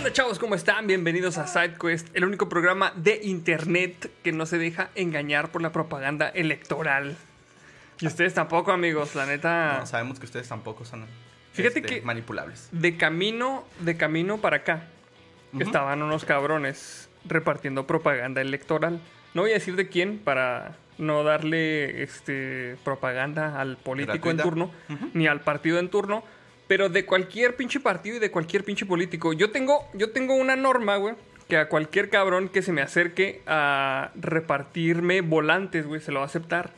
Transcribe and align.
onda 0.00 0.12
chavos? 0.12 0.38
¿Cómo 0.38 0.54
están? 0.54 0.86
Bienvenidos 0.86 1.38
a 1.38 1.46
SideQuest, 1.46 2.14
el 2.16 2.24
único 2.24 2.48
programa 2.48 2.92
de 2.96 3.20
internet 3.22 4.10
que 4.22 4.32
no 4.32 4.46
se 4.46 4.58
deja 4.58 4.90
engañar 4.94 5.50
por 5.50 5.62
la 5.62 5.72
propaganda 5.72 6.28
electoral. 6.28 7.16
Y 8.00 8.06
ustedes 8.06 8.32
tampoco, 8.34 8.72
amigos, 8.72 9.14
la 9.14 9.26
neta. 9.26 9.76
No, 9.80 9.86
sabemos 9.86 10.18
que 10.18 10.26
ustedes 10.26 10.48
tampoco 10.48 10.84
son 10.84 11.06
Fíjate 11.52 11.80
este, 11.80 11.94
que- 11.96 12.02
manipulables. 12.02 12.68
De 12.72 12.96
camino, 12.96 13.64
de 13.80 13.96
camino 13.96 14.38
para 14.38 14.58
acá, 14.58 14.84
Ujú. 15.52 15.62
estaban 15.62 16.02
unos 16.02 16.24
cabrones 16.24 17.08
repartiendo 17.26 17.86
propaganda 17.86 18.40
electoral. 18.40 19.00
No 19.34 19.42
voy 19.42 19.50
a 19.50 19.54
decir 19.54 19.76
de 19.76 19.88
quién 19.88 20.18
para 20.18 20.76
no 20.96 21.22
darle 21.24 22.02
este 22.02 22.76
propaganda 22.84 23.60
al 23.60 23.76
político 23.76 24.30
en 24.30 24.36
Gratuita. 24.38 24.42
turno, 24.42 24.72
Ujú. 24.88 25.10
ni 25.14 25.26
al 25.26 25.40
partido 25.42 25.78
en 25.78 25.90
turno, 25.90 26.24
pero 26.70 26.88
de 26.88 27.04
cualquier 27.04 27.56
pinche 27.56 27.80
partido 27.80 28.14
y 28.14 28.18
de 28.20 28.30
cualquier 28.30 28.62
pinche 28.62 28.86
político. 28.86 29.32
Yo 29.32 29.50
tengo, 29.50 29.88
yo 29.92 30.12
tengo 30.12 30.36
una 30.36 30.54
norma, 30.54 30.98
güey, 30.98 31.16
que 31.48 31.56
a 31.56 31.68
cualquier 31.68 32.10
cabrón 32.10 32.48
que 32.48 32.62
se 32.62 32.70
me 32.72 32.80
acerque 32.80 33.42
a 33.48 34.12
repartirme 34.14 35.20
volantes, 35.20 35.84
güey, 35.84 36.00
se 36.00 36.12
lo 36.12 36.20
va 36.20 36.26
a 36.26 36.28
aceptar. 36.28 36.70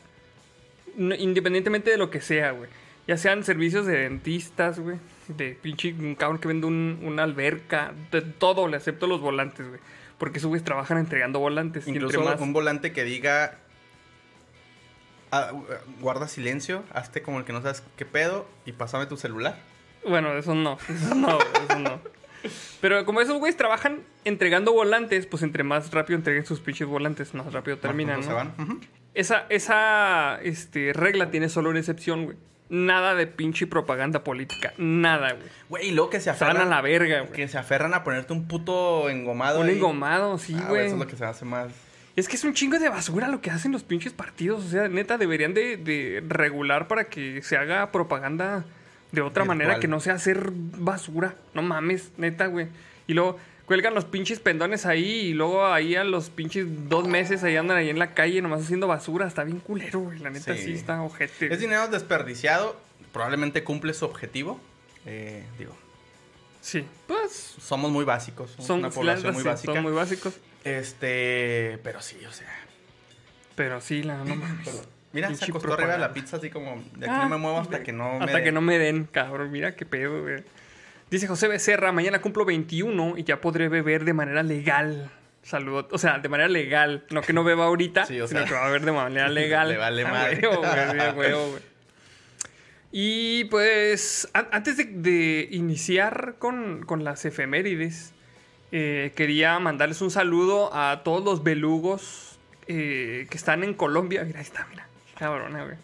No- 0.97 1.13
independientemente 1.13 1.91
de 1.91 1.97
lo 1.97 2.09
que 2.09 2.21
sea, 2.21 2.49
güey. 2.53 2.71
Ya 3.07 3.17
sean 3.17 3.43
servicios 3.43 3.85
de 3.85 3.99
dentistas, 3.99 4.79
güey. 4.79 4.97
De 5.27 5.55
pinche 5.61 5.93
un 5.93 6.15
cabrón 6.15 6.39
que 6.39 6.47
vende 6.47 6.65
un- 6.65 6.97
una 7.03 7.21
alberca. 7.21 7.93
De 8.11 8.21
todo, 8.23 8.67
le 8.67 8.77
acepto 8.77 9.05
los 9.05 9.21
volantes, 9.21 9.67
güey. 9.67 9.79
Porque 10.17 10.39
esos 10.39 10.47
güeyes 10.49 10.65
trabajan 10.65 10.97
entregando 10.97 11.37
volantes. 11.37 11.87
Incluso 11.87 12.15
entre 12.17 12.31
más- 12.31 12.41
un 12.41 12.51
volante 12.51 12.93
que 12.93 13.03
diga. 13.03 13.59
ah, 15.31 15.51
guarda 15.99 16.27
silencio, 16.27 16.83
hazte 16.91 17.21
como 17.21 17.37
el 17.37 17.45
que 17.45 17.53
no 17.53 17.61
sabes 17.61 17.83
qué 17.95 18.05
pedo 18.05 18.47
y 18.65 18.71
pásame 18.71 19.05
tu 19.05 19.17
celular. 19.17 19.71
Bueno, 20.07 20.33
eso 20.37 20.53
no. 20.55 20.77
Eso 20.89 21.15
no, 21.15 21.37
eso 21.39 21.79
no. 21.79 21.99
Pero 22.81 23.05
como 23.05 23.21
esos 23.21 23.37
güeyes 23.37 23.55
trabajan 23.55 24.01
entregando 24.25 24.73
volantes, 24.73 25.25
pues 25.27 25.43
entre 25.43 25.63
más 25.63 25.91
rápido 25.91 26.17
entreguen 26.17 26.45
sus 26.45 26.59
pinches 26.59 26.87
volantes, 26.87 27.33
más 27.33 27.51
rápido 27.53 27.77
terminan, 27.77 28.19
¿no? 28.19 28.25
se 28.25 28.33
van. 28.33 28.53
Esa, 29.13 29.45
esa 29.49 30.39
este, 30.43 30.91
regla 30.91 31.31
tiene 31.31 31.47
solo 31.47 31.69
una 31.69 31.79
excepción, 31.79 32.25
güey. 32.25 32.37
Nada 32.69 33.13
de 33.13 33.27
pinche 33.27 33.67
propaganda 33.67 34.23
política. 34.23 34.73
Nada, 34.77 35.33
güey. 35.33 35.47
Güey, 35.69 35.89
y 35.89 35.91
luego 35.91 36.09
que 36.09 36.19
se 36.19 36.29
aferran. 36.31 36.57
a 36.57 36.65
la 36.65 36.81
verga, 36.81 37.19
güey. 37.21 37.31
Que 37.31 37.47
se 37.47 37.57
aferran 37.57 37.93
a 37.93 38.03
ponerte 38.03 38.33
un 38.33 38.47
puto 38.47 39.09
engomado. 39.09 39.59
Un 39.59 39.69
engomado, 39.69 40.37
sí, 40.37 40.55
Ah, 40.59 40.65
güey. 40.69 40.87
Eso 40.87 40.95
es 40.95 40.99
lo 40.99 41.07
que 41.07 41.15
se 41.15 41.23
hace 41.23 41.45
más. 41.45 41.71
Es 42.15 42.27
que 42.27 42.35
es 42.35 42.43
un 42.43 42.53
chingo 42.53 42.79
de 42.79 42.89
basura 42.89 43.27
lo 43.27 43.41
que 43.41 43.51
hacen 43.51 43.71
los 43.71 43.83
pinches 43.83 44.13
partidos. 44.13 44.65
O 44.65 44.67
sea, 44.67 44.87
neta, 44.87 45.17
deberían 45.17 45.53
de, 45.53 45.77
de 45.77 46.23
regular 46.27 46.87
para 46.87 47.05
que 47.05 47.41
se 47.43 47.57
haga 47.57 47.91
propaganda 47.91 48.65
de 49.13 49.21
otra 49.21 49.43
Virtual. 49.43 49.47
manera 49.47 49.79
que 49.79 49.87
no 49.87 50.01
sea 50.01 50.15
hacer 50.15 50.49
basura. 50.51 51.35
No 51.53 51.61
mames, 51.61 52.11
neta, 52.17 52.47
güey. 52.47 52.67
Y 53.07 53.13
luego 53.13 53.37
cuelgan 53.65 53.93
los 53.93 54.03
pinches 54.03 54.39
pendones 54.39 54.85
ahí 54.85 55.05
y 55.05 55.33
luego 55.33 55.65
ahí 55.65 55.95
a 55.95 56.03
los 56.03 56.29
pinches 56.29 56.65
dos 56.89 57.07
meses 57.07 57.43
ahí 57.43 57.55
andan 57.55 57.77
ahí 57.77 57.89
en 57.89 57.97
la 57.99 58.13
calle 58.13 58.41
nomás 58.41 58.63
haciendo 58.63 58.87
basura. 58.87 59.25
Está 59.25 59.45
bien 59.45 59.59
culero, 59.61 59.99
güey. 60.01 60.19
La 60.19 60.29
neta 60.29 60.53
sí, 60.55 60.63
Sí. 60.63 60.73
está 60.73 61.01
ojete. 61.01 61.53
Es 61.53 61.59
dinero 61.61 61.87
desperdiciado. 61.87 62.75
Probablemente 63.13 63.63
cumple 63.63 63.93
su 63.93 64.03
objetivo. 64.05 64.59
Eh, 65.05 65.43
digo, 65.57 65.75
Sí, 66.61 66.85
pues 67.07 67.55
somos 67.59 67.91
muy 67.91 68.05
básicos. 68.05 68.51
Somos 68.51 68.65
son, 68.67 68.79
una 68.79 68.87
la 68.87 68.93
población 68.93 69.33
muy 69.33 69.43
básica. 69.43 69.73
son 69.73 69.83
muy 69.83 69.91
básicos. 69.91 70.33
Este. 70.63 71.77
Pero 71.83 72.01
sí, 72.01 72.17
o 72.25 72.31
sea. 72.31 72.47
Pero 73.55 73.81
sí, 73.81 74.01
la 74.01 74.23
no 74.23 74.35
mames. 74.35 74.87
Mira, 75.13 75.33
se 75.35 75.45
acostó 75.45 75.73
arriba 75.73 75.93
de 75.93 75.99
la 75.99 76.11
pizza 76.13 76.37
así 76.37 76.49
como 76.49 76.83
de 76.97 77.05
aquí 77.05 77.15
Ah, 77.15 77.23
no 77.23 77.29
me 77.29 77.37
muevo 77.37 77.59
hasta 77.59 77.83
que 77.83 77.91
no 77.93 78.17
me 78.19 78.25
Hasta 78.25 78.43
que 78.43 78.51
no 78.51 78.61
me 78.61 78.77
den, 78.79 79.05
cabrón. 79.05 79.51
Mira 79.51 79.75
qué 79.75 79.85
pedo, 79.85 80.21
güey. 80.23 80.43
Dice 81.11 81.27
José 81.27 81.47
Becerra, 81.47 81.91
mañana 81.91 82.19
cumplo 82.21 82.43
21 82.45 83.17
y 83.17 83.23
ya 83.23 83.39
podré 83.39 83.69
beber 83.69 84.03
de 84.05 84.13
manera 84.13 84.41
legal. 84.43 85.11
Saludos. 85.43 85.85
O 85.91 85.97
sea, 85.97 86.17
de 86.19 86.29
manera 86.29 86.49
legal. 86.49 87.05
No 87.11 87.21
que 87.21 87.33
no 87.33 87.43
beba 87.43 87.65
ahorita, 87.65 88.05
Sí, 88.07 88.19
o 88.19 88.27
sino 88.27 88.39
sea, 88.41 88.47
que 88.49 88.53
va 88.55 88.63
a 88.63 88.67
beber 88.67 88.81
de 88.85 88.91
manera 88.91 89.29
legal. 89.29 89.69
le 89.69 89.77
vale 89.77 90.03
Ah, 90.05 90.09
madre. 90.11 90.47
huevo, 90.47 90.61
güey, 90.61 90.71
sí, 90.91 90.99
a 90.99 91.13
huevo, 91.13 91.49
güey. 91.51 91.61
Y 92.91 93.45
pues, 93.45 94.29
an- 94.33 94.47
antes 94.51 94.77
de, 94.77 94.85
de 94.85 95.47
iniciar 95.51 96.35
con, 96.39 96.83
con 96.85 97.03
las 97.03 97.25
efemérides, 97.25 98.13
eh, 98.71 99.11
quería 99.15 99.57
mandarles 99.59 100.01
un 100.01 100.11
saludo 100.11 100.73
a 100.73 101.01
todos 101.03 101.23
los 101.23 101.43
belugos 101.43 102.37
eh, 102.67 103.25
que 103.29 103.37
están 103.37 103.63
en 103.63 103.73
Colombia. 103.73 104.23
Mira, 104.23 104.39
ahí 104.39 104.45
está, 104.45 104.67
mira. 104.69 104.87
Cabrona, 105.17 105.63
güey. 105.63 105.75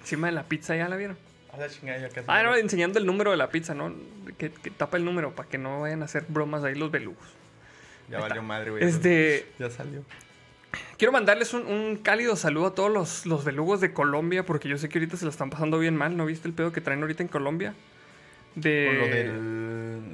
Encima 0.00 0.26
de 0.28 0.32
la 0.32 0.44
pizza, 0.44 0.76
¿ya 0.76 0.88
la 0.88 0.96
vieron? 0.96 1.16
A 1.52 1.56
la 1.56 1.68
chingada, 1.68 1.98
ya 1.98 2.08
Ah, 2.26 2.42
no, 2.42 2.54
enseñando 2.56 2.98
el 2.98 3.06
número 3.06 3.30
de 3.30 3.36
la 3.36 3.48
pizza, 3.48 3.74
¿no? 3.74 3.92
Que, 4.38 4.50
que 4.50 4.70
tapa 4.70 4.96
el 4.96 5.04
número 5.04 5.34
para 5.34 5.48
que 5.48 5.56
no 5.58 5.80
vayan 5.80 6.02
a 6.02 6.06
hacer 6.06 6.24
bromas 6.28 6.64
ahí 6.64 6.74
los 6.74 6.90
belugos. 6.90 7.24
Ya 8.10 8.18
valió 8.20 8.42
madre, 8.42 8.70
güey. 8.70 8.84
Este, 8.84 9.46
Ya 9.58 9.70
salió. 9.70 10.02
quiero 10.98 11.12
mandarles 11.12 11.54
un, 11.54 11.66
un 11.66 11.96
cálido 11.96 12.36
saludo 12.36 12.66
a 12.66 12.74
todos 12.74 12.90
los, 12.92 13.24
los 13.24 13.44
belugos 13.44 13.80
de 13.80 13.92
Colombia, 13.92 14.44
porque 14.44 14.68
yo 14.68 14.76
sé 14.78 14.88
que 14.88 14.98
ahorita 14.98 15.16
se 15.16 15.24
la 15.24 15.30
están 15.30 15.48
pasando 15.50 15.78
bien 15.78 15.96
mal. 15.96 16.16
¿No 16.16 16.26
viste 16.26 16.48
el 16.48 16.54
pedo 16.54 16.72
que 16.72 16.80
traen 16.80 17.00
ahorita 17.02 17.22
en 17.22 17.28
Colombia? 17.28 17.74
De 18.56 18.86
Con 18.86 18.98
lo 18.98 19.06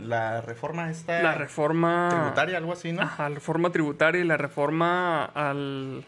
de 0.00 0.06
la 0.06 0.40
reforma 0.40 0.90
esta. 0.90 1.22
la 1.22 1.34
reforma 1.34 2.08
tributaria, 2.10 2.56
algo 2.58 2.72
así, 2.72 2.92
¿no? 2.92 3.02
Ajá, 3.02 3.28
la 3.28 3.34
reforma 3.34 3.70
tributaria 3.70 4.20
y 4.20 4.24
la 4.24 4.36
reforma 4.36 5.24
al, 5.26 6.04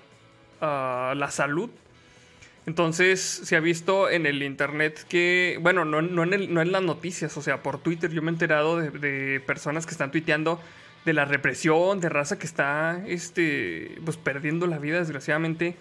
a 0.61 1.15
la 1.17 1.31
salud. 1.31 1.71
Entonces 2.67 3.21
se 3.21 3.57
ha 3.57 3.61
visto 3.61 4.09
en 4.09 4.25
el 4.25 4.43
internet 4.43 5.05
que, 5.09 5.59
bueno, 5.61 5.85
no, 5.85 6.01
no, 6.01 6.23
en 6.23 6.33
el- 6.33 6.55
no 6.55 6.63
en 6.63 6.71
las 6.71 6.83
noticias, 6.83 7.37
o 7.37 7.43
sea, 7.43 7.63
por 7.63 7.79
Twitter 7.79 8.11
yo 8.13 8.23
me 8.23 8.31
he 8.31 8.35
enterado 8.35 8.79
de, 8.79 8.91
de 8.91 9.41
personas 9.41 9.85
que 9.85 9.93
están 9.93 10.11
tuiteando 10.13 10.61
de 11.05 11.13
la 11.13 11.25
represión, 11.25 12.01
de 12.01 12.09
raza 12.09 12.39
que 12.39 12.47
está, 12.47 13.03
este, 13.09 13.97
pues 14.05 14.17
perdiendo 14.17 14.69
la 14.69 14.79
vida 14.79 14.99
desgraciadamente 15.01 15.75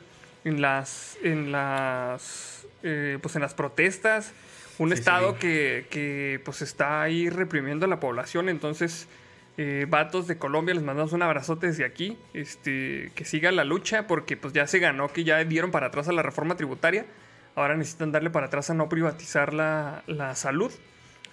en 0.44 0.60
las, 0.62 1.18
en 1.22 1.52
las, 1.52 2.66
eh, 2.82 3.20
pues 3.22 3.36
en 3.36 3.42
las 3.44 3.54
protestas. 3.54 4.34
Un 4.80 4.90
Sí, 4.90 4.96
estado 4.96 5.34
sí. 5.34 5.38
que, 5.42 5.86
que, 5.92 6.42
pues 6.44 6.64
está 6.64 7.04
ahí 7.04 7.30
reprimiendo 7.30 7.86
a 7.86 7.90
la 7.90 8.00
población, 8.00 8.50
entonces 8.50 9.08
eh, 9.58 9.86
vatos 9.88 10.28
de 10.28 10.38
Colombia, 10.38 10.74
les 10.74 10.84
mandamos 10.84 11.14
un 11.14 11.22
abrazote 11.22 11.68
desde 11.68 11.86
aquí. 11.86 12.18
Este, 12.34 13.12
que 13.16 13.26
siga 13.26 13.52
la 13.52 13.64
lucha, 13.64 14.08
porque 14.08 14.38
pues 14.38 14.54
ya 14.54 14.68
se 14.68 14.80
ganó, 14.80 15.12
que 15.12 15.24
ya 15.24 15.44
dieron 15.44 15.72
para 15.72 15.88
atrás 15.88 16.08
a 16.08 16.12
la 16.12 16.24
reforma 16.24 16.56
tributaria. 16.56 17.06
Ahora 17.56 17.76
necesitan 17.76 18.12
darle 18.12 18.30
para 18.30 18.48
atrás 18.48 18.70
a 18.70 18.74
no 18.74 18.88
privatizar 18.90 19.54
la, 19.54 20.04
la 20.08 20.36
salud. 20.36 20.72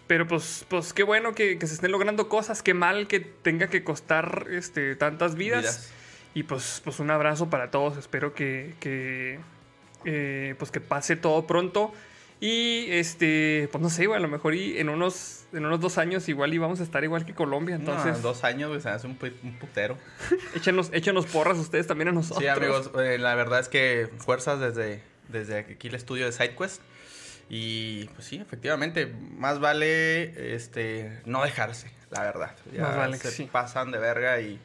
Pero 0.09 0.27
pues, 0.27 0.65
pues 0.69 0.93
qué 0.93 1.03
bueno 1.03 1.35
que, 1.35 1.59
que 1.59 1.67
se 1.67 1.75
estén 1.75 1.93
logrando 1.93 2.29
cosas, 2.29 2.63
qué 2.63 2.75
mal 2.75 3.07
que 3.07 3.21
tenga 3.21 3.69
que 3.69 3.85
costar 3.85 4.47
este, 4.51 4.97
tantas 4.97 5.35
vidas. 5.35 5.61
Vidas. 5.61 5.93
Y 6.35 6.43
pues, 6.45 6.81
pues 6.83 6.99
un 6.99 7.11
abrazo 7.11 7.51
para 7.51 7.71
todos. 7.71 7.97
Espero 7.97 8.35
que, 8.35 8.75
que, 8.81 9.39
eh, 10.05 10.55
pues 10.59 10.71
que 10.71 10.81
pase 10.81 11.17
todo 11.17 11.47
pronto. 11.47 11.93
Y 12.41 12.87
este, 12.91 13.69
pues 13.73 13.83
no 13.83 13.91
sé, 13.91 14.07
güey, 14.07 14.17
a 14.17 14.21
lo 14.23 14.29
mejor 14.29 14.55
y 14.55 14.79
en 14.79 14.89
unos, 14.91 15.45
en 15.53 15.67
unos 15.67 15.81
dos 15.81 15.99
años 15.99 16.29
igual 16.29 16.55
íbamos 16.55 16.79
a 16.79 16.85
estar 16.85 17.03
igual 17.03 17.27
que 17.27 17.35
Colombia. 17.35 17.75
Entonces, 17.75 18.05
Entonces, 18.05 18.23
dos 18.23 18.45
años, 18.45 18.69
güey, 18.69 18.81
se 18.81 18.89
hace 18.91 19.07
un, 19.09 19.19
pu- 19.19 19.33
un 19.43 19.59
putero. 19.59 19.99
échenos, 20.55 20.91
échenos 20.93 21.27
porras 21.27 21.59
ustedes 21.59 21.89
también 21.89 22.09
a 22.09 22.13
nosotros. 22.13 22.41
Sí, 22.41 22.47
amigos, 22.47 22.93
eh, 23.01 23.19
la 23.19 23.35
verdad 23.35 23.59
es 23.59 23.69
que 23.69 24.09
fuerzas 24.19 24.61
desde, 24.61 25.03
desde 25.29 25.59
aquí 25.59 25.89
el 25.89 25.97
estudio 25.97 26.27
de 26.27 26.33
SideQuest. 26.33 26.81
Y 27.51 28.05
pues 28.15 28.27
sí, 28.27 28.37
efectivamente, 28.37 29.07
más 29.07 29.59
vale 29.59 30.55
este 30.55 31.21
no 31.25 31.43
dejarse, 31.43 31.91
la 32.11 32.21
verdad. 32.23 32.55
Ya 32.73 32.83
Más 32.83 32.97
vale 32.97 33.19
que 33.19 33.29
sí. 33.29 33.49
pasan 33.51 33.91
de 33.91 33.99
verga 33.99 34.39
y 34.41 34.61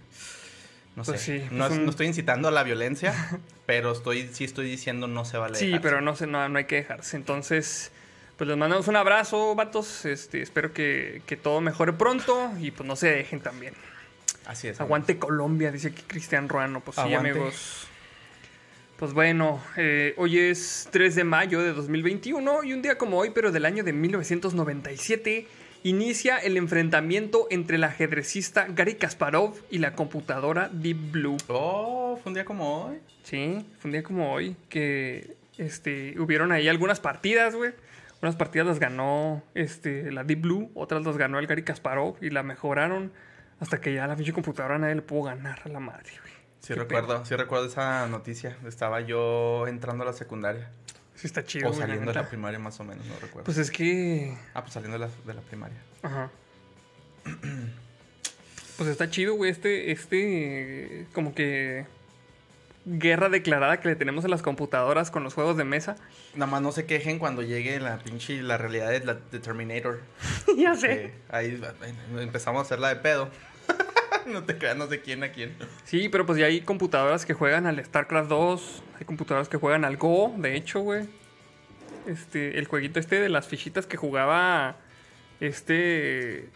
no 0.96 1.04
Pues 1.04 1.22
sé. 1.22 1.40
sí, 1.40 1.48
no, 1.52 1.60
pues 1.66 1.72
es- 1.72 1.78
un- 1.80 1.86
no 1.86 1.90
estoy 1.92 2.08
incitando 2.08 2.48
a 2.48 2.52
la 2.52 2.64
violencia, 2.64 3.14
pero 3.66 3.92
estoy 3.92 4.30
sí 4.32 4.44
estoy 4.44 4.70
diciendo 4.70 5.08
no 5.08 5.26
se 5.26 5.38
vale 5.38 5.56
Sí, 5.58 5.68
dejarse. 5.68 5.84
pero 5.84 6.02
no, 6.02 6.16
sé, 6.16 6.28
no, 6.28 6.48
no 6.50 6.58
hay 6.58 6.66
que 6.66 6.76
dejarse. 6.76 7.18
Entonces, 7.18 7.92
pues 8.38 8.48
les 8.48 8.58
mandamos 8.58 8.88
un 8.88 8.96
abrazo, 8.96 9.56
vatos. 9.56 10.06
Este, 10.06 10.42
espero 10.42 10.74
que, 10.74 11.22
que 11.26 11.38
todo 11.38 11.62
mejore 11.62 11.94
pronto 11.94 12.52
y 12.60 12.72
pues 12.72 12.88
no 12.88 12.96
se 12.96 13.10
dejen 13.10 13.42
también. 13.42 13.74
Así 14.46 14.68
es. 14.68 14.82
Aguante 14.82 15.18
Colombia, 15.18 15.72
dice 15.72 15.90
aquí 15.90 16.02
Cristian 16.06 16.50
Ruano. 16.50 16.82
Pues 16.82 16.98
sí, 16.98 17.14
amigos. 17.14 17.88
Pues 18.98 19.14
bueno, 19.14 19.62
eh, 19.76 20.14
hoy 20.18 20.38
es 20.40 20.88
3 20.92 21.16
de 21.16 21.24
mayo 21.24 21.62
de 21.62 21.74
2021 21.74 22.64
y 22.64 22.74
un 22.74 22.82
día 22.82 22.98
como 22.98 23.18
hoy, 23.18 23.32
pero 23.34 23.52
del 23.52 23.66
año 23.66 23.84
de 23.84 23.92
1997, 23.94 25.48
inicia 25.84 26.38
el 26.38 26.58
enfrentamiento 26.58 27.48
entre 27.50 27.76
el 27.76 27.84
ajedrecista 27.84 28.68
Gary 28.70 28.96
Kasparov 28.96 29.56
y 29.70 29.80
la 29.80 29.94
computadora 29.94 30.70
Deep 30.72 31.12
Blue. 31.12 31.38
Oh, 31.48 32.18
fue 32.22 32.30
un 32.30 32.34
día 32.34 32.46
como 32.46 32.86
hoy. 32.86 33.00
Sí, 33.24 33.66
fue 33.80 33.90
un 33.90 33.92
día 33.92 34.04
como 34.04 34.34
hoy 34.34 34.56
que 34.70 35.36
este, 35.58 36.20
hubieron 36.20 36.52
ahí 36.52 36.68
algunas 36.68 37.00
partidas, 37.00 37.56
güey. 37.56 37.72
Unas 38.22 38.38
partidas 38.38 38.66
las 38.66 38.80
ganó 38.80 39.44
este, 39.54 40.10
la 40.12 40.24
Deep 40.24 40.42
Blue, 40.42 40.72
otras 40.76 41.06
las 41.06 41.18
ganó 41.18 41.40
el 41.40 41.48
Gary 41.48 41.64
Kasparov 41.64 42.16
y 42.22 42.30
la 42.30 42.42
mejoraron 42.42 43.12
hasta 43.60 43.82
que 43.82 43.94
ya 43.94 44.08
la 44.08 44.16
pinche 44.16 44.34
computadora 44.34 44.78
nadie 44.78 44.96
le 44.96 45.02
pudo 45.02 45.24
ganar 45.24 45.62
a 45.66 45.70
la 45.70 45.80
madre, 45.80 46.12
güey. 46.22 46.34
Sí 46.60 46.74
Qué 46.74 46.76
recuerdo, 46.76 47.26
sí 47.26 47.36
recuerdo 47.36 47.66
esa 47.66 48.08
noticia. 48.08 48.58
Estaba 48.66 49.02
yo 49.02 49.68
entrando 49.68 50.04
a 50.04 50.08
la 50.08 50.14
secundaria. 50.14 50.70
Sí 51.16 51.28
está 51.28 51.46
chido. 51.46 51.70
O 51.70 51.74
saliendo 51.74 52.12
de 52.12 52.20
la 52.20 52.28
primaria 52.28 52.60
más 52.60 52.80
o 52.80 52.84
menos, 52.84 53.06
no 53.06 53.14
recuerdo. 53.20 53.44
Pues 53.44 53.58
es 53.58 53.72
que... 53.72 54.36
ah, 54.54 54.62
pues 54.62 54.74
saliendo 54.74 54.98
de 54.98 55.06
la, 55.06 55.12
de 55.26 55.34
la 55.34 55.42
primaria. 55.42 55.78
Ajá. 56.02 56.30
Pues 58.78 58.90
está 58.90 59.10
chido, 59.10 59.36
güey, 59.36 59.52
este, 59.52 59.92
este, 59.92 61.06
como 61.14 61.34
que 61.34 61.86
guerra 62.86 63.30
declarada 63.30 63.80
que 63.80 63.88
le 63.88 63.96
tenemos 63.96 64.26
a 64.26 64.28
las 64.28 64.42
computadoras 64.42 65.12
con 65.12 65.24
los 65.24 65.34
juegos 65.34 65.56
de 65.58 65.64
mesa. 65.64 65.96
Nada 66.36 66.52
más 66.52 66.62
no 66.62 66.72
se 66.72 66.86
quejen 66.86 67.20
cuando 67.20 67.42
llegue 67.42 67.80
la 67.80 68.00
pinche 68.00 68.42
la 68.42 68.58
realidad 68.58 68.90
de, 68.90 69.00
la, 69.06 69.14
de 69.14 69.40
Terminator. 69.40 70.02
ya 70.58 70.76
sé. 70.76 71.14
Ahí 71.30 71.62
empezamos 72.20 72.60
a 72.60 72.62
hacerla 72.64 72.90
de 72.90 72.98
pedo. 72.98 73.30
no 74.32 74.44
te 74.44 74.58
creas, 74.58 74.76
no 74.78 74.88
sé 74.88 75.02
quién 75.02 75.24
a 75.24 75.32
quién. 75.32 75.56
Sí, 75.86 76.10
pero 76.10 76.26
pues 76.26 76.38
ya 76.40 76.46
hay 76.48 76.62
computadoras 76.62 77.26
que 77.26 77.34
juegan 77.34 77.66
al 77.68 77.84
StarCraft 77.84 78.30
2, 78.30 78.84
hay 79.00 79.06
computadoras 79.06 79.50
que 79.50 79.58
juegan 79.58 79.86
al 79.86 79.98
Go, 79.98 80.34
de 80.38 80.56
hecho, 80.56 80.80
güey. 80.82 81.08
Este, 82.08 82.58
el 82.60 82.68
jueguito 82.68 83.00
este 83.00 83.20
de 83.22 83.30
las 83.30 83.48
fichitas 83.48 83.86
que 83.88 83.96
jugaba 83.96 84.76
este 85.40 86.50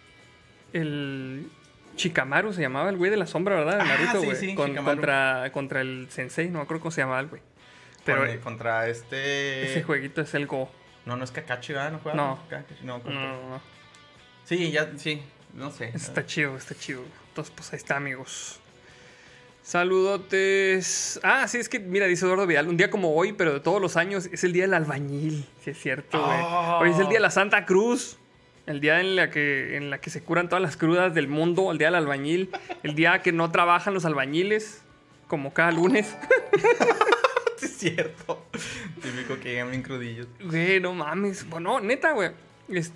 el 0.73 1.49
Chikamaru 1.95 2.53
se 2.53 2.61
llamaba 2.61 2.89
el 2.89 2.97
güey 2.97 3.09
de 3.09 3.17
la 3.17 3.25
sombra, 3.27 3.55
¿verdad? 3.55 3.77
De 3.77 3.81
Ah, 3.81 3.85
Naruto, 3.85 4.19
sí, 4.19 4.25
güey. 4.25 4.37
sí, 4.37 4.55
Con- 4.55 4.75
contra, 4.75 5.49
contra 5.51 5.81
el 5.81 6.07
sensei, 6.09 6.47
no 6.49 6.59
me 6.59 6.63
acuerdo 6.63 6.81
cómo 6.81 6.91
se 6.91 7.01
llamaba 7.01 7.19
el 7.21 7.27
güey. 7.27 7.41
Pero 8.05 8.25
Con- 8.25 8.37
contra 8.39 8.87
este. 8.87 9.71
ese 9.71 9.83
jueguito 9.83 10.21
es 10.21 10.33
el 10.33 10.45
Go. 10.47 10.69
No, 11.05 11.15
no 11.15 11.23
es 11.23 11.31
Kakashi, 11.31 11.73
¿verdad? 11.73 11.91
No 11.93 11.99
juega. 11.99 12.15
No. 12.17 12.43
Kakashi, 12.49 12.83
no, 12.83 12.99
no, 12.99 13.49
no. 13.49 13.61
Sí, 14.43 14.71
ya, 14.71 14.89
sí. 14.97 15.21
No 15.53 15.71
sé. 15.71 15.91
Está 15.93 16.25
chido, 16.25 16.55
está 16.57 16.75
chido. 16.75 17.01
Entonces, 17.37 17.53
pues 17.55 17.71
ahí 17.71 17.77
está, 17.77 17.97
amigos. 17.97 18.59
Saludotes. 19.61 21.19
Ah, 21.21 21.47
sí, 21.47 21.59
es 21.59 21.69
que, 21.69 21.77
mira, 21.79 22.07
dice 22.07 22.25
Eduardo 22.25 22.47
Vidal, 22.47 22.67
un 22.67 22.77
día 22.77 22.89
como 22.89 23.13
hoy, 23.13 23.33
pero 23.33 23.53
de 23.53 23.59
todos 23.59 23.79
los 23.79 23.95
años, 23.95 24.27
es 24.31 24.43
el 24.43 24.53
día 24.53 24.63
del 24.63 24.73
albañil. 24.73 25.45
Sí, 25.63 25.69
es 25.69 25.79
cierto, 25.79 26.19
güey. 26.25 26.39
Oh. 26.41 26.79
Hoy 26.81 26.89
es 26.89 26.97
el 26.97 27.09
día 27.09 27.17
de 27.17 27.19
la 27.19 27.29
Santa 27.29 27.67
Cruz. 27.67 28.17
El 28.65 28.81
día 28.81 28.99
en 29.01 29.15
la, 29.15 29.29
que, 29.29 29.77
en 29.77 29.91
la 29.91 29.99
que 30.01 30.09
se 30.09 30.23
curan 30.23 30.49
todas 30.49 30.63
las 30.63 30.77
crudas 30.77 31.13
del 31.13 31.27
mundo, 31.27 31.71
el 31.71 31.77
día 31.77 31.89
del 31.89 31.95
albañil. 31.95 32.49
El 32.81 32.95
día 32.95 33.21
que 33.21 33.31
no 33.31 33.51
trabajan 33.51 33.93
los 33.93 34.03
albañiles, 34.05 34.81
como 35.27 35.53
cada 35.53 35.71
lunes. 35.71 36.15
Sí, 37.57 37.65
es 37.65 37.77
cierto. 37.77 38.45
Típico 39.01 39.39
que 39.39 39.49
llegan 39.49 39.71
bien 39.71 39.81
crudillos. 39.81 40.27
Güey, 40.43 40.79
no 40.79 40.93
mames. 40.93 41.47
Bueno, 41.49 41.79
neta, 41.79 42.11
güey. 42.13 42.29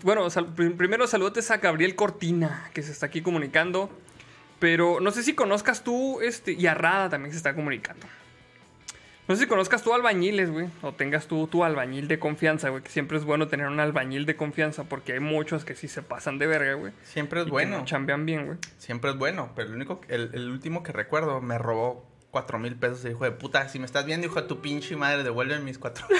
Bueno, 0.03 0.29
sal- 0.29 0.53
primero 0.53 1.07
saludotes 1.07 1.49
a 1.49 1.57
Gabriel 1.57 1.95
Cortina, 1.95 2.69
que 2.71 2.83
se 2.83 2.91
está 2.91 3.07
aquí 3.07 3.21
comunicando. 3.21 3.89
Pero 4.61 4.99
no 5.01 5.11
sé 5.11 5.23
si 5.23 5.33
conozcas 5.33 5.83
tú, 5.83 6.21
este, 6.21 6.53
y 6.53 6.67
a 6.67 6.73
Rada 6.75 7.09
también 7.09 7.31
se 7.31 7.37
está 7.37 7.53
comunicando. 7.53 8.05
No 9.27 9.35
sé 9.35 9.41
si 9.43 9.47
conozcas 9.47 9.81
tú 9.81 9.93
albañiles, 9.93 10.51
güey, 10.51 10.67
o 10.83 10.91
tengas 10.93 11.25
tú 11.25 11.47
tu 11.47 11.63
albañil 11.63 12.07
de 12.07 12.19
confianza, 12.19 12.69
güey, 12.69 12.83
que 12.83 12.89
siempre 12.91 13.17
es 13.17 13.23
bueno 13.25 13.47
tener 13.47 13.65
un 13.67 13.79
albañil 13.79 14.25
de 14.27 14.35
confianza, 14.35 14.83
porque 14.83 15.13
hay 15.13 15.19
muchos 15.19 15.65
que 15.65 15.73
sí 15.75 15.87
se 15.87 16.03
pasan 16.03 16.37
de 16.37 16.45
verga, 16.45 16.73
güey. 16.75 16.93
Siempre 17.03 17.39
y 17.39 17.41
es 17.41 17.45
que 17.45 17.51
bueno. 17.51 17.79
no 17.79 17.85
chambean 17.85 18.25
bien, 18.25 18.45
güey. 18.45 18.57
Siempre 18.77 19.09
es 19.11 19.17
bueno. 19.17 19.51
Pero 19.55 19.69
el 19.69 19.75
único, 19.75 20.01
el, 20.09 20.29
el 20.33 20.49
último 20.51 20.83
que 20.83 20.91
recuerdo 20.91 21.41
me 21.41 21.57
robó 21.57 22.05
cuatro 22.29 22.59
mil 22.59 22.75
pesos. 22.75 23.03
Y 23.05 23.09
dijo 23.09 23.23
de 23.23 23.31
puta, 23.31 23.67
si 23.67 23.79
me 23.79 23.85
estás 23.85 24.05
viendo, 24.05 24.27
hijo 24.27 24.41
de 24.41 24.47
tu 24.47 24.61
pinche 24.61 24.95
madre, 24.95 25.23
devuelve 25.23 25.57
mis 25.59 25.79
cuatro 25.79 26.05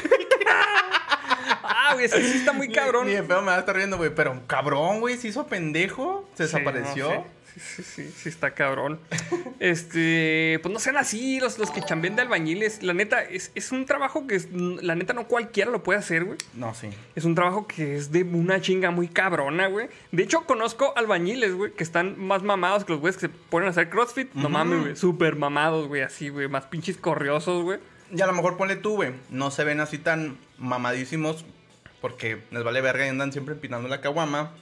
Ah, 1.64 1.94
güey, 1.94 2.06
ese 2.06 2.22
sí 2.24 2.38
está 2.38 2.54
muy 2.54 2.72
cabrón. 2.72 3.08
Ni 3.08 3.14
de 3.14 3.24
pedo 3.24 3.42
me 3.42 3.48
va 3.48 3.56
a 3.58 3.60
estar 3.60 3.76
riendo, 3.76 3.98
güey. 3.98 4.14
Pero 4.14 4.42
cabrón, 4.48 5.00
güey, 5.00 5.18
se 5.18 5.28
hizo 5.28 5.48
pendejo. 5.48 6.28
Se 6.36 6.48
Sí, 6.48 6.54
desapareció. 6.54 7.10
no, 7.10 7.26
sí, 7.41 7.41
sí, 7.60 7.84
sí, 7.84 8.12
sí, 8.16 8.30
está 8.30 8.52
cabrón. 8.54 9.00
Este, 9.60 10.60
pues 10.64 10.74
no 10.74 10.80
sean 10.80 10.98
así 10.98 11.40
los, 11.40 11.60
los 11.60 11.70
que 11.70 11.82
chambean 11.82 12.16
de 12.16 12.24
albañiles. 12.24 12.82
La 12.82 12.94
neta, 12.94 13.22
es, 13.24 13.52
es 13.54 13.72
un 13.72 13.86
trabajo 13.86 14.26
que, 14.26 14.36
es- 14.36 14.50
la 14.52 14.96
neta, 14.96 15.14
no 15.14 15.28
cualquiera 15.28 15.70
lo 15.70 15.84
puede 15.84 16.00
hacer, 16.00 16.24
güey. 16.26 16.38
No, 16.56 16.74
sí. 16.74 16.90
Es 17.16 17.26
un 17.26 17.36
trabajo 17.36 17.68
que 17.68 17.96
es 17.96 18.12
de 18.12 18.24
una 18.24 18.60
chinga 18.60 18.90
muy 18.92 19.08
cabrona, 19.08 19.68
güey. 19.68 19.88
De 20.12 20.24
hecho, 20.24 20.46
conozco 20.46 20.94
albañiles, 20.96 21.54
güey, 21.54 21.74
que 21.74 21.84
están 21.84 22.20
más 22.20 22.42
mamados 22.44 22.86
que 22.86 22.94
los 22.94 23.02
güeyes 23.02 23.18
que 23.18 23.28
se 23.28 23.30
ponen 23.30 23.68
a 23.68 23.72
hacer 23.72 23.90
CrossFit. 23.90 24.34
No 24.34 24.42
Ujú. 24.44 24.50
mames, 24.50 24.82
güey. 24.82 24.96
Súper 24.96 25.36
mamados, 25.36 25.88
güey, 25.88 26.02
así, 26.02 26.30
güey. 26.30 26.48
Más 26.48 26.66
pinches 26.66 26.98
corriosos, 26.98 27.64
güey. 27.64 27.80
Y 28.12 28.20
a 28.22 28.26
lo 28.26 28.34
mejor 28.34 28.58
ponle 28.58 28.76
tú, 28.78 28.96
güey. 28.96 29.12
No 29.30 29.52
se 29.52 29.64
ven 29.64 29.80
así 29.80 29.98
tan 30.00 30.38
mamadísimos 30.58 31.46
porque 32.02 32.42
les 32.50 32.64
vale 32.64 32.82
verga 32.82 33.06
y 33.06 33.10
andan 33.10 33.32
siempre 33.32 33.54
empinando 33.54 33.88
la 33.88 34.02
caguama 34.02 34.54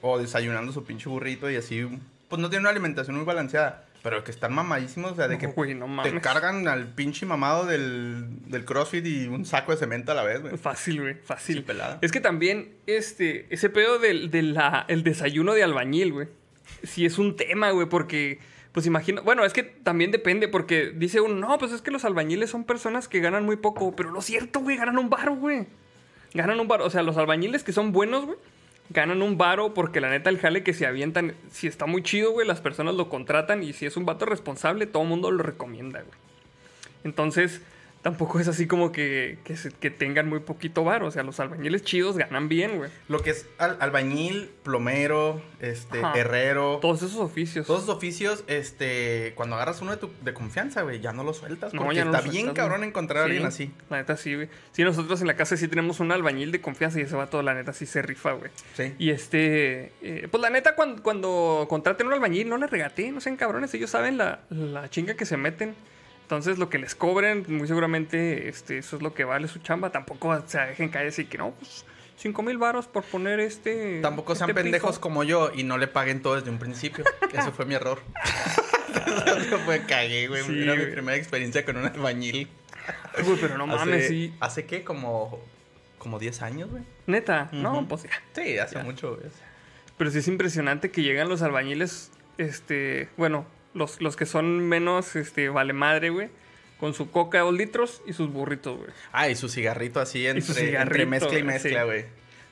o 0.00 0.18
desayunando 0.18 0.72
su 0.72 0.84
pinche 0.84 1.08
burrito 1.08 1.50
y 1.50 1.56
así, 1.56 1.86
pues 2.28 2.40
no 2.40 2.48
tienen 2.50 2.62
una 2.62 2.70
alimentación 2.70 3.16
muy 3.16 3.24
balanceada. 3.24 3.84
Pero 4.00 4.22
que 4.22 4.30
están 4.30 4.54
mamadísimos, 4.54 5.12
o 5.12 5.16
sea, 5.16 5.26
de 5.26 5.34
No, 5.34 5.40
que 5.40 5.46
güey, 5.56 5.74
no 5.74 6.02
te 6.04 6.20
cargan 6.20 6.68
al 6.68 6.86
pinche 6.94 7.26
mamado 7.26 7.66
del, 7.66 8.26
del 8.48 8.64
CrossFit 8.64 9.04
y 9.04 9.26
un 9.26 9.44
saco 9.44 9.72
de 9.72 9.78
cemento 9.78 10.12
a 10.12 10.14
la 10.14 10.22
vez, 10.22 10.40
güey. 10.40 10.56
Fácil, 10.56 11.00
güey, 11.00 11.14
fácil. 11.14 11.56
Sí, 11.56 11.62
pelada. 11.62 11.98
Es 12.00 12.12
que 12.12 12.20
también, 12.20 12.74
este, 12.86 13.46
ese 13.52 13.68
pedo 13.70 13.98
del 13.98 14.30
de 14.30 14.42
la- 14.42 14.84
el 14.88 15.02
desayuno 15.02 15.52
de 15.52 15.64
albañil, 15.64 16.12
güey. 16.12 16.28
Sí 16.84 17.04
es 17.06 17.18
un 17.18 17.34
tema, 17.36 17.70
güey, 17.72 17.88
porque, 17.88 18.38
pues 18.70 18.86
imagino, 18.86 19.22
bueno, 19.24 19.44
es 19.44 19.52
que 19.52 19.64
también 19.64 20.12
depende, 20.12 20.46
porque 20.46 20.92
dice 20.94 21.20
uno, 21.20 21.34
no, 21.34 21.58
pues 21.58 21.72
es 21.72 21.82
que 21.82 21.90
los 21.90 22.04
albañiles 22.04 22.50
son 22.50 22.62
personas 22.64 23.08
que 23.08 23.18
ganan 23.18 23.44
muy 23.44 23.56
poco, 23.56 23.96
pero 23.96 24.12
lo 24.12 24.22
cierto, 24.22 24.60
güey, 24.60 24.76
ganan 24.76 24.96
un 24.98 25.10
baro, 25.10 25.34
güey. 25.34 25.66
Ganan 26.34 26.60
un 26.60 26.68
baro, 26.68 26.84
o 26.84 26.90
sea, 26.90 27.02
los 27.02 27.16
albañiles 27.16 27.64
que 27.64 27.72
son 27.72 27.90
buenos, 27.90 28.26
güey, 28.26 28.38
ganan 28.90 29.22
un 29.22 29.36
varo 29.36 29.74
porque 29.74 30.00
la 30.00 30.10
neta 30.10 30.30
el 30.30 30.38
jale 30.38 30.62
que 30.62 30.72
se 30.72 30.86
avientan, 30.86 31.34
si 31.50 31.66
está 31.66 31.86
muy 31.86 32.02
chido, 32.02 32.32
güey, 32.32 32.46
las 32.46 32.60
personas 32.60 32.94
lo 32.94 33.08
contratan 33.08 33.62
y 33.62 33.72
si 33.72 33.86
es 33.86 33.96
un 33.96 34.06
vato 34.06 34.24
responsable, 34.24 34.86
todo 34.86 35.02
el 35.02 35.08
mundo 35.08 35.30
lo 35.30 35.42
recomienda, 35.42 36.00
güey. 36.00 36.18
Entonces, 37.04 37.60
tampoco 38.02 38.40
es 38.40 38.48
así 38.48 38.66
como 38.66 38.92
que, 38.92 39.38
que, 39.44 39.56
se- 39.56 39.70
que 39.72 39.90
tengan 39.90 40.28
muy 40.28 40.40
poquito 40.40 40.84
varo. 40.84 41.06
O 41.06 41.10
sea, 41.10 41.22
los 41.22 41.40
albañiles 41.40 41.82
chidos 41.82 42.16
ganan 42.16 42.48
bien, 42.48 42.78
güey. 42.78 42.90
Lo 43.08 43.20
que 43.22 43.30
es 43.30 43.46
al- 43.58 43.76
albañil, 43.80 44.50
plomero, 44.62 45.42
este, 45.60 45.98
Ajá. 46.02 46.18
herrero. 46.18 46.78
Todos 46.80 47.02
esos 47.02 47.16
oficios. 47.20 47.66
Todos 47.66 47.82
esos 47.84 47.94
oficios, 47.96 48.44
este, 48.46 49.32
cuando 49.34 49.56
agarras 49.56 49.82
uno 49.82 49.90
de, 49.90 49.96
tu, 49.96 50.10
de 50.22 50.32
confianza, 50.34 50.82
güey, 50.82 51.00
ya 51.00 51.12
no 51.12 51.24
lo 51.24 51.34
sueltas. 51.34 51.74
No, 51.74 51.82
porque 51.82 51.96
ya 51.96 52.04
no 52.04 52.12
está 52.12 52.24
lo 52.26 52.30
bien 52.32 52.44
sueltas, 52.46 52.64
cabrón 52.64 52.84
encontrar 52.84 53.22
a 53.22 53.24
alguien 53.26 53.42
Sí, 53.42 53.46
así. 53.48 53.72
La 53.90 53.96
neta 53.98 54.16
sí, 54.16 54.34
güey. 54.34 54.48
Sí, 54.72 54.84
nosotros 54.84 55.20
en 55.20 55.26
la 55.26 55.36
casa 55.36 55.56
sí 55.56 55.68
tenemos 55.68 56.00
un 56.00 56.12
albañil 56.12 56.52
de 56.52 56.60
confianza 56.60 56.98
y 57.00 57.02
ese 57.02 57.16
vato, 57.16 57.42
la 57.42 57.54
neta, 57.54 57.72
sí 57.72 57.86
se 57.86 58.00
rifa, 58.02 58.32
güey. 58.32 58.50
Sí. 58.76 58.94
Y 58.98 59.10
este, 59.10 59.92
eh, 60.02 60.28
pues 60.30 60.40
la 60.40 60.50
neta, 60.50 60.74
cuando, 60.74 61.02
cuando 61.02 61.66
contraten 61.68 62.06
un 62.06 62.12
albañil, 62.12 62.48
no 62.48 62.56
le 62.58 62.66
regateen, 62.66 63.14
no 63.14 63.20
sean 63.20 63.36
cabrones, 63.36 63.72
ellos 63.74 63.90
saben 63.90 64.18
la, 64.18 64.40
la 64.50 64.88
chinga 64.88 65.14
que 65.14 65.26
se 65.26 65.36
meten. 65.36 65.74
Entonces, 66.28 66.58
lo 66.58 66.68
que 66.68 66.76
les 66.78 66.94
cobren, 66.94 67.46
muy 67.48 67.66
seguramente, 67.66 68.50
este, 68.50 68.76
eso 68.76 68.96
es 68.96 69.02
lo 69.02 69.14
que 69.14 69.24
vale 69.24 69.48
su 69.48 69.60
chamba. 69.60 69.88
Tampoco 69.88 70.38
se 70.46 70.58
dejen 70.58 70.90
caer 70.90 71.06
así 71.08 71.24
que 71.24 71.38
no, 71.38 71.52
pues, 71.52 71.86
5 72.18 72.42
mil 72.42 72.58
varos 72.58 72.86
por 72.86 73.02
poner 73.04 73.40
este. 73.40 74.02
Tampoco 74.02 74.34
sean 74.34 74.50
este 74.50 74.62
pendejos 74.62 74.90
piso". 74.90 75.00
como 75.00 75.24
yo 75.24 75.50
y 75.54 75.62
no 75.62 75.78
le 75.78 75.86
paguen 75.86 76.20
todo 76.20 76.34
desde 76.36 76.50
un 76.50 76.58
principio. 76.58 77.02
Eso 77.32 77.50
fue 77.52 77.64
mi 77.64 77.76
error. 77.76 78.02
Eso 79.38 79.58
fue 79.60 79.86
cagué, 79.86 80.28
güey. 80.28 80.42
Sí, 80.42 80.62
Era 80.64 80.74
mi 80.74 80.84
primera 80.92 81.16
experiencia 81.16 81.64
con 81.64 81.78
un 81.78 81.86
albañil. 81.86 82.46
Güey, 83.24 83.38
pero 83.40 83.56
no 83.56 83.66
mames, 83.66 83.80
hace, 84.04 84.08
sí. 84.08 84.34
¿Hace 84.40 84.66
qué? 84.66 84.84
Como, 84.84 85.40
como 85.96 86.18
10 86.18 86.42
años, 86.42 86.70
güey. 86.70 86.82
Neta, 87.06 87.48
no, 87.52 87.88
pues 87.88 88.02
ya. 88.02 88.10
Sí, 88.34 88.58
hace 88.58 88.74
Ya. 88.74 88.82
mucho, 88.82 89.16
güey. 89.16 89.30
Pero 89.96 90.10
sí 90.10 90.18
es 90.18 90.28
impresionante 90.28 90.90
que 90.90 91.00
llegan 91.02 91.30
los 91.30 91.40
albañiles, 91.40 92.10
este, 92.36 93.08
bueno, 93.16 93.46
los, 93.74 94.00
los 94.00 94.16
que 94.16 94.26
son 94.26 94.60
menos, 94.68 95.16
este, 95.16 95.48
vale 95.48 95.72
madre, 95.72 96.10
güey, 96.10 96.28
con 96.78 96.94
su 96.94 97.10
coca 97.10 97.38
de 97.38 97.44
dos 97.44 97.54
litros 97.54 98.02
y 98.06 98.12
sus 98.12 98.30
burritos, 98.32 98.78
güey. 98.78 98.90
Ah, 99.12 99.28
y 99.28 99.34
su 99.36 99.48
cigarrito 99.48 100.00
así 100.00 100.26
entre, 100.26 101.06
mezcla 101.06 101.28
y 101.38 101.42
güey, 101.42 101.44
mezcla, 101.44 101.80
sí. 101.80 101.86
güey. 101.86 102.04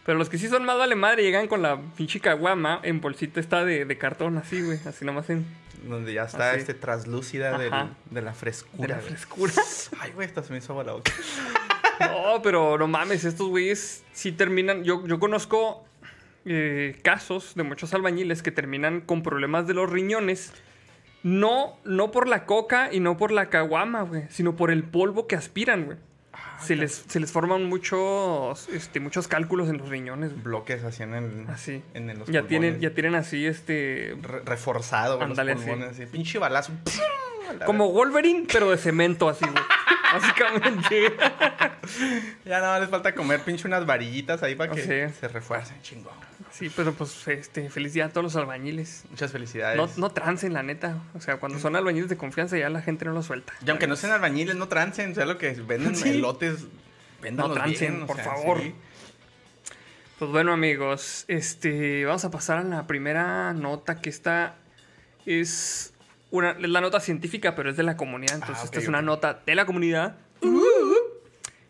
Pero 0.05 0.19
los 0.19 0.29
que 0.29 0.39
sí 0.39 0.49
son 0.49 0.65
más 0.65 0.79
vale 0.79 0.95
madre 0.95 1.23
llegan 1.25 1.49
con 1.49 1.63
la 1.63 1.81
pinche 1.97 2.21
caguama 2.21 2.79
en 2.85 3.01
bolsita 3.01 3.41
esta 3.41 3.65
de, 3.65 3.85
de 3.85 3.99
cartón 3.99 4.39
así, 4.39 4.63
güey, 4.63 4.79
así 4.87 5.05
nomás 5.05 5.29
en 5.31 5.45
Donde 5.89 6.13
ya 6.13 6.25
está 6.25 6.51
Así. 6.51 6.61
este 6.61 6.75
traslúcida 6.75 7.59
del- 7.59 7.71
de 8.11 8.23
la 8.23 8.31
de 8.31 8.37
frescura. 8.37 8.89
la 8.89 8.95
güey. 8.97 9.09
frescura. 9.09 9.53
Ay, 10.01 10.13
güey, 10.13 10.27
esta 10.29 10.43
se 10.45 10.53
me 10.53 10.59
hizo 10.59 10.73
agua 10.73 10.85
la 10.85 10.93
boca. 10.93 11.13
No, 11.99 12.43
pero 12.43 12.77
no 12.77 12.87
mames, 12.89 13.25
estos 13.25 13.49
güeyes 13.49 14.05
sí 14.13 14.31
terminan. 14.31 14.85
Yo, 14.85 15.07
yo 15.07 15.19
conozco 15.19 15.83
eh, 16.45 16.99
casos 17.03 17.55
de 17.55 17.63
muchos 17.63 17.95
albañiles 17.95 18.43
que 18.43 18.51
terminan 18.51 19.01
con 19.01 19.23
problemas 19.23 19.67
de 19.67 19.73
los 19.73 19.89
riñones. 19.91 20.53
No, 21.26 21.76
no 21.85 22.12
por 22.12 22.28
la 22.28 22.45
coca 22.47 22.88
y 22.92 23.00
no 23.00 23.16
por 23.16 23.33
la 23.33 23.50
caguama, 23.50 24.02
güey, 24.02 24.23
sino 24.30 24.54
por 24.54 24.71
el 24.71 24.85
polvo 24.85 25.26
que 25.26 25.35
aspiran, 25.35 25.87
güey. 25.87 25.99
se, 26.61 26.76
les, 26.76 26.92
se 27.09 27.18
les 27.18 27.33
forman 27.33 27.64
muchos, 27.64 28.68
este, 28.68 29.00
muchos 29.00 29.26
cálculos 29.26 29.68
en 29.68 29.78
los 29.78 29.88
riñones, 29.88 30.30
güey. 30.30 30.42
Bloques 30.45 30.85
así 30.85 31.02
en 31.02 31.14
el. 31.14 31.47
Así. 31.49 31.83
En 31.95 32.11
el- 32.11 32.21
los 32.21 32.28
Ya 32.28 32.45
tienen, 32.45 32.78
ya 32.80 32.90
tienen 32.95 33.16
así, 33.16 33.45
este. 33.45 34.16
Re- 34.23 34.42
reforzado, 34.45 35.16
güey, 35.18 35.28
los 35.30 35.38
pulmones. 35.62 35.88
así. 35.90 36.06
Pinche 36.06 36.38
balazo. 36.38 36.73
Como 37.64 37.90
Wolverine, 37.90 38.47
pero 38.52 38.71
de 38.71 38.76
cemento, 38.76 39.28
así, 39.28 39.45
güey. 39.45 39.64
Básicamente. 40.12 41.12
Ya 42.45 42.61
nada 42.61 42.73
más 42.75 42.80
les 42.83 42.90
falta 42.90 43.14
comer 43.14 43.40
pinche 43.40 43.66
unas 43.66 43.85
varillitas 43.85 44.42
ahí 44.45 44.54
para 44.54 44.73
que 44.73 44.80
Sí. 44.83 45.14
se 45.21 45.28
refuercen, 45.28 45.80
chingón. 45.83 46.14
Sí, 46.59 46.71
pero 46.75 46.93
pues, 46.95 47.29
este, 47.29 47.69
feliz 47.71 47.93
día 47.93 48.07
a 48.07 48.09
todos 48.09 48.25
los 48.25 48.37
albañiles. 48.37 49.05
Muchas 49.11 49.31
felicidades. 49.33 49.77
No, 49.77 49.89
no 49.97 50.11
trancen, 50.11 50.53
la 50.55 50.63
neta. 50.63 51.03
O 51.15 51.21
sea, 51.21 51.37
cuando 51.39 51.59
son 51.59 51.77
albañiles 51.77 52.09
de 52.09 52.17
confianza 52.17 52.57
ya 52.57 52.71
la 52.71 52.81
gente 52.83 53.05
no 53.05 53.13
los 53.13 53.27
suelta. 53.27 53.53
Y 53.67 53.69
aunque 53.71 53.87
no 53.87 53.97
sean 53.97 54.13
albañiles, 54.13 54.57
no 54.57 54.69
trancen. 54.69 55.13
O 55.13 55.15
sea, 55.15 55.27
lo 55.27 55.37
que 55.39 55.51
venden 55.53 55.95
Sí. 55.97 56.09
elotes, 56.11 56.65
véndanlos 57.21 57.57
No 57.57 57.63
trancen, 57.63 57.91
bien, 57.93 58.03
o 58.05 58.07
por 58.07 58.17
sea, 58.17 58.25
favor. 58.25 58.61
sí. 58.63 58.75
Pues 60.19 60.31
bueno, 60.31 60.53
amigos, 60.55 61.27
este, 61.29 62.07
vamos 62.07 62.25
a 62.25 62.31
pasar 62.31 62.57
a 62.59 62.63
la 62.65 62.87
primera 62.87 63.53
nota 63.53 64.01
que 64.01 64.09
está 64.09 64.55
es, 65.27 65.93
una, 66.31 66.53
es 66.53 66.71
la 66.71 66.81
nota 66.81 67.01
científica, 67.01 67.55
pero 67.55 67.69
es 67.69 67.77
de 67.77 67.83
la 67.83 67.99
comunidad. 67.99 68.37
Entonces, 68.37 68.59
Ah, 68.63 68.65
esta 68.65 68.79
es 68.79 68.89
una 68.89 69.03
nota 69.03 69.43
de 69.45 69.55
la 69.55 69.67
comunidad. 69.67 70.17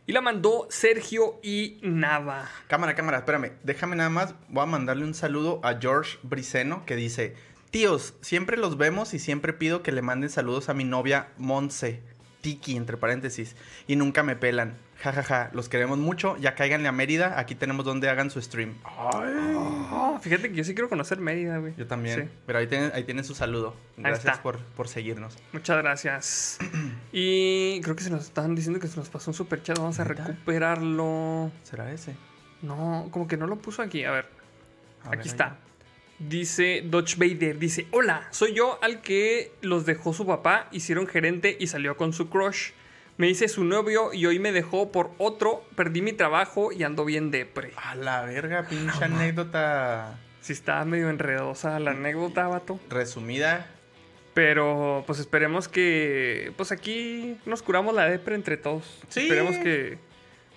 Y 0.09 0.13
la 0.13 0.21
mandó 0.21 0.69
Sergio 0.71 1.41
y 1.43 1.81
Nava. 1.83 2.49
Cámara, 2.69 2.95
cámara, 2.95 3.19
espérame. 3.19 3.55
Déjame 3.65 3.97
nada 3.97 4.09
más. 4.09 4.37
Voy 4.49 4.63
a 4.63 4.67
mandarle 4.67 5.03
un 5.03 5.15
saludo 5.15 5.61
a 5.65 5.81
George 5.81 6.19
Briceno 6.23 6.87
que 6.87 6.95
dice: 6.95 7.35
Tíos, 7.73 8.15
siempre 8.21 8.57
los 8.57 8.79
vemos 8.79 9.15
y 9.15 9.19
siempre 9.19 9.53
pido 9.53 9.83
que 9.83 9.91
le 9.91 10.03
manden 10.03 10.31
saludos 10.31 10.69
a 10.69 10.75
mi 10.75 10.85
novia 10.85 11.31
Monse, 11.39 12.03
Tiki, 12.41 12.77
entre 12.77 12.97
paréntesis, 12.97 13.57
y 13.89 13.97
nunca 13.97 14.23
me 14.23 14.37
pelan. 14.37 14.77
Ja, 15.03 15.13
ja, 15.13 15.23
ja. 15.23 15.51
Los 15.53 15.69
queremos 15.69 15.99
mucho. 15.99 16.37
Ya 16.39 16.55
cáiganle 16.55 16.89
a 16.89 16.93
Mérida. 16.93 17.39
Aquí 17.39 17.55
tenemos 17.55 17.85
donde 17.85 18.09
hagan 18.09 18.31
su 18.31 18.41
stream. 18.41 18.79
Oh, 18.85 20.19
fíjate 20.21 20.49
que 20.51 20.55
yo 20.57 20.65
sí 20.65 20.75
quiero 20.75 20.89
conocer 20.89 21.19
Mérida, 21.19 21.59
güey. 21.59 21.75
Yo 21.77 21.87
también. 21.87 22.23
Sí. 22.25 22.29
Pero 22.47 22.59
ahí 22.59 22.67
tienen, 22.67 22.91
ahí 22.95 23.05
tienen 23.05 23.25
su 23.25 23.35
saludo. 23.35 23.75
Gracias 23.97 24.39
por, 24.39 24.59
por 24.59 24.89
seguirnos. 24.89 25.37
Muchas 25.53 25.79
gracias. 25.79 26.59
Y 27.13 27.81
creo 27.83 27.95
que 27.95 28.05
se 28.05 28.11
nos 28.11 28.25
están 28.25 28.55
diciendo 28.55 28.81
que 28.81 28.89
se 28.89 28.97
nos 28.97 29.09
pasó 29.09 29.31
un 29.31 29.35
super 29.35 29.63
chat. 29.63 29.79
Vamos 29.79 30.01
a 30.01 30.05
recuperarlo. 30.05 31.51
¿Será 31.63 31.93
ese? 31.93 32.17
No, 32.63 33.09
como 33.11 33.29
que 33.29 33.37
no 33.37 33.47
lo 33.47 33.57
puso 33.57 33.83
aquí. 33.83 34.05
A 34.05 34.11
ver, 34.11 34.29
A 35.05 35.09
aquí 35.09 35.19
ver, 35.19 35.27
está. 35.27 35.45
ahí. 35.47 35.53
Dice 36.19 36.83
Dodge 36.87 37.17
Vader. 37.19 37.59
Dice, 37.59 37.87
hola, 37.91 38.27
soy 38.31 38.55
yo 38.55 38.79
al 38.83 39.03
que 39.03 39.53
los 39.61 39.85
dejó 39.85 40.15
su 40.15 40.27
papá, 40.27 40.69
hicieron 40.73 41.07
gerente 41.07 41.55
y 41.61 41.67
salió 41.67 41.97
con 41.99 42.15
su 42.15 42.31
crush. 42.31 42.71
Me 43.19 43.29
hice 43.29 43.49
su 43.49 43.65
novio 43.65 44.13
y 44.13 44.27
hoy 44.27 44.39
me 44.39 44.53
dejó 44.53 44.93
por 44.93 45.13
otro, 45.19 45.65
perdí 45.75 46.03
mi 46.03 46.13
trabajo 46.13 46.71
y 46.73 46.83
ando 46.83 47.05
bien 47.05 47.31
depre. 47.31 47.73
A 47.77 47.95
la 47.95 48.23
verga, 48.23 48.67
pinche 48.69 49.05
anécdota 49.05 50.19
Sí 50.47 50.53
está 50.53 50.85
medio 50.85 51.11
enredosa 51.11 51.81
la 51.81 51.91
anécdota, 51.91 52.47
vato. 52.47 52.79
resumida. 52.89 53.67
Pero 54.33 55.03
pues 55.05 55.19
esperemos 55.19 55.67
que 55.67 56.53
pues 56.57 56.71
aquí 56.71 57.37
nos 57.47 57.63
curamos 57.63 57.95
la 57.95 58.05
depre 58.05 58.37
entre 58.37 58.57
todos. 58.57 59.01
Sí. 59.09 59.23
Esperemos 59.23 59.57
que 59.57 59.99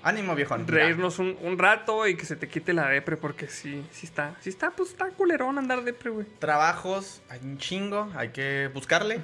Ánimo, 0.04 0.36
viejón. 0.36 0.68
Reírnos 0.68 1.18
un, 1.18 1.38
un 1.42 1.58
rato 1.58 2.08
y 2.08 2.16
que 2.16 2.26
se 2.26 2.36
te 2.36 2.48
quite 2.48 2.74
la 2.74 2.88
depre 2.88 3.18
porque 3.18 3.48
sí, 3.48 3.84
sí 3.92 4.06
está, 4.06 4.36
sí 4.42 4.50
está, 4.50 4.70
pues 4.70 4.90
está 4.90 5.10
culerón 5.10 5.58
andar 5.58 5.84
depre, 5.84 6.12
güey. 6.12 6.28
Trabajos, 6.38 7.22
hay 7.28 7.40
un 7.42 7.58
chingo, 7.58 8.12
hay 8.16 8.30
que 8.30 8.70
buscarle, 8.72 9.22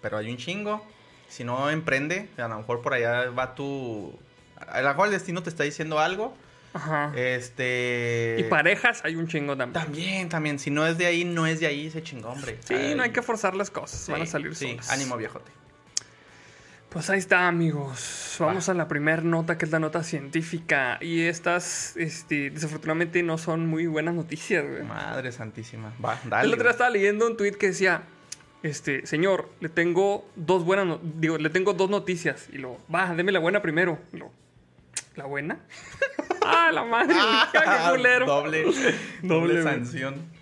pero 0.00 0.16
hay 0.16 0.30
un 0.30 0.36
chingo. 0.36 0.86
Si 1.34 1.42
no 1.42 1.68
emprende, 1.68 2.28
a 2.38 2.46
lo 2.46 2.58
mejor 2.58 2.80
por 2.80 2.94
allá 2.94 3.28
va 3.30 3.56
tu... 3.56 4.16
A 4.68 4.80
lo 4.82 4.88
mejor 4.90 5.06
el 5.06 5.12
destino 5.12 5.42
te 5.42 5.50
está 5.50 5.64
diciendo 5.64 5.98
algo. 5.98 6.32
Ajá. 6.74 7.12
Este... 7.16 8.36
y 8.38 8.44
parejas 8.44 9.04
hay 9.04 9.16
un 9.16 9.26
chingo 9.26 9.56
también. 9.56 9.84
También, 9.84 10.28
también. 10.28 10.58
Si 10.60 10.70
no 10.70 10.86
es 10.86 10.96
de 10.96 11.06
ahí, 11.06 11.24
no 11.24 11.46
es 11.46 11.58
de 11.58 11.66
ahí 11.66 11.88
ese 11.88 12.04
chingón, 12.04 12.32
hombre. 12.38 12.58
Sí, 12.64 12.74
Ay, 12.74 12.94
no 12.94 13.02
hay 13.02 13.10
que 13.10 13.20
forzar 13.22 13.56
las 13.56 13.70
cosas, 13.70 13.98
sí, 13.98 14.12
van 14.12 14.22
a 14.22 14.26
salir 14.26 14.54
Sí, 14.54 14.70
solas. 14.70 14.90
ánimo, 14.90 15.16
viejote. 15.16 15.50
Pues 16.88 17.10
ahí 17.10 17.18
está, 17.18 17.48
amigos. 17.48 18.36
Vamos 18.38 18.68
a 18.68 18.74
la 18.74 18.86
primera 18.86 19.20
nota, 19.22 19.58
que 19.58 19.64
es 19.64 19.72
la 19.72 19.80
nota 19.80 20.04
científica. 20.04 20.98
Y 21.00 21.22
estas, 21.22 21.96
este, 21.96 22.50
desafortunadamente, 22.50 23.24
no 23.24 23.36
son 23.38 23.66
muy 23.66 23.88
buenas 23.88 24.14
noticias, 24.14 24.64
güey. 24.64 24.84
Madre 24.84 25.32
santísima. 25.32 25.92
Va, 26.04 26.16
El 26.22 26.30
dale. 26.30 26.48
otro 26.52 26.62
día 26.62 26.70
estaba 26.70 26.90
leyendo 26.90 27.26
un 27.26 27.36
tweet 27.36 27.52
que 27.54 27.66
decía, 27.68 28.02
este, 28.64 29.06
señor, 29.06 29.48
le 29.60 29.68
tengo 29.68 30.28
dos 30.34 30.64
buenas, 30.64 30.86
no- 30.86 31.00
digo, 31.02 31.38
le 31.38 31.50
tengo 31.50 31.72
dos 31.74 31.88
noticias. 31.90 32.48
Y 32.52 32.58
lo, 32.58 32.78
va, 32.92 33.14
deme 33.14 33.30
la 33.30 33.38
buena 33.38 33.62
primero. 33.62 33.98
Y 34.12 34.16
lo, 34.16 34.32
¿la 35.14 35.26
buena? 35.26 35.60
ah, 36.42 36.70
la 36.72 36.82
madre, 36.84 37.14
qué 37.52 37.58
culero. 37.90 38.26
Doble, 38.26 38.64
Doble, 39.22 39.62
sanción. 39.62 40.32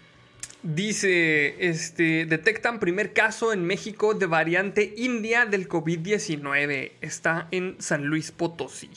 Dice, 0.62 1.56
este, 1.68 2.24
detectan 2.24 2.78
primer 2.78 3.12
caso 3.12 3.52
en 3.52 3.64
México 3.66 4.14
de 4.14 4.26
variante 4.26 4.94
india 4.96 5.44
del 5.44 5.68
COVID-19. 5.68 6.92
Está 7.00 7.48
en 7.50 7.74
San 7.80 8.04
Luis 8.04 8.30
Potosí. 8.30 8.88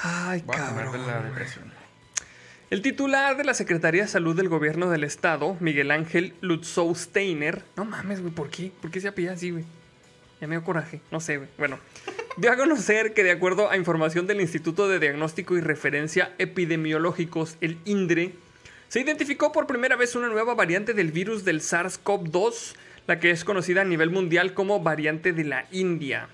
Ay, 0.00 0.42
Voy 0.46 0.54
a 0.54 0.58
cabrón. 0.60 0.92
de 0.92 0.98
la 0.98 1.20
depresión. 1.22 1.72
El 2.70 2.82
titular 2.82 3.38
de 3.38 3.44
la 3.44 3.54
Secretaría 3.54 4.02
de 4.02 4.08
Salud 4.08 4.36
del 4.36 4.50
Gobierno 4.50 4.90
del 4.90 5.02
Estado, 5.02 5.56
Miguel 5.58 5.90
Ángel 5.90 6.34
Lutzow 6.42 6.94
Steiner. 6.94 7.62
No 7.76 7.86
mames, 7.86 8.20
güey, 8.20 8.30
¿por 8.30 8.50
qué? 8.50 8.70
¿Por 8.82 8.90
qué 8.90 9.00
se 9.00 9.08
apellida 9.08 9.32
así, 9.32 9.52
güey? 9.52 9.64
Ya 10.38 10.46
me 10.46 10.56
dio 10.56 10.64
coraje, 10.64 11.00
no 11.10 11.18
sé, 11.18 11.38
güey. 11.38 11.48
Bueno, 11.56 11.78
dio 12.36 12.52
a 12.52 12.56
conocer 12.56 13.14
que 13.14 13.24
de 13.24 13.30
acuerdo 13.30 13.70
a 13.70 13.78
información 13.78 14.26
del 14.26 14.42
Instituto 14.42 14.86
de 14.86 14.98
Diagnóstico 14.98 15.56
y 15.56 15.62
Referencia 15.62 16.34
Epidemiológicos, 16.36 17.56
el 17.62 17.78
INDRE, 17.86 18.32
se 18.88 19.00
identificó 19.00 19.50
por 19.50 19.66
primera 19.66 19.96
vez 19.96 20.14
una 20.14 20.28
nueva 20.28 20.54
variante 20.54 20.92
del 20.92 21.10
virus 21.10 21.46
del 21.46 21.62
SARS-CoV-2, 21.62 22.74
la 23.06 23.18
que 23.18 23.30
es 23.30 23.44
conocida 23.44 23.80
a 23.80 23.86
nivel 23.86 24.10
mundial 24.10 24.52
como 24.52 24.82
variante 24.82 25.32
de 25.32 25.44
la 25.44 25.64
India. 25.72 26.28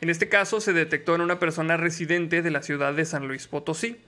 En 0.00 0.10
este 0.10 0.28
caso 0.28 0.60
se 0.60 0.72
detectó 0.72 1.14
en 1.14 1.20
una 1.20 1.38
persona 1.38 1.76
residente 1.76 2.42
de 2.42 2.50
la 2.50 2.62
ciudad 2.62 2.92
de 2.92 3.04
San 3.04 3.28
Luis 3.28 3.46
Potosí. 3.46 3.98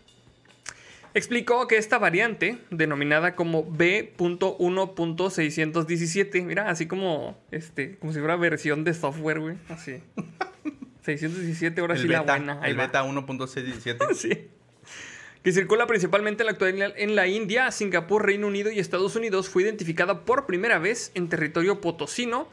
Explicó 1.14 1.66
que 1.66 1.78
esta 1.78 1.98
variante, 1.98 2.58
denominada 2.70 3.34
como 3.34 3.64
B.1.617, 3.70 6.44
mira, 6.44 6.68
así 6.70 6.86
como 6.86 7.38
este, 7.50 7.96
como 7.98 8.12
si 8.12 8.18
fuera 8.18 8.36
versión 8.36 8.84
de 8.84 8.94
software, 8.94 9.40
güey, 9.40 9.56
así. 9.68 10.02
617, 11.02 11.80
ahora 11.80 11.94
El 11.94 12.00
sí 12.02 12.08
beta, 12.08 12.24
la 12.24 12.36
buena. 12.36 12.60
ahí 12.62 12.72
el 12.72 12.78
va. 12.78 12.86
beta 12.86 13.04
1.617. 13.04 13.96
Sí. 14.14 14.48
Que 15.42 15.52
circula 15.52 15.86
principalmente 15.86 16.42
en 16.42 16.46
la 16.46 16.52
actualidad 16.52 16.92
en 16.96 17.14
la 17.14 17.26
India, 17.28 17.70
Singapur, 17.70 18.26
Reino 18.26 18.46
Unido 18.48 18.70
y 18.70 18.80
Estados 18.80 19.14
Unidos, 19.16 19.48
fue 19.48 19.62
identificada 19.62 20.24
por 20.24 20.46
primera 20.46 20.78
vez 20.78 21.10
en 21.14 21.28
territorio 21.28 21.80
potosino. 21.80 22.48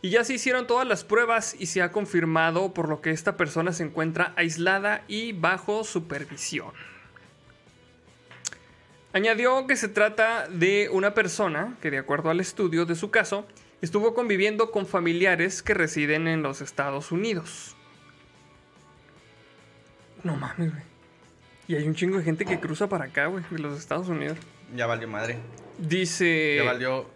Y 0.00 0.10
ya 0.10 0.24
se 0.24 0.34
hicieron 0.34 0.66
todas 0.66 0.88
las 0.88 1.04
pruebas 1.04 1.54
y 1.58 1.66
se 1.66 1.82
ha 1.82 1.92
confirmado 1.92 2.74
por 2.74 2.88
lo 2.88 3.00
que 3.00 3.10
esta 3.10 3.36
persona 3.36 3.72
se 3.72 3.84
encuentra 3.84 4.32
aislada 4.34 5.04
y 5.06 5.32
bajo 5.32 5.84
supervisión. 5.84 6.72
Añadió 9.12 9.66
que 9.66 9.76
se 9.76 9.88
trata 9.88 10.48
de 10.48 10.88
una 10.90 11.12
persona 11.12 11.76
que, 11.82 11.90
de 11.90 11.98
acuerdo 11.98 12.30
al 12.30 12.40
estudio 12.40 12.86
de 12.86 12.94
su 12.94 13.10
caso, 13.10 13.46
estuvo 13.82 14.14
conviviendo 14.14 14.70
con 14.70 14.86
familiares 14.86 15.62
que 15.62 15.74
residen 15.74 16.28
en 16.28 16.42
los 16.42 16.62
Estados 16.62 17.12
Unidos. 17.12 17.76
No 20.22 20.36
mames, 20.36 20.72
güey. 20.72 20.84
Y 21.68 21.74
hay 21.76 21.86
un 21.86 21.94
chingo 21.94 22.18
de 22.18 22.24
gente 22.24 22.44
que 22.44 22.58
cruza 22.58 22.88
para 22.88 23.06
acá, 23.06 23.26
güey, 23.26 23.44
de 23.50 23.58
los 23.58 23.78
Estados 23.78 24.08
Unidos. 24.08 24.38
ya 24.74 24.86
valió 24.86 25.08
madre. 25.08 25.38
Dice. 25.78 26.56
Ya 26.56 26.64
valió, 26.64 27.06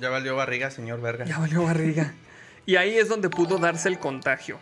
ya 0.00 0.10
valió 0.10 0.36
barriga, 0.36 0.70
señor 0.70 1.00
verga. 1.00 1.24
Ya 1.24 1.38
valió 1.38 1.62
barriga. 1.62 2.14
Y 2.66 2.76
ahí 2.76 2.98
es 2.98 3.08
donde 3.08 3.30
pudo 3.30 3.56
darse 3.56 3.88
el 3.88 3.98
contagio. 3.98 4.58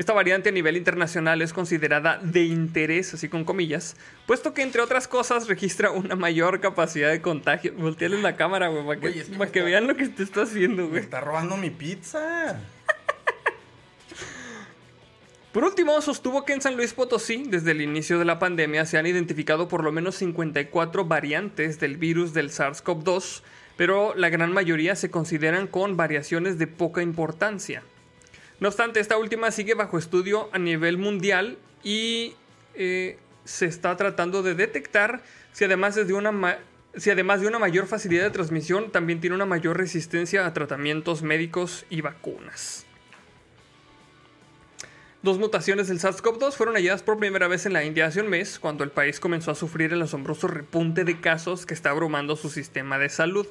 Esta 0.00 0.14
variante 0.14 0.48
a 0.48 0.52
nivel 0.52 0.78
internacional 0.78 1.42
es 1.42 1.52
considerada 1.52 2.18
de 2.22 2.44
interés, 2.44 3.12
así 3.12 3.28
con 3.28 3.44
comillas, 3.44 3.96
puesto 4.26 4.54
que 4.54 4.62
entre 4.62 4.80
otras 4.80 5.06
cosas 5.06 5.46
registra 5.46 5.90
una 5.90 6.16
mayor 6.16 6.58
capacidad 6.60 7.10
de 7.10 7.20
contagio. 7.20 7.74
Volteale 7.74 8.16
la 8.22 8.34
cámara, 8.34 8.68
güey, 8.68 8.82
para 8.86 8.98
que, 8.98 9.20
está- 9.20 9.62
vean 9.62 9.86
lo 9.86 9.96
que 9.96 10.08
te 10.08 10.22
está 10.22 10.44
haciendo, 10.44 10.88
güey. 10.88 11.02
está 11.02 11.20
robando 11.20 11.58
mi 11.58 11.68
pizza. 11.68 12.58
Por 15.52 15.64
último, 15.64 16.00
sostuvo 16.00 16.46
que 16.46 16.54
en 16.54 16.62
San 16.62 16.76
Luis 16.78 16.94
Potosí, 16.94 17.44
desde 17.46 17.72
el 17.72 17.82
inicio 17.82 18.18
de 18.18 18.24
la 18.24 18.38
pandemia, 18.38 18.86
se 18.86 18.96
han 18.96 19.06
identificado 19.06 19.68
por 19.68 19.84
lo 19.84 19.92
menos 19.92 20.14
54 20.14 21.04
variantes 21.04 21.78
del 21.78 21.98
virus 21.98 22.32
del 22.32 22.48
SARS-CoV-2, 22.48 23.42
pero 23.76 24.14
la 24.14 24.30
gran 24.30 24.54
mayoría 24.54 24.96
se 24.96 25.10
consideran 25.10 25.66
con 25.66 25.98
variaciones 25.98 26.56
de 26.58 26.68
poca 26.68 27.02
importancia. 27.02 27.82
No 28.60 28.68
obstante, 28.68 29.00
esta 29.00 29.16
última 29.16 29.50
sigue 29.50 29.74
bajo 29.74 29.98
estudio 29.98 30.50
a 30.52 30.58
nivel 30.58 30.98
mundial 30.98 31.58
y 31.82 32.34
eh, 32.74 33.18
se 33.44 33.66
está 33.66 33.96
tratando 33.96 34.42
de 34.42 34.54
detectar 34.54 35.22
si 35.52 35.64
además, 35.64 35.94
de 35.94 36.12
una 36.12 36.58
si 36.96 37.10
además 37.10 37.40
de 37.40 37.46
una 37.46 37.58
mayor 37.58 37.86
facilidad 37.86 38.24
de 38.24 38.30
transmisión, 38.30 38.90
también 38.90 39.20
tiene 39.20 39.36
una 39.36 39.46
mayor 39.46 39.78
resistencia 39.78 40.46
a 40.46 40.52
tratamientos 40.52 41.22
médicos 41.22 41.86
y 41.88 42.00
vacunas. 42.00 42.86
Dos 45.22 45.38
mutaciones 45.38 45.88
del 45.88 46.00
SARS-CoV-2 46.00 46.52
fueron 46.52 46.76
halladas 46.76 47.02
por 47.02 47.18
primera 47.18 47.46
vez 47.46 47.66
en 47.66 47.74
la 47.74 47.84
India 47.84 48.06
hace 48.06 48.22
un 48.22 48.28
mes, 48.28 48.58
cuando 48.58 48.84
el 48.84 48.90
país 48.90 49.20
comenzó 49.20 49.50
a 49.50 49.54
sufrir 49.54 49.92
el 49.92 50.02
asombroso 50.02 50.48
repunte 50.48 51.04
de 51.04 51.20
casos 51.20 51.66
que 51.66 51.74
está 51.74 51.90
abrumando 51.90 52.36
su 52.36 52.48
sistema 52.48 52.98
de 52.98 53.10
salud. 53.10 53.46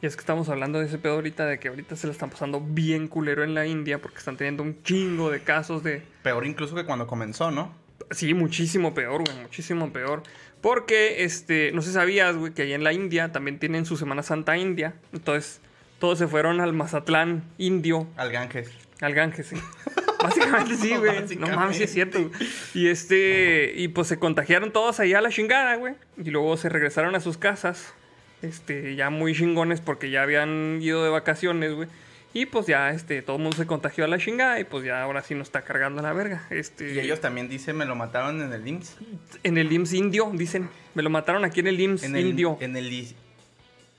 Y 0.00 0.06
es 0.06 0.14
que 0.14 0.20
estamos 0.20 0.48
hablando 0.48 0.78
de 0.78 0.86
ese 0.86 0.98
pedo 0.98 1.14
ahorita, 1.14 1.44
de 1.46 1.58
que 1.58 1.68
ahorita 1.68 1.96
se 1.96 2.06
le 2.06 2.12
están 2.12 2.30
pasando 2.30 2.60
bien 2.60 3.08
culero 3.08 3.42
en 3.42 3.54
la 3.54 3.66
India, 3.66 3.98
porque 4.00 4.18
están 4.18 4.36
teniendo 4.36 4.62
un 4.62 4.80
chingo 4.82 5.30
de 5.30 5.40
casos 5.40 5.82
de... 5.82 6.02
Peor 6.22 6.46
incluso 6.46 6.76
que 6.76 6.84
cuando 6.84 7.06
comenzó, 7.06 7.50
¿no? 7.50 7.74
Sí, 8.12 8.32
muchísimo 8.32 8.94
peor, 8.94 9.24
güey, 9.24 9.36
muchísimo 9.42 9.92
peor. 9.92 10.22
Porque, 10.60 11.24
este, 11.24 11.72
no 11.72 11.82
sé 11.82 11.92
sabías, 11.92 12.36
güey, 12.36 12.52
que 12.52 12.62
allá 12.62 12.76
en 12.76 12.84
la 12.84 12.92
India 12.92 13.32
también 13.32 13.58
tienen 13.58 13.86
su 13.86 13.96
Semana 13.96 14.22
Santa 14.22 14.56
India. 14.56 14.94
Entonces, 15.12 15.60
todos 15.98 16.18
se 16.18 16.28
fueron 16.28 16.60
al 16.60 16.72
Mazatlán 16.72 17.42
indio 17.58 18.06
Al 18.16 18.30
Ganges. 18.30 18.70
al 19.00 19.14
Ganges, 19.14 19.48
sí. 19.48 19.56
Básicamente 20.22 20.76
sí, 20.76 20.96
güey. 20.96 21.26
No 21.38 21.48
mames, 21.48 21.76
sí 21.76 21.82
es 21.84 21.92
cierto. 21.92 22.20
güey. 22.20 22.32
Y 22.74 22.88
este, 22.88 23.72
y 23.76 23.88
pues 23.88 24.08
se 24.08 24.18
contagiaron 24.18 24.72
todos 24.72 25.00
allá 25.00 25.18
a 25.18 25.22
la 25.22 25.30
chingada, 25.30 25.74
güey. 25.76 25.94
Y 26.16 26.30
luego 26.30 26.56
se 26.56 26.68
regresaron 26.68 27.14
a 27.14 27.20
sus 27.20 27.36
casas. 27.36 27.94
Este, 28.42 28.94
ya 28.94 29.10
muy 29.10 29.34
chingones 29.34 29.80
porque 29.80 30.10
ya 30.10 30.22
habían 30.22 30.78
ido 30.80 31.02
de 31.04 31.10
vacaciones, 31.10 31.74
güey. 31.74 31.88
Y 32.34 32.46
pues 32.46 32.66
ya, 32.66 32.90
este, 32.90 33.22
todo 33.22 33.36
el 33.36 33.42
mundo 33.42 33.56
se 33.56 33.66
contagió 33.66 34.04
a 34.04 34.08
la 34.08 34.18
chingada 34.18 34.60
y 34.60 34.64
pues 34.64 34.84
ya 34.84 35.02
ahora 35.02 35.22
sí 35.22 35.34
nos 35.34 35.48
está 35.48 35.62
cargando 35.62 36.02
la 36.02 36.12
verga. 36.12 36.46
Este, 36.50 36.92
Y 36.94 36.98
ellos 37.00 37.20
también 37.20 37.48
dicen, 37.48 37.76
me 37.76 37.84
lo 37.86 37.96
mataron 37.96 38.40
en 38.42 38.52
el 38.52 38.66
IMSS. 38.68 38.96
En 39.42 39.58
el 39.58 39.72
IMSS 39.72 39.92
indio, 39.94 40.30
dicen. 40.34 40.68
Me 40.94 41.02
lo 41.02 41.10
mataron 41.10 41.44
aquí 41.44 41.60
en 41.60 41.68
el 41.68 41.80
IMSS 41.80 42.04
En 42.04 42.16
el, 42.16 42.26
indio. 42.26 42.58
En 42.60 42.76
el 42.76 42.92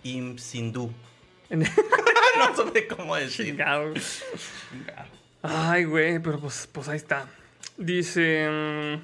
IMSS 0.04 0.56
hindú. 0.56 0.92
En 1.50 1.64
el- 1.64 1.70
no 2.58 2.72
sé 2.72 2.88
cómo 2.88 3.16
decir. 3.16 3.48
Chingado. 3.48 3.94
Ay, 5.42 5.86
güey, 5.86 6.20
pero 6.20 6.40
pues, 6.40 6.70
pues 6.72 6.88
ahí 6.88 6.98
está. 6.98 7.26
Dice. 7.78 9.00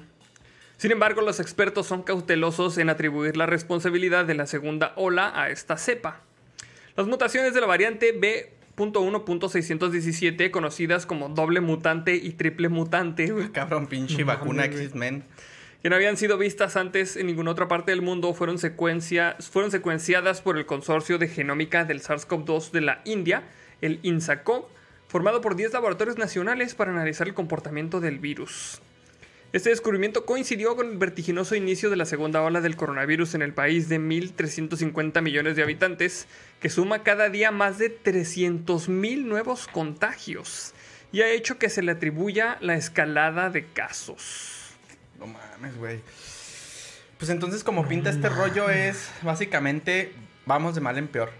Sin 0.86 0.92
embargo, 0.92 1.20
los 1.20 1.40
expertos 1.40 1.88
son 1.88 2.04
cautelosos 2.04 2.78
en 2.78 2.88
atribuir 2.90 3.36
la 3.36 3.46
responsabilidad 3.46 4.24
de 4.24 4.36
la 4.36 4.46
segunda 4.46 4.92
ola 4.94 5.32
a 5.34 5.50
esta 5.50 5.76
cepa. 5.78 6.20
Las 6.96 7.08
mutaciones 7.08 7.54
de 7.54 7.60
la 7.60 7.66
variante 7.66 8.12
B.1.617, 8.12 10.52
conocidas 10.52 11.04
como 11.04 11.28
doble 11.28 11.60
mutante 11.60 12.14
y 12.14 12.30
triple 12.34 12.68
mutante, 12.68 13.32
güey, 13.32 13.48
Cabrón, 13.52 13.88
pinche 13.88 14.18
No 14.20 14.26
vacuna. 14.26 14.66
X-Men. 14.66 15.24
que 15.82 15.90
no 15.90 15.96
habían 15.96 16.16
sido 16.16 16.38
vistas 16.38 16.76
antes 16.76 17.16
en 17.16 17.26
ninguna 17.26 17.50
otra 17.50 17.66
parte 17.66 17.90
del 17.90 18.02
mundo, 18.02 18.32
fueron, 18.32 18.60
secuencia- 18.60 19.34
fueron 19.40 19.72
secuenciadas 19.72 20.40
por 20.40 20.56
el 20.56 20.66
Consorcio 20.66 21.18
de 21.18 21.26
Genómica 21.26 21.84
del 21.84 22.00
SARS-CoV-2 22.00 22.70
de 22.70 22.80
la 22.82 23.00
India, 23.04 23.42
el 23.80 23.98
INSACOV, 24.04 24.66
formado 25.08 25.40
por 25.40 25.56
10 25.56 25.72
laboratorios 25.72 26.16
nacionales 26.16 26.76
para 26.76 26.92
analizar 26.92 27.26
el 27.26 27.34
comportamiento 27.34 27.98
del 27.98 28.20
virus. 28.20 28.80
Este 29.56 29.70
descubrimiento 29.70 30.26
coincidió 30.26 30.76
con 30.76 30.90
el 30.90 30.98
vertiginoso 30.98 31.54
inicio 31.54 31.88
de 31.88 31.96
la 31.96 32.04
segunda 32.04 32.42
ola 32.42 32.60
del 32.60 32.76
coronavirus 32.76 33.36
en 33.36 33.40
el 33.40 33.54
país 33.54 33.88
de 33.88 33.98
1.350 33.98 35.22
millones 35.22 35.56
de 35.56 35.62
habitantes, 35.62 36.26
que 36.60 36.68
suma 36.68 37.02
cada 37.02 37.30
día 37.30 37.50
más 37.52 37.78
de 37.78 37.98
300.000 38.02 39.24
nuevos 39.24 39.66
contagios 39.66 40.74
y 41.10 41.22
ha 41.22 41.30
hecho 41.30 41.56
que 41.56 41.70
se 41.70 41.80
le 41.80 41.92
atribuya 41.92 42.58
la 42.60 42.74
escalada 42.74 43.48
de 43.48 43.64
casos. 43.64 44.76
No 45.18 45.26
mames, 45.26 45.78
güey. 45.78 46.00
Pues 47.16 47.30
entonces, 47.30 47.64
como 47.64 47.88
pinta 47.88 48.10
este 48.10 48.28
rollo, 48.28 48.68
es 48.68 49.08
básicamente 49.22 50.12
vamos 50.44 50.74
de 50.74 50.82
mal 50.82 50.98
en 50.98 51.08
peor. 51.08 51.30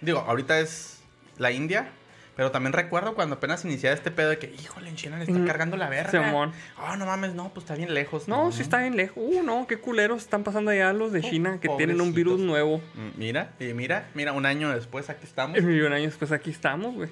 Digo, 0.00 0.20
ahorita 0.20 0.60
es 0.60 1.00
la 1.36 1.52
India, 1.52 1.90
pero 2.36 2.50
también 2.52 2.72
recuerdo 2.74 3.14
cuando 3.14 3.36
apenas 3.36 3.64
iniciaba 3.64 3.94
este 3.94 4.10
pedo 4.10 4.28
de 4.30 4.38
que, 4.38 4.54
híjole, 4.62 4.88
en 4.90 4.96
China 4.96 5.16
le 5.16 5.24
está 5.24 5.38
Mm, 5.38 5.46
cargando 5.46 5.76
la 5.76 5.88
verga. 5.88 6.10
Simón. 6.10 6.52
Ah, 6.76 6.96
no 6.96 7.06
mames, 7.06 7.34
no, 7.34 7.48
pues 7.48 7.64
está 7.64 7.74
bien 7.74 7.94
lejos. 7.94 8.28
No, 8.28 8.52
sí 8.52 8.62
está 8.62 8.78
bien 8.80 8.96
lejos. 8.96 9.16
Uh, 9.16 9.42
no, 9.42 9.66
qué 9.66 9.78
culeros 9.78 10.22
están 10.22 10.44
pasando 10.44 10.70
allá 10.70 10.92
los 10.92 11.12
de 11.12 11.20
Oh, 11.20 11.28
China 11.30 11.58
que 11.60 11.68
tienen 11.70 12.00
un 12.00 12.12
virus 12.14 12.38
nuevo. 12.38 12.78
Mm, 12.94 13.18
Mira, 13.18 13.52
y 13.58 13.72
mira, 13.72 14.08
mira, 14.14 14.32
un 14.32 14.44
año 14.46 14.68
después 14.74 15.08
aquí 15.10 15.24
estamos. 15.24 15.58
Y 15.58 15.62
un 15.80 15.92
año 15.92 16.04
después 16.06 16.30
aquí 16.30 16.50
estamos, 16.50 16.94
güey. 16.94 17.08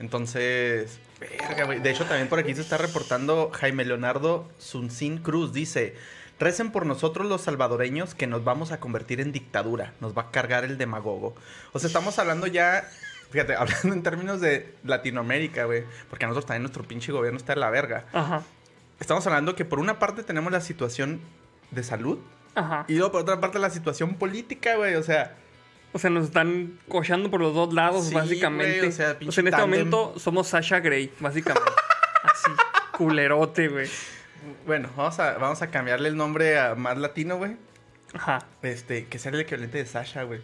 Entonces, 0.00 0.98
verga, 1.20 1.64
güey. 1.64 1.80
De 1.80 1.90
hecho, 1.90 2.04
también 2.04 2.28
por 2.28 2.38
aquí 2.38 2.54
se 2.54 2.60
está 2.60 2.76
reportando 2.78 3.50
Jaime 3.52 3.84
Leonardo 3.84 4.48
Suncín 4.58 5.18
Cruz. 5.18 5.52
Dice, 5.52 5.94
recen 6.38 6.70
por 6.72 6.84
nosotros 6.84 7.26
los 7.26 7.42
salvadoreños 7.42 8.14
que 8.14 8.26
nos 8.26 8.44
vamos 8.44 8.72
a 8.72 8.80
convertir 8.80 9.20
en 9.20 9.32
dictadura. 9.32 9.92
Nos 10.00 10.16
va 10.16 10.22
a 10.22 10.30
cargar 10.30 10.64
el 10.64 10.78
demagogo. 10.78 11.34
O 11.72 11.78
sea, 11.78 11.86
estamos 11.86 12.18
hablando 12.18 12.46
ya, 12.46 12.88
fíjate, 13.34 13.54
hablando 13.58 13.92
en 13.92 14.02
términos 14.04 14.40
de 14.40 14.74
Latinoamérica, 14.84 15.64
güey. 15.64 15.82
Porque 16.08 16.24
a 16.24 16.28
nosotros 16.28 16.46
también 16.46 16.62
nuestro 16.62 16.84
pinche 16.84 17.10
gobierno 17.10 17.36
está 17.36 17.52
en 17.54 17.60
la 17.60 17.68
verga. 17.70 18.04
Ajá, 18.12 18.42
Estamos 19.00 19.26
hablando 19.26 19.56
que 19.56 19.64
por 19.64 19.80
una 19.80 19.98
parte 19.98 20.22
tenemos 20.22 20.52
la 20.52 20.60
situación 20.60 21.20
de 21.72 21.82
salud 21.82 22.20
ajá. 22.54 22.84
y 22.86 22.94
luego 22.94 23.10
por 23.10 23.22
otra 23.22 23.40
parte 23.40 23.58
la 23.58 23.70
situación 23.70 24.14
política, 24.14 24.76
güey. 24.76 24.94
O 24.94 25.02
sea, 25.02 25.34
O 25.92 25.98
sea, 25.98 26.10
nos 26.10 26.26
están 26.26 26.78
cochando 26.88 27.28
por 27.28 27.40
los 27.40 27.52
dos 27.54 27.74
lados, 27.74 28.06
Sí, 28.06 28.14
básicamente. 28.14 28.76
güey, 28.78 28.86
o 28.86 28.88
o 28.90 28.92
sea, 28.92 29.06
sea, 29.10 29.18
pinche 29.18 29.40
en 29.40 29.48
este 29.48 29.60
momento 29.60 30.14
somos 30.18 30.46
Sasha 30.46 30.78
Grey, 30.78 31.12
básicamente. 31.18 31.68
Así, 32.22 32.50
culerote, 32.96 33.66
güey. 33.68 33.88
bueno, 34.64 34.88
vamos 34.96 35.18
a, 35.18 35.38
vamos 35.38 35.60
a 35.60 35.70
cambiarle 35.72 36.08
el 36.08 36.16
nombre 36.16 36.56
a 36.58 36.76
más 36.76 36.96
latino, 36.96 37.36
güey. 37.36 37.56
Ajá. 38.14 38.46
Este, 38.62 39.06
que 39.06 39.18
sea 39.18 39.32
el 39.32 39.40
equivalente 39.40 39.78
de 39.78 39.86
Sasha, 39.86 40.22
güey. 40.22 40.40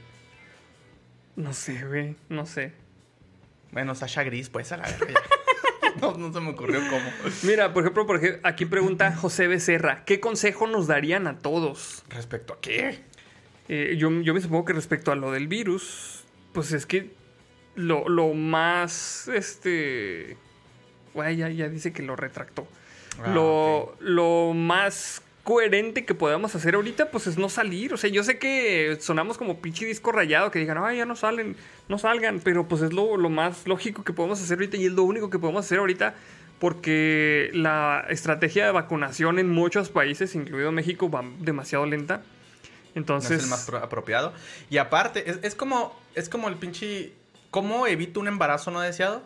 No 1.36 1.52
sé, 1.52 1.86
güey. 1.86 2.16
No 2.28 2.44
sé. 2.46 2.72
Bueno, 3.72 3.94
Sasha 3.94 4.22
Gris, 4.24 4.50
pues 4.50 4.72
a 4.72 4.76
la 4.76 4.88
verga. 4.88 5.20
no, 6.00 6.16
no 6.16 6.32
se 6.32 6.40
me 6.40 6.50
ocurrió 6.50 6.80
cómo. 6.88 7.10
Mira, 7.42 7.72
por 7.72 7.82
ejemplo, 7.82 8.06
porque 8.06 8.40
aquí 8.42 8.66
pregunta 8.66 9.14
José 9.14 9.46
Becerra, 9.46 10.04
¿qué 10.04 10.20
consejo 10.20 10.66
nos 10.66 10.86
darían 10.86 11.26
a 11.26 11.38
todos? 11.38 12.04
¿Respecto 12.08 12.54
a 12.54 12.60
qué? 12.60 13.00
Eh, 13.68 13.96
yo, 13.98 14.10
yo 14.22 14.34
me 14.34 14.40
supongo 14.40 14.64
que 14.64 14.72
respecto 14.72 15.12
a 15.12 15.16
lo 15.16 15.30
del 15.30 15.46
virus, 15.46 16.24
pues 16.52 16.72
es 16.72 16.86
que 16.86 17.10
lo, 17.74 18.08
lo 18.08 18.34
más, 18.34 19.28
este... 19.28 20.36
Güey, 21.14 21.36
ya, 21.36 21.48
ya 21.48 21.68
dice 21.68 21.92
que 21.92 22.02
lo 22.02 22.16
retractó. 22.16 22.66
Ah, 23.22 23.30
lo, 23.30 23.96
lo 24.00 24.52
más 24.54 25.22
coherente 25.44 26.04
que 26.04 26.14
podamos 26.14 26.54
hacer 26.54 26.74
ahorita, 26.74 27.10
pues 27.10 27.26
es 27.26 27.38
no 27.38 27.48
salir. 27.48 27.92
O 27.94 27.96
sea, 27.96 28.10
yo 28.10 28.22
sé 28.22 28.38
que 28.38 28.98
sonamos 29.00 29.38
como 29.38 29.60
pinche 29.60 29.86
disco 29.86 30.12
rayado, 30.12 30.50
que 30.50 30.58
digan, 30.58 30.78
ay, 30.78 30.98
ya 30.98 31.06
no 31.06 31.16
salen, 31.16 31.56
no 31.88 31.98
salgan, 31.98 32.40
pero 32.40 32.68
pues 32.68 32.82
es 32.82 32.92
lo, 32.92 33.16
lo 33.16 33.30
más 33.30 33.66
lógico 33.66 34.04
que 34.04 34.12
podemos 34.12 34.40
hacer 34.42 34.58
ahorita 34.58 34.76
y 34.76 34.86
es 34.86 34.92
lo 34.92 35.02
único 35.04 35.30
que 35.30 35.38
podemos 35.38 35.64
hacer 35.64 35.78
ahorita 35.78 36.14
porque 36.58 37.50
la 37.54 38.04
estrategia 38.10 38.66
de 38.66 38.72
vacunación 38.72 39.38
en 39.38 39.48
muchos 39.48 39.88
países, 39.88 40.34
incluido 40.34 40.70
México, 40.72 41.10
va 41.10 41.24
demasiado 41.38 41.86
lenta. 41.86 42.18
No 42.18 42.22
Entonces, 43.00 43.38
es 43.38 43.44
el 43.44 43.50
más 43.50 43.64
pro- 43.66 43.78
apropiado. 43.78 44.32
Y 44.68 44.76
aparte, 44.76 45.30
es, 45.30 45.38
es 45.42 45.54
como, 45.54 45.98
es 46.14 46.28
como 46.28 46.48
el 46.48 46.56
pinche... 46.56 47.12
¿Cómo 47.50 47.86
evito 47.88 48.20
un 48.20 48.28
embarazo 48.28 48.70
no 48.70 48.80
deseado? 48.80 49.22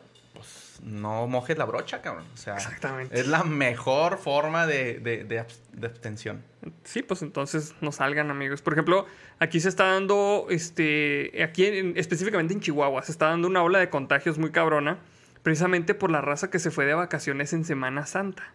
No 0.85 1.27
mojes 1.27 1.57
la 1.57 1.65
brocha, 1.65 2.03
cabrón. 2.03 2.25
O 2.35 2.37
sea, 2.37 2.55
Exactamente. 2.57 3.19
es 3.19 3.27
la 3.27 3.43
mejor 3.43 4.19
forma 4.19 4.67
de, 4.67 4.99
de, 5.01 5.25
de 5.25 5.87
abstención. 5.87 6.43
Sí, 6.85 7.03
pues 7.03 7.23
entonces 7.23 7.75
no 7.81 7.91
salgan, 7.91 8.31
amigos. 8.31 8.61
Por 8.61 8.75
ejemplo, 8.75 9.07
aquí 9.39 9.61
se 9.61 9.71
está 9.71 9.85
dando, 9.93 10.47
este, 10.51 11.43
aquí 11.43 11.65
en- 11.67 11.97
específicamente 11.97 12.53
en 12.53 12.61
Chihuahua, 12.61 13.03
se 13.03 13.13
está 13.13 13.29
dando 13.29 13.49
una 13.49 13.63
ola 13.63 13.79
de 13.79 13.89
contagios 13.89 14.37
muy 14.39 14.51
cabrona, 14.51 14.99
precisamente 15.43 15.95
por 15.95 16.11
la 16.11 16.21
raza 16.21 16.51
que 16.51 16.59
se 16.59 16.71
fue 16.71 16.85
de 16.85 16.93
vacaciones 16.95 17.55
en 17.55 17.65
Semana 17.65 18.05
Santa. 18.05 18.53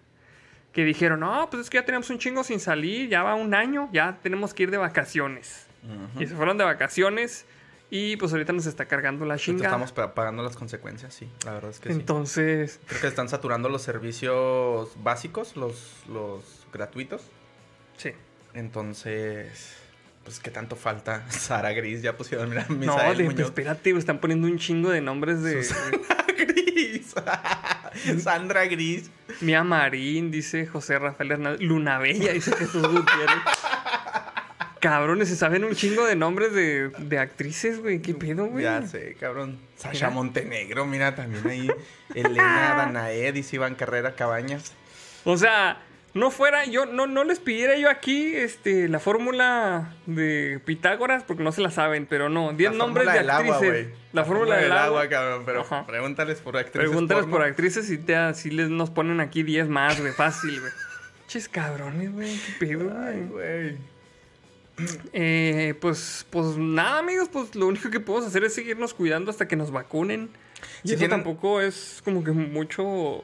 Que 0.72 0.86
dijeron, 0.86 1.22
no, 1.22 1.50
pues 1.50 1.64
es 1.64 1.70
que 1.72 1.78
ya 1.80 1.86
tenemos 1.86 2.12
un 2.12 2.20
chingo 2.20 2.44
sin 2.44 2.60
salir, 2.60 3.10
ya 3.10 3.24
va 3.24 3.34
un 3.34 3.56
año, 3.56 3.90
ya 3.92 4.20
tenemos 4.22 4.54
que 4.54 4.64
ir 4.64 4.72
de 4.72 4.78
vacaciones. 4.78 5.66
Y 6.20 6.28
se 6.28 6.36
fueron 6.36 6.60
de 6.60 6.64
vacaciones 6.64 7.46
y 7.92 8.16
pues 8.18 8.32
ahorita 8.32 8.54
nos 8.54 8.66
está 8.66 8.86
cargando 8.86 9.26
la 9.26 9.38
chingada. 9.38 9.68
Estamos 9.68 9.92
pa- 9.92 10.14
pagando 10.14 10.44
las 10.44 10.56
consecuencias, 10.56 11.14
sí. 11.14 11.28
La 11.46 11.54
verdad 11.54 11.72
es 11.72 11.80
que 11.80 11.90
sí. 11.90 11.96
Entonces, 11.96 12.80
Creo 12.88 13.02
que 13.02 13.08
están 13.08 13.30
saturando 13.30 13.68
los 13.70 13.82
servicios 13.82 14.92
básicos, 15.04 15.56
los, 15.56 15.94
los 16.08 16.44
gratuitos. 16.74 17.22
sí. 17.98 18.12
Entonces, 18.54 19.76
pues 20.24 20.40
qué 20.40 20.50
tanto 20.52 20.76
falta. 20.76 21.24
Sara 21.32 21.72
Gris 21.74 22.02
ya 22.02 22.18
pusieron, 22.18 22.50
mira, 22.50 22.66
No, 22.70 22.76
Misael 22.76 23.18
de, 23.18 23.24
Muñoz. 23.26 23.48
espérate, 23.48 23.92
están 23.92 24.20
poniendo 24.20 24.48
un 24.48 24.58
chingo 24.58 24.90
de 24.90 25.02
nombres 25.02 25.42
de... 25.44 25.64
Gris. 26.38 27.14
Sandra 28.24 28.66
Gris. 28.66 29.10
Mía 29.42 29.64
Marín, 29.64 30.32
dice 30.32 30.66
José 30.66 30.98
Rafael 31.00 31.32
Hernández. 31.32 31.62
Luna 31.62 31.98
Bella, 32.00 32.32
dice 32.34 32.56
Jesús 32.56 32.82
Gutiérrez. 32.82 33.38
Cabrones, 34.80 35.28
se 35.30 35.36
saben 35.36 35.64
un 35.64 35.76
chingo 35.76 36.06
de 36.06 36.16
nombres 36.16 36.54
de, 36.54 36.90
de 36.90 37.20
actrices, 37.20 37.80
güey. 37.82 38.02
¿Qué 38.02 38.14
pedo, 38.14 38.46
güey? 38.48 38.64
Ya 38.64 38.82
sé, 38.88 39.16
cabrón. 39.20 39.60
Sasha. 39.76 40.10
Montenegro, 40.10 40.86
mira 40.86 41.16
también 41.16 41.46
ahí. 41.48 41.70
Elena 42.16 42.76
Danae, 42.78 43.32
dice 43.32 43.58
Iván 43.58 43.76
Carrera 43.76 44.16
Cabañas. 44.16 44.74
O 45.26 45.38
sea, 45.38 45.82
no 46.14 46.32
fuera, 46.32 46.66
yo, 46.66 46.86
no, 46.86 47.08
no 47.08 47.24
les 47.24 47.40
pidiera 47.40 47.78
yo 47.78 47.90
aquí 47.90 48.34
este, 48.36 48.88
la 48.90 49.00
fórmula 49.00 49.94
de 50.06 50.60
Pitágoras, 50.66 51.24
porque 51.24 51.44
no 51.44 51.52
se 51.52 51.62
la 51.62 51.72
saben, 51.72 52.06
pero 52.08 52.30
no. 52.30 52.54
10 52.54 52.72
La 52.72 52.78
nombres 52.78 53.08
de 53.08 53.14
del 53.20 53.30
agua, 53.30 53.56
actrices. 53.56 53.84
güey. 53.86 53.96
la 54.14 54.26
fórmula 54.26 54.56
del 54.58 54.72
agua. 54.72 55.08
cabrón. 55.10 55.44
Pero 55.46 55.62
Ajá. 55.62 55.86
pregúntales 55.86 56.40
por 56.40 56.58
actrices. 56.58 56.90
Pregúntales 56.90 57.24
porno. 57.26 57.38
por 57.38 57.46
actrices 57.46 57.90
y 57.92 57.98
te, 57.98 58.16
así 58.16 58.50
les 58.50 58.70
nos 58.70 58.90
ponen 58.90 59.20
aquí 59.20 59.44
10 59.44 59.68
más, 59.68 60.00
güey. 60.00 60.14
Fácil, 60.14 60.60
güey. 60.62 60.72
Ches 61.28 61.48
cabrones, 61.48 62.12
güey. 62.12 62.36
¿Qué 62.40 62.66
pedo, 62.66 62.92
Ay, 63.06 63.28
güey? 63.30 63.78
Eh, 65.14 65.76
pues, 65.82 66.26
pues 66.30 66.58
nada, 66.58 67.00
amigos, 67.00 67.30
pues 67.32 67.56
lo 67.56 67.68
único 67.68 67.90
que 67.90 68.00
podemos 68.00 68.28
hacer 68.28 68.44
es 68.44 68.54
seguirnos 68.54 68.94
cuidando 68.94 69.32
hasta 69.32 69.48
que 69.48 69.56
nos 69.56 69.72
vacunen. 69.72 70.30
Y 70.84 70.90
Si 70.90 70.94
eso 70.94 71.00
tienen- 71.00 71.12
tampoco 71.24 71.62
es 71.62 72.02
como 72.04 72.24
que 72.24 72.32
mucho, 72.32 73.24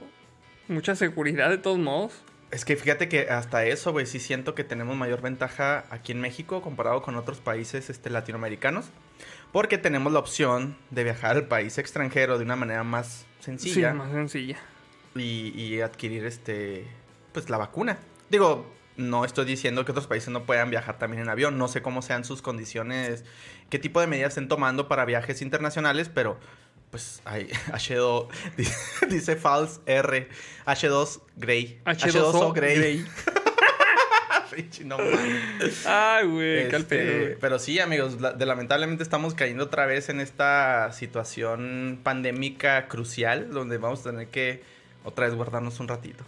mucha 0.67 0.95
seguridad 0.95 1.49
de 1.49 1.57
todos 1.57 1.77
modos. 1.79 2.13
Es 2.51 2.63
que 2.63 2.75
fíjate 2.75 3.09
que 3.09 3.29
hasta 3.29 3.65
eso, 3.65 3.91
güey, 3.91 4.05
sí 4.05 4.19
siento 4.19 4.55
que 4.55 4.63
tenemos 4.63 4.95
mayor 4.95 5.21
ventaja 5.21 5.85
aquí 5.89 6.11
en 6.13 6.21
México 6.21 6.61
comparado 6.61 7.01
con 7.01 7.15
otros 7.15 7.39
países 7.39 7.89
este, 7.89 8.09
latinoamericanos. 8.09 8.85
Porque 9.51 9.77
tenemos 9.77 10.11
la 10.13 10.19
opción 10.19 10.77
de 10.91 11.03
viajar 11.03 11.35
al 11.37 11.47
país 11.47 11.77
extranjero 11.77 12.37
de 12.37 12.43
una 12.45 12.55
manera 12.55 12.83
más 12.83 13.25
sencilla 13.39 13.91
Sí, 13.91 13.97
más 13.97 14.11
sencilla. 14.11 14.57
y, 15.15 15.53
y 15.55 15.81
adquirir 15.81 16.25
este 16.25 16.85
pues 17.33 17.49
la 17.49 17.57
vacuna. 17.57 17.97
Digo, 18.29 18.73
No 18.97 19.25
estoy 19.25 19.45
diciendo 19.45 19.83
que 19.85 19.91
otros 19.91 20.07
países 20.07 20.29
no 20.29 20.45
puedan 20.45 20.69
viajar 20.69 20.97
también 20.97 21.21
en 21.23 21.29
avión. 21.29 21.57
No 21.57 21.67
sé 21.67 21.81
cómo 21.81 22.01
sean 22.01 22.23
sus 22.23 22.41
condiciones, 22.41 23.25
qué 23.69 23.77
tipo 23.79 23.99
de 24.01 24.07
medidas 24.07 24.29
estén 24.29 24.47
tomando 24.47 24.87
para 24.87 25.03
viajes 25.05 25.41
internacionales, 25.41 26.09
pero 26.13 26.37
pues 26.91 27.21
hay 27.25 27.47
H2, 27.73 28.27
dice, 28.55 28.75
dice 29.09 29.35
False 29.35 29.81
R, 29.85 30.29
H2 30.65 31.21
Grey. 31.35 31.81
H2O 31.85 32.53
Grey. 32.53 33.05
Pinche 34.55 34.85
no. 34.85 34.97
Ay, 35.85 36.27
güey, 36.27 36.59
Este, 36.73 37.19
güey. 37.19 37.35
pero 37.39 37.59
sí, 37.59 37.79
amigos, 37.81 38.21
la- 38.21 38.31
de- 38.31 38.45
lamentablemente 38.45 39.03
estamos 39.03 39.33
cayendo 39.33 39.65
otra 39.65 39.85
vez 39.85 40.07
en 40.09 40.21
esta 40.21 40.91
situación 40.93 41.99
pandémica 42.03 42.87
crucial 42.87 43.51
donde 43.51 43.77
vamos 43.77 43.99
a 44.01 44.11
tener 44.11 44.27
que 44.29 44.63
otra 45.03 45.25
vez 45.25 45.35
guardarnos 45.35 45.79
un 45.81 45.87
ratito. 45.89 46.23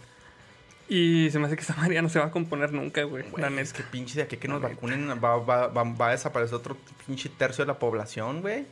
Y 0.88 1.28
se 1.30 1.38
me 1.38 1.46
hace 1.46 1.54
que 1.56 1.60
esta 1.60 1.74
María 1.76 2.00
no 2.00 2.08
se 2.08 2.18
va 2.18 2.26
a 2.26 2.30
componer 2.30 2.72
nunca, 2.72 3.02
güey. 3.02 3.24
Es 3.58 3.72
que 3.74 3.82
pinche 3.82 4.14
de 4.16 4.22
aquí 4.22 4.36
que 4.38 4.48
nos 4.48 4.62
La 4.62 4.68
vacunen 4.68 5.08
va, 5.22 5.36
va- 5.36 5.66
va- 5.68 5.82
va 5.84 6.08
a 6.08 6.10
desaparecer 6.12 6.54
otro 6.54 6.76
pinche 7.06 7.28
tercio 7.28 7.64
de 7.64 7.68
la 7.72 7.78
población, 7.78 8.40
güey. 8.40 8.64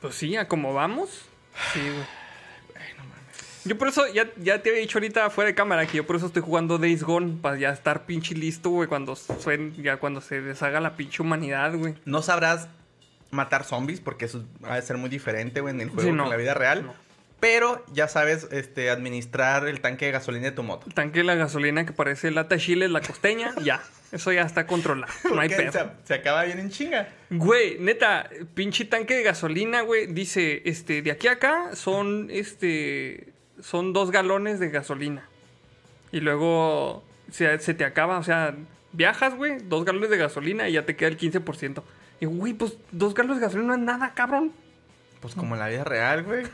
Pues 0.00 0.14
sí, 0.14 0.36
a 0.36 0.46
como 0.48 0.74
vamos. 0.74 1.08
Sí, 1.72 1.80
güey. 1.80 2.04
Yo 3.64 3.78
por 3.78 3.86
eso, 3.88 4.12
ya, 4.12 4.28
ya 4.38 4.60
te 4.60 4.70
había 4.70 4.80
dicho 4.82 4.98
ahorita 4.98 5.30
fuera 5.30 5.46
de 5.48 5.54
cámara 5.54 5.86
que 5.86 5.96
yo 5.98 6.04
por 6.06 6.16
eso 6.16 6.26
estoy 6.26 6.42
jugando 6.42 6.78
Days 6.78 7.04
Gone. 7.04 7.38
Para 7.40 7.56
ya 7.56 7.70
estar 7.70 8.06
pinche 8.06 8.34
listo, 8.34 8.70
güey, 8.70 8.88
cuando 8.88 9.14
suen- 9.14 9.72
ya 9.80 9.98
cuando 9.98 10.20
se 10.20 10.40
deshaga 10.42 10.80
la 10.80 10.96
pinche 10.96 11.22
humanidad, 11.22 11.72
güey. 11.76 11.94
No 12.04 12.22
sabrás 12.22 12.66
matar 13.30 13.62
zombies 13.64 14.00
porque 14.00 14.24
eso 14.24 14.44
va 14.64 14.74
a 14.74 14.82
ser 14.82 14.96
muy 14.98 15.08
diferente, 15.08 15.60
güey, 15.60 15.72
en 15.74 15.80
el 15.80 15.88
juego 15.90 16.02
Sí, 16.02 16.08
que 16.08 16.12
no. 16.12 16.24
en 16.24 16.30
la 16.30 16.36
vida 16.36 16.54
real. 16.54 16.82
No. 16.86 16.94
Pero 17.42 17.84
ya 17.92 18.06
sabes 18.06 18.46
este, 18.52 18.88
administrar 18.88 19.66
el 19.66 19.80
tanque 19.80 20.06
de 20.06 20.12
gasolina 20.12 20.44
de 20.44 20.52
tu 20.52 20.62
moto. 20.62 20.86
El 20.86 20.94
tanque 20.94 21.18
de 21.18 21.24
la 21.24 21.34
gasolina 21.34 21.84
que 21.84 21.92
parece 21.92 22.30
lata 22.30 22.56
chile, 22.56 22.88
la 22.88 23.00
costeña, 23.00 23.52
ya. 23.64 23.82
Eso 24.12 24.30
ya 24.30 24.42
está 24.42 24.68
controlado. 24.68 25.12
No 25.24 25.40
hay 25.40 25.48
pedo. 25.48 25.72
se, 25.72 25.80
se 26.04 26.14
acaba 26.14 26.44
bien 26.44 26.60
en 26.60 26.70
chinga. 26.70 27.08
Güey, 27.30 27.80
neta, 27.80 28.30
pinche 28.54 28.84
tanque 28.84 29.16
de 29.16 29.24
gasolina, 29.24 29.80
güey, 29.80 30.06
dice, 30.06 30.62
este, 30.66 31.02
de 31.02 31.10
aquí 31.10 31.26
a 31.26 31.32
acá 31.32 31.74
son, 31.74 32.28
este, 32.30 33.32
son 33.60 33.92
dos 33.92 34.12
galones 34.12 34.60
de 34.60 34.70
gasolina. 34.70 35.28
Y 36.12 36.20
luego 36.20 37.02
se, 37.32 37.58
se 37.58 37.74
te 37.74 37.84
acaba, 37.84 38.20
o 38.20 38.22
sea, 38.22 38.54
viajas, 38.92 39.34
güey, 39.34 39.58
dos 39.64 39.84
galones 39.84 40.10
de 40.10 40.16
gasolina 40.16 40.68
y 40.68 40.74
ya 40.74 40.86
te 40.86 40.94
queda 40.94 41.08
el 41.08 41.18
15%. 41.18 41.82
Y, 42.20 42.26
güey, 42.26 42.52
pues 42.52 42.78
dos 42.92 43.14
galones 43.14 43.40
de 43.40 43.46
gasolina 43.46 43.66
no 43.66 43.74
es 43.74 43.80
nada, 43.80 44.14
cabrón. 44.14 44.52
Pues 45.22 45.34
como 45.36 45.54
en 45.54 45.60
la 45.60 45.68
vida 45.68 45.84
real, 45.84 46.24
güey. 46.24 46.44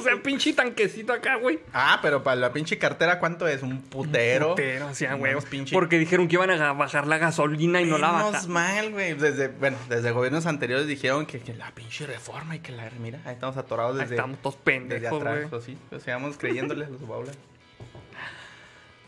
O 0.00 0.02
sea, 0.02 0.16
pinche 0.22 0.54
tanquecito 0.54 1.12
acá, 1.12 1.36
güey. 1.36 1.58
Ah, 1.74 1.98
pero 2.00 2.22
para 2.22 2.34
la 2.36 2.54
pinche 2.54 2.78
cartera, 2.78 3.18
¿cuánto 3.18 3.46
es? 3.46 3.62
¿Un 3.62 3.82
putero? 3.82 4.54
Pero, 4.54 4.86
o 4.86 4.94
sea, 4.94 5.12
güey. 5.12 5.34
Pinche- 5.50 5.74
Porque 5.74 5.98
dijeron 5.98 6.26
que 6.26 6.36
iban 6.36 6.50
a 6.50 6.72
bajar 6.72 7.06
la 7.06 7.18
gasolina 7.18 7.82
y 7.82 7.84
no 7.84 7.98
la 7.98 8.10
bajan. 8.10 8.50
mal, 8.50 8.92
güey. 8.92 9.12
Desde, 9.12 9.48
bueno, 9.48 9.76
desde 9.90 10.10
gobiernos 10.12 10.46
anteriores 10.46 10.86
dijeron 10.86 11.26
que, 11.26 11.40
que 11.40 11.52
la 11.52 11.70
pinche 11.72 12.06
reforma 12.06 12.56
y 12.56 12.60
que 12.60 12.72
la... 12.72 12.88
Mira, 12.98 13.20
ahí 13.26 13.34
estamos 13.34 13.58
atorados 13.58 13.96
Ahí 13.96 14.04
desde, 14.04 14.14
estamos 14.14 14.38
todos 14.40 14.54
desde 14.64 14.64
pendejos, 14.64 15.20
atrás. 15.20 15.36
güey. 15.36 15.48
Pues 15.50 15.64
sí, 15.64 15.76
pues 15.90 16.02
sigamos 16.02 16.38
creyéndoles 16.38 16.88
los 16.88 17.06
baulas. 17.06 17.36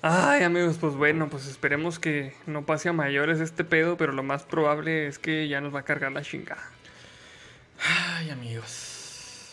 Ay, 0.02 0.42
amigos, 0.42 0.76
pues 0.78 0.94
bueno, 0.94 1.28
pues 1.31 1.46
esperemos 1.46 1.98
que 1.98 2.35
no 2.46 2.66
pase 2.66 2.88
a 2.88 2.92
mayores 2.92 3.40
este 3.40 3.64
pedo, 3.64 3.96
pero 3.96 4.12
lo 4.12 4.24
más 4.24 4.42
probable 4.42 5.07
es 5.07 5.18
que 5.18 5.46
ya 5.48 5.61
nos 5.62 5.74
va 5.74 5.81
a 5.81 5.85
cargar 5.85 6.12
la 6.12 6.20
chingada. 6.22 6.62
Ay, 7.85 8.31
amigos. 8.31 9.53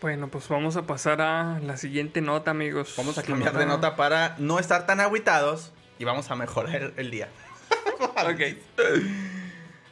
Bueno, 0.00 0.28
pues 0.28 0.48
vamos 0.48 0.76
a 0.76 0.86
pasar 0.86 1.20
a 1.20 1.60
la 1.60 1.76
siguiente 1.76 2.20
nota, 2.20 2.52
amigos. 2.52 2.94
Vamos 2.96 3.18
a 3.18 3.22
cambiar 3.22 3.56
de 3.56 3.66
nota 3.66 3.96
para 3.96 4.34
no 4.38 4.58
estar 4.58 4.86
tan 4.86 5.00
agüitados 5.00 5.72
y 5.98 6.04
vamos 6.04 6.30
a 6.30 6.36
mejorar 6.36 6.92
el 6.96 7.10
día. 7.10 7.28
Ok. 8.00 8.40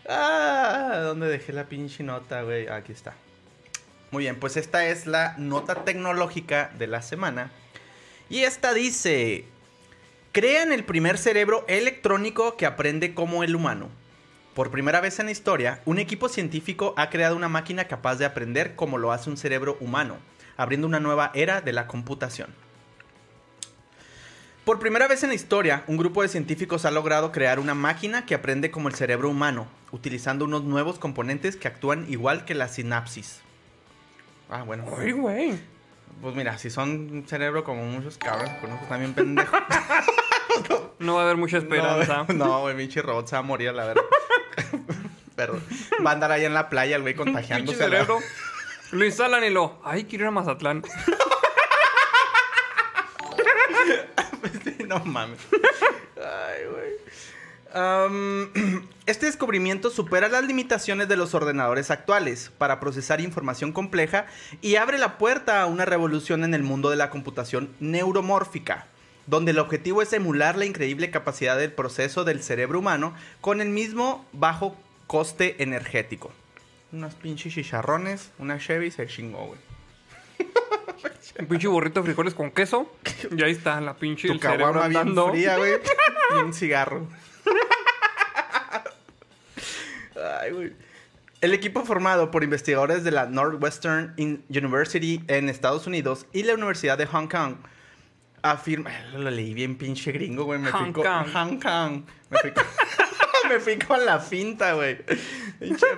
Ah, 0.09 1.01
¿dónde 1.03 1.29
dejé 1.29 1.53
la 1.53 1.67
pinche 1.67 2.03
nota, 2.03 2.41
güey? 2.43 2.67
Aquí 2.69 2.93
está. 2.93 3.15
Muy 4.11 4.25
bien, 4.25 4.37
pues 4.37 4.57
esta 4.57 4.87
es 4.87 5.07
la 5.07 5.35
nota 5.37 5.85
tecnológica 5.85 6.71
de 6.79 6.87
la 6.87 7.03
semana. 7.03 7.51
Y 8.31 8.45
esta 8.45 8.73
dice, 8.73 9.45
crean 10.33 10.73
el 10.73 10.85
primer 10.85 11.19
cerebro 11.19 11.67
electrónico 11.69 12.57
que 12.57 12.65
aprende 12.65 13.13
como 13.13 13.45
el 13.45 13.55
humano. 13.55 13.91
Por 14.59 14.73
primera 14.73 15.01
vez 15.01 15.21
en 15.21 15.27
la 15.27 15.31
historia, 15.31 15.83
un 15.85 16.01
equipo 16.01 16.29
científico 16.29 16.93
ha 16.97 17.11
creado 17.11 17.37
una 17.37 17.49
máquina 17.49 17.85
capaz 17.85 18.17
de 18.17 18.25
aprender 18.25 18.75
como 18.75 18.99
lo 18.99 19.13
hace 19.13 19.31
un 19.31 19.37
cerebro 19.37 19.77
humano, 19.79 20.17
abriendo 20.57 20.89
una 20.89 20.99
nueva 20.99 21.31
era 21.33 21.61
de 21.61 21.73
la 21.73 21.87
computación. 21.87 22.53
Por 24.65 24.81
primera 24.81 25.07
vez 25.07 25.23
en 25.23 25.29
la 25.29 25.37
historia, 25.37 25.85
un 25.87 25.97
grupo 25.97 26.23
de 26.23 26.29
científicos 26.29 26.85
ha 26.85 26.91
logrado 26.91 27.31
crear 27.31 27.61
una 27.61 27.77
máquina 27.77 28.27
que 28.27 28.35
aprende 28.35 28.73
como 28.73 28.89
el 28.89 28.97
cerebro 28.97 29.31
humano, 29.31 29.69
utilizando 29.93 30.45
unos 30.45 30.65
nuevos 30.65 30.99
componentes 30.99 31.55
que 31.55 31.69
actúan 31.69 32.07
igual 32.09 32.45
que 32.45 32.57
la 32.57 32.67
sinapsis. 32.67 33.43
Ah, 34.51 34.65
bueno. 34.65 34.87
Ay, 34.99 35.13
güey. 35.13 35.61
Pues 36.21 36.35
mira, 36.35 36.59
si 36.59 36.69
son 36.69 36.89
un 37.13 37.29
cerebro 37.29 37.63
como 37.63 37.85
muchos 37.85 38.19
cabros, 38.19 38.51
conozco 38.61 38.87
también 38.87 39.15
pendejo. 39.15 39.57
No 40.99 41.15
va 41.15 41.21
a 41.21 41.25
haber 41.25 41.37
mucha 41.37 41.59
esperanza. 41.59 42.27
No, 42.35 42.63
güey, 42.63 42.77
pinche 42.77 43.03
robot 43.03 43.29
se 43.29 43.37
va 43.37 43.41
a 43.41 43.43
morir, 43.43 43.73
la 43.73 43.85
verdad. 43.87 44.03
Pero 45.37 45.61
va 46.05 46.11
a 46.11 46.15
andar 46.15 46.33
ahí 46.33 46.45
en 46.45 46.55
la 46.55 46.69
playa 46.69 46.97
el 46.97 47.03
güey 47.03 47.15
contagiándose. 47.15 47.79
cerebro. 47.79 48.19
Lo 48.91 49.05
instalan 49.05 49.45
y 49.45 49.51
lo. 49.51 49.79
Ay, 49.85 50.05
quiero 50.05 50.25
ir 50.25 50.29
a 50.29 50.33
Mazatlán. 50.33 50.83
no 54.89 54.99
mames. 55.05 55.39
Ay, 56.17 56.65
güey. 56.71 56.89
Este 59.07 59.27
descubrimiento 59.27 59.91
supera 59.91 60.29
las 60.29 60.45
limitaciones 60.45 61.09
de 61.09 61.17
los 61.17 61.35
ordenadores 61.35 61.91
actuales 61.91 62.51
para 62.59 62.81
procesar 62.81 63.21
información 63.21 63.73
compleja 63.73 64.27
y 64.61 64.77
abre 64.77 64.99
la 64.99 65.19
puerta 65.19 65.63
a 65.63 65.67
una 65.67 65.85
revolución 65.85 66.45
en 66.45 66.55
el 66.55 66.63
mundo 66.63 66.91
de 66.91 66.97
la 66.97 67.11
computación 67.11 67.71
neuromórfica, 67.81 68.87
donde 69.29 69.51
el 69.51 69.59
objetivo 69.59 70.01
es 70.01 70.13
emular 70.15 70.57
la 70.57 70.65
increíble 70.65 71.11
capacidad 71.11 71.59
del 71.59 71.71
proceso 71.71 72.25
del 72.25 72.43
cerebro 72.43 72.79
humano 72.79 73.15
con 73.43 73.61
el 73.61 73.69
mismo 73.69 74.27
bajo 74.33 74.75
coste 75.07 75.63
energético. 75.63 76.33
Unos 76.93 77.15
pinches 77.15 77.53
chicharrones, 77.53 78.31
una 78.39 78.59
Chevy 78.59 78.91
se 78.91 79.07
chingó, 79.07 79.47
güey. 79.47 79.61
Un 81.39 81.47
pinche 81.47 81.69
burrito 81.69 82.01
de 82.01 82.07
frijoles 82.07 82.35
con 82.35 82.51
queso. 82.51 82.91
Y 83.31 83.43
ahí 83.43 83.53
está, 83.53 83.81
la 83.83 83.95
pinche 83.95 84.29
Tu 84.29 84.35
el 84.35 84.41
cerebro 84.41 84.65
caguama 84.65 84.89
bien 84.89 85.01
andando. 85.03 85.31
fría, 85.31 85.59
güey. 85.59 85.75
y 86.37 86.43
un 86.43 86.55
cigarro. 86.55 87.07
Ay, 90.41 90.51
güey. 90.53 90.73
El 91.41 91.55
equipo 91.55 91.85
formado 91.85 92.31
por 92.31 92.43
investigadores 92.43 93.05
de 93.05 93.13
la 93.13 93.27
Northwestern 93.27 94.15
University 94.49 95.23
en 95.29 95.49
Estados 95.49 95.87
Unidos 95.87 96.27
y 96.33 96.43
la 96.43 96.55
Universidad 96.55 96.99
de 96.99 97.07
Hong 97.07 97.29
Kong 97.29 97.57
afirma... 98.43 98.91
Lo 99.17 99.31
leí 99.31 99.55
bien 99.55 99.77
pinche 99.77 100.13
gringo, 100.13 100.45
güey. 100.45 100.59
Me 100.59 100.71
Hong. 100.71 100.93
Hong 100.95 101.59
Kong. 101.59 102.03
Me 102.31 102.39
fui 102.39 102.51
con... 102.55 102.65
Me 103.49 103.61
fui 103.61 103.79
con 103.79 104.05
la 104.05 104.21
finta, 104.21 104.75
güey. 104.75 104.99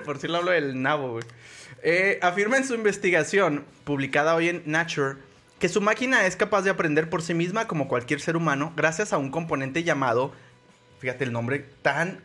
Por 0.05 0.19
si 0.19 0.27
lo 0.27 0.37
hablo 0.37 0.51
del 0.51 0.81
nabo, 0.81 1.11
güey. 1.13 1.23
Eh, 1.83 2.19
afirma 2.21 2.57
en 2.57 2.65
su 2.65 2.75
investigación, 2.75 3.65
publicada 3.83 4.35
hoy 4.35 4.49
en 4.49 4.63
Nature, 4.65 5.17
que 5.59 5.67
su 5.67 5.81
máquina 5.81 6.25
es 6.25 6.35
capaz 6.35 6.61
de 6.61 6.69
aprender 6.69 7.09
por 7.09 7.21
sí 7.21 7.33
misma 7.33 7.67
como 7.67 7.87
cualquier 7.87 8.21
ser 8.21 8.35
humano 8.37 8.71
gracias 8.75 9.13
a 9.13 9.17
un 9.17 9.31
componente 9.31 9.83
llamado, 9.83 10.31
fíjate 10.99 11.23
el 11.23 11.31
nombre, 11.31 11.65
tan... 11.81 12.23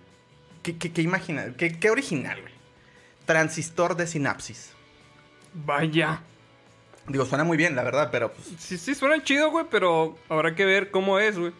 ¿Qué, 0.62 0.76
qué, 0.76 0.92
qué 0.92 1.02
imagina? 1.02 1.54
¿Qué, 1.56 1.78
qué 1.78 1.90
original, 1.90 2.40
güey? 2.40 2.52
Transistor 3.24 3.96
de 3.96 4.06
sinapsis. 4.06 4.72
Vaya. 5.54 6.22
Digo, 7.08 7.24
suena 7.24 7.44
muy 7.44 7.56
bien, 7.56 7.76
la 7.76 7.84
verdad, 7.84 8.08
pero 8.10 8.32
pues... 8.32 8.48
Sí, 8.58 8.78
sí, 8.78 8.94
suena 8.94 9.22
chido, 9.22 9.50
güey, 9.50 9.66
pero 9.70 10.18
habrá 10.28 10.54
que 10.54 10.64
ver 10.64 10.90
cómo 10.90 11.18
es, 11.20 11.38
güey. 11.38 11.52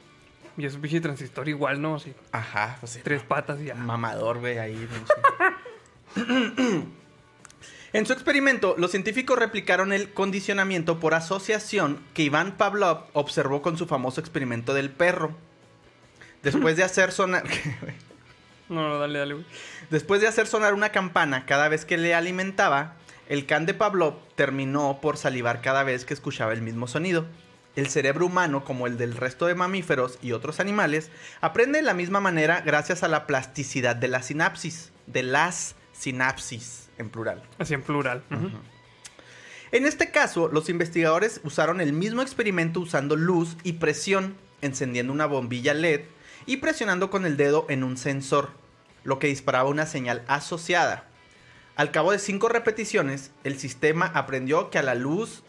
Y 0.59 0.65
es 0.65 0.75
un 0.75 0.81
pinche 0.81 1.01
transistor 1.01 1.49
igual, 1.49 1.81
¿no? 1.81 1.97
Así, 1.97 2.15
Ajá, 2.33 2.79
pues 2.81 2.93
sí. 2.93 3.01
tres 3.05 3.23
patas 3.23 3.61
y 3.61 3.67
ya. 3.67 3.75
Mamador, 3.75 4.39
güey, 4.39 4.59
ahí. 4.59 4.89
no 6.17 6.25
sé. 6.25 6.25
en 7.93 8.07
su 8.07 8.13
experimento, 8.13 8.75
los 8.79 8.91
científicos 8.91 9.39
replicaron 9.39 9.93
el 9.93 10.13
condicionamiento 10.13 10.99
por 10.99 11.15
asociación 11.15 12.01
que 12.15 12.23
Iván 12.23 12.57
Pavlov 12.57 13.05
observó 13.13 13.63
con 13.63 13.77
su 13.77 13.87
famoso 13.87 14.21
experimento 14.21 14.75
del 14.75 14.91
perro. 14.91 15.37
Después 16.43 16.77
de 16.77 16.85
hacer 16.85 17.13
sonar... 17.13 17.45
No, 18.69 18.89
no, 18.89 18.99
dale, 18.99 19.21
dale, 19.21 19.35
güey. 19.35 19.47
Después 19.91 20.21
de 20.21 20.27
hacer 20.27 20.49
sonar 20.49 20.75
una 20.75 20.91
campana 20.91 21.47
cada 21.47 21.69
vez 21.69 21.85
que 21.85 21.99
le 21.99 22.17
alimentaba, 22.17 22.97
el 23.29 23.47
can 23.47 23.67
de 23.67 23.75
Pavlov 23.75 24.15
terminó 24.35 25.01
por 25.01 25.17
salivar 25.17 25.61
cada 25.61 25.83
vez 25.83 26.05
que 26.05 26.15
escuchaba 26.15 26.53
el 26.53 26.63
mismo 26.63 26.87
sonido. 26.87 27.27
El 27.75 27.89
cerebro 27.89 28.27
humano, 28.27 28.65
como 28.65 28.87
el 28.87 28.97
del 28.97 29.17
resto 29.17 29.47
de 29.47 29.55
mamíferos 29.55 30.19
y 30.23 30.33
otros 30.33 30.61
animales, 30.61 31.11
aprende 31.41 31.79
de 31.79 31.85
la 31.85 31.93
misma 31.93 32.21
manera 32.21 32.63
gracias 32.65 33.03
a 33.03 33.09
la 33.09 33.27
plasticidad 33.27 33.97
de 33.97 34.09
la 34.09 34.23
sinapsis, 34.23 34.93
de 35.07 35.23
las 35.23 35.75
sinapsis 35.93 36.89
en 36.99 37.11
plural. 37.11 37.43
Así 37.59 37.75
en 37.75 37.83
plural. 37.83 38.23
En 39.73 39.85
este 39.85 40.11
caso, 40.11 40.49
los 40.49 40.69
investigadores 40.69 41.41
usaron 41.45 41.81
el 41.81 41.93
mismo 41.93 42.23
experimento 42.23 42.81
usando 42.81 43.17
luz 43.17 43.57
y 43.63 43.75
presión, 43.75 44.37
encendiendo 44.63 45.13
una 45.13 45.27
bombilla 45.27 45.75
LED 45.75 46.03
y 46.47 46.59
presionando 46.59 47.11
con 47.11 47.27
el 47.27 47.37
dedo 47.37 47.67
en 47.69 47.83
un 47.83 47.97
sensor, 47.97 48.51
lo 49.05 49.19
que 49.19 49.27
disparaba 49.27 49.69
una 49.69 49.85
señal 49.85 50.25
asociada. 50.29 51.09
Al 51.77 51.91
cabo 51.91 52.11
de 52.13 52.19
cinco 52.19 52.49
repeticiones, 52.49 53.31
el 53.45 53.59
sistema 53.59 54.07
aprendió 54.15 54.71
que 54.71 54.79
a 54.79 54.83
la 54.83 54.95
luz 54.95 55.43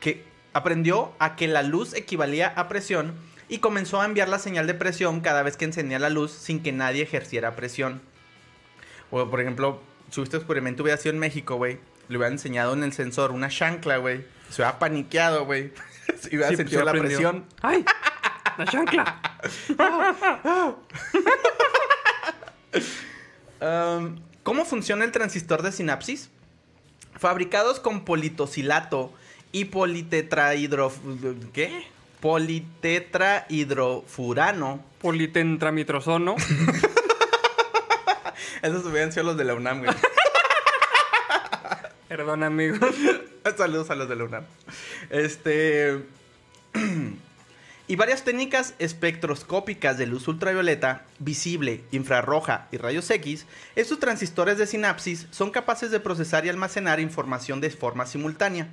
que 0.00 0.24
aprendió 0.52 1.12
a 1.18 1.34
que 1.36 1.48
la 1.48 1.62
luz 1.62 1.94
equivalía 1.94 2.48
a 2.56 2.68
presión 2.68 3.14
y 3.48 3.58
comenzó 3.58 4.00
a 4.00 4.04
enviar 4.04 4.28
la 4.28 4.38
señal 4.38 4.66
de 4.68 4.74
presión 4.74 5.20
cada 5.20 5.42
vez 5.42 5.56
que 5.56 5.64
encendía 5.64 5.98
la 5.98 6.10
luz 6.10 6.30
sin 6.32 6.62
que 6.62 6.70
nadie 6.72 7.02
ejerciera 7.02 7.56
presión. 7.56 8.00
O 9.10 9.28
por 9.28 9.40
ejemplo, 9.40 9.80
si 10.10 10.22
este 10.22 10.36
experimento 10.36 10.82
hubiera 10.84 10.96
sido 11.00 11.14
en 11.14 11.18
México, 11.18 11.56
güey, 11.56 11.80
le 12.08 12.16
hubieran 12.18 12.34
enseñado 12.34 12.72
en 12.74 12.84
el 12.84 12.92
sensor 12.92 13.32
una 13.32 13.48
chancla, 13.48 13.96
güey. 13.96 14.24
Se 14.50 14.62
hubiera 14.62 14.78
paniqueado, 14.78 15.44
güey. 15.44 15.72
Se 16.20 16.28
hubiera 16.28 16.48
Sí, 16.50 16.56
sentido 16.56 16.84
la 16.84 16.92
aprendió. 16.92 17.18
presión. 17.18 17.46
¡Ay! 17.62 17.84
¡La 18.56 18.64
chancla! 18.66 19.20
Um, 23.60 24.20
¿Cómo 24.48 24.64
funciona 24.64 25.04
el 25.04 25.12
transistor 25.12 25.60
de 25.60 25.72
sinapsis? 25.72 26.30
Fabricados 27.18 27.80
con 27.80 28.06
politosilato 28.06 29.12
y 29.52 29.66
politetrahidro... 29.66 30.90
¿Qué? 31.52 31.84
Politetrahidrofurano. 32.20 34.82
Politentramitrozono. 35.02 36.36
Esos 38.62 38.86
hubieran 38.86 39.12
sido 39.12 39.24
los 39.24 39.36
de 39.36 39.44
la 39.44 39.54
UNAM, 39.54 39.84
güey. 39.84 39.94
Perdón, 42.08 42.42
amigos. 42.42 42.80
Saludos 43.58 43.90
a 43.90 43.96
los 43.96 44.08
de 44.08 44.16
la 44.16 44.24
UNAM. 44.24 44.44
Este... 45.10 46.06
y 47.88 47.96
varias 47.96 48.22
técnicas 48.22 48.74
espectroscópicas 48.78 49.96
de 49.96 50.06
luz 50.06 50.28
ultravioleta, 50.28 51.06
visible, 51.18 51.82
infrarroja 51.90 52.68
y 52.70 52.76
rayos 52.76 53.10
X, 53.10 53.46
estos 53.76 53.98
transistores 53.98 54.58
de 54.58 54.66
sinapsis 54.66 55.26
son 55.30 55.50
capaces 55.50 55.90
de 55.90 55.98
procesar 55.98 56.44
y 56.44 56.50
almacenar 56.50 57.00
información 57.00 57.62
de 57.62 57.70
forma 57.70 58.04
simultánea. 58.04 58.68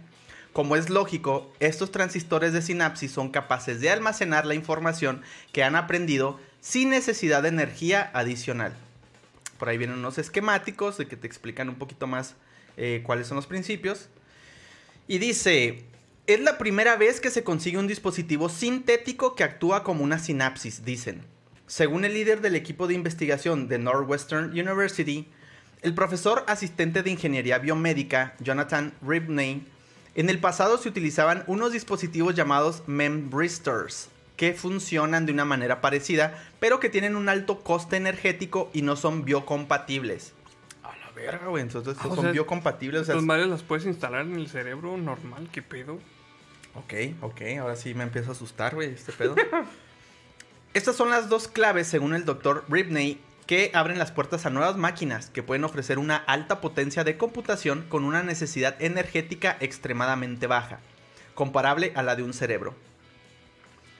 Como 0.51 0.75
es 0.75 0.89
lógico, 0.89 1.49
estos 1.61 1.91
transistores 1.91 2.51
de 2.51 2.61
sinapsis 2.61 3.11
son 3.11 3.29
capaces 3.29 3.79
de 3.79 3.89
almacenar 3.89 4.45
la 4.45 4.53
información 4.53 5.21
que 5.53 5.63
han 5.63 5.77
aprendido 5.77 6.37
sin 6.59 6.89
necesidad 6.89 7.41
de 7.41 7.49
energía 7.49 8.11
adicional. 8.13 8.73
Por 9.57 9.69
ahí 9.69 9.77
vienen 9.77 9.99
unos 9.99 10.17
esquemáticos 10.17 10.97
de 10.97 11.07
que 11.07 11.15
te 11.15 11.27
explican 11.27 11.69
un 11.69 11.75
poquito 11.75 12.05
más 12.05 12.35
eh, 12.75 13.01
cuáles 13.05 13.27
son 13.27 13.37
los 13.37 13.47
principios. 13.47 14.09
Y 15.07 15.19
dice, 15.19 15.85
es 16.27 16.39
la 16.39 16.57
primera 16.57 16.95
vez 16.95 17.21
que 17.21 17.29
se 17.29 17.43
consigue 17.43 17.77
un 17.77 17.87
dispositivo 17.87 18.49
sintético 18.49 19.35
que 19.35 19.43
actúa 19.43 19.83
como 19.83 20.03
una 20.03 20.19
sinapsis, 20.19 20.83
dicen. 20.83 21.21
Según 21.67 22.05
el 22.05 22.13
líder 22.13 22.41
del 22.41 22.55
equipo 22.55 22.87
de 22.87 22.93
investigación 22.93 23.67
de 23.67 23.77
Northwestern 23.79 24.51
University, 24.51 25.27
el 25.81 25.93
profesor 25.93 26.43
asistente 26.47 27.03
de 27.03 27.11
ingeniería 27.11 27.59
biomédica, 27.59 28.35
Jonathan 28.39 28.93
Ribney, 29.01 29.67
en 30.15 30.29
el 30.29 30.39
pasado 30.39 30.77
se 30.77 30.89
utilizaban 30.89 31.43
unos 31.47 31.73
dispositivos 31.73 32.35
llamados 32.35 32.83
membristors, 32.87 34.09
que 34.37 34.53
funcionan 34.53 35.25
de 35.25 35.31
una 35.33 35.45
manera 35.45 35.81
parecida, 35.81 36.43
pero 36.59 36.79
que 36.79 36.89
tienen 36.89 37.15
un 37.15 37.29
alto 37.29 37.61
coste 37.61 37.97
energético 37.97 38.69
y 38.73 38.81
no 38.81 38.95
son 38.95 39.25
biocompatibles. 39.25 40.33
A 40.83 40.95
la 40.97 41.11
verga, 41.15 41.47
güey. 41.47 41.63
Entonces, 41.63 41.97
Ah, 41.99 42.03
son 42.09 42.21
sea, 42.21 42.31
biocompatibles. 42.31 43.01
o 43.01 43.05
sea, 43.05 43.13
Estas 43.15 43.25
madres 43.25 43.47
las 43.47 43.63
puedes 43.63 43.85
instalar 43.85 44.25
en 44.25 44.35
el 44.35 44.47
cerebro 44.47 44.97
normal, 44.97 45.49
¿qué 45.51 45.61
pedo? 45.61 45.99
Ok, 46.75 46.93
ok, 47.21 47.41
ahora 47.59 47.75
sí 47.75 47.93
me 47.93 48.03
empiezo 48.03 48.29
a 48.29 48.33
asustar, 48.33 48.75
güey, 48.75 48.93
este 48.93 49.11
pedo. 49.11 49.35
Estas 50.73 50.95
son 50.95 51.09
las 51.09 51.29
dos 51.29 51.47
claves, 51.47 51.87
según 51.87 52.13
el 52.13 52.25
doctor 52.25 52.65
Ribney, 52.67 53.21
que 53.47 53.71
abren 53.73 53.97
las 53.97 54.11
puertas 54.11 54.45
a 54.45 54.49
nuevas 54.49 54.75
máquinas 54.75 55.29
que 55.29 55.43
pueden 55.43 55.63
ofrecer 55.63 55.99
una 55.99 56.17
alta 56.17 56.59
potencia 56.59 57.03
de 57.03 57.17
computación 57.17 57.85
con 57.87 58.03
una 58.03 58.23
necesidad 58.23 58.75
energética 58.81 59.55
extremadamente 59.61 60.47
baja, 60.47 60.79
comparable 61.33 61.93
a 61.95 62.03
la 62.03 62.15
de 62.15 62.23
un 62.23 62.33
cerebro. 62.33 62.75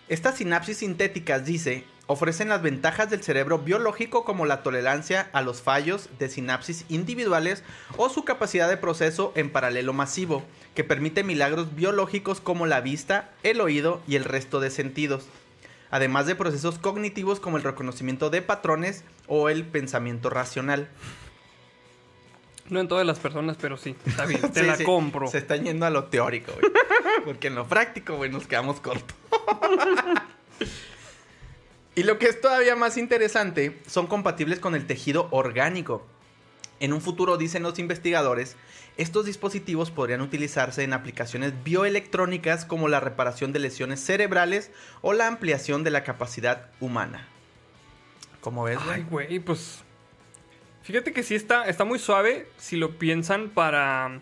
Estas 0.10 0.36
sinapsis 0.36 0.78
sintéticas, 0.78 1.46
dice, 1.46 1.86
ofrecen 2.08 2.50
las 2.50 2.62
ventajas 2.62 3.10
del 3.10 3.24
cerebro 3.24 3.60
biológico 3.60 4.24
como 4.24 4.46
la 4.46 4.64
tolerancia 4.64 5.30
a 5.34 5.42
los 5.42 5.62
fallos 5.62 6.10
de 6.20 6.30
sinapsis 6.30 6.86
individuales 6.90 7.64
o 7.98 8.10
su 8.10 8.24
capacidad 8.24 8.70
de 8.70 8.78
proceso 8.78 9.32
en 9.36 9.50
paralelo 9.50 9.94
masivo, 9.94 10.44
que 10.76 10.84
permite 10.84 11.24
milagros 11.24 11.76
biológicos 11.76 12.42
como 12.42 12.66
la 12.68 12.82
vista, 12.82 13.32
el 13.44 13.62
oído 13.62 14.02
y 14.08 14.16
el 14.16 14.24
resto 14.24 14.60
de 14.60 14.70
sentidos, 14.70 15.26
además 15.90 16.28
de 16.28 16.36
procesos 16.36 16.78
cognitivos 16.78 17.40
como 17.40 17.58
el 17.58 17.64
reconocimiento 17.64 18.30
de 18.30 18.42
patrones 18.42 19.04
o 19.28 19.50
el 19.50 19.66
pensamiento 19.66 20.30
racional. 20.30 20.90
No 22.68 22.80
en 22.80 22.88
todas 22.88 23.06
las 23.06 23.20
personas, 23.20 23.58
pero 23.60 23.78
sí. 23.78 23.96
Está 24.06 24.26
bien, 24.26 24.42
te 24.54 24.62
Sí, 24.62 24.66
la 24.66 24.76
sí, 24.76 24.84
compro. 24.84 25.28
Se 25.28 25.38
están 25.38 25.64
yendo 25.64 25.86
a 25.86 25.92
lo 25.92 26.06
teórico, 26.06 26.52
güey. 26.54 26.72
Porque 27.24 27.48
en 27.48 27.56
lo 27.56 27.68
práctico, 27.68 28.16
güey, 28.16 28.32
nos 28.32 28.48
quedamos 28.48 28.80
cortos. 28.80 29.16
y 31.96 32.04
lo 32.04 32.20
que 32.20 32.28
es 32.28 32.42
todavía 32.42 32.76
más 32.76 32.98
interesante, 32.98 33.80
son 33.88 34.08
compatibles 34.08 34.60
con 34.60 34.76
el 34.76 34.86
tejido 34.86 35.28
orgánico. 35.32 36.06
En 36.82 36.92
un 36.92 37.02
futuro, 37.02 37.38
dicen 37.38 37.64
los 37.64 37.80
investigadores, 37.80 38.58
estos 38.98 39.26
dispositivos 39.26 39.92
podrían 39.92 40.22
utilizarse 40.22 40.84
en 40.84 40.94
aplicaciones 40.94 41.54
bioelectrónicas 41.64 42.66
como 42.66 42.88
la 42.88 43.00
reparación 43.00 43.54
de 43.54 43.60
lesiones 43.60 44.00
cerebrales 44.00 44.72
o 45.02 45.14
la 45.14 45.28
ampliación 45.28 45.84
de 45.84 45.92
la 45.92 46.04
capacidad 46.04 46.70
humana. 46.80 47.28
¿Cómo 48.42 48.64
ves? 48.64 48.78
Ay, 48.90 49.06
güey, 49.10 49.40
pues. 49.40 49.84
Fíjate 50.84 51.14
que 51.14 51.24
sí 51.24 51.34
está, 51.34 51.66
está 51.66 51.84
muy 51.84 51.98
suave 51.98 52.48
si 52.58 52.76
lo 52.76 53.00
piensan 53.00 53.50
para 53.50 54.22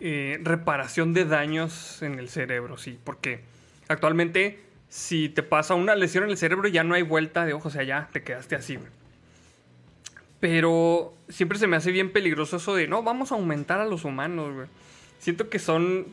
eh, 0.00 0.38
reparación 0.42 1.14
de 1.14 1.24
daños 1.24 2.02
en 2.02 2.18
el 2.18 2.28
cerebro, 2.28 2.76
sí. 2.76 2.98
Porque 3.02 3.40
actualmente, 3.88 4.60
si 4.92 5.30
te 5.30 5.42
pasa 5.42 5.74
una 5.74 5.94
lesión 5.94 6.24
en 6.24 6.30
el 6.30 6.36
cerebro, 6.36 6.68
ya 6.68 6.84
no 6.84 6.94
hay 6.94 7.00
vuelta 7.00 7.46
de 7.46 7.54
ojo, 7.54 7.68
o 7.68 7.70
sea, 7.70 7.82
ya 7.82 8.10
te 8.12 8.22
quedaste 8.22 8.56
así, 8.56 8.76
güey. 8.76 8.90
Pero 10.38 11.14
siempre 11.30 11.58
se 11.58 11.66
me 11.66 11.78
hace 11.78 11.90
bien 11.92 12.12
peligroso 12.12 12.58
eso 12.58 12.74
de, 12.74 12.88
no, 12.88 13.02
vamos 13.02 13.32
a 13.32 13.36
aumentar 13.36 13.80
a 13.80 13.86
los 13.86 14.04
humanos, 14.04 14.52
güey. 14.54 14.66
Siento 15.18 15.48
que 15.48 15.58
son 15.58 16.08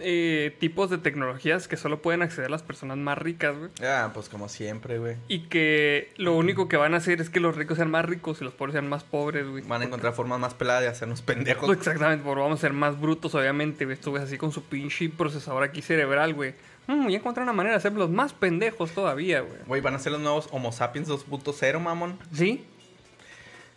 eh, 0.00 0.56
tipos 0.58 0.90
de 0.90 0.98
tecnologías 0.98 1.68
que 1.68 1.76
solo 1.76 2.02
pueden 2.02 2.22
acceder 2.22 2.50
las 2.50 2.64
personas 2.64 2.98
más 2.98 3.16
ricas, 3.16 3.56
güey. 3.56 3.70
Ah, 3.84 4.10
pues 4.12 4.28
como 4.28 4.48
siempre, 4.48 4.98
güey. 4.98 5.14
Y 5.28 5.42
que 5.42 6.12
lo 6.16 6.34
único 6.36 6.66
que 6.66 6.76
van 6.76 6.94
a 6.94 6.96
hacer 6.96 7.20
es 7.20 7.30
que 7.30 7.38
los 7.38 7.54
ricos 7.54 7.76
sean 7.76 7.92
más 7.92 8.06
ricos 8.06 8.40
y 8.40 8.44
los 8.44 8.54
pobres 8.54 8.72
sean 8.72 8.88
más 8.88 9.04
pobres, 9.04 9.46
güey. 9.46 9.62
Van 9.68 9.82
a 9.82 9.84
encontrar 9.84 10.14
formas 10.14 10.40
más 10.40 10.52
peladas 10.52 10.82
de 10.82 10.88
hacernos 10.88 11.22
pendejos. 11.22 11.70
Exactamente, 11.70 12.24
porque 12.24 12.40
vamos 12.40 12.58
a 12.58 12.60
ser 12.62 12.72
más 12.72 13.00
brutos, 13.00 13.36
obviamente, 13.36 13.84
güey. 13.84 13.96
Ves 13.96 14.22
así 14.24 14.36
con 14.36 14.50
su 14.50 14.64
pinche 14.64 15.08
procesador 15.10 15.62
aquí 15.62 15.80
cerebral, 15.80 16.34
güey. 16.34 16.54
Mm, 16.86 17.04
voy 17.04 17.14
a 17.14 17.18
encontrar 17.18 17.42
una 17.42 17.52
manera 17.52 17.72
de 17.74 17.78
hacerlos 17.78 18.10
más 18.10 18.32
pendejos 18.32 18.92
todavía, 18.92 19.40
güey. 19.40 19.58
Güey, 19.66 19.80
van 19.80 19.94
a 19.94 19.98
ser 19.98 20.12
los 20.12 20.20
nuevos 20.20 20.48
Homo 20.52 20.72
sapiens 20.72 21.08
2.0, 21.08 21.80
mamón. 21.80 22.18
¿Sí? 22.32 22.64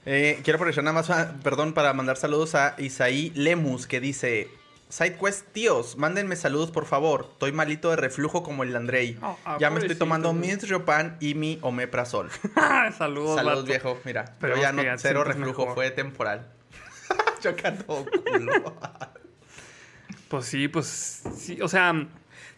Eh, 0.05 0.39
quiero 0.43 0.57
aprovechar 0.57 0.83
nada 0.83 0.93
más, 0.93 1.09
ah, 1.09 1.35
perdón, 1.43 1.73
para 1.73 1.93
mandar 1.93 2.17
saludos 2.17 2.55
a 2.55 2.75
Isaí 2.77 3.31
Lemus, 3.35 3.87
que 3.87 3.99
dice... 3.99 4.49
SideQuest, 4.89 5.45
tíos, 5.51 5.97
mándenme 5.97 6.35
saludos, 6.35 6.71
por 6.71 6.85
favor. 6.85 7.27
Estoy 7.33 7.51
malito 7.51 7.91
de 7.91 7.95
reflujo 7.95 8.41
como 8.41 8.63
el 8.63 8.75
Andrei. 8.75 9.19
Ah, 9.21 9.57
ya 9.59 9.69
me 9.69 9.79
estoy 9.79 9.95
tomando 9.95 10.33
mi 10.33 10.51
Riopan 10.55 11.15
y 11.19 11.35
mi 11.35 11.59
Omeprazol. 11.61 12.31
Saludos, 12.97 13.35
Saludos, 13.35 13.43
vato. 13.43 13.63
viejo. 13.65 13.99
Mira, 14.03 14.35
Pero 14.39 14.57
ya 14.57 14.71
no, 14.71 14.81
cero 14.97 15.23
reflujo, 15.23 15.61
mejor. 15.61 15.75
fue 15.75 15.91
temporal. 15.91 16.47
Todo 17.85 18.05
culo. 18.05 18.75
Pues 20.27 20.45
sí, 20.45 20.67
pues 20.67 21.21
sí, 21.37 21.61
o 21.61 21.67
sea, 21.67 22.07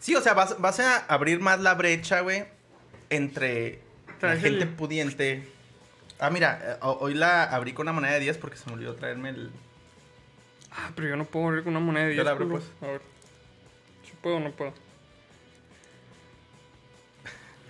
Sí, 0.02 0.16
o 0.16 0.20
sea, 0.20 0.34
vas, 0.34 0.60
vas 0.60 0.80
a 0.80 0.98
abrir 1.06 1.38
más 1.38 1.60
la 1.60 1.74
brecha, 1.74 2.20
güey, 2.22 2.44
entre 3.08 3.80
la 4.20 4.36
gente 4.36 4.64
el- 4.64 4.68
pudiente. 4.74 5.48
Ah, 6.18 6.28
mira, 6.28 6.58
eh, 6.60 6.76
ho- 6.82 6.98
hoy 7.00 7.14
la 7.14 7.44
abrí 7.44 7.72
con 7.72 7.84
una 7.84 7.92
moneda 7.92 8.14
de 8.14 8.18
10 8.20 8.36
porque 8.38 8.56
se 8.56 8.66
me 8.66 8.72
olvidó 8.74 8.96
traerme 8.96 9.28
el... 9.30 9.52
ah, 10.72 10.90
pero 10.96 11.08
yo 11.08 11.16
no 11.16 11.24
puedo 11.24 11.46
abrir 11.46 11.62
con 11.62 11.76
una 11.76 11.84
moneda 11.86 12.06
de 12.06 12.16
Yo 12.16 12.22
10 12.22 12.24
la 12.24 12.30
abro, 12.32 12.48
pues. 12.48 12.64
A 12.80 12.86
ver. 12.88 13.00
Si 14.04 14.10
puedo 14.20 14.36
o 14.38 14.40
no 14.40 14.50
puedo. 14.50 14.74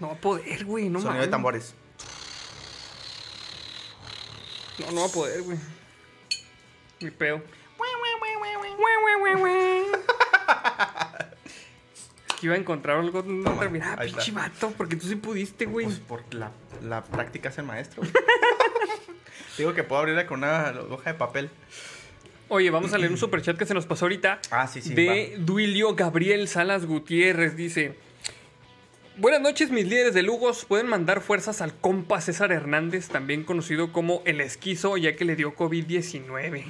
No 0.01 0.07
va 0.09 0.15
a 0.15 0.17
poder, 0.17 0.65
güey, 0.65 0.89
no 0.89 1.01
sonido 1.01 1.11
mames. 1.13 1.27
de 1.27 1.31
tambores. 1.31 1.75
No, 4.79 4.91
no 4.93 5.01
va 5.03 5.07
a 5.07 5.11
poder, 5.11 5.43
güey. 5.43 5.59
Mi 7.01 7.11
pedo. 7.11 7.43
Que 12.43 12.47
iba 12.47 12.57
a 12.57 12.59
encontrar 12.59 12.99
algo. 12.99 13.23
No, 13.23 13.45
Toma, 13.45 13.69
mira, 13.69 13.95
ahí 13.97 14.11
pinche 14.11 14.33
vato, 14.33 14.75
porque 14.77 14.97
tú 14.97 15.07
sí 15.07 15.15
pudiste, 15.15 15.65
güey. 15.65 15.87
Pues 15.87 16.01
porque 16.01 16.37
la, 16.39 16.51
la 16.83 17.05
práctica 17.05 17.51
es 17.51 17.59
el 17.59 17.67
maestro. 17.67 18.03
Digo 19.57 19.75
que 19.75 19.85
puedo 19.85 20.01
abrirla 20.01 20.27
con 20.27 20.41
una 20.41 20.75
hoja 20.91 21.13
de 21.13 21.17
papel. 21.17 21.51
Oye, 22.49 22.69
vamos 22.71 22.93
a 22.93 22.99
leer 22.99 23.13
un 23.13 23.17
superchat 23.17 23.57
que 23.57 23.65
se 23.65 23.75
nos 23.75 23.87
pasó 23.87 24.07
ahorita. 24.07 24.41
Ah, 24.51 24.67
sí, 24.67 24.83
sí. 24.83 24.93
de 24.93 25.37
Duilio 25.39 25.95
Gabriel 25.95 26.49
Salas 26.49 26.85
Gutiérrez. 26.85 27.55
Dice: 27.55 27.95
Buenas 29.19 29.41
noches, 29.41 29.71
mis 29.71 29.87
líderes 29.87 30.13
de 30.13 30.25
Lugos. 30.25 30.65
Pueden 30.65 30.89
mandar 30.89 31.21
fuerzas 31.21 31.61
al 31.61 31.73
compa 31.77 32.21
César 32.21 32.51
Hernández, 32.51 33.07
también 33.07 33.45
conocido 33.45 33.93
como 33.93 34.21
el 34.25 34.41
esquizo, 34.41 34.97
ya 34.97 35.15
que 35.15 35.25
le 35.25 35.37
dio 35.37 35.55
COVID-19. 35.55 36.65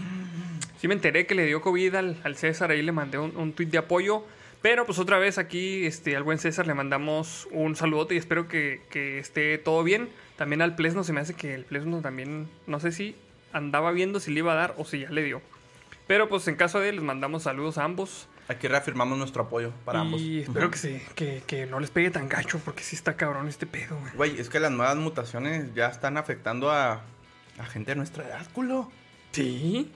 Sí 0.78 0.86
me 0.86 0.92
enteré 0.92 1.24
que 1.24 1.34
le 1.34 1.46
dio 1.46 1.62
COVID 1.62 1.94
al, 1.94 2.20
al 2.24 2.36
César, 2.36 2.72
ahí 2.72 2.82
le 2.82 2.92
mandé 2.92 3.16
un, 3.16 3.34
un 3.38 3.54
tuit 3.54 3.70
de 3.70 3.78
apoyo. 3.78 4.26
Pero 4.62 4.86
pues 4.86 4.98
otra 5.00 5.18
vez 5.18 5.38
aquí 5.38 5.84
este, 5.84 6.16
al 6.16 6.22
buen 6.22 6.38
César 6.38 6.66
le 6.68 6.74
mandamos 6.74 7.48
un 7.50 7.74
saludote 7.74 8.14
y 8.14 8.18
espero 8.18 8.46
que, 8.46 8.80
que 8.90 9.18
esté 9.18 9.58
todo 9.58 9.82
bien. 9.82 10.08
También 10.36 10.62
al 10.62 10.76
Plesno 10.76 11.02
se 11.02 11.12
me 11.12 11.20
hace 11.20 11.34
que 11.34 11.54
el 11.54 11.64
Plesno 11.64 12.00
también, 12.00 12.48
no 12.68 12.78
sé 12.78 12.92
si 12.92 13.16
andaba 13.52 13.90
viendo 13.90 14.20
si 14.20 14.30
le 14.30 14.38
iba 14.38 14.52
a 14.52 14.56
dar 14.56 14.74
o 14.78 14.84
si 14.84 15.00
ya 15.00 15.10
le 15.10 15.24
dio. 15.24 15.42
Pero 16.06 16.28
pues 16.28 16.46
en 16.46 16.54
caso 16.54 16.78
de 16.78 16.90
él 16.90 16.96
les 16.96 17.04
mandamos 17.04 17.42
saludos 17.42 17.76
a 17.76 17.84
ambos. 17.84 18.28
Aquí 18.48 18.68
reafirmamos 18.68 19.18
nuestro 19.18 19.42
apoyo 19.42 19.72
para 19.84 20.00
ambos. 20.00 20.20
Y 20.20 20.40
espero 20.40 20.70
que, 20.70 20.78
se, 20.78 21.02
que, 21.14 21.42
que 21.46 21.66
no 21.66 21.80
les 21.80 21.90
pegue 21.90 22.10
tan 22.10 22.28
gacho 22.28 22.60
porque 22.64 22.82
sí 22.82 22.94
está 22.94 23.16
cabrón 23.16 23.48
este 23.48 23.66
pedo, 23.66 23.98
güey. 23.98 24.12
Güey, 24.14 24.40
es 24.40 24.48
que 24.48 24.60
las 24.60 24.70
nuevas 24.70 24.96
mutaciones 24.96 25.74
ya 25.74 25.88
están 25.88 26.16
afectando 26.16 26.70
a, 26.70 27.02
a 27.58 27.66
gente 27.66 27.92
de 27.92 27.96
nuestra 27.96 28.26
edad, 28.26 28.46
culo. 28.52 28.90
¿Sí? 29.32 29.90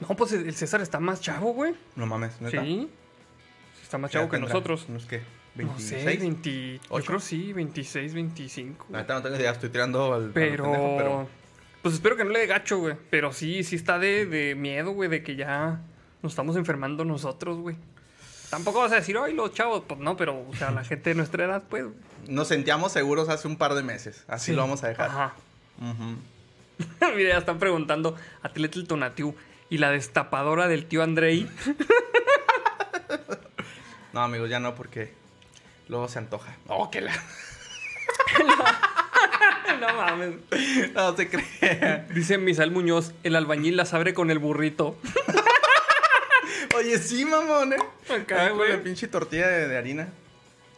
No, 0.00 0.08
pues 0.16 0.32
el 0.32 0.54
César 0.54 0.80
está 0.80 1.00
más 1.00 1.20
chavo, 1.20 1.52
güey. 1.52 1.74
No 1.96 2.06
mames, 2.06 2.40
¿neta? 2.40 2.62
Sí. 2.62 2.88
Está 3.88 3.96
más 3.96 4.10
chavo 4.10 4.28
que 4.28 4.38
nosotros. 4.38 4.84
¿Unos 4.90 5.06
qué? 5.06 5.22
No 5.54 5.78
sé, 5.78 6.04
26. 6.04 6.20
20, 6.20 6.80
yo 6.90 7.04
creo 7.04 7.20
sí, 7.20 7.54
26, 7.54 8.12
25. 8.12 8.86
La 8.90 8.98
neta 8.98 9.14
no 9.14 9.22
tengo 9.22 9.36
idea, 9.36 9.50
estoy 9.50 9.70
tirando 9.70 10.12
al, 10.12 10.24
al 10.24 10.30
Pero, 10.32 10.64
pendejo, 10.64 10.94
pero 10.98 11.28
Pues 11.80 11.94
espero 11.94 12.14
que 12.14 12.24
no 12.24 12.28
le 12.28 12.40
dé 12.40 12.46
gacho, 12.46 12.80
güey. 12.80 12.96
Pero 13.08 13.32
sí, 13.32 13.64
sí 13.64 13.76
está 13.76 13.98
de, 13.98 14.26
de 14.26 14.54
miedo, 14.54 14.90
güey, 14.90 15.08
de 15.08 15.22
que 15.22 15.36
ya 15.36 15.80
nos 16.20 16.32
estamos 16.32 16.56
enfermando 16.56 17.06
nosotros, 17.06 17.56
güey. 17.60 17.76
Tampoco 18.50 18.80
vas 18.80 18.92
a 18.92 18.96
decir, 18.96 19.16
ay, 19.16 19.32
los 19.32 19.54
chavos. 19.54 19.84
Pues 19.88 19.98
no, 19.98 20.18
pero, 20.18 20.38
o 20.46 20.54
sea, 20.54 20.70
la 20.70 20.84
gente 20.84 21.08
de 21.08 21.16
nuestra 21.16 21.46
edad, 21.46 21.62
pues. 21.66 21.86
nos 22.26 22.46
sentíamos 22.46 22.92
seguros 22.92 23.30
hace 23.30 23.48
un 23.48 23.56
par 23.56 23.72
de 23.72 23.82
meses. 23.82 24.22
Así 24.28 24.50
sí. 24.50 24.52
lo 24.52 24.60
vamos 24.60 24.84
a 24.84 24.88
dejar. 24.88 25.08
Ajá. 25.08 25.34
Mira, 27.16 27.30
ya 27.30 27.38
están 27.38 27.58
preguntando 27.58 28.16
a 28.42 28.50
Tletel 28.50 28.86
Tonatiu. 28.86 29.34
¿Y 29.70 29.78
la 29.78 29.90
destapadora 29.90 30.68
del 30.68 30.84
tío 30.84 31.02
Andrei? 31.02 31.48
No, 34.18 34.24
amigos, 34.24 34.50
ya 34.50 34.58
no, 34.58 34.74
porque 34.74 35.12
luego 35.86 36.08
se 36.08 36.18
antoja. 36.18 36.56
Oh, 36.66 36.90
que 36.90 37.02
la. 37.02 37.12
no 39.80 39.94
mames. 39.94 40.34
No 40.92 41.16
se 41.16 41.28
cree. 41.28 42.04
Dice 42.12 42.36
Misal 42.36 42.72
Muñoz, 42.72 43.12
el 43.22 43.36
albañil 43.36 43.76
las 43.76 43.94
abre 43.94 44.14
con 44.14 44.32
el 44.32 44.40
burrito. 44.40 44.98
Oye, 46.76 46.98
sí, 46.98 47.24
mamón, 47.24 47.74
eh. 47.74 47.76
Acá, 48.12 48.48
güey. 48.48 48.72
la 48.72 48.82
pinche 48.82 49.06
tortilla 49.06 49.46
de, 49.46 49.68
de 49.68 49.78
harina. 49.78 50.08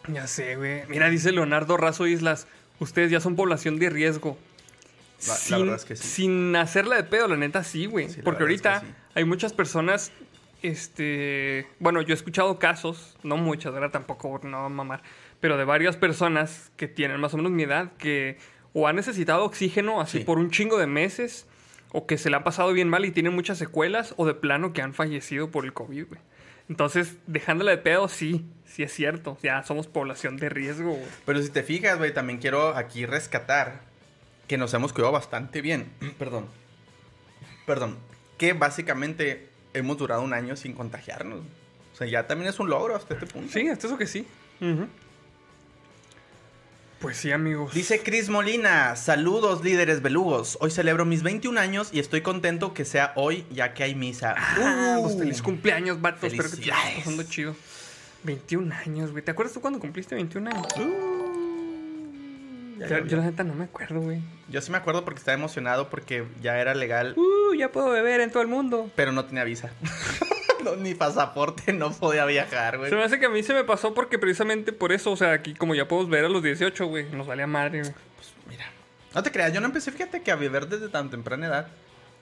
Ya 0.09 0.27
sé, 0.27 0.57
güey. 0.57 0.83
Mira, 0.89 1.09
dice 1.09 1.33
Leonardo 1.33 1.79
Razo 1.79 2.07
Islas, 2.07 2.47
ustedes 2.79 3.11
ya 3.11 3.21
son 3.21 3.37
población 3.37 3.79
de 3.79 3.89
riesgo. 3.89 4.37
La- 5.49 5.59
verdad 5.61 5.77
es 5.77 5.87
que 5.87 5.97
sí. 5.97 6.07
Sin 6.07 6.55
hacerla 6.57 6.97
de 6.97 7.05
pedo, 7.05 7.27
la 7.27 7.39
neta 7.39 7.65
sí, 7.65 7.87
güey. 7.87 8.11
Sí, 8.11 8.21
Porque 8.23 8.45
verdad 8.45 8.55
es 8.55 8.61
que 8.61 8.69
ahorita 8.69 8.87
sí. 8.87 8.95
hay 9.15 9.25
muchas 9.25 9.55
personas, 9.55 10.13
este... 10.63 11.67
Bueno, 11.79 12.03
yo 12.03 12.13
he 12.13 12.15
escuchado 12.15 12.59
casos, 12.59 13.17
no 13.23 13.37
muchas, 13.37 13.73
¿verdad? 13.73 13.91
Tampoco, 13.91 14.41
no 14.43 14.69
mamar. 14.69 15.03
Pero 15.41 15.57
de 15.57 15.65
varias 15.65 15.97
personas 15.97 16.71
que 16.77 16.89
tienen 16.89 17.21
más 17.21 17.35
o 17.35 17.37
menos 17.37 17.53
mi 17.53 17.63
edad, 17.63 17.93
que 17.99 18.39
o 18.73 18.87
han 18.87 18.97
necesitado 18.97 19.45
oxígeno 19.45 20.01
así 20.01 20.19
Sí. 20.19 20.25
por 20.25 20.39
un 20.39 20.51
chingo 20.51 20.79
de 20.79 20.87
meses, 20.87 21.47
o 21.93 22.07
que 22.07 22.19
se 22.19 22.31
le 22.31 22.37
ha 22.37 22.45
pasado 22.45 22.73
bien 22.73 22.89
mal 22.89 23.05
y 23.05 23.11
tienen 23.11 23.35
muchas 23.35 23.59
secuelas, 23.59 24.15
o 24.17 24.27
de 24.27 24.35
plano 24.35 24.73
que 24.73 24.83
han 24.83 24.95
fallecido 24.95 25.51
por 25.51 25.65
el 25.65 25.73
COVID, 25.73 26.07
güey. 26.07 26.21
Entonces, 26.69 27.17
dejándola 27.27 27.73
de 27.73 27.79
pedo, 27.79 28.07
sí, 28.07 28.47
sí 28.65 28.85
es 28.85 28.93
cierto. 28.93 29.37
Ya 29.43 29.63
somos 29.65 29.89
población 29.89 30.37
de 30.37 30.49
riesgo, 30.51 30.91
güey. 30.93 31.09
Pero 31.27 31.43
si 31.43 31.51
te 31.51 31.65
fijas, 31.65 31.99
güey, 31.99 32.15
también 32.15 32.39
quiero 32.39 32.77
aquí 32.77 33.07
rescatar 33.07 33.81
que 34.47 34.57
nos 34.57 34.73
hemos 34.73 34.93
cuidado 34.93 35.13
bastante 35.13 35.63
bien. 35.63 35.91
Perdón. 36.19 36.47
Perdón. 37.67 37.99
Que 38.39 38.53
básicamente 38.53 39.50
hemos 39.75 39.97
durado 39.99 40.23
un 40.23 40.33
año 40.33 40.57
sin 40.57 40.73
contagiarnos. 40.75 41.41
O 41.41 41.97
sea, 41.97 42.07
ya 42.07 42.27
también 42.27 42.49
es 42.51 42.59
un 42.61 42.71
logro 42.71 42.97
hasta 42.97 43.15
este 43.15 43.27
punto. 43.27 43.53
Sí, 43.53 43.69
hasta 43.69 43.87
eso 43.87 43.99
que 43.99 44.07
sí. 44.07 44.27
Pues 47.01 47.17
sí, 47.17 47.33
amigos. 47.33 47.73
Dice 47.73 48.03
Cris 48.03 48.29
Molina, 48.29 48.95
saludos 48.95 49.65
líderes 49.65 50.03
belugos. 50.03 50.59
Hoy 50.61 50.71
celebro 50.71 51.07
mis 51.07 51.23
21 51.23 51.59
años 51.59 51.89
y 51.93 51.99
estoy 51.99 52.21
contento 52.21 52.75
que 52.75 52.85
sea 52.85 53.13
hoy 53.17 53.47
ya 53.51 53.73
que 53.73 53.85
hay 53.85 53.95
misa. 53.95 54.35
Ah, 54.37 54.97
Uh. 54.99 55.05
pues 55.05 55.17
feliz 55.19 55.41
cumpleaños, 55.41 56.01
vato. 56.01 56.27
Espero 56.27 56.51
que 56.51 56.57
te 56.57 56.63
estés 56.63 56.97
pasando 56.97 57.23
chido. 57.23 57.57
21 58.25 58.75
años, 58.75 59.13
güey. 59.13 59.25
¿Te 59.25 59.31
acuerdas 59.31 59.55
tú 59.55 59.63
cuando 59.63 59.79
cumpliste 59.81 60.15
21 60.15 60.51
años? 60.51 60.67
Ya, 62.79 62.87
yo, 62.87 62.97
ya, 62.97 62.99
yo 63.01 63.07
ya. 63.07 63.17
la 63.17 63.23
neta 63.25 63.45
no 63.45 63.55
me 63.55 63.65
acuerdo, 63.65 64.01
güey. 64.01 64.21
Yo 64.51 64.61
sí 64.61 64.71
me 64.71 64.77
acuerdo 64.77 65.03
porque 65.05 65.19
estaba 65.21 65.35
emocionado 65.39 65.89
porque 65.89 66.25
ya 66.43 66.59
era 66.61 66.75
legal, 66.75 67.15
Uh, 67.17 67.23
ya 67.61 67.71
puedo 67.73 67.91
beber 67.91 68.21
en 68.21 68.31
todo 68.31 68.43
el 68.43 68.49
mundo. 68.49 68.91
pero 68.97 69.13
no 69.13 69.25
tenía 69.25 69.45
visa. 69.45 69.71
No, 70.63 70.77
ni 70.77 70.95
pasaporte, 70.95 71.73
no 71.73 71.91
podía 71.91 72.27
viajar, 72.27 72.77
güey. 72.77 72.91
Se 72.91 72.97
me 72.97 73.03
hace 73.03 73.19
que 73.19 73.25
a 73.25 73.31
mí 73.31 73.43
se 73.43 73.55
me 73.55 73.65
pasó 73.65 73.95
porque 73.95 74.19
precisamente 74.19 74.75
por 74.75 74.93
eso, 74.93 75.11
o 75.11 75.17
sea, 75.17 75.33
aquí 75.33 75.55
como 75.55 75.75
ya 75.75 75.89
podemos 75.89 76.11
ver 76.11 76.27
a 76.27 76.29
los 76.29 76.43
18, 76.43 76.85
güey, 76.85 77.07
nos 77.13 77.27
valía 77.27 77.47
madre, 77.47 77.81
güey. 77.81 77.95
Mira, 78.47 78.67
no 79.15 79.23
te 79.23 79.33
creas, 79.33 79.55
yo 79.55 79.63
no 79.63 79.69
empecé, 79.69 79.91
fíjate 79.91 80.21
que 80.21 80.31
a 80.31 80.37
beber 80.37 80.67
desde 80.69 80.91
tan 80.91 81.09
temprana 81.09 81.47
edad. 81.47 81.69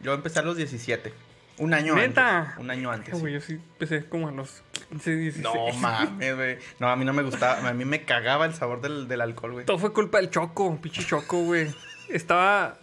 Yo 0.01 0.15
empecé 0.15 0.39
a 0.39 0.43
los 0.43 0.57
17. 0.57 1.13
Un 1.59 1.75
año 1.75 1.97
¿Neta? 1.97 2.39
antes. 2.43 2.59
Un 2.59 2.71
año 2.71 2.93
antes. 2.93 3.21
Güey, 3.21 3.35
yo 3.35 3.41
sí 3.41 3.55
empecé 3.55 4.05
como 4.09 4.29
a 4.29 4.31
los 4.31 4.63
15, 4.91 5.17
16. 5.17 5.43
No 5.43 5.73
mames, 5.81 6.37
güey. 6.37 6.59
No, 6.79 6.89
a 6.91 6.95
mí 6.95 7.05
no 7.05 7.13
me 7.13 7.25
gustaba. 7.25 7.69
A 7.69 7.75
mí 7.75 7.85
me 7.85 8.05
cagaba 8.05 8.47
el 8.47 8.55
sabor 8.55 8.81
del, 8.81 9.09
del 9.09 9.21
alcohol, 9.21 9.51
güey. 9.55 9.67
Todo 9.67 9.79
fue 9.81 9.93
culpa 9.93 10.19
del 10.19 10.31
Choco, 10.31 10.79
pinche 10.81 11.05
Choco, 11.05 11.43
güey. 11.43 11.75
Estaba. 12.09 12.79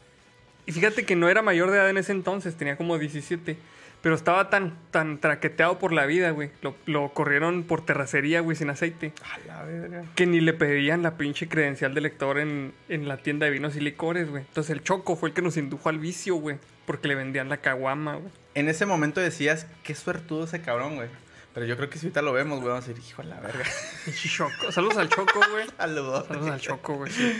Y 0.65 0.71
fíjate 0.71 1.05
que 1.05 1.15
no 1.15 1.29
era 1.29 1.41
mayor 1.41 1.71
de 1.71 1.77
edad 1.77 1.89
en 1.89 1.97
ese 1.97 2.11
entonces, 2.11 2.55
tenía 2.55 2.77
como 2.77 2.97
17. 2.97 3.57
Pero 4.01 4.13
estaba 4.13 4.51
tan, 4.51 4.77
tan 4.91 5.19
traqueteado 5.19 5.79
por 5.79 5.91
la 5.91 6.05
vida, 6.05 6.29
güey. 6.29 6.51
Lo, 6.61 6.75
lo 6.85 7.11
corrieron 7.13 7.63
por 7.63 7.83
terracería, 7.83 8.39
güey, 8.39 8.55
sin 8.55 8.69
aceite. 8.69 9.13
A 9.23 9.39
la 9.47 9.63
verga. 9.63 10.03
Que 10.13 10.27
ni 10.27 10.41
le 10.41 10.53
pedían 10.53 11.01
la 11.01 11.17
pinche 11.17 11.47
credencial 11.47 11.95
de 11.95 12.01
lector 12.01 12.37
en, 12.37 12.73
en 12.87 13.07
la 13.07 13.17
tienda 13.17 13.47
de 13.47 13.51
vinos 13.51 13.75
y 13.75 13.79
licores, 13.79 14.29
güey. 14.29 14.43
Entonces 14.43 14.69
el 14.71 14.83
Choco 14.83 15.15
fue 15.15 15.29
el 15.29 15.35
que 15.35 15.41
nos 15.41 15.57
indujo 15.57 15.89
al 15.89 15.97
vicio, 15.97 16.35
güey. 16.35 16.57
Porque 16.85 17.07
le 17.07 17.15
vendían 17.15 17.49
la 17.49 17.57
caguama, 17.57 18.17
güey. 18.17 18.31
En 18.53 18.69
ese 18.69 18.85
momento 18.85 19.21
decías, 19.21 19.65
qué 19.83 19.95
suertudo 19.95 20.43
ese 20.43 20.61
cabrón, 20.61 20.97
güey. 20.97 21.09
Pero 21.55 21.65
yo 21.65 21.75
creo 21.75 21.89
que 21.89 21.97
si 21.97 22.05
ahorita 22.05 22.21
lo 22.21 22.31
vemos, 22.31 22.59
güey, 22.59 22.69
vamos 22.69 22.85
a 22.85 22.89
decir, 22.89 23.03
hijo 23.03 23.23
de 23.23 23.29
la 23.29 23.39
verga. 23.39 23.63
Choco. 24.13 24.71
Saludos 24.71 24.97
al 24.97 25.09
Choco, 25.09 25.39
güey. 25.51 25.65
Saludos. 25.77 26.27
Saludos 26.27 26.51
al 26.51 26.59
Choco, 26.59 26.93
güey. 26.95 27.11
sí. 27.11 27.33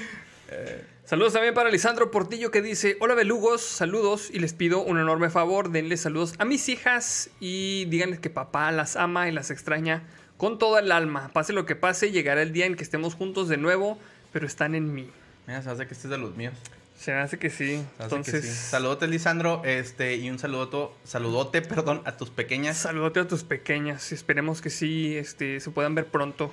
Saludos 1.06 1.34
también 1.34 1.54
para 1.54 1.70
Lisandro 1.70 2.10
Portillo 2.10 2.50
que 2.50 2.64
dice, 2.64 2.98
hola 3.00 3.14
belugos, 3.14 3.62
saludos 3.62 4.30
y 4.34 4.40
les 4.40 4.54
pido 4.54 4.82
un 4.82 4.98
enorme 5.00 5.30
favor, 5.30 5.70
denle 5.70 5.98
saludos 5.98 6.34
a 6.40 6.46
mis 6.46 6.68
hijas 6.68 7.30
y 7.40 7.86
díganles 7.86 8.20
que 8.20 8.32
papá 8.32 8.72
las 8.72 8.96
ama 8.96 9.30
y 9.30 9.32
las 9.32 9.52
extraña 9.52 10.04
con 10.38 10.58
toda 10.58 10.80
el 10.80 10.92
alma. 10.92 11.30
Pase 11.32 11.54
lo 11.54 11.66
que 11.66 11.76
pase, 11.76 12.12
llegará 12.12 12.42
el 12.42 12.54
día 12.54 12.66
en 12.66 12.76
que 12.76 12.84
estemos 12.84 13.14
juntos 13.14 13.48
de 13.50 13.58
nuevo, 13.58 14.00
pero 14.34 14.48
están 14.48 14.74
en 14.74 14.94
mí. 14.94 15.10
Mira, 15.46 15.62
se 15.62 15.70
hace 15.70 15.86
que 15.86 15.94
este 15.94 16.08
es 16.08 16.12
de 16.12 16.18
los 16.18 16.36
míos. 16.36 16.56
Se 16.98 17.12
me 17.12 17.20
hace 17.20 17.38
que 17.38 17.50
sí. 17.50 17.84
Hace 18.00 18.04
Entonces, 18.04 18.42
que 18.42 18.48
sí. 18.48 18.54
Saludote, 18.54 19.08
Lisandro. 19.08 19.62
Este, 19.64 20.16
y 20.16 20.30
un 20.30 20.40
saludoto, 20.40 20.96
saludote, 21.04 21.62
perdón, 21.62 22.02
a 22.06 22.18
tus 22.18 22.30
pequeñas. 22.30 22.78
saludote 22.78 23.20
a 23.20 23.28
tus 23.28 23.44
pequeñas. 23.44 24.12
Esperemos 24.12 24.62
que 24.62 24.70
sí 24.70 25.16
este, 25.16 25.60
se 25.60 25.70
puedan 25.72 25.94
ver 25.94 26.08
pronto. 26.08 26.52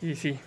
Y 0.00 0.16
sí. 0.16 0.40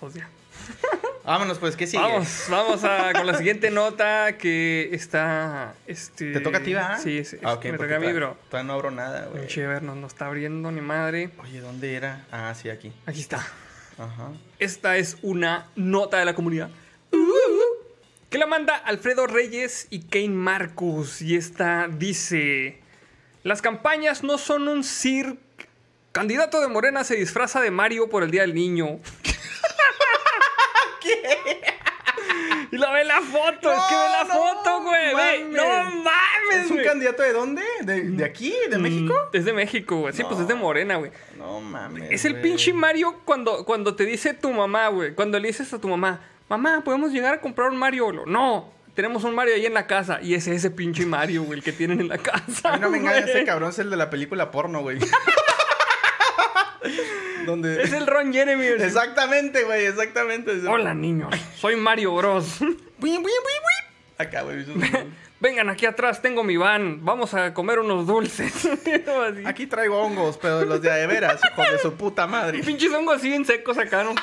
Pues 0.00 0.14
ya. 0.14 0.28
Vámonos, 1.24 1.58
pues, 1.58 1.76
¿qué 1.76 1.86
sigue? 1.86 2.02
Vamos, 2.02 2.46
vamos 2.50 2.82
a, 2.82 3.12
con 3.12 3.26
la 3.26 3.34
siguiente 3.38 3.70
nota 3.70 4.36
que 4.38 4.90
está. 4.92 5.74
Este, 5.86 6.32
¿Te 6.32 6.40
toca 6.40 6.58
a 6.58 6.62
ti, 6.62 6.74
va? 6.74 6.98
Sí, 6.98 7.24
sí, 7.24 7.36
Ah, 7.44 7.58
me 7.62 7.72
toca 7.78 7.96
a 7.96 8.00
mí, 8.00 8.06
todavía- 8.06 8.12
bro. 8.14 8.36
Todavía 8.50 8.66
no 8.66 8.72
abro 8.74 8.90
nada, 8.90 9.26
güey. 9.26 9.42
Pinche 9.42 9.64
ver, 9.66 9.82
no, 9.84 9.94
no 9.94 10.06
está 10.08 10.26
abriendo 10.26 10.72
ni 10.72 10.80
madre. 10.80 11.30
Oye, 11.38 11.60
¿dónde 11.60 11.94
era? 11.94 12.26
Ah, 12.32 12.52
sí, 12.60 12.70
aquí. 12.70 12.92
Aquí 13.06 13.20
está. 13.20 13.38
Ajá. 13.98 14.32
Esta 14.58 14.96
es 14.96 15.16
una 15.22 15.68
nota 15.76 16.18
de 16.18 16.24
la 16.24 16.34
comunidad. 16.34 16.70
Que 18.30 18.38
la 18.38 18.46
manda 18.46 18.74
Alfredo 18.76 19.26
Reyes 19.26 19.86
y 19.90 20.00
Kane 20.04 20.30
Marcus. 20.30 21.20
Y 21.22 21.36
esta 21.36 21.86
dice: 21.88 22.80
Las 23.44 23.60
campañas 23.62 24.24
no 24.24 24.38
son 24.38 24.66
un 24.68 24.82
circo. 24.82 25.38
Candidato 26.12 26.60
de 26.60 26.68
Morena 26.68 27.04
se 27.04 27.14
disfraza 27.16 27.60
de 27.60 27.70
Mario 27.70 28.10
por 28.10 28.22
el 28.22 28.30
Día 28.30 28.42
del 28.42 28.54
Niño. 28.54 28.98
Y 32.70 32.78
la 32.78 32.90
ve 32.92 33.04
la 33.04 33.20
foto, 33.20 33.70
es 33.72 33.82
que 33.88 33.94
ve 33.94 34.08
la 34.10 34.24
No, 34.24 34.34
foto, 34.34 34.70
no 34.70 34.82
güey. 34.82 35.12
mames. 35.14 35.48
No 35.50 35.84
mames, 36.02 36.64
¿Es 36.64 36.70
un 36.70 36.82
candidato 36.82 37.22
de 37.22 37.32
dónde? 37.32 37.62
¿De, 37.82 38.00
de 38.02 38.24
aquí? 38.24 38.54
¿De 38.70 38.78
México? 38.78 39.12
Mm, 39.32 39.36
Es 39.36 39.44
de 39.44 39.52
México, 39.52 39.96
güey. 39.98 40.14
Sí, 40.14 40.22
pues 40.24 40.40
es 40.40 40.48
de 40.48 40.54
Morena, 40.54 40.96
güey. 40.96 41.10
No 41.36 41.60
mames. 41.60 42.10
Es 42.10 42.24
el 42.24 42.40
pinche 42.40 42.72
Mario 42.72 43.20
cuando, 43.24 43.64
cuando 43.66 43.94
te 43.94 44.04
dice 44.06 44.32
tu 44.34 44.50
mamá, 44.52 44.88
güey. 44.88 45.14
Cuando 45.14 45.38
le 45.38 45.48
dices 45.48 45.72
a 45.74 45.80
tu 45.80 45.88
mamá, 45.88 46.20
mamá, 46.48 46.82
¿podemos 46.84 47.12
llegar 47.12 47.34
a 47.34 47.40
comprar 47.40 47.68
un 47.70 47.76
Mario? 47.76 48.10
Lo- 48.10 48.24
No, 48.26 48.72
tenemos 48.94 49.24
un 49.24 49.34
Mario 49.34 49.54
ahí 49.54 49.66
en 49.66 49.74
la 49.74 49.86
casa. 49.86 50.20
Y 50.22 50.34
es 50.34 50.46
ese 50.46 50.70
pinche 50.70 51.04
Mario, 51.04 51.42
güey, 51.42 51.58
el 51.58 51.64
que 51.64 51.72
tienen 51.72 52.00
en 52.00 52.08
la 52.08 52.18
casa. 52.18 52.70
A 52.70 52.76
mí 52.76 52.80
no 52.80 52.88
me 52.90 52.98
engaña, 52.98 53.20
güey. 53.22 53.30
ese 53.30 53.44
cabrón 53.44 53.68
es 53.70 53.78
el 53.80 53.90
de 53.90 53.96
la 53.96 54.08
película 54.08 54.50
porno, 54.50 54.80
güey. 54.80 54.98
Donde... 57.46 57.82
Es 57.82 57.92
el 57.92 58.06
Ron 58.06 58.32
Jeremy. 58.32 58.64
Exactamente, 58.66 59.64
güey, 59.64 59.86
exactamente. 59.86 60.52
Hola, 60.68 60.94
niños. 60.94 61.34
Soy 61.56 61.76
Mario 61.76 62.14
Bros. 62.14 62.58
Acá, 64.18 64.42
güey. 64.42 64.64
Vengan 65.40 65.68
aquí 65.70 65.86
atrás, 65.86 66.22
tengo 66.22 66.44
mi 66.44 66.56
van. 66.56 67.04
Vamos 67.04 67.34
a 67.34 67.52
comer 67.52 67.80
unos 67.80 68.06
dulces. 68.06 68.68
Aquí 69.44 69.66
traigo 69.66 70.00
hongos, 70.00 70.38
pero 70.38 70.64
los 70.64 70.80
de 70.80 71.06
veras, 71.08 71.40
hijo 71.44 71.62
de 71.68 71.78
su 71.80 71.94
puta 71.94 72.28
madre. 72.28 72.60
Pinches 72.60 72.92
hongos 72.92 73.16
así 73.16 73.34
en 73.34 73.44
secos 73.44 73.76
acá, 73.76 74.04
¿no? 74.04 74.14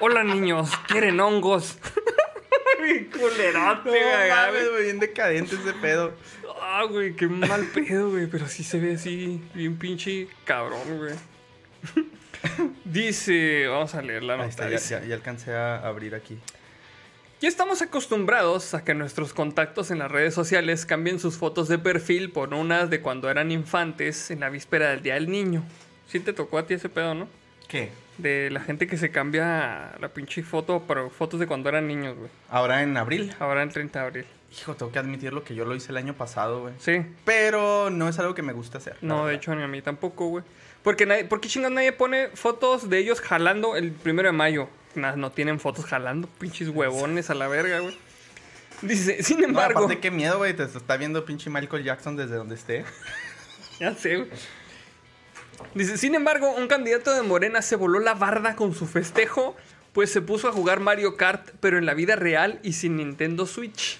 Hola, 0.00 0.24
niños. 0.24 0.70
¿Quieren 0.88 1.20
hongos? 1.20 1.76
Bien 2.82 3.10
culerote, 3.10 3.84
No 3.84 3.90
güey, 3.90 4.30
mames, 4.30 4.70
güey, 4.70 4.82
bien 4.84 4.98
decadente 4.98 5.56
ese 5.56 5.74
pedo. 5.74 6.14
Ah, 6.62 6.84
güey, 6.88 7.14
qué 7.14 7.28
mal 7.28 7.66
pedo, 7.66 8.10
güey. 8.10 8.26
Pero 8.26 8.48
sí 8.48 8.64
se 8.64 8.80
ve 8.80 8.94
así, 8.94 9.42
bien 9.52 9.78
pinche 9.78 10.28
cabrón, 10.44 10.80
güey. 10.96 11.14
Dice, 12.84 13.66
vamos 13.68 13.94
a 13.94 14.02
leer 14.02 14.22
la 14.22 14.34
Ahí 14.34 14.38
nota. 14.40 14.50
está, 14.50 14.64
ya, 14.64 14.70
dice, 14.70 14.94
ya- 15.00 15.04
ya 15.06 15.14
alcancé 15.14 15.52
a 15.54 15.86
abrir 15.86 16.14
aquí. 16.14 16.38
Ya 17.40 17.48
estamos 17.48 17.82
acostumbrados 17.82 18.72
a 18.74 18.84
que 18.84 18.94
nuestros 18.94 19.34
contactos 19.34 19.90
en 19.90 19.98
las 19.98 20.10
redes 20.10 20.32
sociales 20.34 20.86
cambien 20.86 21.18
sus 21.20 21.36
fotos 21.36 21.68
de 21.68 21.78
perfil 21.78 22.30
por 22.30 22.54
unas 22.54 22.88
de 22.90 23.00
cuando 23.02 23.28
eran 23.30 23.50
infantes 23.50 24.30
en 24.30 24.40
la 24.40 24.48
víspera 24.48 24.90
del 24.90 25.02
Día 25.02 25.14
del 25.14 25.28
Niño. 25.30 25.62
Sí 26.08 26.20
te 26.20 26.32
tocó 26.32 26.58
a 26.58 26.66
ti 26.66 26.74
ese 26.74 26.88
pedo, 26.88 27.14
¿no? 27.14 27.28
¿Qué? 27.68 27.90
De 28.18 28.48
la 28.50 28.60
gente 28.60 28.86
que 28.86 28.96
se 28.96 29.10
cambia 29.10 29.92
la 30.00 30.08
pinche 30.08 30.42
foto, 30.42 30.84
pero 30.86 31.10
fotos 31.10 31.40
de 31.40 31.46
cuando 31.46 31.68
eran 31.68 31.86
niños, 31.88 32.16
güey. 32.16 32.30
Ahora 32.48 32.82
en 32.82 32.96
abril. 32.96 33.34
Ahora 33.40 33.62
el 33.62 33.70
30 33.72 33.98
de 34.00 34.06
abril. 34.06 34.24
Hijo, 34.56 34.74
tengo 34.76 34.92
que 34.92 35.00
admitirlo 35.00 35.42
que 35.42 35.54
yo 35.56 35.64
lo 35.64 35.74
hice 35.74 35.90
el 35.90 35.96
año 35.98 36.14
pasado, 36.14 36.60
güey. 36.62 36.74
Sí. 36.78 37.04
Pero 37.24 37.90
no 37.90 38.08
es 38.08 38.18
algo 38.20 38.34
que 38.34 38.42
me 38.42 38.52
gusta 38.52 38.78
hacer. 38.78 38.96
No, 39.02 39.26
de 39.26 39.34
hecho, 39.34 39.52
ni 39.56 39.64
a 39.64 39.66
mí 39.68 39.82
tampoco, 39.82 40.28
güey. 40.28 40.44
Porque 40.84 41.06
nadie, 41.06 41.24
¿por 41.24 41.40
qué 41.40 41.48
chingados 41.48 41.74
nadie 41.74 41.90
pone 41.92 42.28
fotos 42.34 42.88
de 42.88 42.98
ellos 42.98 43.20
jalando 43.20 43.74
el 43.74 43.90
primero 43.90 44.28
de 44.28 44.32
mayo? 44.32 44.68
Nada, 44.94 45.16
no 45.16 45.32
tienen 45.32 45.58
fotos 45.58 45.86
jalando, 45.86 46.28
pinches 46.38 46.68
huevones 46.68 47.30
a 47.30 47.34
la 47.34 47.48
verga, 47.48 47.80
güey. 47.80 47.98
Dice, 48.82 49.22
sin 49.24 49.40
No, 49.40 49.46
embargo. 49.46 49.84
aparte, 49.84 50.00
qué 50.00 50.10
miedo, 50.12 50.38
güey. 50.38 50.54
Te 50.54 50.62
está 50.62 50.96
viendo 50.96 51.24
pinche 51.24 51.50
Michael 51.50 51.82
Jackson 51.82 52.14
desde 52.16 52.36
donde 52.36 52.54
esté. 52.54 52.84
Ya 53.80 53.92
sé, 53.92 54.18
güey. 54.18 54.30
Dice, 55.74 55.98
sin 55.98 56.14
embargo, 56.14 56.54
un 56.54 56.68
candidato 56.68 57.12
de 57.12 57.22
Morena 57.22 57.60
se 57.60 57.74
voló 57.74 57.98
la 57.98 58.14
barda 58.14 58.54
con 58.54 58.72
su 58.72 58.86
festejo, 58.86 59.56
pues 59.92 60.12
se 60.12 60.20
puso 60.20 60.48
a 60.48 60.52
jugar 60.52 60.78
Mario 60.78 61.16
Kart, 61.16 61.50
pero 61.60 61.78
en 61.78 61.86
la 61.86 61.94
vida 61.94 62.14
real 62.14 62.60
y 62.62 62.74
sin 62.74 62.96
Nintendo 62.96 63.46
Switch. 63.46 63.98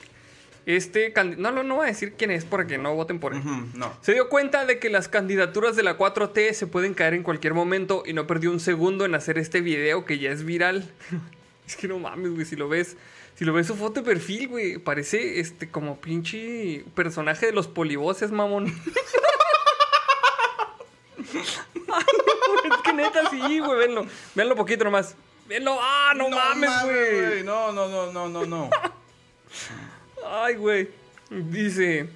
Este 0.66 1.12
no, 1.36 1.50
no, 1.50 1.62
no 1.62 1.76
voy 1.76 1.84
a 1.84 1.88
decir 1.88 2.14
quién 2.16 2.30
es 2.30 2.46
para 2.46 2.66
que 2.66 2.78
no 2.78 2.94
voten 2.94 3.20
por 3.20 3.34
él. 3.34 3.42
No. 3.74 3.92
Se 4.00 4.14
dio 4.14 4.30
cuenta 4.30 4.64
de 4.64 4.78
que 4.78 4.88
las 4.88 5.08
candidaturas 5.08 5.76
de 5.76 5.82
la 5.82 5.98
4T 5.98 6.54
se 6.54 6.66
pueden 6.66 6.94
caer 6.94 7.12
en 7.12 7.22
cualquier 7.22 7.52
momento 7.52 8.02
y 8.06 8.14
no 8.14 8.26
perdió 8.26 8.50
un 8.50 8.60
segundo 8.60 9.04
en 9.04 9.14
hacer 9.14 9.36
este 9.36 9.60
video 9.60 10.06
que 10.06 10.18
ya 10.18 10.30
es 10.30 10.44
viral. 10.44 10.90
es 11.66 11.76
que 11.76 11.86
no 11.86 11.98
mames, 11.98 12.32
güey, 12.32 12.46
si 12.46 12.56
lo 12.56 12.68
ves, 12.68 12.96
si 13.34 13.44
lo 13.44 13.52
ves 13.52 13.66
su 13.66 13.74
foto 13.74 14.00
de 14.00 14.06
perfil, 14.06 14.48
güey, 14.48 14.78
parece 14.78 15.38
este 15.40 15.70
como 15.70 16.00
pinche 16.00 16.84
personaje 16.94 17.46
de 17.46 17.52
los 17.52 17.68
polivoces, 17.68 18.30
mamón. 18.30 18.72
Ay, 21.92 22.04
es 22.70 22.76
que 22.82 22.92
neta 22.94 23.28
sí, 23.30 23.58
güey, 23.58 23.78
venlo. 23.80 24.06
Véanlo 24.34 24.56
poquito 24.56 24.84
nomás. 24.84 25.14
Venlo. 25.46 25.76
Ah, 25.78 26.14
no, 26.16 26.30
mames, 26.30 26.70
güey. 26.84 27.44
No, 27.44 27.70
no, 27.70 27.86
no, 27.86 28.10
no, 28.12 28.28
no, 28.30 28.46
no. 28.46 28.70
Ay, 30.26 30.54
güey. 30.56 30.88
Dice. 31.30 32.08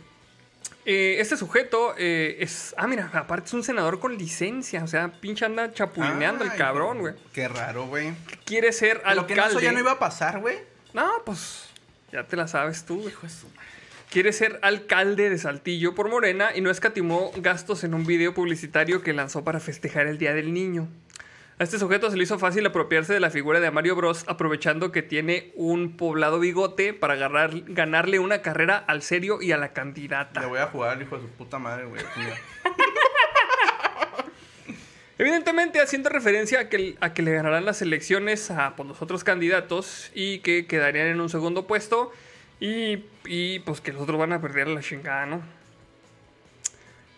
eh, 0.84 1.16
este 1.18 1.36
sujeto 1.36 1.94
eh, 1.98 2.36
es. 2.40 2.74
Ah, 2.78 2.86
mira, 2.86 3.10
aparte 3.12 3.46
es 3.46 3.54
un 3.54 3.62
senador 3.64 4.00
con 4.00 4.16
licencia. 4.16 4.82
O 4.84 4.86
sea, 4.86 5.12
pinche 5.20 5.44
anda 5.44 5.72
chapulineando 5.72 6.44
el 6.44 6.54
cabrón, 6.54 6.98
güey. 7.00 7.14
Qué 7.32 7.48
raro, 7.48 7.86
güey. 7.86 8.12
Quiere 8.44 8.72
ser 8.72 9.02
Lo 9.14 9.26
que 9.26 9.34
no, 9.34 9.42
alcalde. 9.42 9.48
eso 9.50 9.60
ya 9.60 9.72
no 9.72 9.78
iba 9.80 9.92
a 9.92 9.98
pasar, 9.98 10.40
güey. 10.40 10.56
No, 10.94 11.08
pues. 11.24 11.68
Ya 12.12 12.24
te 12.26 12.36
la 12.36 12.48
sabes 12.48 12.84
tú. 12.84 13.06
Hijo 13.08 13.22
de 13.26 13.32
su 13.32 13.46
madre. 13.48 13.60
Quiere 14.10 14.32
ser 14.32 14.58
alcalde 14.62 15.28
de 15.28 15.36
Saltillo 15.36 15.94
por 15.94 16.08
Morena 16.08 16.48
y 16.56 16.62
no 16.62 16.70
escatimó 16.70 17.30
gastos 17.36 17.84
en 17.84 17.92
un 17.92 18.06
video 18.06 18.32
publicitario 18.32 19.02
que 19.02 19.12
lanzó 19.12 19.44
para 19.44 19.60
festejar 19.60 20.06
el 20.06 20.16
Día 20.16 20.32
del 20.32 20.54
Niño. 20.54 20.88
A 21.60 21.64
este 21.64 21.78
sujeto 21.78 22.08
se 22.10 22.16
le 22.16 22.22
hizo 22.22 22.38
fácil 22.38 22.64
apropiarse 22.66 23.12
de 23.12 23.18
la 23.20 23.30
figura 23.30 23.58
de 23.58 23.70
Mario 23.72 23.96
Bros, 23.96 24.24
aprovechando 24.28 24.92
que 24.92 25.02
tiene 25.02 25.50
un 25.56 25.96
poblado 25.96 26.38
bigote 26.38 26.94
para 26.94 27.14
agarrar- 27.14 27.64
ganarle 27.66 28.20
una 28.20 28.42
carrera 28.42 28.76
al 28.86 29.02
serio 29.02 29.42
y 29.42 29.50
a 29.50 29.56
la 29.56 29.72
candidata. 29.72 30.40
Le 30.40 30.46
voy 30.46 30.60
a 30.60 30.66
jugar 30.66 31.02
hijo 31.02 31.16
de 31.16 31.22
su 31.22 31.28
puta 31.30 31.58
madre, 31.58 31.86
güey. 31.86 32.00
Evidentemente 35.18 35.80
haciendo 35.80 36.10
referencia 36.10 36.60
a 36.60 36.68
que, 36.68 36.96
a 37.00 37.12
que 37.12 37.22
le 37.22 37.32
ganarán 37.32 37.64
las 37.64 37.82
elecciones 37.82 38.52
a 38.52 38.76
pues, 38.76 38.88
los 38.88 39.02
otros 39.02 39.24
candidatos 39.24 40.12
y 40.14 40.38
que 40.40 40.66
quedarían 40.66 41.08
en 41.08 41.20
un 41.20 41.28
segundo 41.28 41.66
puesto 41.66 42.12
y, 42.60 43.02
y, 43.26 43.58
pues 43.60 43.80
que 43.80 43.92
los 43.92 44.02
otros 44.02 44.16
van 44.16 44.32
a 44.32 44.40
perder 44.40 44.68
la 44.68 44.80
chingada, 44.80 45.26
¿no? 45.26 45.42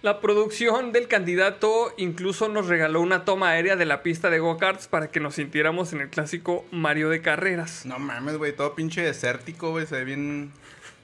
La 0.02 0.20
producción 0.20 0.92
del 0.92 1.08
candidato 1.08 1.92
incluso 1.98 2.48
nos 2.48 2.68
regaló 2.68 3.02
una 3.02 3.24
toma 3.26 3.50
aérea 3.50 3.76
de 3.76 3.84
la 3.84 4.02
pista 4.02 4.30
de 4.30 4.38
go-karts 4.38 4.88
para 4.88 5.10
que 5.10 5.20
nos 5.20 5.34
sintiéramos 5.34 5.92
en 5.92 6.00
el 6.00 6.08
clásico 6.08 6.64
Mario 6.70 7.10
de 7.10 7.20
carreras. 7.20 7.84
No 7.84 7.98
mames, 7.98 8.38
güey. 8.38 8.56
Todo 8.56 8.74
pinche 8.74 9.02
desértico, 9.02 9.72
güey. 9.72 9.86
Se 9.86 9.96
ve 9.96 10.04
bien 10.04 10.52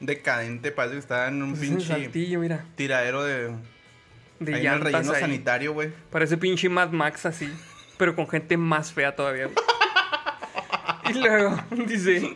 decadente. 0.01 0.73
Parece 0.73 0.95
que 0.95 1.01
está 1.01 1.29
en 1.29 1.43
un 1.43 1.51
Pues 1.51 1.61
pinche 1.61 1.87
Saltillo, 1.87 2.41
mira, 2.41 2.65
tiradero 2.75 3.23
de. 3.23 3.51
de 4.41 4.55
ahí 4.55 4.67
en 4.67 4.73
el 4.73 4.81
relleno 4.81 5.13
ahí. 5.13 5.21
sanitario, 5.21 5.75
güey. 5.75 5.91
Parece 6.11 6.39
pinche 6.39 6.71
Mad 6.71 6.91
Max 6.91 7.27
así, 7.27 7.53
pero 7.99 8.17
con 8.17 8.27
gente 8.27 8.57
más 8.57 8.95
fea 8.95 9.15
todavía. 9.15 9.51
y 11.11 11.13
luego 11.19 11.55
dice, 11.87 12.35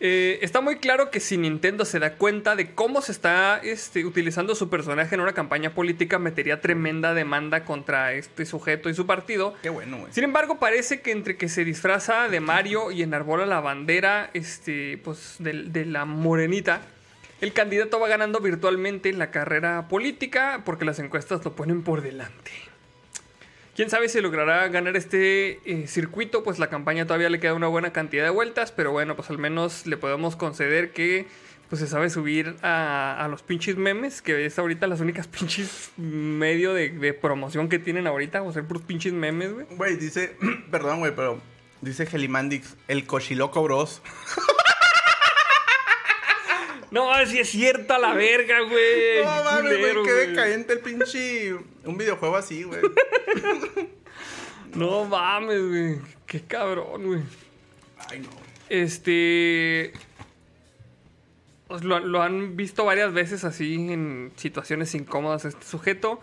eh, 0.00 0.38
está 0.42 0.60
muy 0.60 0.76
claro 0.76 1.10
que 1.10 1.18
si 1.18 1.36
Nintendo 1.36 1.84
se 1.84 1.98
da 1.98 2.14
cuenta 2.14 2.54
de 2.54 2.72
cómo 2.74 3.00
se 3.02 3.10
está 3.10 3.58
este, 3.62 4.04
utilizando 4.04 4.54
su 4.54 4.70
personaje 4.70 5.14
en 5.14 5.20
una 5.20 5.32
campaña 5.32 5.74
política, 5.74 6.18
metería 6.18 6.60
tremenda 6.60 7.14
demanda 7.14 7.64
contra 7.64 8.12
este 8.12 8.46
sujeto 8.46 8.88
y 8.88 8.94
su 8.94 9.06
partido. 9.06 9.54
Qué 9.62 9.70
bueno, 9.70 9.98
güey. 9.98 10.12
Sin 10.12 10.24
embargo, 10.24 10.58
parece 10.58 11.00
que 11.00 11.10
entre 11.10 11.36
que 11.36 11.48
se 11.48 11.64
disfraza 11.64 12.28
de 12.28 12.38
Mario 12.40 12.92
y 12.92 13.02
enarbola 13.02 13.44
la 13.44 13.60
bandera 13.60 14.30
este, 14.34 14.98
pues, 14.98 15.36
de, 15.40 15.64
de 15.64 15.84
la 15.84 16.04
morenita, 16.04 16.82
el 17.40 17.52
candidato 17.52 17.98
va 17.98 18.08
ganando 18.08 18.40
virtualmente 18.40 19.08
en 19.08 19.18
la 19.18 19.30
carrera 19.30 19.88
política 19.88 20.62
porque 20.64 20.84
las 20.84 20.98
encuestas 21.00 21.44
lo 21.44 21.56
ponen 21.56 21.82
por 21.82 22.02
delante. 22.02 22.67
Quién 23.78 23.90
sabe 23.90 24.08
si 24.08 24.20
logrará 24.20 24.66
ganar 24.66 24.96
este 24.96 25.60
eh, 25.64 25.86
circuito, 25.86 26.42
pues 26.42 26.58
la 26.58 26.68
campaña 26.68 27.06
todavía 27.06 27.30
le 27.30 27.38
queda 27.38 27.54
una 27.54 27.68
buena 27.68 27.92
cantidad 27.92 28.24
de 28.24 28.30
vueltas, 28.30 28.72
pero 28.72 28.90
bueno, 28.90 29.14
pues 29.14 29.30
al 29.30 29.38
menos 29.38 29.86
le 29.86 29.96
podemos 29.96 30.34
conceder 30.34 30.90
que 30.90 31.28
pues 31.68 31.80
se 31.80 31.86
sabe 31.86 32.10
subir 32.10 32.56
a, 32.62 33.28
los 33.30 33.44
pinches 33.44 33.76
memes, 33.76 34.20
que 34.20 34.44
es 34.46 34.58
ahorita 34.58 34.88
las 34.88 35.00
únicas 35.00 35.28
pinches 35.28 35.92
medio 35.96 36.74
de, 36.74 37.12
promoción 37.22 37.68
que 37.68 37.78
tienen 37.78 38.08
ahorita, 38.08 38.42
o 38.42 38.52
sea, 38.52 38.64
puros 38.64 38.82
pinches 38.82 39.12
memes, 39.12 39.52
güey. 39.52 39.66
Güey, 39.70 39.94
dice. 39.94 40.36
Perdón, 40.72 40.98
güey, 40.98 41.14
pero. 41.14 41.40
Dice 41.80 42.04
Gelimandix, 42.04 42.76
el 42.88 43.06
cochiloco 43.06 43.62
bros. 43.62 44.02
No, 46.90 47.10
si 47.26 47.38
es 47.38 47.50
cierta 47.50 47.98
la 47.98 48.14
verga, 48.14 48.60
güey. 48.60 49.22
No 49.22 49.44
mames, 49.44 49.78
güey, 49.78 50.04
qué 50.04 50.12
decadente 50.12 50.72
el 50.72 50.80
pinche. 50.80 51.54
Un 51.84 51.98
videojuego 51.98 52.36
así, 52.36 52.62
güey. 52.62 52.80
No 54.74 55.04
mames, 55.04 55.66
güey. 55.68 55.98
Qué 56.26 56.40
cabrón, 56.42 57.06
güey. 57.06 57.22
Ay, 58.10 58.20
no. 58.20 58.28
Este. 58.68 59.92
pues, 61.66 61.84
lo, 61.84 62.00
lo 62.00 62.22
han 62.22 62.56
visto 62.56 62.84
varias 62.84 63.12
veces 63.12 63.44
así 63.44 63.74
en 63.92 64.32
situaciones 64.36 64.94
incómodas 64.94 65.44
este 65.44 65.64
sujeto. 65.64 66.20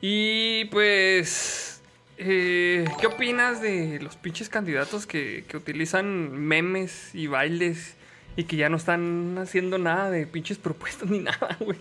Y 0.00 0.66
pues. 0.66 1.82
eh, 2.18 2.86
¿Qué 3.00 3.06
opinas 3.06 3.60
de 3.60 4.00
los 4.00 4.16
pinches 4.16 4.48
candidatos 4.48 5.06
que, 5.06 5.44
que 5.48 5.56
utilizan 5.56 6.32
memes 6.38 7.14
y 7.14 7.26
bailes 7.26 7.94
y 8.38 8.44
que 8.44 8.54
ya 8.56 8.68
no 8.68 8.76
están 8.76 9.36
haciendo 9.42 9.78
nada 9.78 10.12
de 10.12 10.24
pinches 10.24 10.58
propuestas 10.58 11.10
ni 11.10 11.18
nada, 11.18 11.56
güey? 11.58 11.76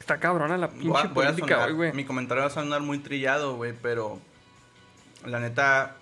Está 0.00 0.18
cabrona 0.18 0.58
la 0.58 0.68
pinche 0.68 0.88
Voy 0.88 1.02
voy 1.04 1.26
política 1.26 1.54
sonar- 1.54 1.68
hoy, 1.68 1.74
güey. 1.74 1.92
Mi 1.92 2.04
comentario 2.04 2.42
va 2.42 2.48
a 2.48 2.52
sonar 2.52 2.80
muy 2.82 2.98
trillado, 2.98 3.54
güey, 3.54 3.72
pero. 3.80 4.20
La 5.24 5.38
neta. 5.38 5.96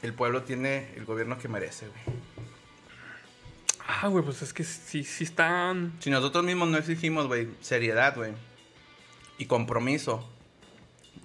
El 0.00 0.14
pueblo 0.14 0.42
tiene 0.44 0.88
el 0.96 1.04
gobierno 1.04 1.36
que 1.36 1.48
merece, 1.48 1.86
güey. 1.86 2.16
Ah, 3.86 4.06
güey, 4.08 4.24
pues 4.24 4.40
es 4.40 4.54
que 4.54 4.64
sí, 4.64 5.04
sí 5.04 5.24
están. 5.24 5.92
Si 6.00 6.08
nosotros 6.08 6.42
mismos 6.42 6.70
no 6.70 6.78
exigimos, 6.78 7.26
güey, 7.26 7.48
seriedad, 7.60 8.16
güey. 8.16 8.32
Y 9.36 9.44
compromiso. 9.44 10.26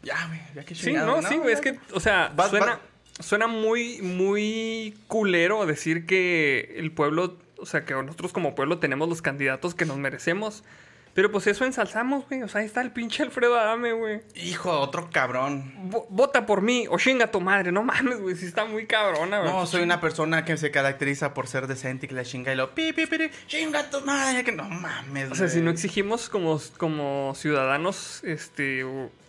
Ya, 0.03 0.28
güey, 0.28 0.41
ya 0.53 0.66
que 0.66 0.76
Sí, 0.76 0.88
chingado, 0.88 1.22
no, 1.22 1.28
sí, 1.30 1.38
güey, 1.38 1.53
es 1.53 1.61
que, 1.61 1.80
o 1.93 1.99
sea, 2.01 2.34
suena, 2.49 2.82
suena 3.20 3.47
muy, 3.47 4.01
muy 4.01 4.97
culero 5.07 5.66
decir 5.66 6.05
que 6.05 6.76
el 6.78 6.91
pueblo, 6.91 7.38
o 7.57 7.66
sea, 7.66 7.86
que 7.86 7.93
nosotros 7.93 8.34
como 8.34 8.55
pueblo 8.55 8.80
tenemos 8.80 9.07
los 9.09 9.22
candidatos 9.22 9.76
que 9.76 9.86
nos 9.86 9.97
merecemos. 9.97 10.63
Pero 11.13 11.32
pues 11.32 11.47
eso 11.47 11.63
ensalzamos, 11.63 12.28
güey. 12.28 12.43
O 12.43 12.49
sea, 12.49 12.59
ahí 12.59 12.68
está 12.68 12.82
el 12.82 12.91
pinche 12.91 13.24
Alfredo 13.24 13.57
Adame, 13.57 13.93
güey. 13.93 14.20
Hijo, 14.36 14.70
otro 14.82 15.09
cabrón. 15.13 15.74
Vo- 15.89 16.05
Vota 16.09 16.45
por 16.45 16.61
mí 16.61 16.88
o 16.89 16.97
chinga 16.97 17.32
tu 17.32 17.39
madre. 17.39 17.72
No 17.72 17.84
mames, 17.84 18.20
güey. 18.20 18.36
Sí 18.36 18.45
está 18.45 18.66
muy 18.66 18.86
cabrona, 18.86 19.39
güey. 19.39 19.49
No, 19.49 19.66
soy 19.66 19.82
una 19.84 20.01
persona 20.01 20.43
que 20.43 20.57
se 20.57 20.72
caracteriza 20.72 21.34
por 21.34 21.47
ser 21.47 21.68
decente 21.68 22.05
y 22.05 22.09
que 22.09 22.16
la 22.16 22.26
chinga 22.26 22.51
y 22.51 22.57
lo 22.57 22.76
pi, 22.76 22.91
pi, 22.91 23.05
pi, 23.05 23.18
pi, 23.18 23.30
chinga 23.47 23.89
tu 23.89 24.01
madre, 24.01 24.43
que 24.43 24.51
no 24.51 24.66
mames. 24.68 25.32
O 25.32 25.36
sea, 25.36 25.47
si 25.47 25.53
güey. 25.59 25.63
no 25.63 25.72
exigimos 25.72 26.28
como, 26.28 26.59
como 26.76 27.32
ciudadanos, 27.34 28.22
este, 28.26 28.86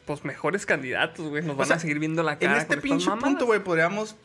pues 0.07 0.25
mejores 0.25 0.65
candidatos, 0.65 1.29
güey. 1.29 1.43
Nos 1.43 1.55
O 1.55 1.57
van 1.59 1.67
sea, 1.69 1.77
a 1.77 1.81
seguir 1.81 1.99
viendo 1.99 2.23
la 2.23 2.33
En 2.33 2.39
cara. 2.39 2.57
este 2.59 2.67
con 2.69 2.79
estas 2.79 2.91
pinche 3.05 3.11
punto, 3.23 3.45
güey, 3.47 3.61
podríamos 3.63 4.17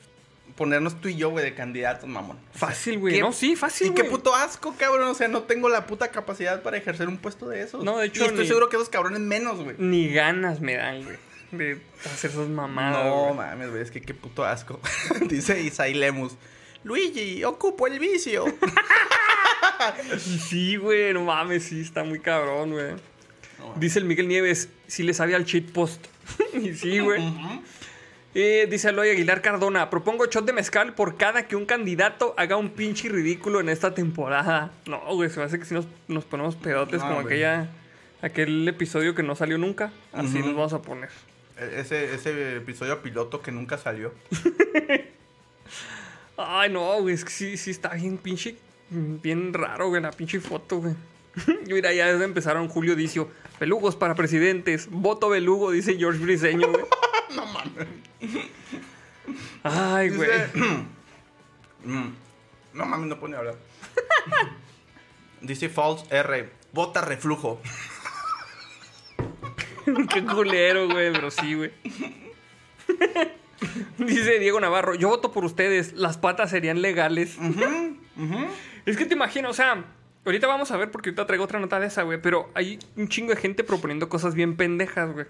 ponernos 0.55 0.99
tú 1.01 1.07
y 1.09 1.15
yo, 1.15 1.29
güey, 1.29 1.43
de 1.43 1.53
candidatos, 1.55 2.07
mamón. 2.07 2.37
Fácil, 2.53 2.99
güey. 2.99 3.15
¿Qué- 3.15 3.21
No, 3.21 3.33
sí, 3.33 3.55
fácil, 3.55 3.87
Y 3.87 3.89
qué 3.93 4.01
güey. 4.03 4.11
puto 4.11 4.35
asco, 4.35 4.75
cabrón. 4.77 5.07
O 5.09 5.13
sea, 5.15 5.27
no 5.27 5.43
tengo 5.43 5.69
la 5.69 5.87
puta 5.87 6.09
capacidad 6.09 6.61
para 6.61 6.77
ejercer 6.77 7.07
un 7.07 7.17
puesto 7.17 7.49
de 7.49 7.61
esos. 7.63 7.83
No, 7.83 7.97
de 7.97 8.07
hecho, 8.07 8.23
Y 8.23 8.27
estoy 8.27 8.41
ni- 8.43 8.47
seguro 8.47 8.69
que 8.69 8.75
esos 8.77 8.89
cabrones 8.89 9.19
menos, 9.21 9.59
güey. 9.63 9.75
Ni 9.79 10.09
ganas 10.13 10.59
me 10.61 10.75
dan, 10.75 11.03
güey. 11.03 11.17
De 11.51 11.81
hacer 12.05 12.31
esas 12.31 12.47
mamadas. 12.47 13.05
No, 13.05 13.33
mames, 13.33 13.69
güey, 13.71 13.81
es 13.81 13.91
que 13.91 14.01
qué 14.01 14.13
puto 14.13 14.45
asco. 14.45 14.79
Dice 15.27 15.61
Isai 15.61 15.93
Lemus. 15.93 16.33
Luigi, 16.83 17.43
ocupo 17.43 17.87
el 17.87 17.97
vicio. 17.99 18.45
Sí, 20.19 20.75
güey, 20.75 21.13
no 21.13 21.23
mames, 21.23 21.63
sí, 21.63 21.81
está 21.81 22.03
muy 22.03 22.19
cabrón, 22.19 22.71
güey. 22.71 22.93
Dice 23.77 23.99
el 23.99 24.05
Miguel 24.05 24.27
Nieves, 24.27 24.69
si 24.87 25.03
le 25.03 25.13
sabía 25.13 25.37
al 25.37 25.45
cheat 25.45 25.71
post. 25.71 26.05
y 26.53 26.73
sí, 26.73 26.99
güey. 26.99 27.21
Eh, 28.33 28.67
dice 28.69 28.87
Aloy 28.89 29.09
Aguilar 29.09 29.41
Cardona, 29.41 29.89
propongo 29.89 30.25
shot 30.25 30.45
de 30.45 30.53
mezcal 30.53 30.93
por 30.95 31.17
cada 31.17 31.47
que 31.47 31.55
un 31.57 31.65
candidato 31.65 32.33
haga 32.37 32.55
un 32.55 32.69
pinche 32.69 33.09
ridículo 33.09 33.59
en 33.59 33.67
esta 33.69 33.93
temporada. 33.93 34.71
No, 34.85 34.99
güey, 35.15 35.29
se 35.29 35.39
me 35.39 35.45
hace 35.45 35.59
que 35.59 35.65
si 35.65 35.73
nos, 35.73 35.85
nos 36.07 36.23
ponemos 36.23 36.55
pedotes 36.55 37.01
No, 37.01 37.07
como 37.07 37.21
güey. 37.23 37.43
aquella, 37.43 37.69
aquel 38.21 38.65
episodio 38.67 39.15
que 39.15 39.23
no 39.23 39.35
salió 39.35 39.57
nunca. 39.57 39.91
Así 40.13 40.39
nos 40.39 40.55
vamos 40.55 40.73
a 40.73 40.81
poner. 40.81 41.09
E- 41.57 41.81
Ese, 41.81 42.13
ese 42.15 42.57
episodio 42.57 43.01
piloto 43.01 43.41
que 43.41 43.51
nunca 43.51 43.77
salió. 43.77 44.13
Ay, 46.37 46.69
no, 46.71 47.01
güey, 47.01 47.13
es 47.15 47.25
que 47.25 47.31
sí, 47.31 47.57
sí 47.57 47.71
está 47.71 47.89
bien 47.89 48.17
pinche, 48.17 48.55
bien 48.89 49.53
raro, 49.53 49.89
güey, 49.89 50.01
la 50.01 50.11
pinche 50.11 50.39
foto, 50.39 50.77
güey. 50.79 50.93
Mira, 51.67 51.93
ya 51.93 52.09
empezaron 52.11 52.67
Julio 52.67 52.95
Dicio. 52.95 53.29
Pelugos 53.59 53.95
para 53.95 54.15
presidentes. 54.15 54.87
Voto 54.89 55.29
belugo, 55.29 55.71
dice 55.71 55.97
George 55.97 56.19
Briseño, 56.19 56.67
güey. 56.69 56.83
no 57.35 57.45
mames. 57.45 57.87
Ay, 59.63 60.09
güey. 60.09 60.29
Dice- 60.29 60.85
Mm. 61.83 62.13
No 62.73 62.85
mames, 62.85 63.07
no 63.07 63.19
pone 63.19 63.35
a 63.35 63.39
hablar. 63.39 63.55
Dice 65.41 65.67
False 65.67 66.05
R. 66.11 66.47
Bota 66.71 67.01
reflujo. 67.01 67.59
Qué 70.13 70.23
culero, 70.23 70.87
güey, 70.87 71.11
pero 71.11 71.31
sí, 71.31 71.55
güey. 71.55 71.71
Dice 73.97 74.37
Diego 74.37 74.59
Navarro, 74.59 74.93
yo 74.93 75.09
voto 75.09 75.31
por 75.31 75.43
ustedes, 75.43 75.93
las 75.93 76.17
patas 76.19 76.51
serían 76.51 76.83
legales. 76.83 77.37
Es 78.85 78.95
que 78.95 79.05
te 79.05 79.15
imagino, 79.15 79.49
o 79.49 79.53
sea, 79.53 79.83
ahorita 80.25 80.47
vamos 80.47 80.71
a 80.71 80.77
ver 80.77 80.91
porque 80.91 81.09
ahorita 81.09 81.25
traigo 81.25 81.43
otra 81.43 81.59
nota 81.59 81.79
de 81.79 81.87
esa, 81.87 82.03
güey, 82.03 82.21
pero 82.21 82.49
hay 82.53 82.79
un 82.95 83.07
chingo 83.07 83.33
de 83.33 83.39
gente 83.39 83.63
proponiendo 83.63 84.09
cosas 84.09 84.35
bien 84.35 84.55
pendejas, 84.55 85.11
güey. 85.11 85.25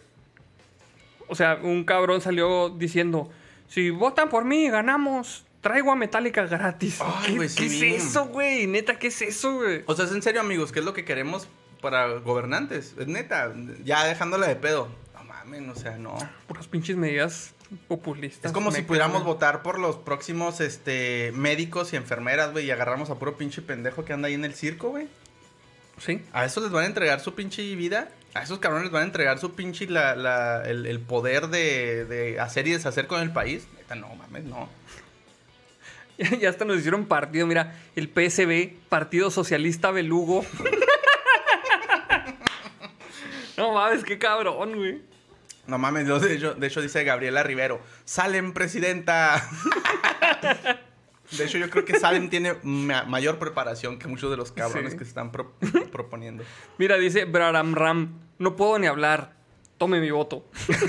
O 1.28 1.36
sea, 1.36 1.60
un 1.62 1.86
cabrón 1.86 2.22
salió 2.22 2.70
diciendo, 2.70 3.30
si 3.68 3.90
votan 3.90 4.30
por 4.30 4.44
mí, 4.44 4.70
ganamos. 4.70 5.46
Traigo 5.62 5.92
a 5.92 5.96
Metallica 5.96 6.46
gratis. 6.46 7.00
Ay, 7.02 7.28
¿Qué, 7.28 7.36
güey, 7.36 7.50
sí 7.50 7.56
qué 7.58 7.96
es 7.96 8.04
eso, 8.04 8.26
güey? 8.26 8.68
Neta, 8.68 8.98
¿qué 8.98 9.08
es 9.08 9.22
eso, 9.22 9.54
güey? 9.54 9.84
O 9.86 9.96
sea, 9.96 10.06
es 10.06 10.12
en 10.12 10.22
serio, 10.22 10.42
amigos, 10.42 10.72
¿qué 10.72 10.80
es 10.80 10.86
lo 10.86 10.94
que 10.94 11.06
queremos 11.06 11.48
para 11.82 12.08
gobernantes? 12.08 12.96
Es 12.98 13.08
neta, 13.08 13.54
ya 13.84 14.04
dejándola 14.06 14.48
de 14.48 14.56
pedo. 14.56 14.90
No 15.14 15.24
mames, 15.24 15.70
o 15.70 15.76
sea, 15.76 15.98
no. 15.98 16.18
Puras 16.48 16.68
pinches 16.68 16.98
medidas 16.98 17.54
populistas. 17.88 18.46
Es 18.46 18.52
como 18.52 18.72
si 18.72 18.82
pudiéramos 18.82 19.24
votar 19.24 19.62
por 19.64 19.80
los 19.80 19.96
próximos 19.98 20.60
este, 20.62 21.32
médicos 21.36 21.94
y 21.94 21.96
enfermeras, 21.96 22.52
güey, 22.52 22.66
y 22.66 22.72
agarramos 22.72 23.10
a 23.10 23.16
puro 23.16 23.38
pinche 23.38 23.62
pendejo 23.62 24.06
que 24.06 24.14
anda 24.14 24.28
ahí 24.28 24.34
en 24.34 24.46
el 24.46 24.54
circo, 24.56 24.90
güey. 24.90 25.08
Sí. 25.98 26.22
A 26.34 26.46
esos 26.46 26.64
les 26.64 26.72
van 26.72 26.84
a 26.84 26.88
entregar 26.88 27.20
su 27.20 27.36
pinche 27.36 27.62
vida. 27.76 28.10
A 28.34 28.44
esos 28.44 28.60
cabrones 28.60 28.86
les 28.86 28.92
van 28.94 29.04
a 29.04 29.06
entregar 29.06 29.40
su 29.40 29.54
pinche 29.54 29.88
la, 29.88 30.16
la- 30.16 30.64
el, 30.66 30.86
el 30.86 31.00
poder 31.00 31.48
de, 31.48 32.06
de 32.06 32.40
hacer 32.40 32.68
y 32.68 32.72
deshacer 32.72 33.08
con 33.08 33.22
el 33.22 33.32
país. 33.32 33.68
Neta, 33.78 33.96
no 33.96 34.14
mames, 34.16 34.44
no. 34.46 34.70
Ya 36.40 36.50
hasta 36.50 36.66
nos 36.66 36.78
hicieron 36.78 37.06
partido, 37.06 37.48
mira, 37.48 37.76
el 37.96 38.08
PSB, 38.08 38.74
Partido 38.90 39.32
Socialista 39.32 39.92
Belugo. 39.92 40.46
no 43.58 43.74
mames, 43.74 44.04
qué 44.04 44.18
cabrón, 44.18 44.76
güey. 44.76 45.02
No 45.68 45.78
mames, 45.78 46.08
de 46.08 46.34
hecho, 46.36 46.54
de 46.56 46.68
hecho 46.68 46.82
dice 46.82 47.04
Gabriela 47.04 47.44
Rivero, 47.44 47.80
Salem, 48.06 48.54
presidenta. 48.54 49.48
De 51.38 51.46
hecho, 51.46 51.58
yo 51.58 51.70
creo 51.70 51.86
que 51.86 51.98
Salem 51.98 52.30
tiene 52.30 52.58
ma- 52.64 53.06
mayor 53.06 53.40
preparación 53.40 53.98
que 53.98 54.10
muchos 54.10 54.30
de 54.30 54.36
los 54.36 54.52
cabrones 54.52 54.92
Sí. 54.92 54.98
que 54.98 55.06
se 55.06 55.10
están 55.12 55.32
pro- 55.32 55.54
proponiendo. 55.92 56.44
Mira, 56.78 56.98
dice 56.98 57.24
Braram 57.24 57.74
Ram, 57.74 58.20
no 58.38 58.58
puedo 58.58 58.78
ni 58.78 58.88
hablar. 58.88 59.34
Tome 59.78 60.02
mi 60.02 60.12
voto. 60.12 60.46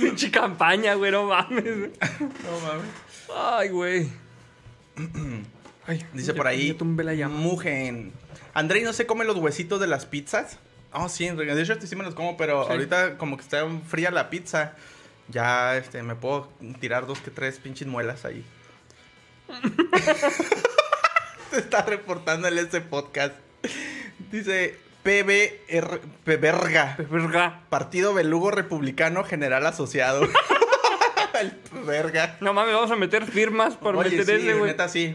Pinche 0.00 0.30
campaña, 0.30 0.94
güey, 0.94 1.10
no 1.10 1.24
mames. 1.24 1.64
No 1.64 2.60
mames. 2.60 2.86
Ay, 3.34 3.68
güey. 3.70 4.08
Dice 6.12 6.34
por 6.34 6.46
ahí. 6.46 6.76
Mugen. 7.30 8.12
Andrei 8.54 8.84
no 8.84 8.92
se 8.92 9.06
come 9.06 9.24
los 9.24 9.36
huesitos 9.38 9.80
de 9.80 9.86
las 9.86 10.04
pizzas. 10.06 10.58
Oh, 10.94 11.08
sí, 11.08 11.26
en 11.26 11.36
realidad, 11.36 11.56
de 11.56 11.62
hecho, 11.62 11.72
este 11.72 11.86
sí 11.86 11.96
me 11.96 12.04
los 12.04 12.14
como, 12.14 12.36
pero 12.36 12.64
Sí. 12.66 12.72
ahorita 12.72 13.16
como 13.18 13.36
que 13.36 13.42
está 13.42 13.64
fría 13.88 14.10
la 14.10 14.28
pizza. 14.30 14.74
Ya, 15.28 15.76
este, 15.76 16.02
me 16.02 16.14
puedo 16.14 16.50
tirar 16.80 17.06
dos 17.06 17.20
que 17.20 17.30
tres 17.30 17.58
pinches 17.58 17.88
muelas 17.88 18.24
ahí. 18.24 18.44
Te 21.50 21.58
está 21.58 21.82
reportando 21.82 22.48
el 22.48 22.58
ese 22.58 22.80
podcast. 22.80 23.34
Dice 24.30 24.78
PBR, 25.02 26.00
Verga. 26.24 26.96
Verga. 27.10 27.60
Partido 27.68 28.14
Belugo 28.14 28.50
Republicano 28.50 29.24
General 29.24 29.66
Asociado. 29.66 30.26
el 31.40 31.58
verga. 31.86 32.36
No 32.40 32.52
mames, 32.52 32.74
vamos 32.74 32.90
a 32.90 32.96
meter 32.96 33.26
firmas 33.26 33.76
por 33.76 33.96
Oye, 33.96 34.10
meter 34.16 34.40
sí, 34.40 34.46
ese, 34.48 34.54
güey. 34.58 34.70
neta 34.70 34.88
sí. 34.88 35.14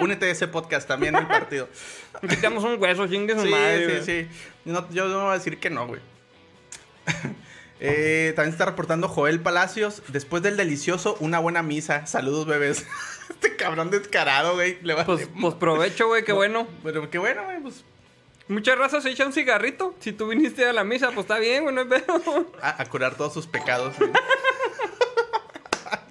Únete 0.00 0.26
a 0.26 0.30
ese 0.30 0.48
podcast 0.48 0.86
también 0.88 1.14
del 1.14 1.26
partido. 1.26 1.68
Quitamos 2.28 2.64
un 2.64 2.80
hueso, 2.80 3.06
chingue 3.06 3.34
su 3.34 3.42
Sí, 3.42 3.50
madre, 3.50 4.02
sí, 4.02 4.24
sí. 4.24 4.28
No, 4.64 4.88
yo 4.90 5.08
no 5.08 5.24
voy 5.24 5.30
a 5.30 5.34
decir 5.38 5.58
que 5.58 5.70
no, 5.70 5.86
güey. 5.86 6.00
Eh, 7.80 8.32
también 8.34 8.52
está 8.52 8.64
reportando 8.64 9.06
Joel 9.06 9.38
Palacios. 9.38 10.02
Después 10.08 10.42
del 10.42 10.56
delicioso, 10.56 11.16
una 11.20 11.38
buena 11.38 11.62
misa. 11.62 12.08
Saludos, 12.08 12.44
bebés. 12.44 12.84
este 13.30 13.54
cabrón 13.54 13.90
descarado, 13.90 14.54
güey. 14.54 14.78
Le 14.82 14.94
vale 14.94 15.06
Pues, 15.06 15.28
pues 15.40 15.54
provecho, 15.54 16.08
güey, 16.08 16.24
qué 16.24 16.32
bueno. 16.32 16.66
Pero 16.82 17.08
qué 17.08 17.18
bueno, 17.18 17.44
güey. 17.44 17.60
Pues 17.60 17.84
Muchas 18.48 18.76
razas 18.78 19.04
se 19.04 19.10
echan 19.10 19.28
un 19.28 19.32
cigarrito. 19.32 19.94
Si 20.00 20.10
tú 20.12 20.26
viniste 20.26 20.66
a 20.66 20.72
la 20.72 20.82
misa, 20.82 21.08
pues 21.12 21.20
está 21.20 21.38
bien, 21.38 21.62
güey, 21.62 21.72
no 21.72 21.82
hay 21.82 21.86
pedo. 21.86 22.50
a, 22.60 22.82
a 22.82 22.86
curar 22.86 23.14
todos 23.14 23.32
sus 23.32 23.46
pecados. 23.46 23.94
güey. 23.96 24.10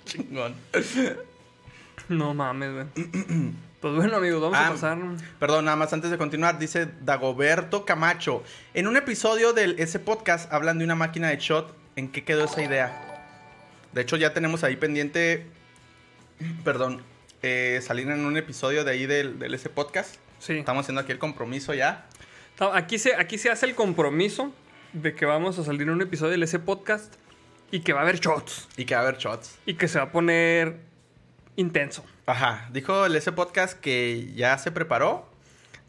Chingón. 0.05 0.55
No 2.07 2.33
mames, 2.33 2.71
güey. 2.73 2.85
Pues 3.81 3.93
bueno, 3.93 4.17
amigos, 4.17 4.41
vamos 4.41 4.57
Ah, 4.57 4.67
a 4.67 4.71
pasar. 4.71 4.97
Perdón, 5.39 5.65
nada 5.65 5.77
más 5.77 5.93
antes 5.93 6.09
de 6.09 6.17
continuar, 6.17 6.57
dice 6.57 6.87
Dagoberto 7.01 7.85
Camacho. 7.85 8.43
En 8.73 8.87
un 8.87 8.97
episodio 8.97 9.53
de 9.53 9.75
ese 9.77 9.99
podcast 9.99 10.51
hablan 10.51 10.79
de 10.79 10.85
una 10.85 10.95
máquina 10.95 11.29
de 11.29 11.37
shot. 11.37 11.75
¿En 11.95 12.11
qué 12.11 12.23
quedó 12.23 12.45
esa 12.45 12.63
idea? 12.63 13.03
De 13.93 14.01
hecho, 14.01 14.17
ya 14.17 14.33
tenemos 14.33 14.63
ahí 14.63 14.75
pendiente. 14.77 15.45
Perdón. 16.63 17.03
eh, 17.43 17.79
salir 17.83 18.07
en 18.09 18.25
un 18.25 18.35
episodio 18.35 18.83
de 18.83 18.91
ahí 18.91 19.05
del, 19.05 19.37
del 19.37 19.53
ese 19.53 19.69
podcast. 19.69 20.15
Sí. 20.39 20.57
Estamos 20.57 20.83
haciendo 20.85 21.01
aquí 21.01 21.11
el 21.11 21.19
compromiso 21.19 21.73
ya. 21.75 22.07
Aquí 22.73 22.97
se, 22.97 23.15
aquí 23.15 23.37
se 23.37 23.51
hace 23.51 23.67
el 23.67 23.75
compromiso 23.75 24.51
de 24.93 25.13
que 25.13 25.25
vamos 25.27 25.59
a 25.59 25.63
salir 25.63 25.83
en 25.83 25.91
un 25.91 26.01
episodio 26.01 26.31
del 26.31 26.41
ese 26.43 26.57
podcast 26.57 27.13
y 27.69 27.81
que 27.81 27.93
va 27.93 27.99
a 27.99 28.03
haber 28.03 28.19
shots. 28.19 28.67
Y 28.75 28.85
que 28.85 28.95
va 28.95 29.01
a 29.01 29.03
haber 29.03 29.17
shots. 29.19 29.59
Y 29.67 29.75
que 29.75 29.87
se 29.87 29.99
va 29.99 30.05
a 30.05 30.11
poner 30.11 30.77
intenso. 31.57 32.05
Ajá. 32.25 32.69
Dijo 32.71 33.05
el 33.05 33.15
ese 33.17 33.31
podcast 33.33 33.77
que 33.79 34.31
ya 34.33 34.57
se 34.57 34.71
preparó. 34.71 35.29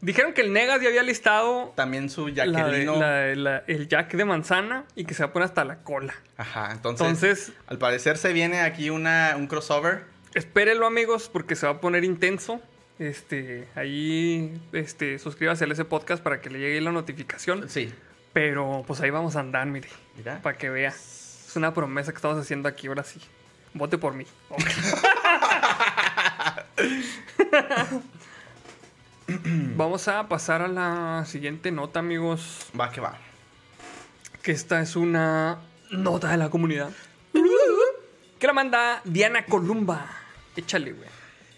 Dijeron 0.01 0.33
que 0.33 0.41
el 0.41 0.53
Negas 0.53 0.81
ya 0.81 0.87
había 0.87 1.03
listado 1.03 1.73
También 1.75 2.09
su 2.09 2.27
la 2.29 2.45
de- 2.45 2.51
Jacquelino. 2.53 2.95
la- 2.99 3.35
la- 3.35 3.63
el 3.67 3.87
jack 3.89 4.13
de 4.13 4.23
manzana 4.25 4.85
y 4.95 5.03
que 5.05 5.13
se 5.13 5.23
va 5.23 5.29
a 5.29 5.33
poner 5.33 5.45
hasta 5.47 5.65
la 5.65 5.79
cola. 5.83 6.13
Ajá. 6.37 6.69
Entonces, 6.71 7.05
Entonces, 7.07 7.51
al 7.67 7.77
parecer 7.77 8.17
se 8.17 8.31
viene 8.33 8.61
aquí 8.61 8.89
una, 8.89 9.33
un 9.37 9.47
crossover. 9.47 10.03
espérenlo, 10.35 10.85
amigos, 10.85 11.29
porque 11.31 11.55
se 11.55 11.65
va 11.65 11.73
a 11.73 11.81
poner 11.81 12.03
intenso. 12.05 12.61
Este, 12.97 13.67
ahí, 13.75 14.61
este, 14.73 15.19
suscríbase 15.19 15.63
al 15.65 15.71
ese 15.71 15.85
podcast 15.85 16.21
para 16.23 16.39
que 16.41 16.49
le 16.49 16.59
llegue 16.59 16.79
la 16.81 16.91
notificación. 16.91 17.69
Sí. 17.69 17.93
Pero, 18.33 18.83
pues 18.87 19.01
ahí 19.01 19.09
vamos 19.09 19.35
a 19.35 19.39
andar, 19.41 19.65
mire, 19.67 19.89
Mira. 20.15 20.41
para 20.41 20.57
que 20.57 20.69
vea. 20.69 20.89
Es 20.89 21.53
una 21.55 21.73
promesa 21.73 22.11
que 22.11 22.17
estamos 22.17 22.37
haciendo 22.37 22.69
aquí, 22.69 22.87
ahora 22.87 23.03
sí. 23.03 23.19
Vote 23.73 23.97
por 23.97 24.13
mí. 24.13 24.25
Vamos 29.75 30.07
a 30.07 30.27
pasar 30.27 30.61
a 30.61 30.67
la 30.67 31.25
siguiente 31.25 31.71
nota, 31.71 31.99
amigos. 31.99 32.67
Va 32.79 32.91
que 32.91 33.01
va. 33.01 33.17
Que 34.41 34.51
esta 34.51 34.81
es 34.81 34.95
una 34.95 35.59
nota 35.91 36.31
de 36.31 36.37
la 36.37 36.49
comunidad. 36.49 36.91
Que 38.39 38.47
la 38.47 38.53
manda 38.53 39.01
Diana 39.03 39.45
Columba. 39.45 40.07
Échale, 40.55 40.93
güey. 40.93 41.09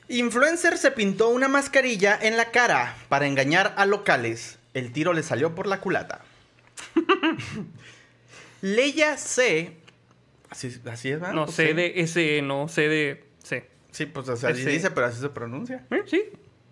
Influencer 0.10 0.78
se 0.78 0.92
pintó 0.92 1.30
una 1.30 1.48
mascarilla 1.48 2.20
en 2.22 2.36
la 2.36 2.52
cara 2.52 2.96
para 3.08 3.28
engañar 3.28 3.74
a 3.78 3.86
locales. 3.86 4.60
El 4.74 4.92
tiro 4.92 5.14
le 5.14 5.24
salió 5.24 5.56
por 5.56 5.68
la 5.68 5.80
culata. 5.80 6.22
Leia 8.62 9.18
C. 9.18 9.78
Así, 10.52 10.80
así 10.92 11.10
es, 11.10 11.20
¿verdad? 11.20 11.34
No, 11.34 11.46
Pues 11.46 11.56
C 11.56 11.68
sí. 11.70 11.74
de 11.74 11.94
S, 12.02 12.42
no, 12.44 12.68
C 12.68 12.88
de 12.88 13.26
C. 13.44 13.68
Sí, 13.92 14.06
pues 14.06 14.30
o 14.30 14.36
sea, 14.38 14.50
así 14.50 14.64
Sí. 14.64 14.70
dice, 14.70 14.92
pero 14.92 15.08
así 15.08 15.20
se 15.20 15.30
pronuncia. 15.30 15.86
¿Eh? 15.90 16.04
Sí, 16.06 16.24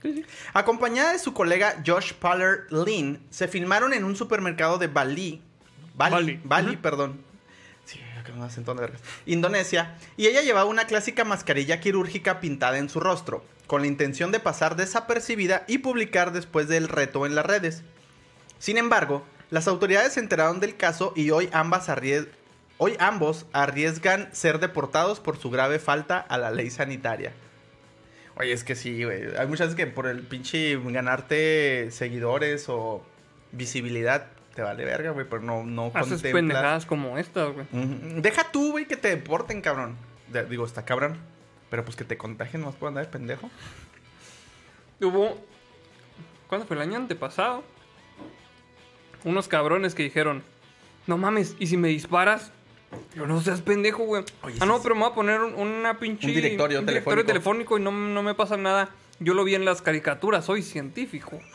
sí, 0.03 0.13
sí. 0.13 0.25
Acompañada 0.53 1.13
de 1.13 1.19
su 1.19 1.34
colega 1.34 1.82
Josh 1.86 2.13
Poller 2.13 2.67
Lin, 2.71 3.25
se 3.32 3.47
filmaron 3.47 3.93
en 3.93 4.03
un 4.03 4.15
supermercado 4.15 4.77
de 4.77 4.88
Bali. 4.88 5.41
Bali, 5.95 6.39
Bali. 6.43 6.77
Perdón. 6.77 7.21
Sí, 7.86 7.99
un 8.36 8.41
acento 8.43 8.73
de 8.75 8.82
vergas. 8.82 9.01
Indonesia. 9.25 9.97
Y 10.15 10.27
ella 10.27 10.41
llevaba 10.41 10.69
una 10.69 10.86
clásica 10.86 11.23
mascarilla 11.25 11.80
quirúrgica 11.80 12.39
pintada 12.39 12.77
en 12.77 12.88
su 12.89 12.99
rostro, 12.99 13.43
con 13.67 13.82
la 13.82 13.88
intención 13.88 14.32
de 14.32 14.39
pasar 14.39 14.75
desapercibida 14.75 15.63
y 15.67 15.80
publicar 15.80 16.32
después 16.32 16.67
del 16.67 16.88
reto 16.88 17.25
en 17.25 17.34
las 17.36 17.45
redes. 17.45 17.84
Sin 18.59 18.77
embargo, 18.77 19.25
las 19.49 19.67
autoridades 19.67 20.13
se 20.13 20.19
enteraron 20.19 20.59
del 20.59 20.75
caso 20.77 21.11
y 21.15 21.32
hoy 21.32 21.49
ambas 21.53 21.89
arries- 21.89 22.27
Hoy 22.82 22.95
ambos 22.99 23.45
arriesgan 23.51 24.30
ser 24.34 24.59
deportados 24.59 25.19
por 25.19 25.38
su 25.38 25.49
grave 25.51 25.80
falta 25.80 26.17
a 26.17 26.38
la 26.38 26.49
ley 26.49 26.69
sanitaria. 26.69 27.34
Oye, 28.38 28.53
es 28.53 28.63
que 28.63 28.75
sí, 28.75 29.03
güey. 29.03 29.36
Hay 29.38 29.47
muchas 29.47 29.67
veces 29.67 29.75
que 29.75 29.88
por 29.88 30.07
el 30.07 30.21
pinche 30.23 30.80
ganarte 30.86 31.91
seguidores 31.91 32.69
o 32.69 33.03
visibilidad 33.51 34.27
te 34.55 34.61
vale 34.61 34.86
verga, 34.86 35.11
güey, 35.11 35.25
pero 35.30 35.41
no, 35.41 35.63
no 35.65 35.88
Haces 35.93 36.21
contemplas- 36.21 36.32
pendejadas 36.34 36.86
como 36.86 37.17
estas, 37.17 37.51
güey. 37.53 37.65
Deja 38.21 38.49
tú, 38.51 38.71
güey, 38.71 38.86
que 38.88 38.95
te 38.95 39.09
deporten, 39.09 39.61
cabrón. 39.61 39.97
De- 40.30 40.45
digo, 40.45 40.65
está 40.65 40.86
cabrón. 40.86 41.17
Pero 41.69 41.84
pues 41.84 41.95
que 41.97 42.05
te 42.05 42.17
contagien, 42.17 42.61
no 42.61 42.71
puedo 42.71 42.88
andar 42.88 43.05
de 43.05 43.11
pendejo. 43.11 43.49
Hubo. 45.01 45.38
¿Cuándo 46.47 46.65
fue 46.65 46.77
el 46.77 46.82
año 46.82 46.95
antepasado? 46.95 47.63
Unos 49.25 49.47
cabrones 49.49 49.93
que 49.95 50.03
dijeron: 50.03 50.43
No 51.07 51.17
mames, 51.17 51.55
¿y 51.59 51.67
si 51.67 51.77
me 51.77 51.89
disparas? 51.89 52.51
Yo 53.15 53.25
no 53.27 53.41
seas 53.41 53.61
pendejo, 53.61 54.03
güey. 54.03 54.23
Oye, 54.43 54.57
Ah, 54.59 54.65
no, 54.65 54.81
pero 54.81 54.95
me 54.95 55.01
voy 55.01 55.11
a 55.11 55.15
poner 55.15 55.41
un- 55.41 55.53
una 55.55 55.99
pinche. 55.99 56.27
Un 56.27 56.33
directorio 56.33 56.83
telefónico. 56.85 57.25
telefónico 57.27 57.77
y 57.77 57.81
no, 57.81 57.91
no 57.91 58.23
me 58.23 58.33
pasa 58.35 58.57
nada. 58.57 58.89
Yo 59.19 59.33
lo 59.33 59.43
vi 59.43 59.55
en 59.55 59.65
las 59.65 59.81
caricaturas, 59.81 60.45
soy 60.45 60.61
científico. 60.63 61.39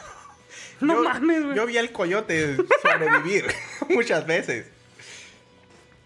No 0.80 0.94
Yo- 0.94 1.02
mames, 1.04 1.44
güey. 1.44 1.56
Yo 1.56 1.66
vi 1.66 1.78
al 1.78 1.92
coyote 1.92 2.56
sobrevivir 2.82 3.46
muchas 3.90 4.26
veces. 4.26 4.66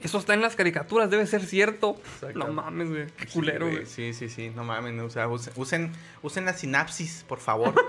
Eso 0.00 0.18
está 0.18 0.34
en 0.34 0.42
las 0.42 0.54
caricaturas, 0.56 1.10
debe 1.10 1.26
ser 1.26 1.42
cierto. 1.44 1.96
Exacto. 2.14 2.38
No 2.38 2.52
mames, 2.52 2.88
güey. 2.90 3.06
Qué 3.16 3.26
culero, 3.26 3.66
Sí, 3.66 3.72
güey. 3.72 3.86
Sí, 3.86 4.12
sí, 4.12 4.28
sí, 4.28 4.52
no 4.54 4.64
mames. 4.64 5.00
O 5.00 5.08
sea, 5.10 5.26
usen, 5.26 5.52
usen, 5.56 5.92
usen 6.22 6.44
la 6.44 6.52
sinapsis, 6.52 7.24
por 7.26 7.40
favor. 7.40 7.74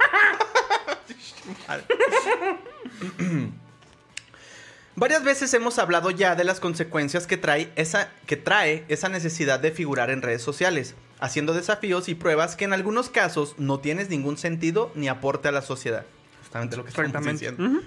Varias 5.00 5.24
veces 5.24 5.54
hemos 5.54 5.80
hablado 5.80 6.12
ya 6.12 6.36
de 6.36 6.44
las 6.44 6.60
consecuencias 6.60 7.26
que 7.26 7.38
trae, 7.38 7.72
esa, 7.78 8.10
que 8.26 8.36
trae 8.36 8.84
esa 8.90 9.08
necesidad 9.08 9.58
de 9.58 9.72
figurar 9.72 10.10
en 10.10 10.22
redes 10.22 10.42
sociales, 10.42 10.94
haciendo 11.22 11.54
desafíos 11.54 12.10
y 12.10 12.16
pruebas 12.16 12.58
que 12.58 12.66
en 12.66 12.74
algunos 12.74 13.10
casos 13.10 13.56
no 13.58 13.80
tienes 13.80 14.10
ningún 14.10 14.38
sentido 14.38 14.92
ni 14.96 15.08
aporte 15.08 15.48
a 15.48 15.54
la 15.54 15.62
sociedad. 15.62 16.06
Justamente 16.42 16.76
lo 16.76 16.84
que 16.84 16.90
estamos 16.90 17.32
diciendo. 17.32 17.64
Ujú. 17.64 17.82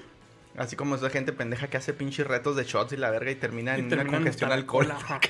Así 0.57 0.75
como 0.75 0.95
esa 0.95 1.11
gente 1.11 1.35
pendeja 1.35 1.69
que 1.69 1.77
hace 1.77 1.93
pinches 1.93 2.27
retos 2.27 2.57
de 2.57 2.65
shots 2.65 2.95
y 2.95 2.97
la 2.97 3.11
verga 3.11 3.31
y 3.31 3.35
termina 3.35 3.77
Y 3.77 3.81
en 3.81 3.93
una 3.93 4.07
congestión 4.07 4.51
ajá. 4.51 5.21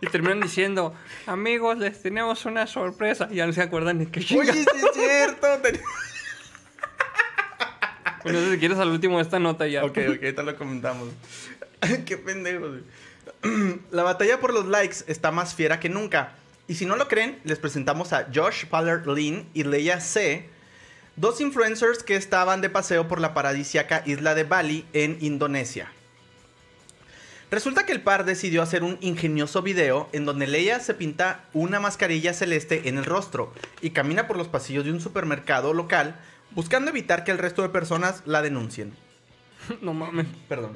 Y 0.00 0.08
terminan 0.08 0.40
diciendo, 0.40 0.96
amigos, 1.26 1.78
les 1.78 2.02
tenemos 2.02 2.44
una 2.44 2.66
sorpresa. 2.66 3.28
Y 3.30 3.36
ya 3.36 3.46
no 3.46 3.52
se 3.52 3.62
acuerdan 3.62 3.98
ni 3.98 4.06
qué 4.06 4.18
Oye, 4.18 4.26
chinga. 4.26 4.52
sí 4.52 4.66
es 4.74 4.94
cierto. 4.94 5.46
Bueno, 8.24 8.38
si 8.50 8.58
quieres 8.58 8.78
al 8.78 8.88
último 8.88 9.20
esta 9.20 9.38
nota 9.38 9.66
ya. 9.66 9.84
Ok, 9.84 9.98
ok, 10.08 10.22
ahorita 10.22 10.42
lo 10.42 10.56
comentamos. 10.56 11.08
Qué 12.06 12.16
pendejo. 12.16 12.66
La 13.90 14.02
batalla 14.02 14.40
por 14.40 14.52
los 14.52 14.66
likes 14.66 14.98
está 15.06 15.30
más 15.30 15.54
fiera 15.54 15.80
que 15.80 15.88
nunca. 15.88 16.34
Y 16.68 16.74
si 16.74 16.86
no 16.86 16.96
lo 16.96 17.08
creen, 17.08 17.40
les 17.44 17.58
presentamos 17.58 18.12
a 18.12 18.28
Josh 18.32 18.66
Paller 18.66 19.06
Lin 19.06 19.48
y 19.52 19.64
Leia 19.64 20.00
C, 20.00 20.48
dos 21.16 21.40
influencers 21.40 22.02
que 22.02 22.16
estaban 22.16 22.60
de 22.60 22.70
paseo 22.70 23.08
por 23.08 23.20
la 23.20 23.34
paradisíaca 23.34 24.02
isla 24.06 24.34
de 24.34 24.44
Bali 24.44 24.86
en 24.92 25.18
Indonesia. 25.20 25.90
Resulta 27.50 27.84
que 27.84 27.92
el 27.92 28.00
par 28.00 28.24
decidió 28.24 28.62
hacer 28.62 28.82
un 28.82 28.96
ingenioso 29.02 29.60
video 29.60 30.08
en 30.12 30.24
donde 30.24 30.46
Leia 30.46 30.80
se 30.80 30.94
pinta 30.94 31.44
una 31.52 31.80
mascarilla 31.80 32.32
celeste 32.32 32.88
en 32.88 32.96
el 32.96 33.04
rostro 33.04 33.52
y 33.82 33.90
camina 33.90 34.26
por 34.26 34.38
los 34.38 34.48
pasillos 34.48 34.86
de 34.86 34.92
un 34.92 35.02
supermercado 35.02 35.74
local 35.74 36.18
buscando 36.54 36.90
evitar 36.90 37.24
que 37.24 37.30
el 37.30 37.38
resto 37.38 37.62
de 37.62 37.68
personas 37.68 38.22
la 38.26 38.42
denuncien. 38.42 38.92
No 39.80 39.94
mames. 39.94 40.26
Perdón. 40.48 40.72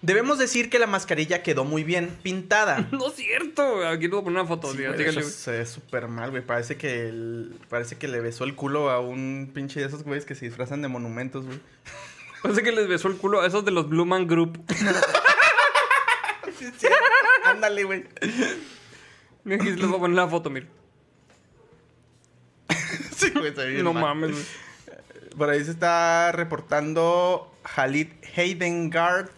Debemos 0.00 0.38
decir 0.38 0.70
que 0.70 0.78
la 0.78 0.86
mascarilla 0.86 1.42
quedó 1.42 1.64
muy 1.64 1.82
bien 1.84 2.16
pintada. 2.22 2.88
No 2.92 3.08
es 3.08 3.14
cierto. 3.14 3.86
Aquí 3.86 4.02
te 4.02 4.08
voy 4.08 4.20
a 4.20 4.24
poner 4.24 4.40
una 4.40 4.48
foto. 4.48 4.72
Sí, 4.72 4.84
hecho, 4.84 5.12
güey. 5.20 5.24
se 5.24 5.50
ve 5.52 5.66
súper 5.66 6.08
mal, 6.08 6.30
güey. 6.30 6.42
Parece 6.44 6.76
que 6.76 7.08
el- 7.08 7.58
parece 7.68 7.96
que 7.96 8.06
le 8.08 8.20
besó 8.20 8.44
el 8.44 8.54
culo 8.54 8.90
a 8.90 9.00
un 9.00 9.50
pinche 9.54 9.80
de 9.80 9.86
esos 9.86 10.04
güeyes 10.04 10.24
que 10.24 10.34
se 10.34 10.46
disfrazan 10.46 10.82
de 10.82 10.88
monumentos, 10.88 11.44
güey. 11.46 11.58
Parece 12.42 12.62
que 12.62 12.70
les 12.70 12.86
besó 12.86 13.08
el 13.08 13.16
culo 13.16 13.40
a 13.40 13.46
esos 13.48 13.64
de 13.64 13.72
los 13.72 13.88
Blue 13.88 14.04
Man 14.06 14.28
Group. 14.28 14.62
Sí, 16.56 16.66
sí. 16.78 16.86
Ándale, 17.44 17.82
güey. 17.84 18.04
Aquí 18.20 19.70
les 19.70 19.80
voy 19.80 19.96
a 19.96 19.98
poner 19.98 20.16
la 20.16 20.28
foto, 20.28 20.48
mira. 20.48 20.66
Sí, 23.18 23.30
güey, 23.30 23.54
se 23.54 23.64
ve 23.64 23.70
bien 23.70 23.84
No 23.84 23.92
mal. 23.92 24.02
mames. 24.02 24.48
Por 25.36 25.50
ahí 25.50 25.64
se 25.64 25.70
está 25.72 26.32
reportando 26.32 27.52
Khalid 27.74 28.08
Heidengard. 28.36 29.28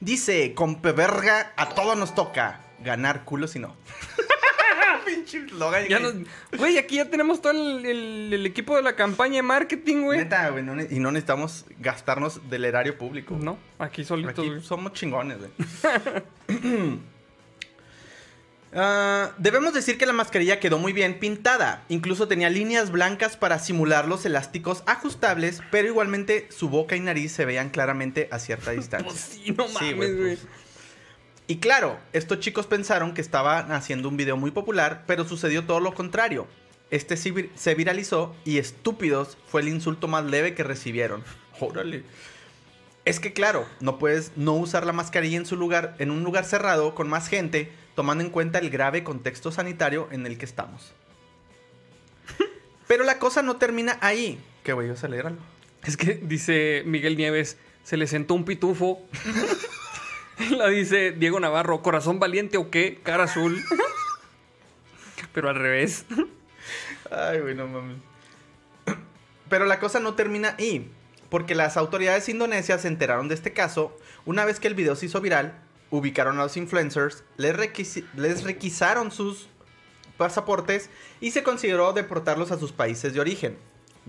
Dice, 0.00 0.54
con 0.54 0.80
verga 0.82 1.52
a 1.56 1.68
todos 1.70 1.96
nos 1.96 2.14
toca. 2.14 2.60
Ganar 2.84 3.24
culo 3.24 3.48
si 3.48 3.58
no. 3.58 3.74
Pinche 5.06 5.38
eslogan, 5.44 5.86
Ya 5.86 5.98
güey. 5.98 6.14
nos- 6.14 6.58
Güey, 6.58 6.78
aquí 6.78 6.96
ya 6.96 7.10
tenemos 7.10 7.40
todo 7.42 7.52
el, 7.52 7.84
el- 7.84 8.32
el 8.32 8.46
equipo 8.46 8.74
de 8.76 8.82
la 8.82 8.96
campaña 8.96 9.36
de 9.36 9.42
marketing, 9.42 10.02
güey. 10.02 10.18
Neta, 10.18 10.48
güey, 10.50 10.62
no 10.64 10.74
ne- 10.74 10.88
y 10.90 10.98
no 10.98 11.10
necesitamos 11.12 11.66
gastarnos 11.78 12.48
del 12.48 12.64
erario 12.64 12.96
público. 12.96 13.36
No, 13.38 13.58
aquí 13.78 14.04
solitos, 14.04 14.32
Aquí 14.38 14.48
güey. 14.48 14.62
somos 14.62 14.92
chingones, 14.94 15.38
güey. 15.38 15.50
Ah, 18.74 19.32
debemos 19.38 19.72
decir 19.72 19.96
que 19.98 20.06
la 20.06 20.12
mascarilla 20.12 20.58
quedó 20.58 20.78
muy 20.78 20.92
bien 20.92 21.20
pintada. 21.20 21.84
Incluso 21.88 22.26
tenía 22.26 22.50
líneas 22.50 22.90
blancas 22.90 23.36
para 23.36 23.58
simular 23.60 24.08
los 24.08 24.26
elásticos 24.26 24.82
ajustables, 24.86 25.62
pero 25.70 25.86
igualmente 25.86 26.48
su 26.50 26.68
boca 26.68 26.96
y 26.96 27.00
nariz 27.00 27.32
se 27.32 27.44
veían 27.44 27.70
claramente 27.70 28.28
a 28.32 28.38
cierta 28.38 28.70
distancia. 28.72 29.08
Pues 29.08 29.20
sí, 29.20 29.54
no 29.56 29.68
mames, 29.68 29.94
pues. 30.16 30.38
Y 31.46 31.58
claro, 31.58 31.98
estos 32.12 32.40
chicos 32.40 32.66
pensaron 32.66 33.12
que 33.12 33.20
estaban 33.20 33.70
haciendo 33.70 34.08
un 34.08 34.16
video 34.16 34.36
muy 34.36 34.50
popular, 34.50 35.04
pero 35.06 35.28
sucedió 35.28 35.64
todo 35.64 35.78
lo 35.78 35.94
contrario. 35.94 36.48
Este 36.90 37.16
se 37.16 37.74
viralizó 37.74 38.34
y 38.44 38.58
estúpidos 38.58 39.36
fue 39.46 39.60
el 39.60 39.68
insulto 39.68 40.08
más 40.08 40.24
leve 40.24 40.54
que 40.54 40.64
recibieron. 40.64 41.22
Órale. 41.60 42.02
Es 43.04 43.20
que 43.20 43.34
claro, 43.34 43.66
no 43.80 43.98
puedes 43.98 44.32
no 44.36 44.54
usar 44.54 44.86
la 44.86 44.94
mascarilla 44.94 45.36
en 45.36 45.44
su 45.44 45.56
lugar, 45.56 45.94
en 45.98 46.10
un 46.10 46.24
lugar 46.24 46.46
cerrado 46.46 46.94
con 46.94 47.08
más 47.08 47.28
gente, 47.28 47.70
tomando 47.94 48.24
en 48.24 48.30
cuenta 48.30 48.58
el 48.58 48.70
grave 48.70 49.04
contexto 49.04 49.52
sanitario 49.52 50.08
en 50.10 50.26
el 50.26 50.38
que 50.38 50.44
estamos. 50.44 50.92
Pero 52.86 53.04
la 53.04 53.18
cosa 53.18 53.42
no 53.42 53.56
termina 53.56 53.98
ahí. 54.00 54.40
¿Qué 54.62 54.72
güey? 54.72 54.88
¿Vas 54.88 55.04
a 55.04 55.08
leer 55.08 55.26
algo? 55.26 55.40
Es 55.84 55.96
que 55.96 56.14
dice 56.14 56.82
Miguel 56.86 57.16
Nieves, 57.16 57.56
se 57.82 57.96
le 57.96 58.06
sentó 58.06 58.34
un 58.34 58.44
pitufo. 58.44 59.02
La 60.50 60.68
dice 60.68 61.12
Diego 61.12 61.38
Navarro, 61.38 61.82
corazón 61.82 62.18
valiente 62.18 62.56
o 62.56 62.70
qué, 62.70 63.00
cara 63.02 63.24
azul. 63.24 63.62
Pero 65.32 65.48
al 65.48 65.56
revés. 65.56 66.04
Ay, 67.10 67.40
güey, 67.40 67.54
no 67.54 67.66
mames. 67.66 67.98
Pero 69.48 69.66
la 69.66 69.78
cosa 69.78 70.00
no 70.00 70.14
termina 70.14 70.56
ahí. 70.58 70.90
Porque 71.28 71.54
las 71.54 71.76
autoridades 71.76 72.28
indonesias 72.28 72.82
se 72.82 72.88
enteraron 72.88 73.28
de 73.28 73.34
este 73.34 73.52
caso. 73.52 73.96
Una 74.24 74.44
vez 74.44 74.60
que 74.60 74.68
el 74.68 74.74
video 74.74 74.96
se 74.96 75.06
hizo 75.06 75.20
viral, 75.20 75.60
ubicaron 75.96 76.38
a 76.38 76.42
los 76.42 76.56
influencers, 76.56 77.24
les, 77.36 78.42
requisaron 78.44 79.10
sus 79.10 79.48
pasaportes 80.16 80.90
y 81.20 81.30
se 81.30 81.42
consideró 81.42 81.92
deportarlos 81.92 82.50
a 82.52 82.58
sus 82.58 82.72
países 82.72 83.14
de 83.14 83.20
origen. 83.20 83.56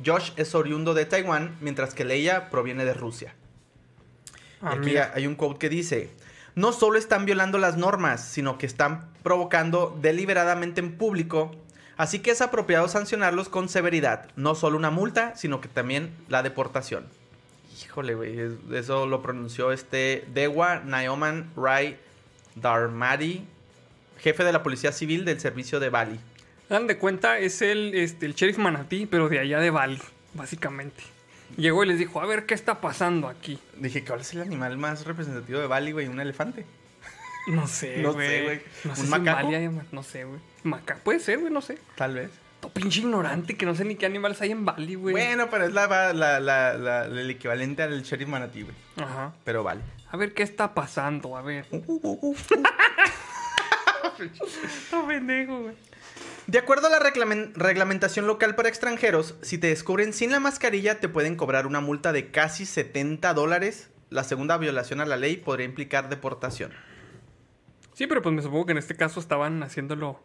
Josh 0.03 0.31
es 0.35 0.55
oriundo 0.55 0.93
de 0.93 1.05
Taiwán, 1.05 1.55
mientras 1.61 1.93
que 1.93 2.05
Leia 2.05 2.49
proviene 2.49 2.85
de 2.85 2.93
Rusia. 2.93 3.35
Ah, 4.61 4.71
aquí 4.71 4.89
mira. 4.89 5.11
hay 5.13 5.27
un 5.27 5.35
quote 5.35 5.59
que 5.59 5.69
dice, 5.69 6.09
no 6.55 6.73
solo 6.73 6.97
están 6.97 7.25
violando 7.25 7.57
las 7.57 7.77
normas, 7.77 8.27
sino 8.27 8.57
que 8.57 8.65
están 8.65 9.13
provocando 9.23 9.97
deliberadamente 10.01 10.81
en 10.81 10.97
público 10.97 11.51
Así 11.97 12.19
que 12.19 12.31
es 12.31 12.41
apropiado 12.41 12.87
sancionarlos 12.87 13.47
con 13.47 13.69
severidad, 13.69 14.27
no 14.35 14.55
solo 14.55 14.77
una 14.77 14.89
multa, 14.91 15.35
sino 15.35 15.61
que 15.61 15.69
también 15.69 16.13
la 16.27 16.43
deportación. 16.43 17.07
Híjole, 17.83 18.15
güey, 18.15 18.39
es- 18.39 18.53
eso 18.73 19.05
lo 19.07 19.21
pronunció 19.21 19.71
este 19.71 20.25
Dewa 20.33 20.79
Naoman 20.85 21.51
Rai 21.57 21.97
Darmadi, 22.55 23.45
jefe 24.19 24.43
de 24.43 24.53
la 24.53 24.63
Policía 24.63 24.91
Civil 24.91 25.25
del 25.25 25.39
Servicio 25.39 25.79
de 25.79 25.89
Bali. 25.89 26.19
Dan 26.69 26.87
de 26.87 26.97
cuenta, 26.97 27.37
es 27.39 27.61
el, 27.61 27.93
este, 27.93 28.25
el 28.25 28.33
sheriff 28.33 28.57
manatí, 28.57 29.05
pero 29.05 29.29
de 29.29 29.39
allá 29.39 29.59
de 29.59 29.69
Bali, 29.69 29.99
básicamente. 30.33 31.03
Llegó 31.57 31.83
y 31.83 31.87
les 31.87 31.99
dijo, 31.99 32.19
a 32.21 32.25
ver 32.25 32.45
qué 32.45 32.53
está 32.55 32.81
pasando 32.81 33.27
aquí. 33.27 33.59
Dije, 33.77 34.03
¿cuál 34.03 34.21
es 34.21 34.33
el 34.33 34.41
animal 34.41 34.77
más 34.77 35.05
representativo 35.05 35.59
de 35.59 35.67
Bali, 35.67 35.91
güey? 35.91 36.07
¿Un 36.07 36.19
elefante? 36.19 36.65
No 37.47 37.67
sé, 37.67 37.97
No 38.01 38.13
güey. 38.13 38.27
sé, 38.27 38.43
güey. 38.43 38.61
No 38.85 38.95
sé 38.95 39.01
¿Un 39.01 39.07
si? 39.07 39.19
Bali 39.19 39.55
hay 39.55 39.69
ma- 39.69 39.85
no 39.91 40.01
sé, 40.01 40.23
güey. 40.23 40.39
Maca 40.63 40.95
puede 41.03 41.19
ser, 41.19 41.39
güey, 41.39 41.51
no 41.53 41.61
sé. 41.61 41.77
Tal 41.95 42.15
vez. 42.15 42.31
Todo 42.65 42.73
pinche 42.73 43.01
ignorante 43.01 43.55
que 43.55 43.63
no 43.65 43.75
sé 43.75 43.85
ni 43.85 43.93
qué 43.95 44.07
animales 44.07 44.41
hay 44.41 44.49
en 44.51 44.65
Bali, 44.65 44.95
güey. 44.95 45.13
Bueno, 45.13 45.49
pero 45.51 45.65
es 45.65 45.73
la, 45.73 45.85
la- 46.13 46.39
la- 46.39 46.73
la- 46.73 47.05
el 47.05 47.29
equivalente 47.29 47.83
al 47.83 48.01
sheriff 48.01 48.27
manatí, 48.27 48.63
güey. 48.63 48.73
Ajá. 48.97 49.33
Pero 49.43 49.63
vale. 49.63 49.81
A 50.09 50.17
ver 50.17 50.33
qué 50.33 50.41
está 50.41 50.73
pasando, 50.73 51.37
a 51.37 51.43
ver. 51.43 51.67
Está 54.19 55.05
pendejo, 55.07 55.61
güey. 55.63 55.75
De 56.47 56.57
acuerdo 56.59 56.87
a 56.87 56.89
la 56.89 56.99
reglamentación 56.99 58.25
local 58.27 58.55
para 58.55 58.69
extranjeros, 58.69 59.35
si 59.41 59.57
te 59.57 59.67
descubren 59.67 60.13
sin 60.13 60.31
la 60.31 60.39
mascarilla 60.39 60.99
te 60.99 61.09
pueden 61.09 61.35
cobrar 61.35 61.67
una 61.67 61.81
multa 61.81 62.13
de 62.13 62.31
casi 62.31 62.65
70 62.65 63.33
dólares. 63.33 63.89
La 64.09 64.23
segunda 64.23 64.57
violación 64.57 65.01
a 65.01 65.05
la 65.05 65.17
ley 65.17 65.37
podría 65.37 65.65
implicar 65.65 66.07
deportación. 66.09 66.71
Sí, 67.93 68.07
pero 68.07 68.21
pues 68.21 68.33
me 68.33 68.41
supongo 68.41 68.65
que 68.67 68.71
en 68.73 68.77
este 68.77 68.95
caso 68.95 69.19
estaban 69.19 69.61
haciéndolo 69.63 70.19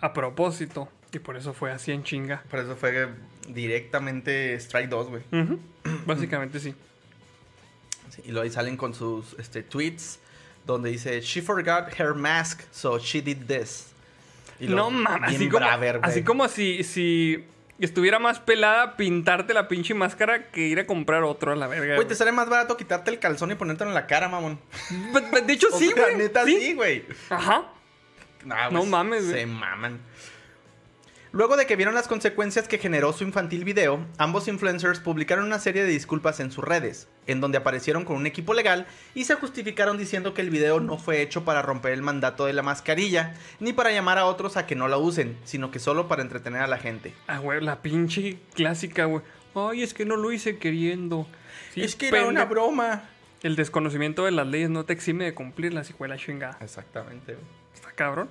a 0.00 0.12
propósito. 0.12 0.88
Y 1.12 1.18
por 1.18 1.36
eso 1.36 1.52
fue 1.52 1.72
así 1.72 1.92
en 1.92 2.04
chinga. 2.04 2.42
Por 2.50 2.60
eso 2.60 2.76
fue 2.76 3.08
directamente 3.48 4.54
Strike 4.54 4.88
2, 4.88 5.08
güey. 5.08 5.22
Básicamente 6.06 6.60
sí. 6.60 6.74
Sí, 8.10 8.22
y 8.24 8.28
luego 8.28 8.42
ahí 8.42 8.50
salen 8.50 8.76
con 8.76 8.94
sus 8.94 9.34
este, 9.38 9.62
tweets 9.62 10.20
donde 10.66 10.90
dice, 10.90 11.20
She 11.20 11.42
forgot 11.42 11.98
her 11.98 12.14
mask, 12.14 12.62
so 12.70 12.98
she 12.98 13.20
did 13.20 13.46
this. 13.46 13.88
Y 14.58 14.66
No 14.66 14.90
mames, 14.90 15.34
así 15.34 15.48
así 16.02 16.22
como 16.22 16.46
si, 16.48 16.84
si 16.84 17.46
estuviera 17.78 18.18
más 18.18 18.40
pelada 18.40 18.96
pintarte 18.96 19.54
la 19.54 19.68
pinche 19.68 19.94
máscara 19.94 20.50
que 20.50 20.66
ir 20.66 20.78
a 20.78 20.86
comprar 20.86 21.22
otro 21.22 21.52
a 21.52 21.56
la 21.56 21.66
verga. 21.66 21.94
Güey, 21.94 22.06
te 22.06 22.14
sale 22.14 22.30
más 22.30 22.48
barato 22.48 22.76
quitarte 22.76 23.10
el 23.10 23.18
calzón 23.18 23.50
y 23.50 23.54
ponértelo 23.54 23.90
en 23.90 23.94
la 23.94 24.06
cara, 24.06 24.28
mamón. 24.28 24.60
But 25.12 25.24
De 25.46 25.52
hecho, 25.52 25.68
sí, 25.76 25.92
güey. 25.96 26.16
neta, 26.16 26.44
sí. 26.44 26.58
sí, 26.60 26.74
güey. 26.74 27.04
Ajá. 27.30 27.72
Nah, 28.44 28.70
No 28.70 28.80
pues, 28.80 28.90
mames, 28.90 29.24
güey. 29.28 29.40
Se 29.40 29.46
maman. 29.46 29.98
Luego 31.32 31.56
de 31.56 31.64
que 31.64 31.76
vieron 31.76 31.94
las 31.94 32.08
consecuencias 32.08 32.66
que 32.66 32.78
generó 32.78 33.12
su 33.12 33.22
infantil 33.22 33.64
video, 33.64 34.04
ambos 34.18 34.48
influencers 34.48 34.98
publicaron 34.98 35.44
una 35.44 35.60
serie 35.60 35.84
de 35.84 35.88
disculpas 35.88 36.40
en 36.40 36.50
sus 36.50 36.64
redes, 36.64 37.06
en 37.28 37.40
donde 37.40 37.58
aparecieron 37.58 38.04
con 38.04 38.16
un 38.16 38.26
equipo 38.26 38.52
legal 38.52 38.88
y 39.14 39.26
se 39.26 39.36
justificaron 39.36 39.96
diciendo 39.96 40.34
que 40.34 40.42
el 40.42 40.50
video 40.50 40.80
no 40.80 40.98
fue 40.98 41.22
hecho 41.22 41.44
para 41.44 41.62
romper 41.62 41.92
el 41.92 42.02
mandato 42.02 42.46
de 42.46 42.52
la 42.52 42.64
mascarilla, 42.64 43.34
ni 43.60 43.72
para 43.72 43.92
llamar 43.92 44.18
a 44.18 44.24
otros 44.24 44.56
a 44.56 44.66
que 44.66 44.74
no 44.74 44.88
la 44.88 44.98
usen, 44.98 45.38
sino 45.44 45.70
que 45.70 45.78
solo 45.78 46.08
para 46.08 46.22
entretener 46.22 46.62
a 46.62 46.66
la 46.66 46.78
gente. 46.78 47.14
Ah, 47.28 47.38
güey, 47.38 47.60
la 47.60 47.80
pinche 47.80 48.40
clásica, 48.54 49.04
güey. 49.04 49.22
Ay, 49.54 49.84
es 49.84 49.94
que 49.94 50.04
no 50.04 50.16
lo 50.16 50.32
hice 50.32 50.58
queriendo. 50.58 51.28
Sí, 51.74 51.82
es 51.82 51.94
que 51.94 52.08
era 52.08 52.26
una 52.26 52.44
broma. 52.44 53.04
El 53.44 53.54
desconocimiento 53.54 54.24
de 54.24 54.32
las 54.32 54.48
leyes 54.48 54.68
no 54.68 54.84
te 54.84 54.94
exime 54.94 55.26
de 55.26 55.34
cumplirlas, 55.34 55.90
hijo 55.90 56.02
de 56.02 56.08
la 56.08 56.16
chingada. 56.16 56.58
Exactamente. 56.60 57.36
Está 57.72 57.92
cabrón. 57.92 58.28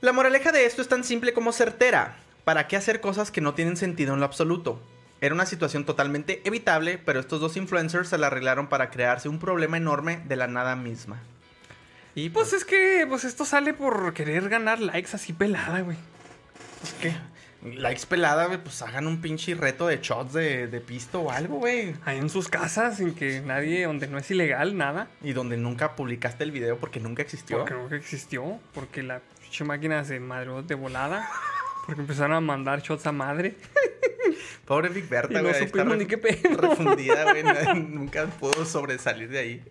La 0.00 0.12
moraleja 0.12 0.50
de 0.52 0.64
esto 0.64 0.80
es 0.82 0.88
tan 0.88 1.04
simple 1.04 1.32
como 1.32 1.52
certera. 1.52 2.16
¿Para 2.44 2.68
qué 2.68 2.76
hacer 2.76 3.00
cosas 3.00 3.30
que 3.30 3.40
no 3.42 3.54
tienen 3.54 3.76
sentido 3.76 4.14
en 4.14 4.20
lo 4.20 4.26
absoluto? 4.26 4.80
Era 5.20 5.34
una 5.34 5.44
situación 5.44 5.84
totalmente 5.84 6.40
evitable, 6.44 6.96
pero 6.96 7.20
estos 7.20 7.40
dos 7.40 7.56
influencers 7.58 8.08
se 8.08 8.16
la 8.16 8.28
arreglaron 8.28 8.68
para 8.68 8.88
crearse 8.90 9.28
un 9.28 9.38
problema 9.38 9.76
enorme 9.76 10.22
de 10.26 10.36
la 10.36 10.46
nada 10.46 10.74
misma. 10.76 11.20
Y 12.14 12.30
Pues 12.30 12.54
es 12.54 12.64
que 12.64 13.04
pues 13.08 13.24
esto 13.24 13.44
sale 13.44 13.74
por 13.74 14.14
querer 14.14 14.48
ganar 14.48 14.80
likes 14.80 15.10
así 15.12 15.34
pelada, 15.34 15.80
güey. 15.82 15.98
pues, 16.80 16.94
¿qué? 16.94 17.12
Likes 17.76 18.06
pelada, 18.08 18.46
güey, 18.46 18.58
pues 18.58 18.80
hagan 18.80 19.06
un 19.06 19.20
pinche 19.20 19.54
reto 19.54 19.86
de 19.86 19.98
shots 20.00 20.32
de, 20.32 20.66
de 20.66 20.80
pisto 20.80 21.20
o 21.20 21.30
algo, 21.30 21.56
güey. 21.58 21.94
Ahí 22.06 22.16
en 22.16 22.30
sus 22.30 22.48
casas, 22.48 22.96
sin 22.96 23.14
que 23.14 23.42
nadie, 23.42 23.84
donde 23.84 24.08
no 24.08 24.16
es 24.16 24.30
ilegal, 24.30 24.78
nada. 24.78 25.08
Y 25.22 25.34
donde 25.34 25.58
nunca 25.58 25.94
publicaste 25.94 26.42
el 26.42 26.52
video 26.52 26.78
porque 26.78 27.00
nunca 27.00 27.20
existió. 27.20 27.58
Porque 27.58 27.74
nunca 27.74 27.96
existió. 27.96 28.58
Porque 28.72 29.02
la 29.02 29.20
pinche 29.50 29.64
máquina 29.64 30.04
se 30.04 30.20
madreó 30.20 30.62
de 30.62 30.74
volada. 30.76 31.28
Porque 31.84 32.02
empezaron 32.02 32.36
a 32.36 32.40
mandar 32.40 32.80
shots 32.82 33.04
a 33.06 33.12
madre. 33.12 33.56
Pobre 34.64 34.90
Big 34.90 35.08
Berta, 35.08 35.34
no 35.34 35.40
güey. 35.48 35.52
está 35.54 35.66
supimos 35.66 35.96
ni 35.98 36.06
qué 36.06 36.18
pedo. 36.18 36.56
Refundida, 36.56 37.24
güey. 37.32 37.42
no- 37.42 37.74
nunca 37.74 38.26
pudo 38.26 38.64
sobresalir 38.64 39.28
de 39.28 39.38
ahí. 39.40 39.64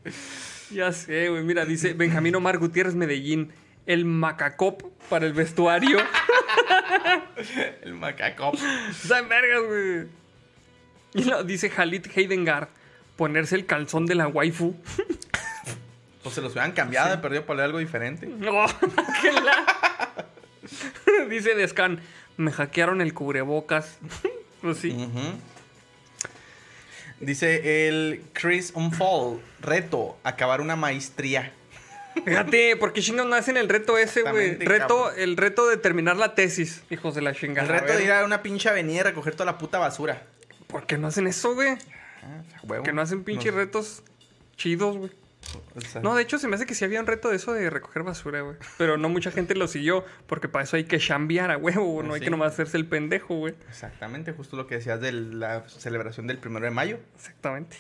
Ya 0.70 0.92
sé, 0.92 1.30
güey. 1.30 1.44
Mira, 1.44 1.64
dice 1.64 1.94
Benjamín 1.94 2.36
Omar 2.36 2.58
Gutiérrez 2.58 2.96
Medellín. 2.96 3.54
El 3.86 4.04
macacop 4.04 4.84
para 5.10 5.26
el 5.26 5.34
vestuario. 5.34 5.98
El 7.82 7.94
macaco. 7.94 8.52
Está 8.92 9.22
vergas, 9.22 9.62
güey. 9.66 10.08
Y 11.14 11.24
lo 11.24 11.44
dice 11.46 11.72
Halit 11.76 12.06
Heidengar. 12.16 12.68
Ponerse 13.16 13.56
el 13.56 13.66
calzón 13.66 14.06
de 14.06 14.16
la 14.16 14.28
waifu. 14.28 14.76
Pues 16.24 16.36
se 16.36 16.41
los 16.41 16.51
hubieran 16.51 16.74
cambiado, 16.74 17.09
de 17.11 17.17
perdido 17.17 17.45
por 17.45 17.59
algo 17.61 17.78
diferente. 17.80 18.28
No, 18.39 18.65
que 19.22 19.32
la- 19.32 20.26
Dice 21.30 21.55
Descan, 21.55 22.01
me 22.38 22.51
hackearon 22.51 23.01
el 23.01 23.13
cubrebocas. 23.13 23.97
pues 24.61 24.78
sí. 24.78 24.95
Dice 27.20 27.88
el 27.88 28.24
Chris 28.34 28.72
Unfall, 28.76 29.41
reto, 29.59 30.17
acabar 30.24 30.61
una 30.61 30.76
maestría. 30.76 31.51
Fíjate, 32.26 32.76
¿por 32.78 32.93
qué 32.93 33.01
chingados 33.01 33.30
no 33.30 33.36
hacen 33.36 33.57
el 33.57 33.67
reto 33.70 33.97
ese, 33.97 34.22
güey? 34.24 34.55
Reto, 34.55 35.03
cabrón. 35.05 35.13
el 35.17 35.38
reto 35.38 35.67
de 35.67 35.78
terminar 35.78 36.17
la 36.17 36.34
tesis, 36.36 36.82
hijos 36.89 37.15
de 37.15 37.22
la 37.22 37.34
chingada. 37.34 37.67
El 37.67 37.82
reto 37.82 37.93
de 37.97 38.03
ir 38.03 38.11
a 38.11 38.24
una 38.26 38.41
pinche 38.41 38.70
avenida 38.70 39.01
y 39.01 39.03
recoger 39.03 39.34
toda 39.34 39.45
la 39.45 39.57
puta 39.57 39.80
basura. 39.80 40.24
¿Por 40.67 40.86
qué 40.86 40.97
no 40.97 41.07
hacen 41.07 41.28
eso, 41.28 41.53
güey? 41.55 41.70
Ah. 42.24 42.82
Que 42.84 42.93
no 42.93 43.01
hacen 43.01 43.24
pinches 43.24 43.51
No- 43.53 43.59
retos 43.59 44.03
chidos, 44.55 44.97
güey. 44.97 45.11
O 45.76 45.82
sea, 45.82 46.02
No, 46.02 46.16
de 46.16 46.22
hecho, 46.22 46.38
se 46.38 46.47
me 46.47 46.56
hace 46.56 46.66
que 46.66 46.76
sí 46.76 46.86
había 46.86 47.00
un 47.00 47.08
reto 47.08 47.30
de 47.30 47.36
eso 47.36 47.54
de 47.54 47.70
recoger 47.70 48.04
basura, 48.04 48.41
güey. 48.41 48.58
Pero 48.78 48.97
no 48.97 49.10
mucha 49.10 49.32
gente 49.32 49.56
lo 49.56 49.68
siguió, 49.68 50.06
porque 50.28 50.47
para 50.47 50.64
eso 50.64 50.78
hay 50.78 50.86
que 50.86 51.00
chambear 51.00 51.52
a 51.52 51.58
huevo, 51.58 52.04
no 52.04 52.14
hay 52.14 52.22
que 52.22 52.30
nomás 52.30 52.54
hacerse 52.54 52.78
el 52.78 52.86
pendejo, 52.86 53.36
güey. 53.36 53.56
Exactamente, 53.70 54.34
justo 54.34 54.58
lo 54.58 54.68
que 54.68 54.76
decías 54.76 55.02
de 55.02 55.12
la 55.12 55.68
celebración 55.68 56.28
del 56.28 56.38
primero 56.38 56.66
de 56.66 56.72
mayo. 56.72 57.00
Exactamente. 57.16 57.78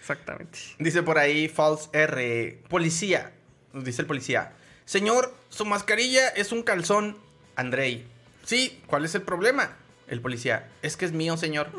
Exactamente. 0.00 0.58
Dice 0.78 1.02
por 1.02 1.18
ahí 1.18 1.48
False 1.48 1.88
R, 1.92 2.62
policía. 2.68 3.32
Nos 3.72 3.84
dice 3.84 4.02
el 4.02 4.06
policía. 4.06 4.52
Señor, 4.86 5.34
su 5.50 5.66
mascarilla 5.66 6.28
es 6.28 6.50
un 6.52 6.62
calzón. 6.62 7.18
Andrei. 7.56 8.06
Sí, 8.44 8.82
¿cuál 8.86 9.04
es 9.04 9.14
el 9.14 9.22
problema? 9.22 9.76
El 10.06 10.22
policía. 10.22 10.68
Es 10.80 10.96
que 10.96 11.04
es 11.04 11.12
mío, 11.12 11.36
señor. 11.36 11.70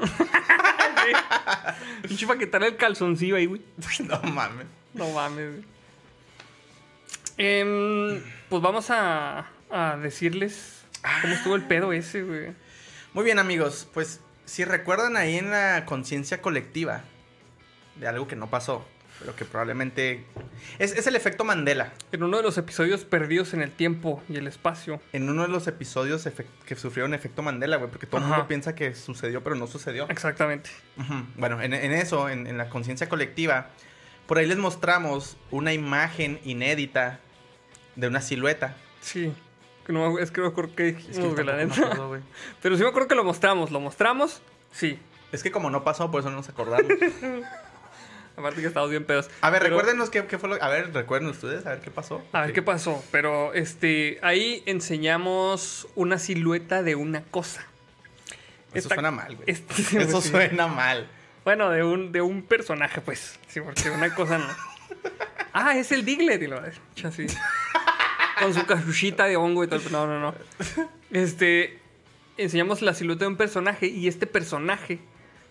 El 2.04 2.76
calzoncillo 2.78 3.36
ahí, 3.36 3.46
güey. 3.46 3.62
no 4.08 4.22
mames. 4.22 4.68
No 5.00 5.10
mames. 5.12 5.56
Em, 7.38 8.22
pues 8.50 8.62
vamos 8.62 8.90
a, 8.90 9.48
a 9.72 9.98
decirles 9.98 10.84
cómo 11.22 11.34
estuvo 11.34 11.56
el 11.56 11.64
pedo 11.64 11.94
ese, 11.94 12.24
güey. 12.24 12.54
Muy 13.14 13.24
bien, 13.24 13.40
amigos. 13.40 13.88
Pues 13.94 14.20
si 14.46 14.66
recuerdan 14.66 15.16
ahí 15.16 15.38
en 15.38 15.50
la 15.52 15.86
conciencia 15.86 16.42
colectiva 16.42 17.04
de 17.96 18.08
algo 18.08 18.28
que 18.28 18.36
no 18.36 18.50
pasó, 18.50 18.86
pero 19.20 19.36
que 19.36 19.46
probablemente 19.46 20.26
es, 20.80 20.92
es 20.94 21.08
el 21.08 21.16
efecto 21.16 21.44
Mandela. 21.44 21.94
En 22.12 22.24
uno 22.24 22.38
de 22.38 22.44
los 22.44 22.58
episodios 22.58 23.06
perdidos 23.06 23.54
en 23.54 23.62
el 23.62 23.72
tiempo 23.72 24.24
y 24.30 24.38
el 24.38 24.48
espacio. 24.48 25.02
En 25.14 25.30
uno 25.30 25.44
de 25.44 25.50
los 25.50 25.68
episodios 25.68 26.28
que 26.66 26.76
sufrieron 26.76 27.14
efecto 27.14 27.42
Mandela, 27.42 27.78
güey, 27.78 27.90
porque 27.90 28.08
todo 28.08 28.22
el 28.22 28.28
mundo 28.28 28.48
piensa 28.48 28.76
que 28.76 28.96
sucedió, 28.96 29.44
pero 29.44 29.56
no 29.56 29.68
sucedió. 29.68 30.10
Exactamente. 30.10 30.70
Bueno, 31.38 31.62
en, 31.62 31.74
en 31.74 31.92
eso, 31.94 32.30
en, 32.30 32.48
en 32.48 32.58
la 32.58 32.70
conciencia 32.70 33.08
colectiva, 33.10 33.70
por 34.30 34.38
ahí 34.38 34.46
les 34.46 34.58
mostramos 34.60 35.36
una 35.52 35.74
imagen 35.74 36.40
inédita 36.46 37.20
de 37.96 38.08
una 38.08 38.22
silueta. 38.22 38.78
Sí. 39.02 39.34
Que 39.86 39.92
no, 39.92 40.12
me- 40.14 40.22
es 40.22 40.30
que 40.30 40.40
no 40.40 40.48
me 40.48 40.52
acuerdo 40.52 40.76
qué 40.76 40.90
Es 40.90 41.18
que 41.18 41.20
güey, 41.28 41.44
la 41.46 41.64
acuerdo, 41.64 42.08
güey. 42.10 42.22
Pero 42.62 42.78
sí 42.78 42.84
me 42.84 42.90
acuerdo 42.90 43.08
que 43.08 43.16
lo 43.16 43.24
mostramos. 43.24 43.72
¿Lo 43.72 43.80
mostramos? 43.80 44.42
Sí. 44.72 45.00
Es 45.32 45.42
que 45.42 45.50
como 45.52 45.72
no 45.72 45.84
pasó, 45.84 46.12
por 46.12 46.20
eso 46.22 46.30
no 46.30 46.36
nos 46.38 46.48
acordamos. 46.48 46.86
Aparte 48.38 48.62
que 48.62 48.68
estamos 48.68 48.90
bien 48.90 49.04
pedos. 49.04 49.30
A 49.42 49.50
ver, 49.50 49.62
Pero- 49.64 49.76
recuérdenos 49.76 50.10
qué, 50.12 50.26
qué 50.28 50.38
fue 50.38 50.48
lo... 50.50 50.64
A 50.64 50.70
ver, 50.70 50.94
recuerden 50.94 51.30
ustedes, 51.30 51.66
a 51.66 51.72
ver 51.72 51.82
qué 51.82 51.92
pasó. 51.92 52.22
A 52.32 52.42
ver 52.42 52.54
qué 52.54 52.62
pasó. 52.62 53.04
Pero 53.12 53.54
este, 53.54 54.20
ahí 54.22 54.64
enseñamos 54.66 55.88
una 55.96 56.20
silueta 56.20 56.84
de 56.84 56.96
una 56.96 57.24
cosa. 57.24 57.66
Eso 58.70 58.78
Esta- 58.88 58.94
suena 58.96 59.12
mal, 59.12 59.36
güey. 59.36 59.44
este- 59.52 60.04
Eso 60.04 60.22
sí. 60.22 60.30
suena 60.30 60.68
mal. 60.68 61.10
Bueno, 61.50 61.72
de 61.72 61.84
un, 61.84 62.12
de 62.12 62.22
un 62.22 62.44
personaje, 62.44 63.02
pues. 63.02 63.40
Sí, 63.48 63.60
porque 63.60 63.90
una 63.90 64.14
cosa 64.14 64.38
no. 64.38 64.46
Ah, 65.52 65.76
es 65.76 65.92
el 65.92 66.06
Diglett. 66.06 66.44
Y 66.44 66.46
lo 66.46 66.62
con 68.40 68.54
su 68.54 68.68
cachuchita 68.68 69.26
de 69.26 69.36
hongo 69.36 69.64
y 69.64 69.68
todo. 69.68 69.82
No, 69.90 70.06
no, 70.06 70.20
no. 70.20 70.36
Este, 71.10 71.80
enseñamos 72.38 72.84
la 72.84 72.94
silueta 72.94 73.22
de 73.22 73.30
un 73.30 73.36
personaje 73.36 73.88
y 73.88 74.08
este 74.08 74.28
personaje 74.28 75.00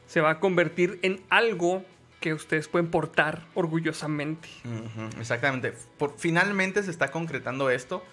se 0.07 0.20
va 0.20 0.30
a 0.30 0.38
convertir 0.38 1.01
en 1.03 1.20
algo 1.30 1.84
que 2.20 2.32
ustedes 2.32 2.68
pueden 2.68 2.92
portar 2.92 3.42
orgullosamente. 3.55 4.49
Exactamente. 5.18 5.74
Por, 5.99 6.14
finalmente 6.16 6.84
se 6.84 6.92
está 6.92 7.11
concretando 7.11 7.70
esto. 7.70 8.05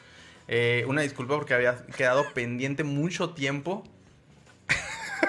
Eh, 0.47 0.86
una 0.88 1.01
disculpa 1.01 1.36
porque 1.36 1.53
había 1.53 1.86
quedado 1.95 2.33
pendiente 2.33 2.83
mucho 2.83 3.29
tiempo. 3.36 3.83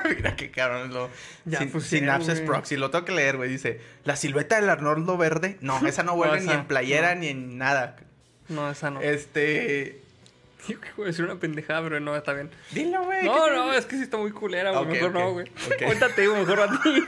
Mira 0.17 0.37
qué 0.37 0.51
cabrón. 0.51 0.93
Lo, 0.93 1.11
Ya 1.45 1.59
Sin- 1.59 1.71
pusieron, 1.71 2.07
Synapses 2.07 2.39
güey. 2.41 2.47
Proxy. 2.47 2.77
Lo 2.77 2.91
tengo 2.91 3.05
que 3.05 3.13
leer, 3.13 3.37
güey. 3.37 3.51
Dice: 3.51 3.81
La 4.05 4.17
silueta 4.17 4.57
del 4.61 4.69
Arnoldo 4.69 5.17
verde. 5.17 5.57
No, 5.61 5.79
esa 5.87 6.03
no 6.03 6.15
vuelve 6.17 6.41
ni 6.41 6.47
esa 6.47 6.55
en 6.55 6.67
playera 6.67 7.15
no. 7.15 7.21
ni 7.21 7.29
en 7.29 7.59
nada. 7.59 7.97
No, 8.49 8.71
esa 8.71 8.91
no. 8.91 9.01
Este. 9.01 10.01
Yo 10.69 10.81
que 10.81 10.89
voy 10.97 11.05
a 11.05 11.07
decir 11.09 11.25
una 11.25 11.37
pendejada, 11.37 11.83
pero 11.83 12.01
no, 12.01 12.17
está 12.17 12.33
bien. 12.33 12.51
Dilo, 12.73 13.05
güey. 13.05 13.25
No, 13.25 13.45
¿qué 13.45 13.51
no, 13.53 13.73
es 13.73 13.87
que 13.87 13.97
sí 13.97 14.03
está 14.03 14.17
muy 14.17 14.33
culera, 14.33 14.73
güey. 14.73 14.85
Ok, 14.85 14.91
mejor 14.91 15.13
no, 15.13 15.33
güey. 15.33 15.49
ok. 15.49 15.83
Ahorita 15.83 16.09
te 16.09 16.23
digo 16.23 16.35
mejor 16.37 16.61
a 16.61 16.69
ti. 16.69 17.05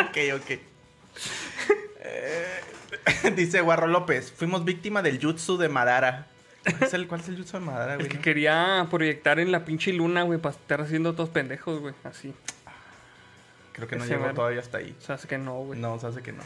Ok, 0.00 0.40
ok. 0.42 0.50
Eh, 2.04 2.60
dice 3.36 3.60
Guarro 3.60 3.86
López: 3.86 4.32
Fuimos 4.36 4.64
víctima 4.64 5.02
del 5.02 5.20
jutsu 5.22 5.56
de 5.58 5.68
Madara. 5.68 6.26
¿Cuál 6.62 6.82
es 6.82 6.94
el, 6.94 7.08
cuál 7.08 7.20
es 7.20 7.28
el 7.28 7.36
jutsu 7.36 7.58
de 7.58 7.64
Madara, 7.64 7.92
El 7.94 7.98
güey? 7.98 8.08
que 8.08 8.18
quería 8.18 8.86
proyectar 8.90 9.38
en 9.40 9.52
la 9.52 9.64
pinche 9.64 9.92
luna, 9.92 10.22
güey, 10.22 10.38
para 10.38 10.54
estar 10.54 10.80
haciendo 10.80 11.14
todos 11.14 11.30
pendejos, 11.30 11.80
güey. 11.80 11.94
Así. 12.04 12.32
Creo 13.72 13.88
que 13.88 13.96
no 13.96 14.04
ese 14.04 14.14
llegó 14.16 14.32
todavía 14.32 14.60
hasta 14.60 14.78
ahí. 14.78 14.94
Sea, 14.98 15.16
es 15.16 15.26
que 15.26 15.38
no, 15.38 15.64
güey. 15.64 15.80
No, 15.80 15.98
se 15.98 16.06
hace 16.06 16.22
que 16.22 16.32
no. 16.32 16.42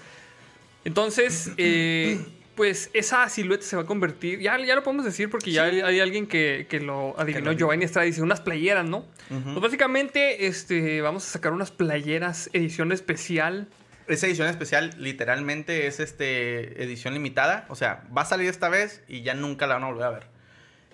Entonces, 0.85 1.53
eh, 1.57 2.25
pues 2.55 2.91
esa 2.95 3.29
silueta 3.29 3.65
se 3.65 3.77
va 3.77 3.83
a 3.83 3.87
convertir. 3.87 4.41
Ya, 4.41 4.59
ya 4.65 4.75
lo 4.75 4.83
podemos 4.83 5.05
decir 5.05 5.29
porque 5.29 5.51
ya 5.51 5.65
hay, 5.65 5.81
hay 5.81 6.01
alguien 6.01 6.27
que, 6.27 6.67
que 6.69 6.81
lo 6.81 7.19
adivinó. 7.19 7.47
lo 7.47 7.53
Giovanni 7.53 7.85
Estrada 7.85 8.07
dice 8.07 8.23
unas 8.23 8.41
playeras, 8.41 8.87
¿no? 8.87 9.05
Pues 9.29 9.61
básicamente, 9.61 10.47
este, 10.47 11.03
vamos 11.03 11.27
a 11.27 11.31
sacar 11.31 11.53
unas 11.53 11.71
playeras 11.71 12.49
edición 12.53 12.93
especial. 12.93 13.69
Esa 14.09 14.27
edición 14.27 14.49
especial 14.49 14.95
literalmente 14.99 15.87
es 15.87 16.01
este 16.01 16.83
edición 16.83 17.15
limitada. 17.15 17.67
O 17.69 17.75
sea, 17.75 18.05
va 18.17 18.23
a 18.23 18.27
salir 18.27 18.49
esta 18.49 18.69
vez 18.69 19.03
y 19.09 19.23
ya 19.23 19.35
nunca 19.35 19.67
la 19.67 19.75
van 19.75 19.85
a 19.85 19.87
volver 19.89 20.05
a 20.05 20.11
ver. 20.11 20.37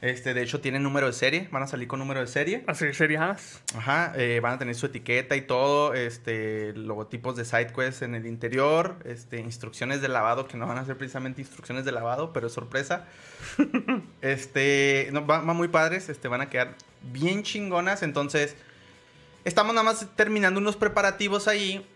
Este, 0.03 0.35
de 0.35 0.43
hecho, 0.43 0.61
tiene 0.61 0.81
número 0.81 1.07
de 1.07 1.13
serie. 1.13 1.49
Van 1.53 1.63
a 1.63 1.69
salir 1.69 1.87
con 1.87 2.01
número 2.01 2.21
de 2.21 2.27
serie. 2.27 2.65
A 2.67 2.75
ser 2.75 2.93
seriadas. 2.93 3.63
Ajá. 3.77 4.13
eh, 4.17 4.41
van 4.41 4.55
a 4.55 4.59
tener 4.59 4.75
su 4.75 4.87
etiqueta 4.87 5.37
y 5.37 5.43
todo. 5.43 5.95
Este, 5.95 6.73
logotipos 6.73 7.37
de 7.37 7.45
SideQuest 7.45 8.03
en 8.03 8.17
el 8.17 8.27
interior. 8.27 8.97
Este, 9.05 9.39
instrucciones 9.39 10.03
de 10.03 10.09
lavado 10.09 10.49
que 10.49 10.57
no 10.57 10.67
van 10.67 10.79
a 10.79 10.85
ser 10.85 10.97
precisamente 10.99 11.41
instrucciones 11.41 11.85
de 11.85 11.93
lavado, 11.93 12.33
pero 12.33 12.49
es 12.49 12.53
sorpresa. 12.53 13.05
este, 14.23 15.09
no, 15.13 15.25
va, 15.25 15.41
va 15.41 15.55
muy 15.55 15.69
padres. 15.69 16.09
Este, 16.09 16.27
van 16.27 16.41
a 16.41 16.51
quedar 16.51 16.75
bien 17.03 17.45
chingonas. 17.45 18.03
Entonces, 18.03 18.57
estamos 19.45 19.73
nada 19.73 19.85
más 19.85 20.05
terminando 20.17 20.59
unos 20.59 20.75
preparativos 20.75 21.47
ahí. 21.47 21.87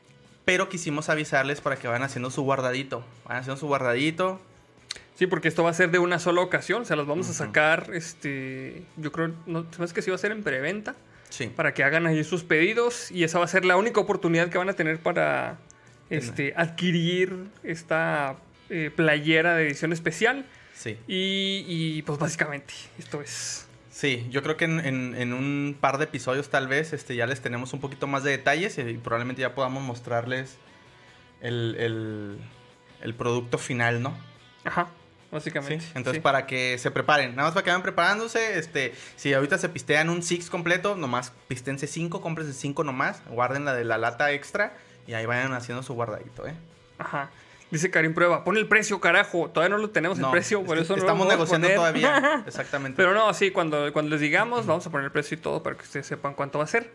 Pero 0.46 0.70
quisimos 0.70 1.10
avisarles 1.10 1.60
para 1.60 1.76
que 1.76 1.88
vayan 1.88 2.04
haciendo 2.04 2.30
su 2.30 2.40
guardadito. 2.42 3.04
Van 3.26 3.36
haciendo 3.36 3.60
su 3.60 3.66
guardadito. 3.66 4.40
Sí, 5.16 5.26
porque 5.26 5.48
esto 5.48 5.62
va 5.62 5.70
a 5.70 5.74
ser 5.74 5.90
de 5.90 5.98
una 5.98 6.18
sola 6.18 6.40
ocasión. 6.40 6.82
O 6.82 6.84
sea, 6.86 6.96
las 6.96 7.06
vamos 7.06 7.28
a 7.28 7.34
sacar, 7.34 7.90
este, 7.92 8.82
yo 8.96 9.12
creo, 9.12 9.32
no, 9.46 9.66
hace 9.78 9.92
que 9.92 10.00
sí 10.00 10.10
va 10.10 10.14
a 10.16 10.18
ser 10.18 10.32
en 10.32 10.42
preventa. 10.42 10.94
Sí. 11.28 11.48
para 11.48 11.74
que 11.74 11.82
hagan 11.82 12.06
ahí 12.06 12.22
sus 12.22 12.44
pedidos 12.44 13.10
y 13.10 13.24
esa 13.24 13.40
va 13.40 13.44
a 13.44 13.48
ser 13.48 13.64
la 13.64 13.76
única 13.76 14.00
oportunidad 14.00 14.48
que 14.48 14.58
van 14.58 14.68
a 14.68 14.74
tener 14.74 15.00
para 15.00 15.58
este, 16.08 16.54
adquirir 16.56 17.48
esta 17.64 18.36
eh, 18.70 18.92
playera 18.94 19.56
de 19.56 19.66
edición 19.66 19.92
especial 19.92 20.46
Sí. 20.72 20.96
y, 21.08 21.64
y, 21.66 22.02
pues 22.02 22.18
básicamente 22.20 22.72
esto 22.96 23.20
es 23.20 23.65
Sí, 23.98 24.26
yo 24.28 24.42
creo 24.42 24.58
que 24.58 24.66
en, 24.66 24.78
en- 24.80 25.14
en 25.16 25.32
un 25.32 25.74
par 25.80 25.96
de 25.96 26.04
episodios 26.04 26.50
tal 26.50 26.68
vez 26.68 26.92
este, 26.92 27.16
ya 27.16 27.24
les 27.26 27.40
tenemos 27.40 27.72
un 27.72 27.80
poquito 27.80 28.06
más 28.06 28.22
de 28.24 28.32
detalles 28.32 28.76
y, 28.76 28.82
probablemente 28.98 29.40
ya 29.40 29.54
podamos 29.54 29.82
mostrarles 29.82 30.58
el, 31.40 31.76
el- 31.78 32.38
el 33.00 33.14
producto 33.14 33.56
final, 33.56 34.02
¿no? 34.02 34.14
ajá 34.64 34.84
Sí. 34.86 35.28
básicamente 35.32 35.84
Entonces 35.94 36.16
sí. 36.16 36.20
para 36.20 36.46
que 36.46 36.76
se 36.76 36.90
preparen, 36.90 37.30
nada 37.34 37.48
más 37.48 37.54
para 37.54 37.64
que 37.64 37.70
vayan 37.70 37.82
preparándose, 37.82 38.58
este, 38.58 38.94
si 39.16 39.32
ahorita 39.32 39.56
se 39.56 39.70
pistean 39.70 40.10
un 40.10 40.22
six 40.22 40.50
completo, 40.50 40.94
nomás 40.94 41.32
pistense 41.48 41.86
cinco, 41.86 42.20
cómprense 42.20 42.52
cinco 42.52 42.84
nomás, 42.84 43.22
guarden 43.30 43.64
la 43.64 43.74
de 43.74 43.84
la 43.84 43.96
lata 43.96 44.30
extra 44.32 44.76
y 45.06 45.14
ahí 45.14 45.24
vayan 45.24 45.52
haciendo 45.54 45.82
su 45.82 45.94
guardadito, 45.94 46.46
¿eh? 46.46 46.54
ajá 46.98 47.30
dice 47.70 47.90
Karim 47.90 48.14
prueba 48.14 48.44
pon 48.44 48.56
el 48.56 48.68
precio 48.68 49.00
carajo 49.00 49.50
todavía 49.50 49.76
no 49.76 49.82
lo 49.82 49.90
tenemos 49.90 50.18
el 50.18 50.26
precio 50.30 50.62
por 50.64 50.78
eso 50.78 50.92
no 50.94 50.98
lo 50.98 51.02
estamos 51.02 51.26
vamos 51.26 51.32
a 51.32 51.36
negociando 51.58 51.66
poner. 51.66 51.76
todavía, 51.76 52.44
exactamente. 52.46 52.96
Pero 52.96 53.12
no, 53.14 53.32
sí, 53.34 53.50
cuando, 53.50 53.92
cuando 53.92 54.10
les 54.12 54.20
digamos, 54.20 54.66
vamos 54.66 54.86
a 54.86 54.90
poner 54.90 55.06
el 55.06 55.12
precio 55.12 55.36
y 55.36 55.40
todo 55.40 55.62
para 55.62 55.76
que 55.76 55.82
ustedes 55.82 56.06
sepan 56.06 56.34
cuánto 56.34 56.58
va 56.58 56.64
a 56.64 56.68
ser. 56.68 56.90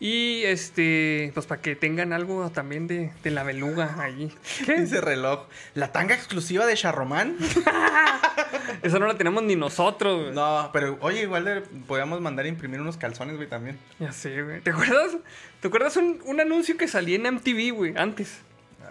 Y 0.00 0.44
este, 0.44 1.32
pues 1.34 1.46
para 1.46 1.60
que 1.60 1.74
tengan 1.74 2.12
algo 2.12 2.50
también 2.50 2.86
de, 2.86 3.10
de 3.24 3.30
la 3.32 3.42
beluga 3.42 3.96
allí. 4.00 4.32
¿Qué? 4.64 4.80
Dice 4.80 5.00
reloj, 5.00 5.46
la 5.74 5.90
tanga 5.90 6.14
exclusiva 6.14 6.66
de 6.66 6.74
Charromán. 6.76 7.36
Esa 8.82 8.98
no 9.00 9.06
la 9.08 9.16
tenemos 9.16 9.42
ni 9.42 9.56
nosotros, 9.56 10.20
güey. 10.22 10.34
No, 10.34 10.70
pero 10.72 10.98
oye, 11.00 11.22
igual 11.22 11.44
le 11.44 11.60
podíamos 11.62 12.20
mandar 12.20 12.44
a 12.44 12.48
imprimir 12.48 12.80
unos 12.80 12.96
calzones, 12.96 13.36
güey, 13.36 13.48
también. 13.48 13.76
Ya 13.98 14.12
sé, 14.12 14.40
güey. 14.42 14.60
¿Te 14.60 14.70
acuerdas? 14.70 15.16
¿Te 15.60 15.66
acuerdas 15.66 15.96
un, 15.96 16.20
un 16.24 16.40
anuncio 16.40 16.76
que 16.76 16.86
salía 16.86 17.16
en 17.16 17.34
MTV, 17.34 17.74
güey? 17.74 17.94
Antes. 17.96 18.38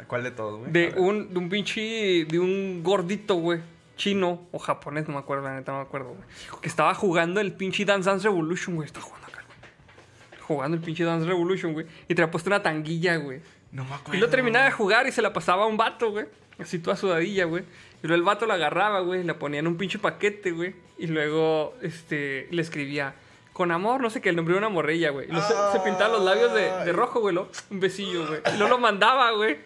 ¿Cuál 0.05 0.23
de 0.23 0.31
todos, 0.31 0.59
güey? 0.59 0.71
De 0.71 0.93
un, 0.97 1.33
de 1.33 1.39
un 1.39 1.49
pinche. 1.49 2.25
De 2.25 2.39
un 2.39 2.83
gordito, 2.83 3.35
güey. 3.35 3.61
Chino 3.95 4.47
o 4.51 4.59
japonés, 4.59 5.07
no 5.07 5.15
me 5.15 5.19
acuerdo, 5.19 5.45
la 5.45 5.55
neta, 5.55 5.71
no 5.71 5.79
me 5.79 5.83
acuerdo, 5.85 6.09
güey. 6.09 6.21
Que 6.61 6.69
estaba 6.69 6.93
jugando 6.93 7.41
el 7.41 7.53
pinche 7.53 7.83
Dance 7.83 8.07
Dance 8.07 8.27
Revolution, 8.27 8.75
güey. 8.75 8.85
Estaba 8.85 9.05
jugando 9.05 9.27
acá, 9.27 9.43
güey. 9.47 10.41
Jugando 10.41 10.77
el 10.77 10.83
pinche 10.83 11.03
Dance 11.03 11.25
Revolution, 11.25 11.73
güey. 11.73 11.87
Y 12.07 12.13
te 12.13 12.21
había 12.21 12.31
puesto 12.31 12.49
una 12.49 12.61
tanguilla, 12.61 13.15
güey. 13.15 13.41
No 13.71 13.85
me 13.85 13.95
acuerdo. 13.95 14.15
Y 14.15 14.19
lo 14.19 14.29
terminaba 14.29 14.65
de 14.65 14.71
jugar 14.71 15.07
y 15.07 15.11
se 15.11 15.21
la 15.21 15.33
pasaba 15.33 15.63
a 15.63 15.65
un 15.65 15.77
vato, 15.77 16.11
güey. 16.11 16.25
Así 16.59 16.79
toda 16.79 16.95
sudadilla, 16.95 17.45
güey. 17.45 17.63
Y 18.03 18.07
luego 18.07 18.15
el 18.15 18.23
vato 18.23 18.45
la 18.45 18.55
agarraba, 18.55 18.99
güey. 19.01 19.23
La 19.23 19.39
ponía 19.39 19.59
en 19.59 19.67
un 19.67 19.77
pinche 19.77 19.99
paquete, 19.99 20.51
güey. 20.51 20.75
Y 20.97 21.07
luego, 21.07 21.75
este, 21.81 22.47
le 22.51 22.61
escribía, 22.61 23.15
con 23.57 23.71
amor, 23.71 24.01
no 24.01 24.11
sé 24.11 24.21
qué, 24.21 24.29
el 24.29 24.35
nombre 24.35 24.53
de 24.53 24.59
una 24.59 24.69
morrilla, 24.69 25.09
güey. 25.09 25.27
Se, 25.29 25.71
se 25.71 25.79
pintaba 25.83 26.09
los 26.15 26.23
labios 26.23 26.53
de, 26.53 26.69
de 26.85 26.93
rojo, 26.93 27.21
güey. 27.21 27.35
Un 27.35 27.79
besillo, 27.79 28.27
güey. 28.27 28.39
Y 28.53 28.57
luego 28.59 28.75
lo 28.75 28.77
mandaba, 28.77 29.31
güey. 29.31 29.57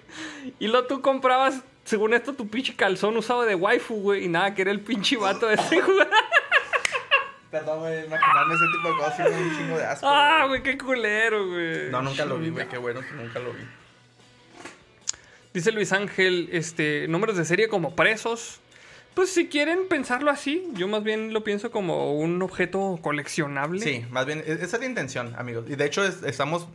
Y 0.59 0.67
luego 0.69 0.87
tú 0.87 1.01
comprabas, 1.01 1.61
según 1.83 2.13
esto, 2.13 2.31
tu 2.31 2.47
pinche 2.47 2.73
calzón 2.73 3.17
usado 3.17 3.41
de 3.41 3.53
waifu, 3.53 3.95
güey. 3.95 4.23
Y 4.23 4.27
nada, 4.29 4.55
que 4.55 4.61
era 4.61 4.71
el 4.71 4.79
pinche 4.79 5.17
vato 5.17 5.45
de 5.45 5.55
ese, 5.55 5.81
güey. 5.81 6.07
Perdón, 7.51 7.79
güey, 7.79 8.05
imaginarme 8.05 8.53
ese 8.53 8.63
tipo 8.77 8.87
de 8.87 8.95
cosas 8.95 9.17
da 9.29 9.37
un 9.37 9.57
chingo 9.57 9.77
de 9.77 9.83
asco. 9.83 10.07
Ah, 10.07 10.45
güey, 10.47 10.63
qué 10.63 10.77
culero, 10.77 11.49
güey. 11.49 11.89
No, 11.91 12.01
nunca 12.01 12.23
lo 12.23 12.37
vi, 12.37 12.49
güey, 12.49 12.69
qué 12.69 12.77
bueno 12.77 13.01
que 13.01 13.11
nunca 13.11 13.39
lo 13.39 13.51
vi. 13.51 13.59
Dice 15.53 15.73
Luis 15.73 15.91
Ángel, 15.91 16.47
este, 16.53 17.09
números 17.09 17.35
de 17.35 17.43
serie 17.43 17.67
como 17.67 17.93
presos. 17.93 18.61
Pues 19.13 19.29
si 19.33 19.47
quieren 19.49 19.87
pensarlo 19.89 20.31
así, 20.31 20.67
yo 20.73 20.87
más 20.87 21.03
bien 21.03 21.33
lo 21.33 21.43
pienso 21.43 21.69
como 21.71 22.13
un 22.17 22.41
objeto 22.41 22.97
coleccionable. 23.01 23.81
Sí, 23.81 24.05
más 24.09 24.25
bien, 24.25 24.43
e- 24.45 24.53
esa 24.53 24.77
es 24.77 24.79
la 24.79 24.85
intención, 24.85 25.35
amigos. 25.37 25.65
Y 25.69 25.75
de 25.75 25.85
hecho, 25.85 26.03
es- 26.05 26.23
estamos, 26.23 26.67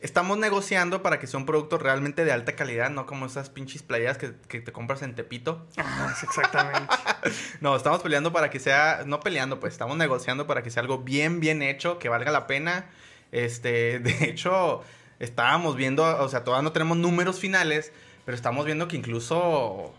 estamos 0.00 0.38
negociando 0.38 1.02
para 1.02 1.20
que 1.20 1.28
sea 1.28 1.38
un 1.38 1.46
producto 1.46 1.78
realmente 1.78 2.24
de 2.24 2.32
alta 2.32 2.56
calidad, 2.56 2.90
no 2.90 3.06
como 3.06 3.26
esas 3.26 3.48
pinches 3.48 3.84
playeras 3.84 4.18
que, 4.18 4.32
que 4.48 4.60
te 4.60 4.72
compras 4.72 5.02
en 5.02 5.14
Tepito. 5.14 5.64
Ah, 5.76 6.14
exactamente. 6.22 6.94
No, 7.60 7.76
estamos 7.76 8.02
peleando 8.02 8.32
para 8.32 8.50
que 8.50 8.58
sea, 8.58 9.04
no 9.06 9.20
peleando, 9.20 9.60
pues 9.60 9.72
estamos 9.74 9.96
negociando 9.96 10.48
para 10.48 10.64
que 10.64 10.70
sea 10.72 10.80
algo 10.82 10.98
bien, 10.98 11.38
bien 11.38 11.62
hecho, 11.62 12.00
que 12.00 12.08
valga 12.08 12.32
la 12.32 12.48
pena. 12.48 12.86
Este, 13.30 13.98
de 14.00 14.24
hecho, 14.24 14.82
estábamos 15.20 15.76
viendo, 15.76 16.04
o 16.20 16.28
sea, 16.28 16.42
todavía 16.42 16.64
no 16.64 16.72
tenemos 16.72 16.96
números 16.96 17.38
finales, 17.38 17.92
pero 18.24 18.34
estamos 18.34 18.66
viendo 18.66 18.88
que 18.88 18.96
incluso 18.96 19.94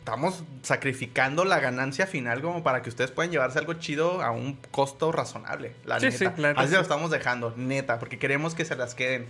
estamos 0.00 0.42
sacrificando 0.62 1.44
la 1.44 1.60
ganancia 1.60 2.06
final 2.06 2.42
como 2.42 2.62
para 2.62 2.82
que 2.82 2.88
ustedes 2.88 3.10
puedan 3.12 3.30
llevarse 3.30 3.58
algo 3.58 3.74
chido 3.74 4.22
a 4.22 4.30
un 4.32 4.54
costo 4.70 5.12
razonable. 5.12 5.74
La 5.84 6.00
Sí, 6.00 6.06
neta. 6.06 6.18
sí, 6.18 6.24
la 6.40 6.48
neta, 6.48 6.60
Así 6.62 6.74
lo 6.74 6.80
estamos 6.80 7.10
dejando, 7.10 7.54
neta, 7.56 7.98
porque 7.98 8.18
queremos 8.18 8.54
que 8.54 8.64
se 8.64 8.74
las 8.76 8.94
queden. 8.94 9.26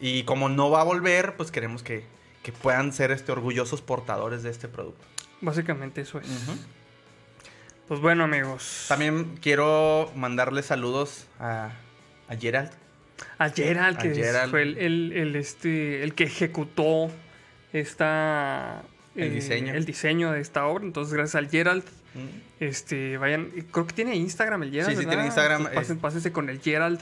Y 0.00 0.24
como 0.24 0.48
no 0.48 0.70
va 0.70 0.80
a 0.80 0.84
volver, 0.84 1.36
pues 1.36 1.50
queremos 1.50 1.82
que, 1.82 2.04
que 2.42 2.50
puedan 2.52 2.92
ser 2.92 3.10
este, 3.12 3.30
orgullosos 3.32 3.82
portadores 3.82 4.42
de 4.42 4.50
este 4.50 4.66
producto. 4.66 5.04
Básicamente 5.42 6.00
eso 6.00 6.18
es. 6.18 6.26
Pues 7.86 8.00
bueno, 8.00 8.24
amigos. 8.24 8.86
También 8.88 9.36
quiero 9.42 10.10
mandarle 10.16 10.62
saludos 10.62 11.26
a, 11.38 11.72
a 12.28 12.36
Gerald. 12.36 12.70
A 13.38 13.50
Gerald, 13.50 13.98
A 13.98 14.00
que 14.02 14.14
Gerald. 14.14 14.50
fue 14.50 14.62
el, 14.62 14.78
el- 14.78 15.12
el, 15.12 15.36
este, 15.36 16.02
el 16.02 16.14
que 16.14 16.24
ejecutó 16.24 17.10
esta, 17.72 18.82
El 19.22 19.28
eh, 19.32 19.34
diseño. 19.34 19.74
el 19.74 19.84
diseño 19.84 20.32
de 20.32 20.40
esta 20.40 20.66
obra. 20.66 20.84
Entonces, 20.84 21.14
gracias 21.14 21.34
al 21.36 21.48
Gerald. 21.50 21.84
Este, 22.58 23.16
vayan, 23.18 23.50
creo 23.70 23.86
que 23.86 23.94
tiene 23.94 24.16
Instagram 24.16 24.62
el 24.64 24.70
Gerald. 24.70 24.90
Sí, 24.90 24.96
sí, 24.96 24.98
¿verdad? 24.98 25.10
tiene 25.12 25.26
Instagram, 25.26 25.66
Entonces, 25.66 25.96
pasen- 25.96 26.00
pásense 26.00 26.32
con 26.32 26.48
el 26.50 26.60
Gerald 26.60 27.00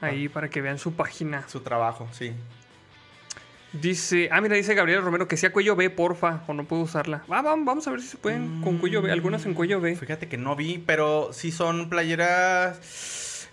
ahí 0.00 0.28
para 0.28 0.50
que 0.50 0.60
vean 0.60 0.78
su 0.78 0.92
página. 0.94 1.48
Su 1.48 1.60
trabajo, 1.60 2.08
sí. 2.12 2.32
Dice, 3.72 4.28
ah, 4.30 4.40
mira, 4.40 4.54
dice 4.54 4.72
Gabriel 4.74 5.02
Romero 5.02 5.26
que 5.26 5.36
sea 5.36 5.50
cuello 5.52 5.74
B, 5.74 5.90
porfa, 5.90 6.44
o 6.46 6.54
no 6.54 6.64
puedo 6.64 6.82
usarla. 6.82 7.24
Ah, 7.28 7.42
vamos, 7.42 7.66
vamos 7.66 7.86
a 7.88 7.90
ver 7.90 8.00
si 8.02 8.06
se 8.08 8.16
pueden 8.16 8.60
con 8.62 8.78
cuello 8.78 9.02
B, 9.02 9.10
algunas 9.10 9.44
en 9.46 9.54
cuello 9.54 9.80
B. 9.80 9.96
Fíjate 9.96 10.28
que 10.28 10.36
no 10.36 10.54
vi, 10.54 10.78
pero 10.78 11.30
sí 11.32 11.50
son 11.50 11.88
playeras. 11.90 12.78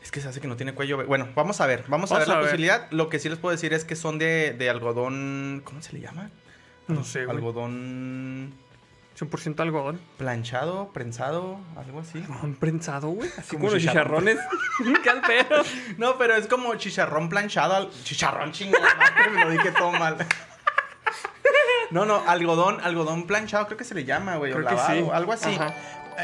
Es 0.03 0.11
que 0.11 0.21
se 0.21 0.27
hace 0.27 0.39
que 0.39 0.47
no 0.47 0.55
tiene 0.57 0.73
cuello. 0.73 0.97
B. 0.97 1.05
Bueno, 1.05 1.27
vamos 1.35 1.59
a 1.59 1.65
ver. 1.65 1.85
Vamos, 1.87 2.11
a 2.11 2.19
ver 2.19 2.25
a 2.25 2.27
la 2.27 2.35
ver. 2.35 2.43
posibilidad. 2.45 2.87
Lo 2.91 3.09
que 3.09 3.17
sí 3.17 3.29
les 3.29 3.39
puedo 3.39 3.51
decir 3.51 3.73
es 3.73 3.83
que 3.83 3.95
son 3.95 4.19
de, 4.19 4.53
de 4.57 4.69
algodón. 4.69 5.61
¿Cómo 5.63 5.81
se 5.81 5.93
le 5.93 6.01
llama? 6.01 6.29
No 6.87 7.03
sé, 7.03 7.25
güey. 7.25 7.37
Algodón 7.37 8.53
100% 9.17 9.59
algodón. 9.59 9.99
planchado, 10.17 10.89
prensado, 10.93 11.59
algo 11.77 11.99
así. 11.99 12.23
Un 12.43 12.55
prensado, 12.55 13.09
güey. 13.09 13.29
Así 13.37 13.49
Como 13.51 13.59
como 13.65 13.73
los 13.73 13.81
chicharrones. 13.81 14.37
¡Qué 15.03 15.09
al 15.09 15.21
pedo! 15.21 15.63
No, 15.97 16.17
pero 16.17 16.35
es 16.35 16.47
como 16.47 16.73
chicharrón 16.75 17.29
planchado. 17.29 17.75
al- 17.75 17.91
Chicharrón 18.03 18.51
chingada, 18.51 18.95
madre, 18.95 19.29
me 19.31 19.45
lo 19.45 19.51
dije 19.51 19.71
todo 19.71 19.91
mal. 19.91 20.17
No, 21.91 22.05
no, 22.05 22.23
algodón, 22.25 22.79
algodón 22.81 23.27
planchado, 23.27 23.65
creo 23.65 23.77
que 23.77 23.83
se 23.83 23.93
le 23.93 24.05
llama, 24.05 24.37
güey, 24.37 24.53
o 24.53 24.59
lavado, 24.59 24.93
sí. 25.05 25.09
algo 25.13 25.33
así. 25.33 25.53
Ajá. 25.53 25.73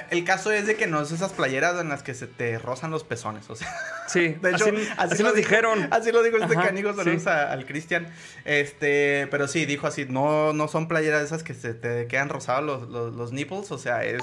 El 0.10 0.24
caso 0.24 0.52
es 0.52 0.68
de 0.68 0.76
que 0.76 0.88
no 0.88 1.02
es 1.02 1.12
esas 1.12 1.32
playeras 1.34 1.80
en 1.80 1.90
las 1.90 2.04
que 2.04 2.14
se 2.14 2.28
te 2.28 2.60
rozan 2.60 2.92
los 2.92 3.04
pezones, 3.04 3.50
o 3.50 3.56
sea. 3.56 3.68
Sí, 4.08 4.30
De 4.42 4.52
hecho, 4.52 4.66
así, 4.66 4.88
así 4.98 5.24
lo 5.24 5.30
nos 5.30 5.38
dijeron. 5.38 5.88
Así 5.92 6.12
lo 6.12 6.24
dijo 6.24 6.38
este 6.38 6.56
Ajá, 6.56 6.68
canijo, 6.68 6.94
saludos 6.94 7.24
sí. 7.24 7.30
al 7.30 7.66
Cristian. 7.66 8.08
Este, 8.46 9.28
pero 9.32 9.48
sí, 9.48 9.66
dijo 9.66 9.88
así, 9.88 10.06
no, 10.06 10.54
no 10.54 10.68
son 10.68 10.88
playeras 10.88 11.24
esas 11.24 11.44
que 11.44 11.54
se 11.54 11.74
te 11.74 12.08
quedan 12.08 12.30
rosados 12.30 12.64
los, 12.64 12.90
los, 12.90 13.14
los 13.14 13.32
nipples, 13.32 13.72
o 13.72 13.78
sea, 13.78 14.04
es... 14.04 14.22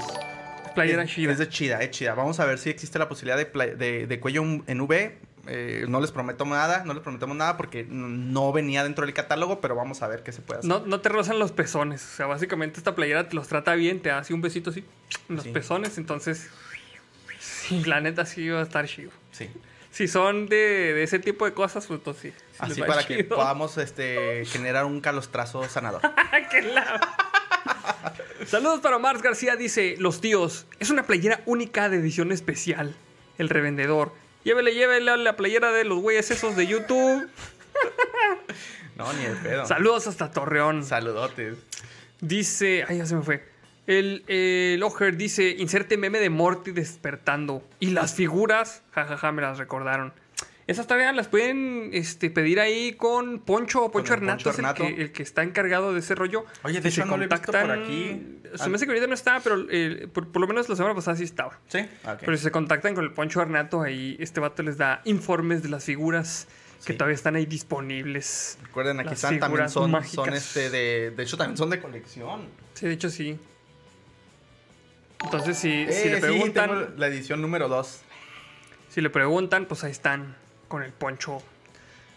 Playera 0.74 1.04
es, 1.04 1.10
chida. 1.10 1.32
Es 1.32 1.38
de 1.38 1.48
chida, 1.48 1.82
es 1.82 1.90
chida. 1.90 2.14
Vamos 2.14 2.40
a 2.40 2.46
ver 2.46 2.58
si 2.58 2.68
existe 2.70 2.98
la 2.98 3.08
posibilidad 3.08 3.36
de, 3.36 3.76
de, 3.76 4.06
de 4.06 4.20
cuello 4.20 4.42
en 4.42 4.80
V. 4.80 5.18
Eh, 5.46 5.84
no 5.88 6.00
les 6.00 6.10
prometo 6.12 6.44
nada, 6.44 6.84
no 6.84 6.94
les 6.94 7.02
prometemos 7.02 7.36
nada 7.36 7.56
porque 7.56 7.84
no 7.88 8.52
venía 8.52 8.82
dentro 8.82 9.04
del 9.04 9.14
catálogo, 9.14 9.60
pero 9.60 9.74
vamos 9.74 10.02
a 10.02 10.08
ver 10.08 10.22
qué 10.22 10.32
se 10.32 10.40
puede 10.42 10.60
hacer. 10.60 10.68
No, 10.68 10.80
no 10.86 11.00
te 11.00 11.08
rozan 11.10 11.38
los 11.38 11.52
pezones. 11.52 12.02
O 12.04 12.16
sea, 12.16 12.26
básicamente 12.26 12.78
esta 12.78 12.94
playera 12.94 13.28
te 13.28 13.34
los 13.36 13.48
trata 13.48 13.74
bien, 13.74 14.00
te 14.00 14.10
hace 14.10 14.32
un 14.34 14.40
besito 14.40 14.70
así 14.70 14.84
en 15.28 15.36
los 15.36 15.44
Sí. 15.44 15.50
pezones. 15.52 15.98
Entonces, 15.98 16.48
sí, 17.38 17.84
la 17.84 18.00
neta 18.00 18.24
sí 18.26 18.48
va 18.48 18.60
a 18.60 18.62
estar 18.62 18.86
chido. 18.86 19.10
Sí. 19.32 19.48
Si 19.90 20.08
son 20.08 20.48
de, 20.48 20.56
de 20.94 21.02
ese 21.04 21.18
tipo 21.20 21.44
de 21.44 21.52
cosas, 21.52 21.86
pues 21.86 21.98
entonces 22.00 22.34
sí. 22.34 22.42
Así 22.58 22.82
para 22.82 23.06
que 23.06 23.22
podamos 23.24 23.78
este, 23.78 24.44
generar 24.46 24.84
un 24.86 25.00
calostrazo 25.00 25.62
sanador. 25.68 26.00
¡Qué 26.50 26.62
la- 26.62 27.00
Saludos 28.46 28.80
para 28.80 28.98
Mars 28.98 29.22
García, 29.22 29.56
dice, 29.56 29.94
los 29.98 30.20
tíos, 30.20 30.66
es 30.78 30.90
una 30.90 31.04
playera 31.04 31.40
única 31.46 31.88
de 31.88 31.96
edición 31.98 32.32
especial. 32.32 32.94
El 33.38 33.48
revendedor. 33.48 34.12
Llévele, 34.44 34.74
llévele 34.74 35.10
a 35.10 35.16
la 35.16 35.36
playera 35.36 35.72
de 35.72 35.84
los 35.84 35.98
güeyes 36.00 36.30
esos 36.30 36.54
de 36.56 36.66
YouTube. 36.66 37.28
No, 38.96 39.12
ni 39.12 39.24
el 39.24 39.36
pedo. 39.38 39.66
Saludos 39.66 40.06
hasta 40.06 40.30
Torreón. 40.30 40.84
Saludotes. 40.84 41.56
Dice, 42.20 42.84
ay, 42.86 42.98
ya 42.98 43.06
se 43.06 43.16
me 43.16 43.22
fue. 43.22 43.44
El, 43.88 44.22
el 44.28 44.80
Ojer 44.84 45.16
dice, 45.16 45.56
inserte 45.58 45.96
meme 45.96 46.20
de 46.20 46.30
Morty 46.30 46.70
despertando. 46.70 47.66
Y 47.80 47.90
las 47.90 48.14
figuras, 48.14 48.82
jajaja, 48.92 49.32
me 49.32 49.42
las 49.42 49.58
recordaron. 49.58 50.12
Esas 50.66 50.86
todavía 50.86 51.12
las 51.12 51.28
pueden 51.28 51.90
este, 51.92 52.30
pedir 52.30 52.58
ahí 52.58 52.94
con 52.94 53.38
Poncho 53.40 53.84
o 53.84 53.90
Poncho 53.90 54.14
Hernato, 54.14 54.50
el 54.50 54.74
que, 54.74 55.02
el 55.02 55.12
que 55.12 55.22
está 55.22 55.42
encargado 55.42 55.92
de 55.92 55.98
ese 56.00 56.14
rollo. 56.14 56.46
Oye, 56.62 56.80
de 56.80 56.90
Si 56.90 57.00
hecho, 57.00 57.02
se 57.02 57.08
no 57.10 57.18
lo 57.18 57.24
he 57.24 57.28
visto 57.28 57.52
por 57.52 57.70
aquí. 57.70 58.40
Se 58.54 58.68
me 58.70 58.76
hace 58.76 58.86
que 58.86 58.92
ahorita 58.92 59.06
no 59.06 59.12
está, 59.14 59.40
pero 59.40 59.66
eh, 59.70 60.08
por, 60.10 60.28
por 60.32 60.40
lo 60.40 60.48
menos 60.48 60.66
la 60.70 60.76
semana 60.76 60.94
pasada 60.94 61.18
sí 61.18 61.24
estaba. 61.24 61.58
¿Sí? 61.68 61.80
Ok. 62.06 62.20
Pero 62.20 62.36
si 62.38 62.44
se 62.44 62.50
contactan 62.50 62.94
con 62.94 63.04
el 63.04 63.12
Poncho 63.12 63.42
Hernato, 63.42 63.82
ahí 63.82 64.16
este 64.20 64.40
vato 64.40 64.62
les 64.62 64.78
da 64.78 65.02
informes 65.04 65.62
de 65.62 65.68
las 65.68 65.84
figuras 65.84 66.46
que 66.86 66.92
Sí. 66.92 66.98
todavía 66.98 67.14
están 67.14 67.36
ahí 67.36 67.44
disponibles. 67.46 68.58
Recuerden, 68.62 69.00
aquí 69.00 69.12
están, 69.14 69.38
también 69.38 69.68
son, 69.68 69.90
mágicas. 69.90 70.12
son 70.14 70.32
este 70.34 70.70
de... 70.70 71.10
De 71.10 71.22
hecho, 71.22 71.36
también 71.36 71.56
son 71.58 71.68
de 71.70 71.80
colección. 71.80 72.42
Sí, 72.74 72.86
de 72.86 72.92
hecho 72.92 73.10
sí. 73.10 73.38
Entonces, 75.24 75.56
si, 75.58 75.70
Eh, 75.72 75.92
si 75.92 76.08
le 76.08 76.16
sí, 76.16 76.20
preguntan, 76.20 76.68
tengo 76.70 76.86
la 76.96 77.06
edición 77.06 77.40
número 77.40 77.68
2. 77.68 78.00
si 78.90 79.00
le 79.00 79.10
preguntan, 79.10 79.66
pues 79.66 79.82
ahí 79.84 79.90
están 79.90 80.36
con 80.74 80.82
el 80.82 80.92
poncho. 80.92 81.40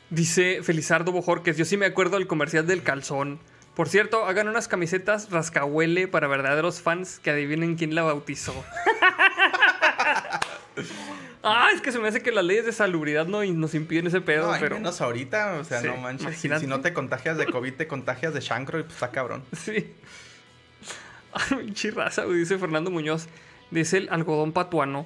Dice 0.09 0.63
Felizardo 0.63 1.11
Bojorques, 1.11 1.57
yo 1.57 1.65
sí 1.65 1.77
me 1.77 1.85
acuerdo 1.85 2.17
del 2.17 2.25
comercial 2.25 2.65
del 2.65 2.81
calzón. 2.81 3.39
Por 3.75 3.87
cierto, 3.87 4.25
hagan 4.25 4.47
unas 4.47 4.67
camisetas 4.67 5.29
rascahuele 5.29 6.07
para 6.07 6.27
verdaderos 6.27 6.81
fans 6.81 7.19
que 7.19 7.29
adivinen 7.29 7.75
quién 7.75 7.93
la 7.93 8.01
bautizó. 8.01 8.55
ah, 11.43 11.69
es 11.71 11.81
que 11.81 11.91
se 11.91 11.99
me 11.99 12.07
hace 12.07 12.23
que 12.23 12.31
las 12.31 12.43
leyes 12.43 12.65
de 12.65 12.71
salubridad 12.71 13.27
no 13.27 13.45
nos 13.45 13.75
impiden 13.75 14.07
ese 14.07 14.21
pedo, 14.21 14.47
No, 14.47 14.53
hay 14.53 14.59
pero 14.59 14.77
menos 14.77 15.01
ahorita, 15.01 15.59
o 15.59 15.63
sea, 15.63 15.79
Sí, 15.79 15.85
no 15.85 15.97
manches. 15.97 16.39
Si, 16.39 16.65
no 16.65 16.81
te 16.81 16.93
contagias 16.93 17.37
de 17.37 17.45
COVID, 17.45 17.75
te 17.75 17.87
contagias 17.87 18.33
de 18.33 18.39
chancro 18.39 18.79
y 18.79 18.81
pues 18.81 18.95
está 18.95 19.11
cabrón. 19.11 19.43
sí. 19.53 19.93
Ay, 21.51 21.73
chirraza, 21.73 22.25
dice 22.25 22.57
Fernando 22.57 22.89
Muñoz. 22.89 23.27
Dice 23.69 23.97
el 23.97 24.09
algodón 24.09 24.51
patuano. 24.51 25.05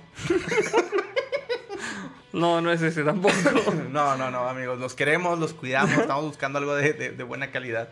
No, 2.34 2.62
no 2.62 2.72
es 2.72 2.82
ese 2.82 3.04
tampoco. 3.04 3.34
No, 3.92 4.16
no, 4.18 4.32
no, 4.32 4.48
amigos, 4.48 4.80
los 4.80 4.94
queremos, 4.96 5.38
los 5.40 5.54
cuidamos, 5.54 5.98
estamos 5.98 6.26
buscando 6.26 6.60
algo 6.60 6.76
de, 6.76 6.94
de- 6.94 7.12
de 7.12 7.24
buena 7.24 7.52
calidad. 7.52 7.90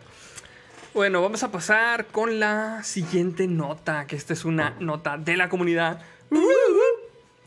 Bueno, 0.94 1.22
vamos 1.22 1.42
a 1.42 1.52
pasar 1.52 2.06
con 2.06 2.40
la 2.40 2.82
siguiente 2.82 3.46
nota, 3.46 4.06
que 4.06 4.16
esta 4.16 4.32
es 4.32 4.44
una 4.44 4.74
nota 4.80 5.18
de 5.18 5.36
la 5.36 5.48
comunidad, 5.48 6.00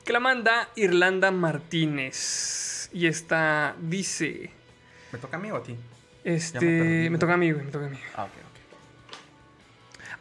que 0.06 0.14
la 0.14 0.20
manda 0.20 0.70
Irlanda 0.76 1.32
Martínez. 1.32 2.90
Y 2.94 3.08
esta 3.08 3.76
dice, 3.82 4.52
¿Me 5.12 5.20
toca 5.20 5.38
a 5.38 5.40
mí 5.40 5.52
o 5.52 5.56
a 5.58 5.64
ti? 5.64 5.76
este, 6.24 6.60
perdí. 6.60 7.10
me 7.10 7.18
toca 7.18 7.34
a 7.34 7.38
mí, 7.38 7.52
güey, 7.52 7.66
me 7.66 7.72
toca 7.72 7.88
a 7.88 7.90
mí. 7.90 7.98
Ah, 8.16 8.24
ok, 8.26 8.30
ok. 8.30 9.18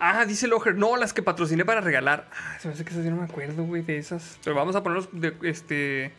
Ah, 0.01 0.25
dice 0.25 0.49
Loger, 0.49 0.75
no, 0.75 0.97
las 0.97 1.13
que 1.13 1.23
patrociné 1.23 1.65
para 1.65 1.81
regalar. 1.81 2.29
Ah, 2.35 2.57
se 2.61 2.67
me 2.69 2.75
hace 2.75 2.85
que 2.85 2.91
esas 2.91 3.05
yo 3.05 3.11
no 3.11 3.19
me 3.19 3.25
acuerdo, 3.25 3.63
güey, 3.65 3.83
de 3.83 3.99
esas. 3.99 4.39
Pero 4.43 4.57
vamos 4.57 4.75
a 4.75 4.83
ponernos 4.83 5.09
de, 5.13 5.35
este, 5.43 6.13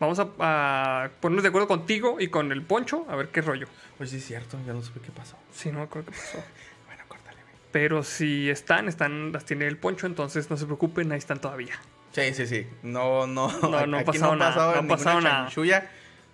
vamos 0.00 0.18
a, 0.18 0.28
a 0.40 1.10
ponernos 1.20 1.42
de 1.42 1.48
acuerdo 1.48 1.68
contigo 1.68 2.16
y 2.20 2.28
con 2.28 2.52
el 2.52 2.62
Poncho, 2.62 3.06
a 3.08 3.16
ver 3.16 3.28
qué 3.28 3.40
rollo. 3.42 3.66
Pues 3.98 4.10
sí, 4.10 4.16
es 4.16 4.26
cierto, 4.26 4.58
ya 4.66 4.72
no 4.72 4.82
supe 4.82 5.00
qué 5.00 5.10
pasó. 5.10 5.36
Sí, 5.52 5.70
no 5.70 5.78
me 5.78 5.84
acuerdo 5.84 6.10
qué 6.10 6.16
pasó. 6.18 6.38
Bueno, 6.86 7.02
córtale. 7.08 7.38
Pero 7.72 8.02
si 8.02 8.48
están, 8.50 8.88
están, 8.88 9.32
las 9.32 9.44
tiene 9.44 9.66
el 9.66 9.76
Poncho, 9.78 10.06
entonces 10.06 10.50
no 10.50 10.56
se 10.56 10.64
preocupen, 10.66 11.12
ahí 11.12 11.18
están 11.18 11.40
todavía. 11.40 11.74
Sí, 12.12 12.32
sí, 12.34 12.46
sí. 12.46 12.66
No, 12.82 13.26
no. 13.26 13.48
No, 13.62 13.86
no 13.86 13.98
ha 13.98 14.04
pasado 14.04 14.32
ha 14.32 14.36
nada, 14.36 14.74
no 14.74 14.80
ha 14.80 14.96
pasado 14.96 15.20
nada. 15.20 15.50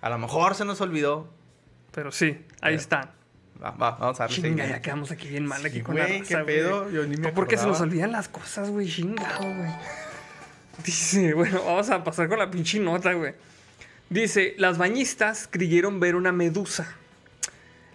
A 0.01 0.09
lo 0.09 0.17
mejor 0.17 0.55
se 0.55 0.65
nos 0.65 0.81
olvidó. 0.81 1.29
Pero 1.91 2.11
sí, 2.11 2.25
ahí 2.61 2.71
Pero- 2.73 2.75
están. 2.77 3.11
Va, 3.63 3.71
va, 3.71 3.91
vamos 3.91 4.19
a 4.19 4.27
ver. 4.27 4.35
Chinga, 4.35 4.65
ya 4.65 4.81
quedamos 4.81 5.11
aquí 5.11 5.29
bien 5.29 5.45
mal 5.45 5.65
aquí 5.65 5.81
con 5.81 5.95
la 5.95 6.05
güey, 6.05 6.19
raza, 6.19 6.39
qué 6.39 6.43
pedo, 6.43 6.89
yo 6.89 7.05
ni 7.05 7.15
me 7.15 7.31
¿Por 7.31 7.47
qué 7.47 7.55
se 7.57 7.65
nos 7.65 7.79
olvidan 7.79 8.11
las 8.11 8.27
cosas, 8.27 8.69
güey? 8.69 8.89
Chingado, 8.89 9.43
güey. 9.43 9.71
Dice, 10.83 11.33
bueno, 11.33 11.63
vamos 11.63 11.89
a 11.89 12.03
pasar 12.03 12.27
con 12.27 12.39
la 12.39 12.49
pinche 12.51 12.79
nota, 12.79 13.13
güey. 13.13 13.33
Dice, 14.13 14.53
las 14.59 14.77
bañistas 14.77 15.47
creyeron 15.49 15.99
ver 15.99 16.15
una 16.15 16.31
medusa. 16.31 16.95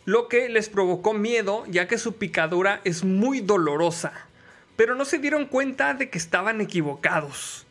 Lo 0.05 0.27
que 0.27 0.49
les 0.49 0.69
provocó 0.69 1.14
miedo, 1.14 1.64
ya 1.69 1.87
que 1.87 1.97
su 1.97 2.16
picadura 2.16 2.81
es 2.83 3.05
muy 3.05 3.41
dolorosa. 3.41 4.12
Pero 4.75 4.97
no 4.97 5.05
se 5.05 5.19
dieron 5.19 5.47
cuenta 5.47 5.95
de 5.95 6.11
que 6.11 6.19
estaban 6.19 6.61
equivocados. 6.61 7.66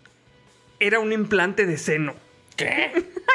Era 0.80 1.00
un 1.02 1.12
implante 1.12 1.66
de 1.66 1.78
seno. 1.78 2.14
¿Qué? 2.56 2.92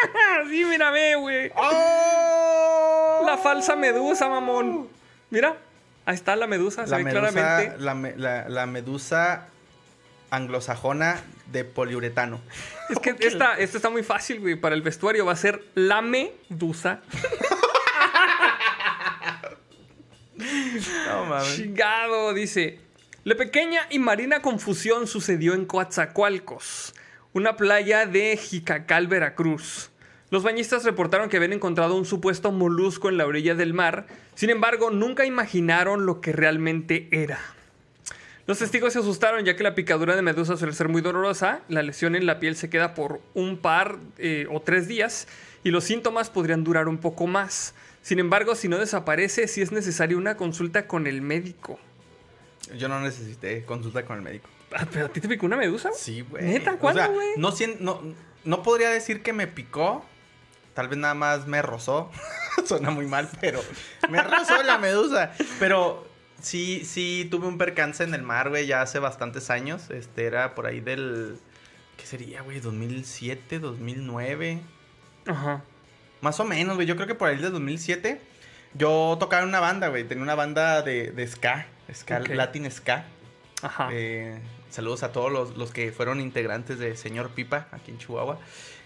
sí, 0.51 0.65
mira, 0.65 0.91
ve, 0.91 1.17
güey. 1.17 1.51
¡Oh! 1.57 3.23
La 3.27 3.37
falsa 3.37 3.77
medusa, 3.77 4.31
mamón. 4.31 4.89
Mira, 5.29 5.57
ahí 6.07 6.15
está 6.15 6.37
la 6.37 6.47
medusa, 6.47 6.85
se 6.87 6.91
La 6.91 6.97
ve 6.99 7.05
medusa, 7.05 7.31
claramente. 7.31 7.79
la, 7.85 7.95
me- 7.95 8.17
la- 8.17 8.49
la 8.49 8.67
medusa 8.67 9.49
anglosajona 10.33 11.23
de 11.53 11.65
poliuretano. 11.65 12.41
Es 12.89 12.99
que 12.99 13.15
esta, 13.21 13.59
esta 13.59 13.77
está 13.77 13.91
muy 13.91 14.03
fácil, 14.03 14.41
güey. 14.41 14.57
Para 14.57 14.75
el 14.75 14.83
vestuario 14.83 15.27
va 15.27 15.33
a 15.33 15.37
ser 15.37 15.63
la 15.75 16.03
medusa. 16.03 17.03
No 21.07 21.27
mames. 21.27 21.57
Chingado, 21.57 22.33
dice. 22.35 22.81
La 23.23 23.37
pequeña 23.37 23.83
y 23.91 24.01
marina 24.01 24.43
confusión 24.43 25.07
sucedió 25.07 25.55
en 25.55 25.67
Coatzacoalcos, 25.67 26.95
una 27.33 27.57
playa 27.57 28.07
de 28.07 28.37
Jicacal, 28.37 29.07
Veracruz. 29.07 29.91
Los 30.31 30.43
bañistas 30.43 30.83
reportaron 30.83 31.29
que 31.29 31.37
habían 31.37 31.53
encontrado 31.53 31.95
un 31.95 32.07
supuesto 32.07 32.51
molusco 32.51 33.09
en 33.09 33.19
la 33.19 33.27
orilla 33.27 33.55
del 33.55 33.75
mar, 33.75 34.07
sin 34.35 34.51
embargo, 34.51 34.91
nunca 34.91 35.25
imaginaron 35.25 36.07
lo 36.07 36.21
que 36.21 36.33
realmente 36.33 37.09
era. 37.13 37.39
Los 38.47 38.59
testigos 38.59 38.93
se 38.93 38.99
asustaron 38.99 39.45
ya 39.45 39.57
que 39.57 39.63
la 39.63 39.75
picadura 39.75 40.17
de 40.17 40.23
medusa 40.23 40.57
suele 40.57 40.73
ser 40.73 40.89
muy 40.89 41.01
dolorosa, 41.01 41.61
la 41.69 41.83
lesión 41.83 42.17
en 42.17 42.27
la 42.27 42.41
piel 42.41 42.57
se 42.57 42.69
queda 42.69 42.95
por 42.95 43.21
un 43.35 43.57
par 43.59 43.99
eh, 44.19 44.47
o 44.51 44.61
tres 44.61 44.89
días 44.89 45.29
y 45.63 45.71
los 45.71 45.85
síntomas 45.85 46.29
podrían 46.29 46.65
durar 46.65 46.89
un 46.89 46.99
poco 46.99 47.27
más. 47.29 47.75
Sin 48.03 48.19
embargo, 48.19 48.57
si 48.57 48.69
no 48.69 48.79
desaparece, 48.79 49.47
sí 49.47 49.63
es 49.63 49.71
necesaria 49.71 50.17
una 50.17 50.37
consulta 50.37 50.89
con 50.89 51.07
el 51.07 51.23
médico. 51.23 51.79
Yo 52.77 52.89
no 52.89 53.01
necesité 53.01 53.65
consulta 53.65 54.05
con 54.05 54.17
el 54.17 54.23
médico. 54.23 54.49
Ah, 54.75 54.87
¿Pero 54.91 55.07
a 55.07 55.09
ti 55.09 55.21
te 55.21 55.29
picó 55.29 55.47
una 55.47 55.57
medusa? 55.57 55.91
Sí, 55.95 56.23
güey. 56.23 56.45
¿Neta? 56.45 56.73
O 56.73 56.79
¿Cuándo, 56.79 57.01
sea, 57.03 57.13
güey? 57.13 57.77
no, 57.79 58.01
no 58.45 58.63
podría 58.63 58.91
decir 58.91 59.23
que 59.23 59.33
me 59.33 59.47
picó. 59.47 60.05
Tal 60.75 60.89
vez 60.89 60.99
nada 60.99 61.15
más 61.15 61.47
me 61.47 61.63
rozó. 61.63 62.11
Suena 62.65 62.91
muy 62.91 63.07
mal, 63.07 63.29
pero 63.41 63.63
me 64.09 64.23
rozó 64.23 64.63
la 64.63 64.79
medusa. 64.79 65.33
Pero 65.61 66.07
sí, 66.43 66.85
sí, 66.85 67.27
tuve 67.31 67.47
un 67.47 67.57
percance 67.57 68.05
en 68.05 68.15
el 68.15 68.23
mar, 68.23 68.51
güey, 68.51 68.67
ya 68.67 68.83
hace 68.83 68.99
bastantes 68.99 69.51
años. 69.51 69.91
Este 69.91 70.27
era 70.27 70.55
por 70.55 70.67
ahí 70.67 70.81
del. 70.81 71.39
¿Qué 71.97 72.07
sería, 72.07 72.43
güey? 72.43 72.61
¿2007, 72.61 73.59
2009? 73.59 74.61
Ajá. 75.27 75.65
Más 76.21 76.41
o 76.41 76.45
menos, 76.45 76.77
güey. 76.77 76.87
Yo 76.87 76.97
creo 76.97 77.07
que 77.07 77.15
por 77.15 77.29
ahí 77.29 77.37
del 77.37 77.53
2007. 77.53 78.21
Yo 78.75 79.17
tocaba 79.21 79.43
en 79.43 79.49
una 79.49 79.61
banda, 79.61 79.89
güey. 79.89 80.05
Tenía 80.05 80.23
una 80.23 80.35
banda 80.35 80.83
de, 80.83 81.11
de 81.11 81.27
ska, 81.27 81.67
ska. 81.93 82.21
Latin 82.21 82.71
ska. 82.71 83.05
Ajá. 83.63 83.91
Eh, 83.93 84.41
saludos 84.71 85.03
a 85.03 85.13
todos 85.13 85.31
los, 85.31 85.57
los 85.57 85.71
que 85.73 85.93
fueron 85.93 86.21
integrantes 86.21 86.79
de 86.79 86.97
Señor 86.97 87.31
Pipa 87.31 87.69
aquí 87.71 87.91
en 87.91 87.99
Chihuahua. 87.99 88.39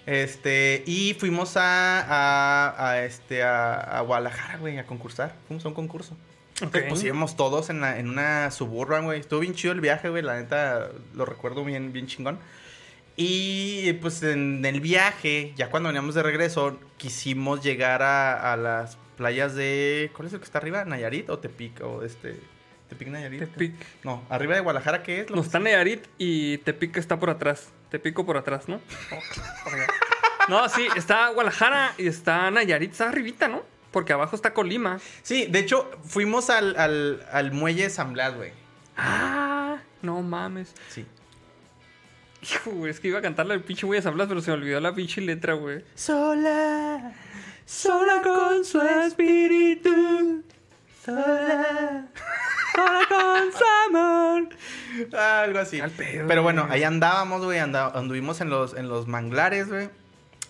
Este, 0.06 0.84
y 0.86 1.14
fuimos 1.14 1.56
a, 1.56 2.00
a, 2.00 2.90
a, 2.90 3.04
este, 3.04 3.42
a, 3.42 3.74
a 3.74 4.00
Guadalajara, 4.02 4.58
güey, 4.58 4.78
a 4.78 4.86
concursar. 4.86 5.34
Fuimos 5.46 5.64
a 5.64 5.68
un 5.68 5.74
concurso. 5.74 6.16
Ok. 6.62 6.76
Pues 6.88 7.02
íbamos 7.04 7.36
todos 7.36 7.68
en, 7.70 7.80
la- 7.80 7.98
en 7.98 8.08
una 8.08 8.50
suburban, 8.50 9.04
güey. 9.04 9.20
Estuvo 9.20 9.40
bien 9.40 9.54
chido 9.54 9.72
el 9.72 9.80
viaje, 9.80 10.08
güey. 10.08 10.22
La 10.22 10.36
neta, 10.36 10.88
lo 11.14 11.24
recuerdo 11.26 11.64
bien, 11.64 11.92
bien 11.92 12.06
chingón. 12.06 12.38
Y 13.16 13.92
pues 13.94 14.22
en 14.22 14.64
el 14.64 14.80
viaje, 14.80 15.52
ya 15.56 15.70
cuando 15.70 15.88
veníamos 15.88 16.14
de 16.14 16.22
regreso, 16.22 16.78
quisimos 16.98 17.62
llegar 17.62 18.02
a, 18.02 18.52
a 18.52 18.56
las 18.56 18.96
playas 19.16 19.54
de. 19.54 20.10
¿Cuál 20.14 20.28
es 20.28 20.34
el 20.34 20.40
que 20.40 20.44
está 20.44 20.58
arriba? 20.58 20.84
¿Nayarit 20.84 21.28
o 21.30 21.38
Tepic? 21.38 21.80
O 21.82 22.02
este. 22.02 22.38
Tepic 22.88 23.08
Nayarit. 23.08 23.40
Tepic. 23.40 23.74
No, 24.04 24.22
arriba 24.28 24.54
de 24.54 24.60
Guadalajara, 24.60 25.02
¿qué 25.02 25.22
es? 25.22 25.30
Lo 25.30 25.36
No 25.36 25.42
que- 25.42 25.46
está 25.46 25.58
Nayarit 25.58 26.04
y 26.18 26.58
Tepic 26.58 26.96
está 26.98 27.18
por 27.18 27.30
atrás. 27.30 27.68
Tepico 27.90 28.24
por 28.26 28.36
atrás, 28.36 28.68
¿no? 28.68 28.80
No, 30.48 30.68
sí, 30.68 30.86
está 30.94 31.30
Guadalajara 31.30 31.94
y 31.98 32.06
está 32.06 32.48
Nayarit, 32.52 32.92
está 32.92 33.08
arribita, 33.08 33.48
¿no? 33.48 33.62
Porque 33.96 34.12
abajo 34.12 34.36
está 34.36 34.52
Colima. 34.52 35.00
Sí, 35.22 35.46
de 35.46 35.58
hecho, 35.60 35.90
fuimos 36.04 36.50
al, 36.50 36.76
al, 36.76 37.26
al 37.32 37.52
muelle 37.52 37.84
de 37.84 37.88
San 37.88 38.12
Blas, 38.12 38.34
güey. 38.34 38.52
Ah, 38.94 39.78
no 40.02 40.20
mames. 40.20 40.74
Sí. 40.90 41.06
Hijo, 42.42 42.72
güey, 42.72 42.90
es 42.90 43.00
que 43.00 43.08
iba 43.08 43.20
a 43.20 43.22
cantarle 43.22 43.54
el 43.54 43.62
pinche 43.62 43.86
güey 43.86 43.98
de 43.98 44.02
San 44.02 44.12
Blas, 44.12 44.28
pero 44.28 44.42
se 44.42 44.50
me 44.50 44.58
olvidó 44.58 44.78
la 44.80 44.94
pinche 44.94 45.22
letra, 45.22 45.54
güey. 45.54 45.82
Sola, 45.94 47.14
sola 47.64 48.20
con 48.22 48.66
su 48.66 48.82
espíritu. 48.82 50.44
Sola, 51.02 52.06
sola 52.74 53.00
con 53.08 53.52
su 53.52 53.64
amor. 53.96 54.48
Algo 55.18 55.58
así. 55.58 55.80
Al 55.80 55.90
pedo, 55.90 56.26
Pero 56.28 56.42
bueno, 56.42 56.66
güey. 56.66 56.74
ahí 56.74 56.84
andábamos, 56.84 57.42
güey. 57.42 57.60
anda- 57.60 57.92
anduvimos 57.94 58.42
en 58.42 58.50
los, 58.50 58.74
en 58.74 58.90
los 58.90 59.06
manglares, 59.08 59.68
güey. 59.70 59.88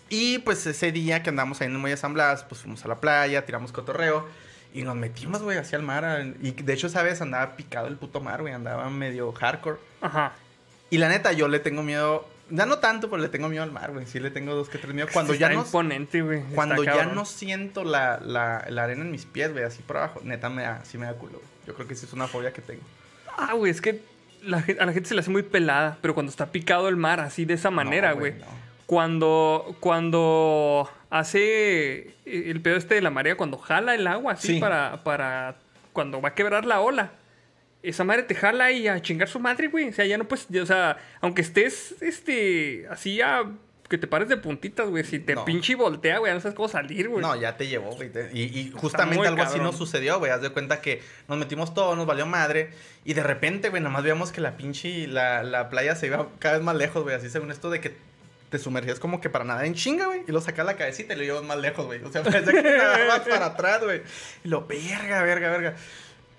Y 0.09 0.39
pues 0.39 0.65
ese 0.65 0.91
día 0.91 1.23
que 1.23 1.29
andamos 1.29 1.59
ahí 1.61 1.67
en 1.67 1.73
el 1.73 1.79
muelle 1.79 1.95
de 1.95 2.01
San 2.01 2.13
Blas, 2.13 2.43
pues 2.43 2.61
fuimos 2.61 2.83
a 2.85 2.87
la 2.87 2.95
playa, 3.01 3.45
tiramos 3.45 3.71
cotorreo. 3.71 4.27
Y 4.73 4.83
nos 4.83 4.95
metimos, 4.95 5.41
güey, 5.41 5.57
hacia 5.57 5.77
el 5.77 5.83
mar. 5.83 6.25
Y 6.41 6.51
de 6.51 6.73
hecho, 6.73 6.87
esa 6.87 7.01
vez 7.03 7.21
andaba 7.21 7.55
picado 7.55 7.87
el 7.87 7.95
puto 7.97 8.19
mar, 8.21 8.41
güey. 8.41 8.53
Andaba 8.53 8.89
medio 8.89 9.31
hardcore. 9.31 9.77
Ajá. 10.01 10.33
Y 10.89 10.97
la 10.99 11.09
neta, 11.09 11.31
yo 11.31 11.47
le 11.47 11.59
tengo 11.59 11.83
miedo. 11.83 12.27
Ya 12.49 12.65
no 12.65 12.77
tanto, 12.79 13.09
pero 13.09 13.21
le 13.21 13.27
tengo 13.27 13.49
miedo 13.49 13.63
al 13.63 13.71
mar, 13.71 13.91
güey. 13.91 14.05
Sí 14.05 14.19
le 14.19 14.29
tengo 14.31 14.53
dos 14.55 14.69
que 14.69 14.77
tres 14.77 14.93
miedo. 14.93 15.07
Cuando 15.11 15.33
Está 15.33 15.49
ya 15.49 15.53
no, 15.55 15.61
imponente, 15.61 16.21
güey. 16.21 16.43
cuando 16.55 16.83
ya 16.83 16.93
cabrón. 16.93 17.15
no 17.15 17.25
siento 17.25 17.83
la, 17.83 18.19
la, 18.23 18.65
la 18.69 18.83
arena 18.83 19.01
en 19.01 19.11
mis 19.11 19.25
pies, 19.25 19.51
güey, 19.51 19.65
así 19.65 19.81
por 19.81 19.97
abajo, 19.97 20.21
neta 20.23 20.49
me 20.49 20.61
da, 20.61 20.85
sí 20.85 20.97
me 20.97 21.05
da 21.07 21.13
culo. 21.13 21.41
Yo 21.65 21.73
creo 21.73 21.87
que 21.87 21.95
sí 21.95 22.05
es 22.05 22.13
una 22.13 22.27
fobia 22.27 22.53
que 22.53 22.61
tengo. 22.61 22.81
Ah, 23.37 23.53
güey, 23.53 23.69
es 23.71 23.81
que 23.81 24.01
la 24.43 24.63
a 24.79 24.85
la 24.85 24.93
gente 24.93 25.09
se 25.09 25.15
le 25.15 25.19
hace 25.21 25.29
muy 25.29 25.43
pelada, 25.43 25.97
pero 26.01 26.13
cuando 26.13 26.29
está 26.29 26.45
picado 26.51 26.87
el 26.87 26.95
mar 26.95 27.19
así 27.19 27.43
de 27.43 27.55
esa 27.55 27.69
manera, 27.69 28.13
güey. 28.13 28.33
no. 28.33 28.45
Cuando, 28.87 29.75
cuando 29.79 30.89
hace 31.09 32.15
el 32.25 32.61
pedo 32.61 32.77
este 32.77 32.95
de 32.95 33.01
la 33.01 33.11
marea, 33.11 33.37
cuando 33.37 33.57
jala 33.57 33.93
el 33.93 34.07
agua 34.07 34.33
así 34.33 34.55
Sí. 34.55 34.59
para, 34.59 35.03
para 35.03 35.57
cuando 35.93 36.19
va 36.21 36.29
a 36.29 36.33
quebrar 36.35 36.65
la 36.65 36.79
ola. 36.81 37.11
Esa 37.83 38.03
madre 38.03 38.23
te 38.23 38.33
jala 38.33 38.71
y 38.71 38.87
a 38.87 38.99
chingar 39.01 39.27
su 39.27 39.39
madre, 39.39 39.67
güey. 39.67 39.89
O 39.89 39.93
sea, 39.93 40.05
ya 40.05 40.17
no 40.17 40.27
puedes, 40.27 40.47
ya, 40.49 40.63
o 40.63 40.65
sea, 40.65 40.97
aunque 41.21 41.41
estés, 41.41 42.01
este, 42.01 42.87
así 42.89 43.17
ya, 43.17 43.43
que 43.89 43.97
te 43.97 44.07
pares 44.07 44.27
de 44.29 44.37
puntitas, 44.37 44.89
güey. 44.89 45.03
Si 45.03 45.19
te 45.19 45.35
No. 45.35 45.45
pinche 45.45 45.75
voltea, 45.75 46.17
güey, 46.19 46.33
no 46.33 46.39
sabes 46.41 46.55
cómo 46.55 46.67
salir, 46.67 47.07
güey. 47.07 47.21
No, 47.21 47.35
ya 47.35 47.55
te 47.55 47.67
llevó, 47.67 47.91
güey. 47.95 48.09
Y, 48.33 48.41
y 48.59 48.71
justamente 48.71 49.27
algo 49.27 49.41
así 49.43 49.59
nos 49.59 49.77
sucedió, 49.77 50.17
güey. 50.19 50.31
Haz 50.31 50.41
de 50.41 50.49
cuenta 50.49 50.81
que 50.81 51.01
nos 51.27 51.37
metimos 51.37 51.73
todos, 51.73 51.95
nos 51.95 52.05
valió 52.05 52.25
madre. 52.25 52.71
Y 53.05 53.13
de 53.13 53.23
repente, 53.23 53.69
güey, 53.69 53.81
nomás 53.83 54.03
veíamos 54.03 54.31
que 54.31 54.41
la 54.41 54.57
pinche, 54.57 55.07
la, 55.07 55.43
la 55.43 55.69
playa 55.69 55.95
se 55.95 56.07
iba 56.07 56.27
cada 56.39 56.55
vez 56.55 56.63
más 56.65 56.75
lejos, 56.75 57.03
güey. 57.03 57.15
Así 57.15 57.29
según 57.29 57.51
esto 57.51 57.69
de 57.69 57.79
que 57.79 57.95
te 58.49 58.59
sumergías 58.59 58.99
como 58.99 59.19
que 59.19 59.29
para 59.29 59.43
nada 59.43 59.65
en 59.65 59.73
chinga, 59.73 60.05
güey. 60.05 60.23
Y 60.27 60.31
lo 60.31 60.41
sacas 60.41 60.65
la 60.65 60.75
cabecita 60.75 61.13
y 61.13 61.17
lo 61.17 61.23
llevas 61.23 61.43
más 61.43 61.57
lejos, 61.57 61.85
güey. 61.85 62.03
O 62.03 62.11
sea, 62.11 62.23
parecía 62.23 62.53
que 62.53 62.77
nadabas 62.77 63.19
para 63.29 63.45
atrás, 63.47 63.83
güey. 63.83 64.01
Y 64.43 64.47
lo, 64.47 64.65
verga, 64.65 65.21
verga, 65.23 65.49
verga. 65.49 65.75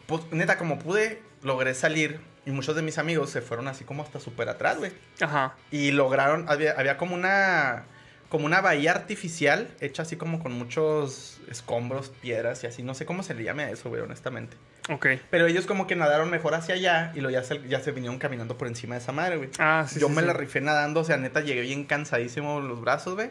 Pues, 0.06 0.22
neta, 0.30 0.56
como 0.59 0.78
pude, 0.78 1.22
logré 1.42 1.74
salir. 1.74 2.20
Y 2.46 2.50
muchos 2.50 2.74
de 2.76 2.82
mis 2.82 2.96
amigos 2.96 3.30
se 3.30 3.42
fueron 3.42 3.68
así 3.68 3.84
como 3.84 4.02
hasta 4.02 4.20
súper 4.20 4.48
atrás, 4.48 4.78
güey. 4.78 4.92
Ajá. 5.20 5.54
Y 5.70 5.90
lograron, 5.90 6.46
había, 6.48 6.72
había 6.72 6.96
como 6.96 7.14
una 7.14 7.84
como 8.28 8.44
una 8.44 8.61
bahía 8.61 8.92
artificial 8.92 9.68
hecha 9.80 10.02
así 10.02 10.16
como 10.16 10.38
con 10.38 10.52
muchos 10.52 11.40
escombros, 11.50 12.11
piedras 12.11 12.62
y 12.64 12.66
así. 12.66 12.82
No 12.82 12.94
sé 12.94 13.06
cómo 13.06 13.22
se 13.22 13.34
le 13.34 13.44
llame 13.44 13.64
a 13.64 13.70
eso, 13.70 13.88
güey, 13.88 14.02
honestamente. 14.02 14.56
Ok. 14.89 15.07
Pero 15.30 15.47
ellos 15.47 15.66
como 15.66 15.86
que 15.86 15.97
nadaron 15.97 16.30
mejor 16.30 16.55
hacia 16.55 16.74
allá 16.74 17.12
y 17.14 17.20
lo 17.20 17.30
ya 17.30 17.43
se, 17.43 17.61
ya 17.68 17.80
se 17.80 17.93
vinieron 17.93 18.18
caminando 18.18 18.57
por 18.57 18.68
encima 18.68 18.95
de 18.95 19.03
esa 19.03 19.12
madre, 19.12 19.36
güey. 19.36 19.51
Ah, 19.59 19.86
sí. 19.89 20.01
Yo 20.01 20.09
sí, 20.09 20.14
me 20.14 20.22
sí. 20.22 20.26
la 20.26 20.32
rifé 20.32 20.61
nadando, 20.61 21.01
o 21.01 21.05
sea, 21.05 21.16
neta 21.16 21.41
llegué 21.41 21.61
bien 21.62 21.84
cansadísimo 21.84 22.61
los 22.61 22.80
brazos, 22.80 23.14
güey. 23.14 23.30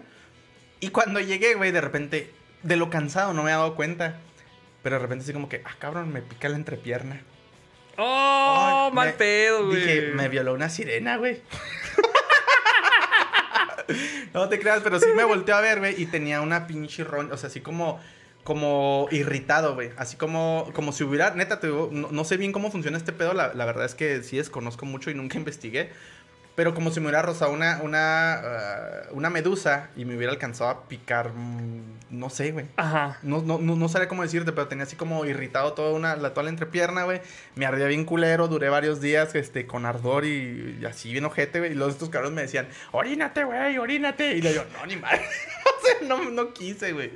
Y 0.80 0.90
cuando 0.90 1.20
llegué, 1.20 1.56
güey, 1.56 1.72
de 1.72 1.82
repente, 1.82 2.32
de 2.64 2.76
lo 2.76 2.90
cansado 2.90 3.34
no 3.34 3.44
me 3.44 3.52
había 3.52 3.60
dado 3.60 3.76
cuenta. 3.76 4.18
Pero 4.84 4.98
de 4.98 5.02
repente 5.02 5.24
así 5.24 5.34
como 5.34 5.50
que, 5.50 5.64
ah, 5.66 5.76
cabrón, 5.80 6.14
me 6.14 6.22
pica 6.22 6.48
la 6.50 6.56
entrepierna. 6.56 7.22
Oh, 7.98 8.92
mal 8.94 9.08
me- 9.08 9.14
pedo, 9.14 9.66
güey. 9.66 9.80
Dije, 9.80 10.02
me 10.14 10.30
violó 10.30 10.54
una 10.54 10.70
sirena, 10.70 11.18
güey. 11.18 11.42
no 14.34 14.50
te 14.50 14.60
creas, 14.60 14.82
pero 14.84 15.00
sí 15.00 15.08
me 15.16 15.24
volteó 15.24 15.56
a 15.56 15.62
ver, 15.62 15.80
güey, 15.80 16.02
y 16.02 16.06
tenía 16.06 16.42
una 16.42 16.68
pinche 16.68 17.04
ron, 17.04 17.32
o 17.32 17.38
sea, 17.38 17.48
así 17.48 17.62
como 17.62 18.00
como 18.48 19.10
irritado, 19.12 19.76
güey. 19.76 19.90
Así 19.98 20.16
como, 20.16 20.72
como 20.74 20.94
si 20.94 21.04
hubiera, 21.04 21.32
neta, 21.32 21.60
te 21.60 21.68
digo, 21.68 21.90
no, 21.92 22.14
no 22.14 22.24
sé 22.24 22.38
bien 22.38 22.54
cómo 22.54 22.72
funciona 22.72 22.98
este 22.98 23.12
pedo. 23.12 23.34
La, 23.34 23.54
la 23.54 23.66
verdad 23.66 23.84
es 23.84 23.94
que 23.94 24.24
sí 24.24 24.38
desconozco 24.38 24.86
mucho 24.86 25.12
y 25.12 25.16
nunca 25.16 25.38
investigué. 25.38 25.90
Pero 26.56 26.74
como 26.74 26.90
si 26.90 27.02
me 27.02 27.08
hubiera 27.08 27.24
rozado 27.24 27.52
una, 27.52 27.82
una, 27.84 28.34
ah, 28.36 29.02
una 29.12 29.30
medusa 29.30 29.90
y 29.98 30.06
me 30.06 30.16
hubiera 30.16 30.32
alcanzado 30.32 30.70
a 30.70 30.88
picar, 30.88 31.34
mm, 31.34 32.00
no 32.10 32.30
sé, 32.30 32.54
güey. 32.54 32.68
Ajá. 32.78 33.20
No, 33.22 33.42
no, 33.42 33.58
no, 33.60 33.76
no 33.76 33.90
sabría 33.90 34.08
cómo 34.08 34.24
decirte, 34.24 34.54
pero 34.54 34.70
tenía 34.70 34.86
así 34.86 34.96
como 34.96 35.26
irritado 35.26 35.74
toda, 35.74 35.92
una, 35.92 36.16
la, 36.16 36.30
toda 36.30 36.46
la 36.46 36.50
entrepierna, 36.50 37.04
güey. 37.04 37.20
Me 37.56 37.66
ardía 37.66 37.88
bien 37.88 38.06
culero, 38.06 38.48
duré 38.48 38.70
varios 38.70 39.02
días 39.02 39.36
este, 39.36 39.68
con 39.68 39.86
ardor 39.86 40.24
y, 40.24 40.78
y 40.82 40.86
así 40.86 41.12
bien 41.12 41.26
ojete, 41.26 41.60
güey. 41.60 41.74
Y 41.74 41.76
los 41.76 41.92
estos 41.92 42.08
cabrones 42.08 42.36
me 42.36 42.44
decían, 42.44 42.70
orínate, 42.94 43.44
güey, 43.44 43.78
orínate. 43.78 44.36
Y 44.38 44.42
le 44.42 44.54
digo, 44.54 44.64
no, 44.72 44.86
ni 44.86 44.96
madre. 44.96 45.20
o 45.66 45.86
sea, 45.86 46.08
no, 46.08 46.32
no 46.32 46.54
quise, 46.54 46.94
güey. 46.94 47.12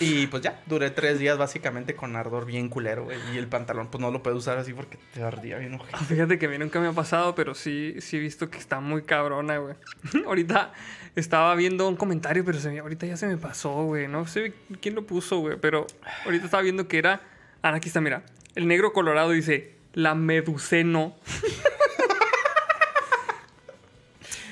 Y 0.00 0.26
pues 0.26 0.42
ya, 0.42 0.60
duré 0.66 0.90
tres 0.90 1.20
días 1.20 1.38
básicamente 1.38 1.94
con 1.94 2.16
ardor 2.16 2.46
bien 2.46 2.68
culero, 2.68 3.04
güey. 3.04 3.16
Y 3.32 3.38
el 3.38 3.46
pantalón, 3.46 3.86
pues 3.88 4.00
no 4.02 4.10
lo 4.10 4.22
puedo 4.24 4.36
usar 4.36 4.58
así 4.58 4.72
porque 4.72 4.98
te 5.12 5.22
ardía 5.22 5.56
bien 5.58 5.74
ojete. 5.74 5.96
Ah, 5.96 6.04
Fíjate 6.04 6.36
que 6.38 6.46
a 6.46 6.48
mí 6.48 6.58
nunca 6.58 6.80
me 6.80 6.88
ha 6.88 6.92
pasado, 6.92 7.34
pero 7.36 7.54
sí, 7.54 7.94
sí 8.00 8.16
he 8.16 8.20
visto 8.20 8.50
que 8.50 8.58
está 8.58 8.80
muy 8.80 9.02
cabrona, 9.02 9.58
güey. 9.58 9.74
ahorita 10.26 10.72
estaba 11.14 11.54
viendo 11.54 11.88
un 11.88 11.94
comentario, 11.96 12.44
pero 12.44 12.58
se 12.58 12.70
me- 12.70 12.80
ahorita 12.80 13.06
ya 13.06 13.16
se 13.16 13.28
me 13.28 13.36
pasó, 13.36 13.84
güey. 13.84 14.08
No 14.08 14.26
sé 14.26 14.52
quién 14.80 14.96
lo 14.96 15.06
puso, 15.06 15.38
güey, 15.38 15.58
pero 15.60 15.86
ahorita 16.24 16.44
estaba 16.46 16.62
viendo 16.64 16.88
que 16.88 16.98
era... 16.98 17.20
Ah, 17.62 17.72
aquí 17.74 17.86
está, 17.88 18.00
mira. 18.00 18.24
El 18.56 18.66
negro 18.66 18.92
colorado 18.92 19.30
dice, 19.30 19.76
la 19.92 20.14
meduceno. 20.16 21.14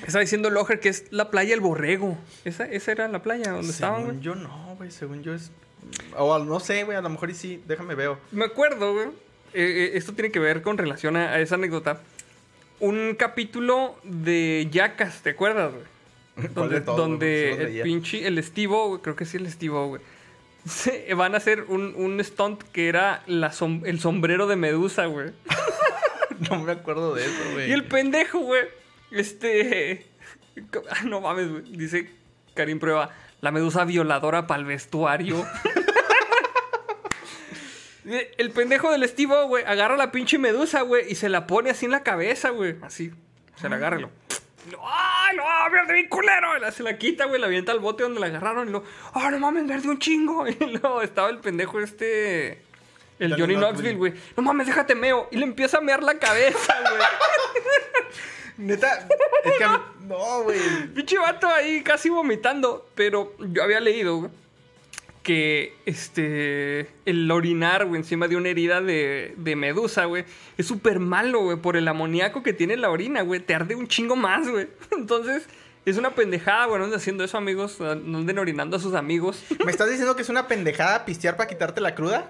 Estaba 0.05 0.21
diciendo 0.21 0.49
Loger 0.49 0.79
que 0.79 0.89
es 0.89 1.05
la 1.11 1.29
playa 1.31 1.53
El 1.53 1.61
Borrego. 1.61 2.17
Esa, 2.45 2.65
esa 2.65 2.91
era 2.91 3.07
la 3.07 3.21
playa 3.23 3.51
donde 3.51 3.69
estaban, 3.71 4.01
Según 4.05 4.21
yo 4.21 4.35
no, 4.35 4.75
güey, 4.77 4.91
según 4.91 5.23
yo 5.23 5.33
es... 5.33 5.51
O 6.17 6.39
no 6.39 6.59
sé, 6.59 6.83
güey, 6.83 6.97
a 6.97 7.01
lo 7.01 7.09
mejor 7.09 7.29
y 7.29 7.33
sí, 7.35 7.61
déjame 7.67 7.95
veo. 7.95 8.17
Me 8.31 8.45
acuerdo, 8.45 8.93
güey. 8.93 9.07
eh, 9.07 9.11
eh, 9.53 9.91
esto 9.95 10.13
tiene 10.13 10.31
que 10.31 10.39
ver 10.39 10.61
con 10.61 10.77
relación 10.77 11.15
a, 11.17 11.31
a 11.31 11.39
esa 11.39 11.55
anécdota. 11.55 11.99
Un 12.79 13.15
capítulo 13.17 13.95
de 14.03 14.67
Yacas, 14.71 15.21
¿te 15.21 15.31
acuerdas, 15.31 15.71
güey? 15.73 16.47
¿Cuál 16.53 16.69
de 16.69 16.79
Donde, 16.81 17.51
el 17.77 17.81
pinche, 17.83 18.25
el 18.27 18.37
Estivo, 18.37 18.89
güey, 18.89 19.01
creo 19.01 19.15
que 19.15 19.25
sí 19.25 19.37
el 19.37 19.45
Estivo, 19.45 19.87
güey. 19.87 20.01
se- 20.65 21.13
van 21.13 21.33
a 21.33 21.37
hacer 21.37 21.63
un, 21.67 21.93
un 21.95 22.23
stunt 22.23 22.63
que 22.71 22.87
era 22.89 23.23
la 23.27 23.51
som- 23.51 23.83
el 23.85 23.99
sombrero 23.99 24.47
de 24.47 24.55
Medusa, 24.55 25.05
güey. 25.05 25.31
No 26.49 26.59
me 26.63 26.71
acuerdo 26.73 27.13
de 27.13 27.23
eso, 27.25 27.41
güey. 27.53 27.69
Y 27.69 27.73
el 27.73 27.85
pendejo, 27.85 28.39
güey. 28.39 28.63
Este. 29.13 30.05
ah, 30.89 31.03
No 31.05 31.21
mames, 31.21 31.49
güey. 31.49 31.63
Dice 31.77 32.09
Karim 32.53 32.79
Prueba. 32.79 33.11
La 33.41 33.51
medusa 33.51 33.83
violadora 33.85 34.47
para 34.47 34.59
el 34.59 34.65
vestuario. 34.65 35.45
el 38.37 38.51
pendejo 38.51 38.91
del 38.91 39.03
estivo, 39.03 39.47
güey, 39.47 39.63
agarra 39.65 39.97
la 39.97 40.11
pinche 40.11 40.37
medusa, 40.37 40.81
güey, 40.81 41.11
y 41.11 41.15
se 41.15 41.29
la 41.29 41.47
pone 41.47 41.69
así 41.69 41.85
en 41.85 41.91
la 41.91 42.03
cabeza, 42.03 42.49
güey. 42.49 42.75
Así. 42.81 43.11
Se 43.55 43.69
la 43.69 43.75
agarra 43.77 43.97
y 43.97 44.01
lo. 44.01 44.11
¡Ay, 44.81 45.37
ah, 45.43 45.67
verde 45.69 45.93
bien 45.93 46.07
culero. 46.07 46.57
Y 46.57 46.61
la- 46.61 46.71
se 46.71 46.83
la 46.83 46.97
quita, 46.97 47.25
güey, 47.25 47.39
la 47.39 47.47
avienta 47.47 47.71
al 47.73 47.79
bote 47.79 48.03
donde 48.03 48.19
la 48.21 48.27
agarraron. 48.27 48.69
Y 48.69 48.71
lo, 48.71 48.83
ah, 49.13 49.29
no 49.29 49.39
mames, 49.39 49.67
verde 49.67 49.89
un 49.89 49.99
chingo. 49.99 50.47
Y 50.47 50.55
luego 50.65 51.01
estaba 51.01 51.29
el 51.29 51.39
pendejo 51.39 51.79
este. 51.79 52.61
El 53.19 53.35
Johnny. 53.37 53.55
Knoxville, 53.55 53.95
güey. 53.95 54.13
No 54.35 54.43
mames, 54.43 54.67
déjate 54.67 54.95
meo. 54.95 55.27
Y 55.31 55.37
le 55.37 55.43
empieza 55.43 55.77
a 55.77 55.81
mear 55.81 56.01
la 56.01 56.17
cabeza, 56.17 56.75
güey. 56.81 57.01
Neta, 58.57 59.07
es 59.43 59.53
que 59.57 59.65
no, 60.07 60.43
güey. 60.43 60.59
Pinche 60.93 61.17
vato 61.17 61.47
ahí 61.47 61.81
casi 61.81 62.09
vomitando. 62.09 62.87
Pero 62.95 63.33
yo 63.39 63.63
había 63.63 63.79
leído, 63.79 64.17
güey, 64.17 64.31
que 65.23 65.75
este. 65.85 66.89
El 67.05 67.29
orinar, 67.31 67.85
güey, 67.85 67.99
encima 67.99 68.27
de 68.27 68.35
una 68.35 68.49
herida 68.49 68.81
de, 68.81 69.33
de 69.37 69.55
medusa, 69.55 70.05
güey, 70.05 70.25
es 70.57 70.67
súper 70.67 70.99
malo, 70.99 71.41
güey, 71.41 71.57
por 71.57 71.77
el 71.77 71.87
amoníaco 71.87 72.43
que 72.43 72.53
tiene 72.53 72.77
la 72.77 72.89
orina, 72.89 73.21
güey. 73.21 73.39
Te 73.39 73.55
arde 73.55 73.75
un 73.75 73.87
chingo 73.87 74.15
más, 74.15 74.47
güey. 74.47 74.67
Entonces. 74.91 75.47
Es 75.85 75.97
una 75.97 76.11
pendejada, 76.11 76.67
güey, 76.67 76.77
no 76.77 76.85
anden 76.85 76.97
haciendo 76.97 77.25
eso, 77.25 77.37
amigos. 77.37 77.77
No 77.81 78.19
anden 78.19 78.39
orinando 78.39 78.77
a 78.77 78.79
sus 78.79 78.93
amigos. 78.93 79.43
¿Me 79.65 79.69
estás 79.69 79.89
diciendo 79.89 80.15
que 80.15 80.21
es 80.21 80.29
una 80.29 80.47
pendejada 80.47 81.03
pistear 81.03 81.35
para 81.35 81.49
quitarte 81.49 81.81
la 81.81 81.93
cruda? 81.93 82.29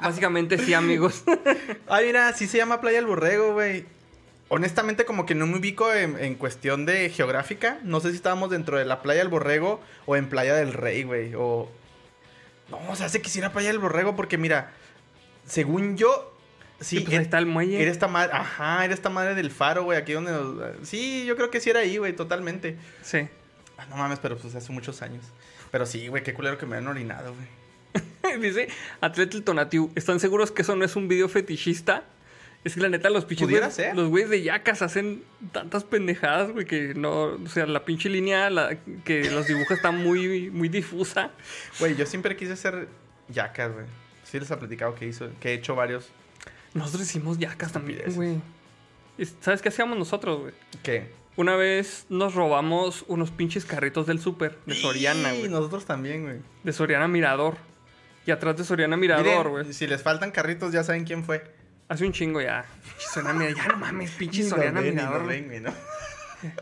Básicamente 0.00 0.58
sí, 0.58 0.74
amigos. 0.74 1.24
Ay, 1.88 2.06
mira, 2.06 2.32
sí 2.32 2.46
se 2.46 2.58
llama 2.58 2.80
Playa 2.80 2.98
del 2.98 3.06
Borrego, 3.06 3.52
güey. 3.52 3.84
Honestamente, 4.50 5.04
como 5.04 5.26
que 5.26 5.34
no 5.34 5.46
me 5.46 5.58
ubico 5.58 5.92
en, 5.92 6.18
en 6.18 6.34
cuestión 6.34 6.86
de 6.86 7.10
geográfica. 7.10 7.78
No 7.82 8.00
sé 8.00 8.10
si 8.10 8.16
estábamos 8.16 8.50
dentro 8.50 8.78
de 8.78 8.84
la 8.86 9.02
Playa 9.02 9.20
del 9.20 9.28
Borrego 9.28 9.80
o 10.06 10.16
en 10.16 10.28
Playa 10.28 10.54
del 10.54 10.72
Rey, 10.72 11.02
güey. 11.02 11.34
O. 11.36 11.70
No, 12.70 12.78
o 12.90 12.96
sea, 12.96 13.08
se 13.08 13.20
quisiera 13.20 13.52
Playa 13.52 13.68
del 13.68 13.78
Borrego 13.78 14.16
porque, 14.16 14.38
mira, 14.38 14.72
según 15.46 15.96
yo. 15.96 16.34
Sí, 16.80 16.98
Sí, 16.98 17.00
pues 17.04 17.18
ahí 17.18 17.24
está 17.24 17.38
el 17.38 17.46
muelle. 17.46 17.82
Era 17.82 17.90
esta 17.90 18.06
madre. 18.06 18.30
Ajá, 18.34 18.84
era 18.84 18.94
esta 18.94 19.10
madre 19.10 19.34
del 19.34 19.50
faro, 19.50 19.82
güey. 19.84 19.98
Aquí 19.98 20.12
donde. 20.12 20.30
nos- 20.30 20.88
Sí, 20.88 21.24
yo 21.26 21.34
creo 21.36 21.50
que 21.50 21.60
sí 21.60 21.70
era 21.70 21.80
ahí, 21.80 21.96
güey, 21.98 22.14
totalmente. 22.14 22.76
Sí. 23.02 23.28
Ah, 23.76 23.86
no 23.90 23.96
mames, 23.96 24.18
pero 24.20 24.36
pues 24.38 24.54
hace 24.54 24.72
muchos 24.72 25.02
años. 25.02 25.24
Pero 25.70 25.84
sí, 25.86 26.06
güey, 26.08 26.22
qué 26.22 26.32
culero 26.34 26.56
que 26.56 26.66
me 26.66 26.76
han 26.76 26.86
orinado, 26.86 27.34
güey. 27.34 27.46
Dice 28.42 28.68
Atleta 29.00 29.36
el 29.36 29.42
Tonatiu. 29.44 29.90
¿Están 29.94 30.20
seguros 30.20 30.50
que 30.52 30.62
eso 30.62 30.76
no 30.76 30.84
es 30.84 30.96
un 30.96 31.08
video 31.08 31.28
fetichista? 31.28 32.04
Es 32.64 32.74
que 32.74 32.80
la 32.80 32.88
neta, 32.88 33.08
los 33.08 33.24
pinches 33.24 33.46
Pudiera 33.46 33.68
güeyes- 33.68 33.72
ser. 33.72 33.96
Los 33.96 34.08
güeyes 34.08 34.30
de 34.30 34.42
yacas 34.42 34.82
hacen 34.82 35.22
tantas 35.52 35.84
pendejadas, 35.84 36.50
güey, 36.50 36.66
que 36.66 36.92
no. 36.94 37.34
O 37.34 37.48
sea, 37.48 37.66
la 37.66 37.84
pinche 37.84 38.08
línea 38.08 38.50
la- 38.50 38.76
que 39.04 39.30
los 39.30 39.46
dibuja 39.46 39.74
está 39.74 39.90
muy, 39.92 40.50
muy 40.50 40.68
difusa. 40.68 41.30
Güey, 41.78 41.94
yo 41.96 42.04
siempre 42.04 42.36
quise 42.36 42.56
ser 42.56 42.88
yacas, 43.28 43.72
güey. 43.72 43.86
Sí 44.24 44.38
les 44.40 44.50
he 44.50 44.56
platicado 44.56 44.94
que 44.96 45.06
hizo, 45.06 45.28
que 45.40 45.50
he 45.50 45.54
hecho 45.54 45.74
varios. 45.76 46.08
Nosotros 46.74 47.02
hicimos 47.02 47.38
yacas 47.38 47.72
también, 47.72 48.02
güey. 48.14 48.40
Es- 49.18 49.34
¿Sabes 49.40 49.62
qué 49.62 49.68
hacíamos 49.68 49.96
nosotros, 49.96 50.40
güey? 50.40 50.52
¿Qué? 50.82 51.10
Una 51.36 51.54
vez 51.54 52.06
nos 52.08 52.34
robamos 52.34 53.04
unos 53.06 53.30
pinches 53.30 53.64
carritos 53.64 54.06
del 54.08 54.18
súper 54.18 54.58
de 54.66 54.74
Soriana, 54.74 55.32
Y 55.34 55.38
güey. 55.38 55.50
nosotros 55.50 55.84
también, 55.86 56.24
güey. 56.24 56.36
De 56.64 56.72
Soriana 56.72 57.06
Mirador. 57.06 57.56
Y 58.28 58.30
atrás 58.30 58.58
de 58.58 58.64
Soriana 58.64 58.94
Mirador, 58.98 59.48
güey. 59.48 59.72
si 59.72 59.86
les 59.86 60.02
faltan 60.02 60.30
carritos, 60.32 60.70
ya 60.70 60.84
saben 60.84 61.06
quién 61.06 61.24
fue. 61.24 61.42
Hace 61.88 62.04
un 62.04 62.12
chingo 62.12 62.42
ya. 62.42 62.66
Pinche 62.84 63.06
Soriana 63.10 63.32
Mirador. 63.38 63.56
Ya 63.56 63.68
no 63.68 63.76
mames, 63.78 64.10
pinche 64.10 64.44
Soriana 64.44 64.80
ven, 64.82 64.94
Mirador. 65.48 65.72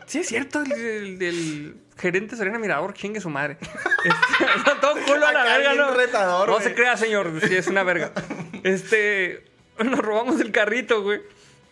Sí, 0.05 0.19
es 0.19 0.27
cierto, 0.29 0.61
el, 0.61 0.71
el- 0.71 1.19
del 1.19 1.75
gerente 1.97 2.37
Soriana 2.37 2.57
Mirador, 2.57 2.93
chingue 2.93 3.19
su 3.19 3.29
madre. 3.29 3.57
Este, 3.61 4.71
todo 4.81 4.93
culo 5.05 5.27
a 5.27 5.33
la 5.33 5.43
verga, 5.43 5.73
¿no? 5.73 5.91
retador, 5.93 6.47
no 6.47 6.61
se 6.61 6.73
crea, 6.73 6.95
señor, 6.95 7.33
sí, 7.45 7.53
es 7.53 7.67
una 7.67 7.83
verga. 7.83 8.13
Este, 8.63 9.43
nos 9.83 9.99
robamos 9.99 10.39
el 10.39 10.53
carrito, 10.53 11.03
güey. 11.03 11.19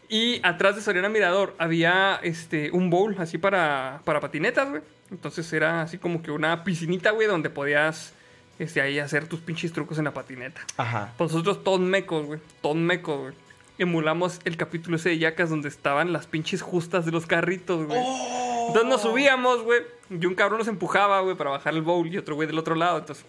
Y 0.10 0.42
atrás 0.44 0.76
de 0.76 0.82
Soriana 0.82 1.08
Mirador 1.08 1.56
había 1.58 2.20
este, 2.22 2.70
un 2.72 2.90
bowl 2.90 3.16
así 3.18 3.38
para, 3.38 4.02
para 4.04 4.20
patinetas, 4.20 4.70
güey. 4.70 4.82
Entonces 5.10 5.52
era 5.54 5.84
así 5.84 5.98
como 6.00 6.22
que 6.22 6.32
una 6.32 6.66
piscinita, 6.66 7.12
güey, 7.12 7.28
donde 7.30 7.50
podías 7.50 8.12
este, 8.60 8.82
ahí 8.82 9.00
hacer 9.00 9.28
tus 9.28 9.40
pinches 9.40 9.74
trucos 9.74 9.98
en 9.98 10.06
la 10.06 10.14
patineta. 10.14 10.62
Ajá. 10.78 11.14
Pues 11.18 11.32
nosotros 11.32 11.64
todos 11.64 11.80
mecos, 11.80 12.26
güey. 12.26 12.40
Todos 12.62 12.78
mecos, 12.78 13.20
güey. 13.20 13.34
Emulamos 13.78 14.40
el 14.46 14.56
capítulo 14.56 14.96
ese 14.96 15.10
de 15.10 15.18
Yacas 15.18 15.50
donde 15.50 15.68
estaban 15.68 16.14
las 16.14 16.28
pinches 16.28 16.62
justas 16.62 17.06
de 17.06 17.12
los 17.12 17.26
carritos, 17.26 17.86
güey. 17.86 18.00
¡Oh! 18.02 18.68
Entonces 18.68 18.90
nos 18.90 19.02
subíamos, 19.02 19.64
güey. 19.64 19.82
Y 20.10 20.26
un 20.26 20.36
cabrón 20.36 20.60
nos 20.60 20.68
empujaba, 20.68 21.20
güey, 21.22 21.36
para 21.36 21.50
bajar 21.50 21.74
el 21.74 21.82
bowl. 21.82 22.08
Y 22.08 22.18
otro 22.18 22.36
güey 22.36 22.48
del 22.48 22.58
otro 22.58 22.76
lado. 22.76 23.00
Entonces, 23.00 23.26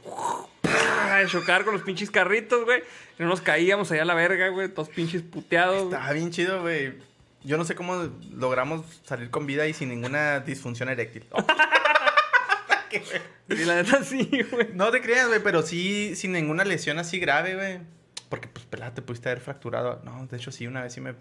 a 0.64 1.26
chocar 1.26 1.64
con 1.64 1.74
los 1.74 1.82
pinches 1.82 2.10
carritos, 2.10 2.64
güey. 2.64 2.82
Y 3.18 3.22
no 3.22 3.28
nos 3.28 3.40
caíamos 3.40 3.90
allá 3.90 4.02
a 4.02 4.06
la 4.06 4.14
verga, 4.14 4.48
güey. 4.48 4.68
Todos 4.68 4.88
pinches 4.88 5.22
puteados. 5.22 5.84
Estaba 5.84 6.12
bien 6.12 6.30
chido, 6.30 6.62
güey. 6.62 6.94
Yo 7.42 7.56
no 7.56 7.64
sé 7.64 7.74
cómo 7.74 8.08
logramos 8.32 8.84
salir 9.04 9.30
con 9.30 9.46
vida 9.46 9.66
y 9.66 9.72
sin 9.72 9.88
ninguna 9.88 10.40
disfunción 10.40 10.88
eréctil. 10.88 11.24
Y 13.48 13.64
la 13.64 13.76
neta 13.76 14.02
sí, 14.04 14.28
güey. 14.50 14.68
No 14.74 14.90
te 14.90 15.00
creas, 15.00 15.28
güey, 15.28 15.40
pero 15.42 15.62
sí 15.62 16.14
sin 16.16 16.32
ninguna 16.32 16.64
lesión 16.64 16.98
así 16.98 17.18
grave, 17.18 17.54
güey. 17.54 17.78
Porque, 18.28 18.48
pues, 18.48 18.66
pelada, 18.66 18.92
te 18.94 19.02
pudiste 19.02 19.28
haber 19.28 19.40
fracturado. 19.40 20.00
No, 20.04 20.26
de 20.26 20.36
hecho, 20.36 20.50
sí, 20.50 20.66
una 20.66 20.82
vez 20.82 20.92
sí 20.92 21.00
me... 21.00 21.14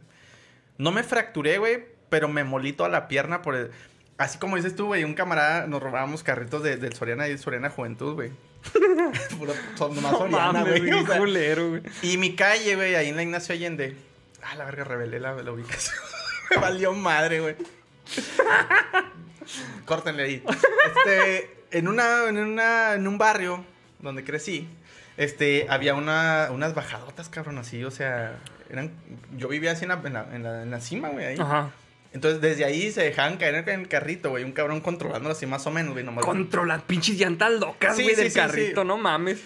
No 0.78 0.92
me 0.92 1.04
fracturé, 1.04 1.58
güey, 1.60 1.86
pero 2.10 2.28
me 2.28 2.44
molí 2.44 2.74
toda 2.74 2.90
la 2.90 3.08
pierna 3.08 3.42
por 3.42 3.56
el... 3.56 3.72
Así 4.18 4.38
como 4.40 4.56
dices 4.56 4.76
tú, 4.76 4.88
güey, 4.88 5.04
un 5.04 5.14
camarada 5.14 5.68
nos 5.68 5.84
robábamos 5.84 6.24
carritos 6.24 6.64
de, 6.64 6.78
del 6.78 6.94
Soriana 6.94 7.28
y 7.28 7.38
Soriana 7.38 7.70
Juventud, 7.70 8.14
güey. 8.16 8.32
Puro- 9.38 9.54
son 9.78 9.94
nomás 9.96 10.14
No 10.14 10.18
Soriana, 10.20 10.62
güey. 10.64 10.80
güey. 10.80 10.94
o 10.94 11.06
sea. 11.06 11.18
culero, 11.20 11.70
güey. 11.70 11.82
Y 12.02 12.18
mi 12.18 12.36
calle, 12.36 12.76
güey, 12.76 12.96
ahí 12.96 13.10
en 13.10 13.18
la 13.18 13.24
Ignacio 13.24 13.54
Allende. 13.54 13.96
Ah, 14.42 14.56
la 14.56 14.66
verga, 14.66 14.84
revelé 14.86 15.20
la, 15.20 15.34
la 15.34 15.52
ubicación. 15.52 15.96
Me 16.50 16.58
valió 16.58 16.94
madre, 16.94 17.40
güey. 17.42 17.56
Córtenle 19.86 20.24
ahí. 20.24 20.44
Este, 20.96 21.55
en 21.72 21.88
una, 21.88 22.28
en 22.28 22.38
una, 22.38 22.94
en 22.94 23.08
un 23.08 23.18
barrio 23.18 23.64
donde 24.00 24.24
crecí, 24.24 24.68
este, 25.18 25.66
había 25.70 25.94
una, 25.96 26.50
unas 26.52 26.74
bajadotas, 26.76 27.30
cabrón, 27.30 27.58
así, 27.58 27.84
o 27.84 27.92
sea, 27.92 28.38
eran, 28.70 28.92
yo 29.38 29.48
vivía 29.48 29.72
así 29.72 29.84
en 29.86 29.90
la, 29.90 30.02
en 30.04 30.14
la, 30.14 30.28
en 30.36 30.44
la- 30.44 30.64
en 30.64 30.72
la 30.72 30.80
cima, 30.82 31.10
güey, 31.10 31.26
ahí. 31.26 31.38
Ajá. 31.40 31.72
Entonces, 32.14 32.40
desde 32.40 32.64
ahí 32.64 32.92
se 32.92 33.02
dejaban 33.02 33.38
caer 33.38 33.68
en 33.68 33.82
el 33.82 33.88
carrito, 33.90 34.30
güey, 34.30 34.44
un 34.46 34.54
cabrón 34.54 34.80
controlándolo 34.80 35.34
así 35.34 35.46
más 35.46 35.68
o 35.68 35.72
menos, 35.72 35.94
güey, 35.94 36.06
nomás. 36.06 36.24
Contra 36.24 36.64
las 36.66 36.82
pinches 36.84 37.18
llantas 37.18 37.52
locas, 37.54 37.96
Sí, 37.98 38.04
güey, 38.04 38.16
sí, 38.16 38.22
del 38.22 38.32
sí, 38.32 38.40
carrito, 38.40 38.84
no 38.86 38.98
mames. 38.98 39.42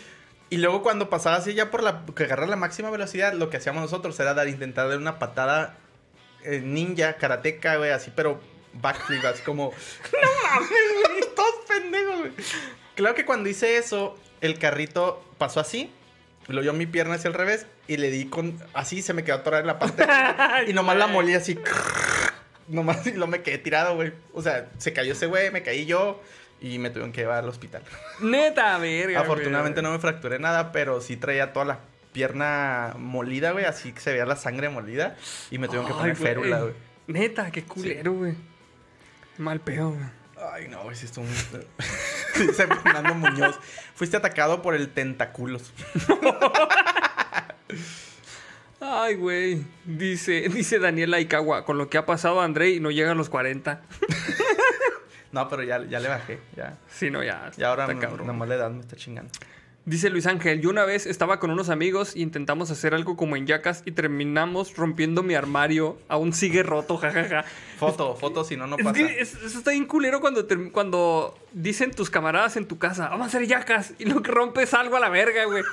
Y 0.51 0.57
luego 0.57 0.81
cuando 0.83 1.09
pasaba 1.09 1.35
así 1.37 1.53
ya 1.53 1.69
por 1.71 1.81
la 1.83 2.03
que 2.15 2.23
agarrar 2.23 2.47
la 2.49 2.55
máxima 2.55 2.89
velocidad, 2.91 3.33
lo 3.33 3.49
que 3.49 3.57
hacíamos 3.57 3.81
nosotros 3.81 4.19
era 4.19 4.33
dar 4.33 4.47
intentar 4.47 4.87
dar 4.89 4.97
una 4.97 5.17
patada 5.19 5.77
eh, 6.43 6.61
ninja, 6.63 7.13
karateca, 7.17 7.77
güey, 7.77 7.91
así, 7.91 8.11
pero 8.15 8.39
backflip, 8.73 9.23
así 9.25 9.41
como 9.43 9.71
no 10.13 10.29
mames, 10.49 10.69
güey, 10.69 11.21
todos 11.35 11.55
pendejos, 11.67 12.19
güey. 12.19 12.31
Claro 12.95 13.15
que 13.15 13.25
cuando 13.25 13.49
hice 13.49 13.77
eso, 13.77 14.17
el 14.41 14.59
carrito 14.59 15.23
pasó 15.37 15.59
así, 15.59 15.91
lo 16.47 16.61
dio 16.61 16.73
mi 16.73 16.85
pierna 16.85 17.15
hacia 17.15 17.27
el 17.27 17.33
revés 17.33 17.67
y 17.87 17.97
le 17.97 18.09
di 18.09 18.25
con 18.25 18.59
así 18.73 19.01
se 19.01 19.13
me 19.13 19.23
quedó 19.23 19.37
atorada 19.37 19.61
en 19.61 19.67
la 19.67 19.79
parte 19.79 20.05
y 20.67 20.73
nomás 20.73 20.97
la 20.97 21.07
molí 21.07 21.33
así 21.33 21.57
nomás 22.69 23.05
y 23.07 23.13
lo 23.13 23.27
me 23.27 23.41
quedé 23.41 23.57
tirado, 23.57 23.95
güey. 23.95 24.13
O 24.33 24.41
sea, 24.41 24.69
se 24.77 24.93
cayó 24.93 25.13
ese 25.13 25.25
güey, 25.25 25.51
me 25.51 25.63
caí 25.63 25.85
yo 25.85 26.21
y 26.61 26.79
me 26.79 26.89
tuvieron 26.89 27.11
que 27.11 27.21
llevar 27.21 27.43
al 27.43 27.49
hospital. 27.49 27.81
Neta, 28.21 28.77
verga. 28.77 29.21
Afortunadamente 29.21 29.81
no 29.81 29.91
me 29.91 29.99
fracturé 29.99 30.39
nada, 30.39 30.71
pero 30.71 31.01
sí 31.01 31.17
traía 31.17 31.53
toda 31.53 31.65
la 31.65 31.79
pierna 32.13 32.93
molida, 32.97 33.51
güey. 33.51 33.65
Así 33.65 33.91
que 33.91 33.99
se 33.99 34.11
veía 34.11 34.25
la 34.25 34.35
sangre 34.35 34.69
molida. 34.69 35.17
Y 35.51 35.57
me 35.57 35.67
tuvieron 35.67 35.87
que 35.87 35.93
poner 35.93 36.15
férula, 36.15 36.61
güey. 36.61 36.73
Neta, 37.07 37.51
qué 37.51 37.63
culero, 37.63 38.13
güey. 38.13 38.35
Mal 39.39 39.59
pedo, 39.61 39.91
güey. 39.91 40.05
Ay, 40.53 40.67
no, 40.67 40.83
güey, 40.83 40.95
sí 40.95 41.05
estuvo 41.05 41.25
muy... 41.25 41.33
Dice 42.47 42.67
Fernando 42.67 43.13
Muñoz. 43.15 43.57
Fuiste 43.95 44.17
atacado 44.17 44.61
por 44.61 44.75
el 44.75 44.89
tentaculos. 44.89 45.73
Ay, 48.81 49.15
güey. 49.15 49.65
Dice, 49.85 50.47
dice 50.49 50.79
Daniela 50.79 51.17
Aikawa, 51.17 51.65
con 51.65 51.77
lo 51.77 51.89
que 51.89 51.97
ha 51.97 52.05
pasado 52.05 52.39
a 52.39 52.45
Andrei 52.45 52.79
no 52.79 52.91
llega 52.91 53.11
a 53.11 53.15
los 53.15 53.29
40. 53.29 53.81
No, 55.31 55.47
pero 55.47 55.61
ya, 55.61 55.85
ya 55.85 55.99
le 55.99 56.09
bajé. 56.09 56.39
Ya, 56.55 56.79
Sí, 56.91 57.11
no, 57.11 57.23
ya. 57.23 57.51
ya 57.55 57.69
ahora 57.69 57.85
cabrón. 57.99 58.25
nomás 58.25 58.49
la 58.49 58.55
edad 58.55 58.71
me 58.71 58.81
está 58.81 58.95
chingando. 58.95 59.29
Dice 59.85 60.11
Luis 60.11 60.27
Ángel, 60.27 60.61
yo 60.61 60.69
una 60.69 60.85
vez 60.85 61.07
estaba 61.07 61.39
con 61.39 61.49
unos 61.49 61.69
amigos 61.69 62.15
y 62.15 62.21
intentamos 62.21 62.69
hacer 62.69 62.93
algo 62.93 63.15
como 63.17 63.35
en 63.35 63.47
Yacas 63.47 63.81
y 63.85 63.91
terminamos 63.91 64.75
rompiendo 64.75 65.23
mi 65.23 65.33
armario. 65.33 65.97
Aún 66.09 66.31
sigue 66.33 66.61
roto, 66.61 66.97
jajaja. 66.99 67.43
Foto, 67.79 68.15
foto, 68.15 68.43
si 68.43 68.55
no, 68.55 68.67
no 68.67 68.77
pasa. 68.77 68.99
es- 68.99 69.33
eso 69.35 69.57
está 69.57 69.71
bien 69.71 69.85
culero 69.85 70.19
cuando, 70.21 70.45
cuando 70.71 71.35
dicen 71.53 71.89
tus 71.91 72.09
camaradas 72.11 72.55
en 72.57 72.67
tu 72.67 72.77
casa, 72.77 73.09
vamos 73.09 73.25
a 73.25 73.27
hacer 73.29 73.47
yacas, 73.47 73.93
y 73.97 74.05
lo 74.05 74.21
que 74.21 74.29
rompes 74.31 74.75
algo 74.75 74.95
a 74.95 74.99
la 74.99 75.09
verga, 75.09 75.45
güey. 75.45 75.63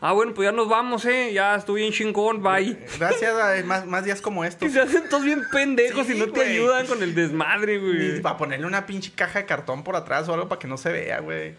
Ah, 0.00 0.12
bueno, 0.12 0.34
pues 0.34 0.46
ya 0.46 0.52
nos 0.52 0.68
vamos, 0.68 1.04
eh. 1.06 1.32
Ya 1.32 1.56
estuve 1.56 1.80
bien 1.80 1.92
chingón, 1.92 2.42
bye. 2.44 2.78
Gracias 2.98 3.34
a 3.34 3.64
más, 3.64 3.86
más 3.86 4.04
días 4.04 4.20
como 4.20 4.44
estos. 4.44 4.68
Y 4.68 4.72
se 4.72 4.82
hacen 4.82 5.08
todos 5.08 5.24
bien 5.24 5.42
pendejos 5.50 6.06
Sí, 6.06 6.12
y 6.14 6.18
no 6.18 6.28
te 6.28 6.42
ayudan 6.42 6.86
con 6.86 7.02
el 7.02 7.14
desmadre, 7.14 7.78
güey. 7.78 8.20
Para 8.20 8.36
ponerle 8.36 8.66
una 8.66 8.86
pinche 8.86 9.10
caja 9.16 9.40
de 9.40 9.46
cartón 9.46 9.82
por 9.82 9.96
atrás 9.96 10.28
o 10.28 10.34
algo 10.34 10.48
para 10.48 10.58
que 10.60 10.68
no 10.68 10.76
se 10.76 10.92
vea, 10.92 11.18
güey. 11.20 11.54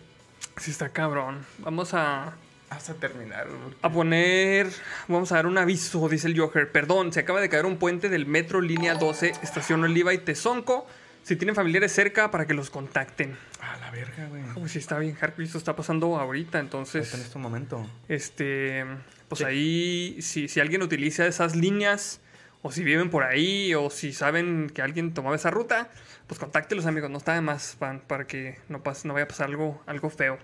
Sí, 0.58 0.72
está 0.72 0.90
cabrón. 0.90 1.46
Vamos 1.60 1.94
a. 1.94 2.34
Hasta 2.70 2.94
terminar, 2.96 3.48
güey. 3.48 3.76
A 3.82 3.90
poner. 3.92 4.68
Vamos 5.08 5.32
a 5.32 5.36
dar 5.36 5.46
un 5.48 5.58
aviso, 5.58 6.08
dice 6.10 6.28
el 6.28 6.38
Joker. 6.40 6.72
Perdón, 6.72 7.14
se 7.14 7.20
acaba 7.22 7.40
de 7.40 7.48
caer 7.50 7.66
un 7.66 7.78
puente 7.78 8.10
del 8.10 8.26
metro 8.26 8.60
línea 8.62 8.96
12, 8.96 9.34
estación 9.44 9.84
Oliva 9.84 10.14
y 10.14 10.18
Tezonco. 10.18 10.88
Si 11.24 11.36
tienen 11.36 11.56
familiares 11.56 11.92
cerca, 11.92 12.30
para 12.32 12.46
que 12.46 12.54
los 12.54 12.70
contacten. 12.70 13.36
A 13.62 13.78
la 13.78 13.92
verga, 13.92 14.28
güey. 14.28 14.44
Uy, 14.56 14.70
sí, 14.70 14.80
está 14.80 14.98
bien, 15.00 15.18
Harry. 15.22 15.44
Esto 15.46 15.58
está 15.58 15.76
pasando 15.76 16.18
ahorita, 16.20 16.60
entonces. 16.60 17.14
En 17.14 17.22
este 17.22 17.38
momento. 17.40 17.86
Este. 18.08 18.86
Pues 19.28 19.40
Sí. 19.40 19.46
ahí, 19.46 20.18
si, 20.22 20.48
si 20.48 20.60
alguien 20.60 20.82
utiliza 20.84 21.26
esas 21.26 21.56
líneas, 21.56 22.20
o 22.66 22.72
si 22.72 22.84
viven 22.84 23.12
por 23.12 23.22
ahí, 23.22 23.76
o 23.76 23.92
si 23.92 24.12
saben 24.12 24.72
que 24.74 24.82
alguien 24.82 25.14
tomaba 25.14 25.36
esa 25.36 25.52
ruta, 25.52 25.88
pues 26.26 26.40
contáctelos, 26.40 26.88
amigos. 26.88 27.12
No 27.12 27.20
está 27.20 27.36
de 27.36 27.42
más, 27.42 27.76
pan, 27.78 28.02
para 28.08 28.26
que 28.26 28.58
no, 28.70 28.82
pase, 28.82 29.08
no 29.08 29.14
vaya 29.14 29.26
a 29.26 29.28
pasar 29.28 29.50
algo, 29.50 29.84
algo 29.86 30.10
feo. 30.10 30.40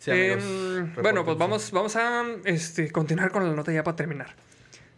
Sí, 0.00 0.10
amigos. 0.10 0.42
Em, 0.42 0.92
bueno, 0.96 1.24
pues 1.24 1.38
vamos, 1.38 1.70
vamos 1.70 1.94
a 1.94 2.24
este, 2.46 2.90
continuar 2.90 3.30
con 3.30 3.48
la 3.48 3.54
nota 3.54 3.70
ya 3.70 3.84
para 3.84 3.94
terminar. 3.94 4.34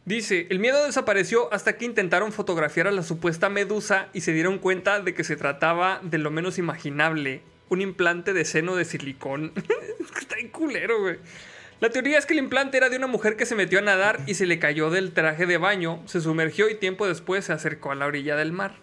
Dice, 0.07 0.47
el 0.49 0.59
miedo 0.59 0.87
desapareció 0.87 1.53
hasta 1.53 1.77
que 1.77 1.85
intentaron 1.85 2.33
fotografiar 2.33 2.87
a 2.87 2.91
la 2.91 3.03
supuesta 3.03 3.51
medusa 3.51 4.09
y 4.15 4.23
se 4.23 4.33
dieron 4.33 4.59
cuenta 4.59 5.01
de 5.01 5.13
que 5.13 5.23
se 5.23 5.37
trataba 5.37 6.01
de 6.03 6.17
lo 6.17 6.31
menos 6.31 6.57
imaginable, 6.57 7.43
un 7.69 7.83
implante 7.83 8.33
de 8.33 8.47
seno 8.47 8.75
de 8.75 8.87
silicón. 8.87 9.53
Está 10.19 10.37
bien 10.37 10.49
culero, 10.49 10.99
güey. 10.99 11.19
La 11.83 11.91
teoría 11.91 12.17
es 12.17 12.27
que 12.27 12.33
el 12.35 12.39
implante 12.39 12.77
era 12.77 12.89
de 12.89 12.97
una 12.97 13.09
mujer 13.09 13.37
que 13.37 13.45
se 13.45 13.57
metió 13.57 13.81
a 13.81 13.83
nadar 13.83 14.21
y 14.27 14.35
se 14.35 14.47
le 14.47 14.61
cayó 14.61 14.89
del 14.89 15.13
traje 15.13 15.47
de 15.47 15.59
baño, 15.59 16.01
se 16.07 16.21
sumergió 16.21 16.71
y 16.71 16.77
tiempo 16.77 17.09
después 17.09 17.45
se 17.47 17.53
acercó 17.53 17.91
a 17.91 17.97
la 17.97 18.07
orilla 18.07 18.37
del 18.37 18.53
mar. 18.53 18.77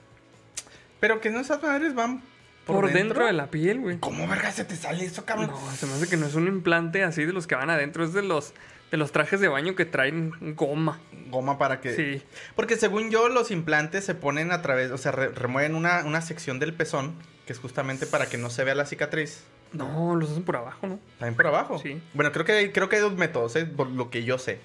Pero 1.00 1.22
que 1.22 1.30
no 1.30 1.40
esas 1.40 1.64
madres 1.64 1.96
van 1.96 2.22
Por, 2.66 2.92
dentro? 2.92 3.26
de 3.26 3.32
la 3.32 3.48
piel, 3.48 3.80
güey. 3.80 4.00
¿Cómo 4.00 4.28
verga 4.28 4.52
se 4.52 4.66
te 4.66 4.76
sale 4.76 5.06
eso, 5.06 5.24
cabrón? 5.24 5.50
No, 5.50 5.72
se 5.72 5.86
me 5.86 5.94
hace 5.94 6.10
que 6.10 6.18
no 6.18 6.26
es 6.26 6.36
un 6.36 6.48
implante 6.48 7.04
así 7.06 7.24
de 7.24 7.32
los 7.32 7.48
que 7.48 7.56
van 7.56 7.70
adentro, 7.70 8.04
es 8.04 8.12
de 8.12 8.22
los, 8.22 8.54
de 8.92 8.98
los 8.98 9.14
trajes 9.14 9.40
de 9.40 9.48
baño 9.48 9.76
que 9.76 9.86
traen 9.86 10.34
goma. 10.58 11.00
Goma 11.30 11.58
para 11.58 11.80
que. 11.80 11.96
Sí. 11.96 12.22
Porque 12.58 12.76
según 12.76 13.12
yo, 13.12 13.30
los 13.30 13.50
implantes 13.50 14.04
se 14.04 14.14
ponen 14.14 14.52
a 14.52 14.62
través, 14.62 14.92
o 14.92 14.98
sea, 14.98 15.14
re- 15.14 15.30
remueven 15.30 15.74
una, 15.76 16.04
una 16.04 16.20
sección 16.22 16.60
del 16.60 16.74
pezón, 16.74 17.16
que 17.48 17.54
es 17.54 17.60
justamente 17.60 18.06
para 18.08 18.26
que 18.28 18.38
no 18.38 18.50
se 18.50 18.66
vea 18.66 18.76
la 18.76 18.86
cicatriz. 18.86 19.44
No, 19.74 20.16
los 20.16 20.32
hacen 20.32 20.44
por 20.44 20.58
abajo, 20.58 20.88
¿no? 20.88 21.00
También 21.20 21.36
por 21.36 21.48
abajo. 21.48 21.80
Sí. 21.80 22.02
Bueno, 22.14 22.32
creo 22.32 22.46
que, 22.46 22.72
creo 22.72 22.90
que 22.90 22.98
hay 22.98 23.02
dos 23.02 23.16
métodos, 23.16 23.56
¿eh? 23.56 23.66
por 23.66 23.88
lo 23.90 24.10
que 24.10 24.24
yo 24.24 24.38
sé. 24.38 24.60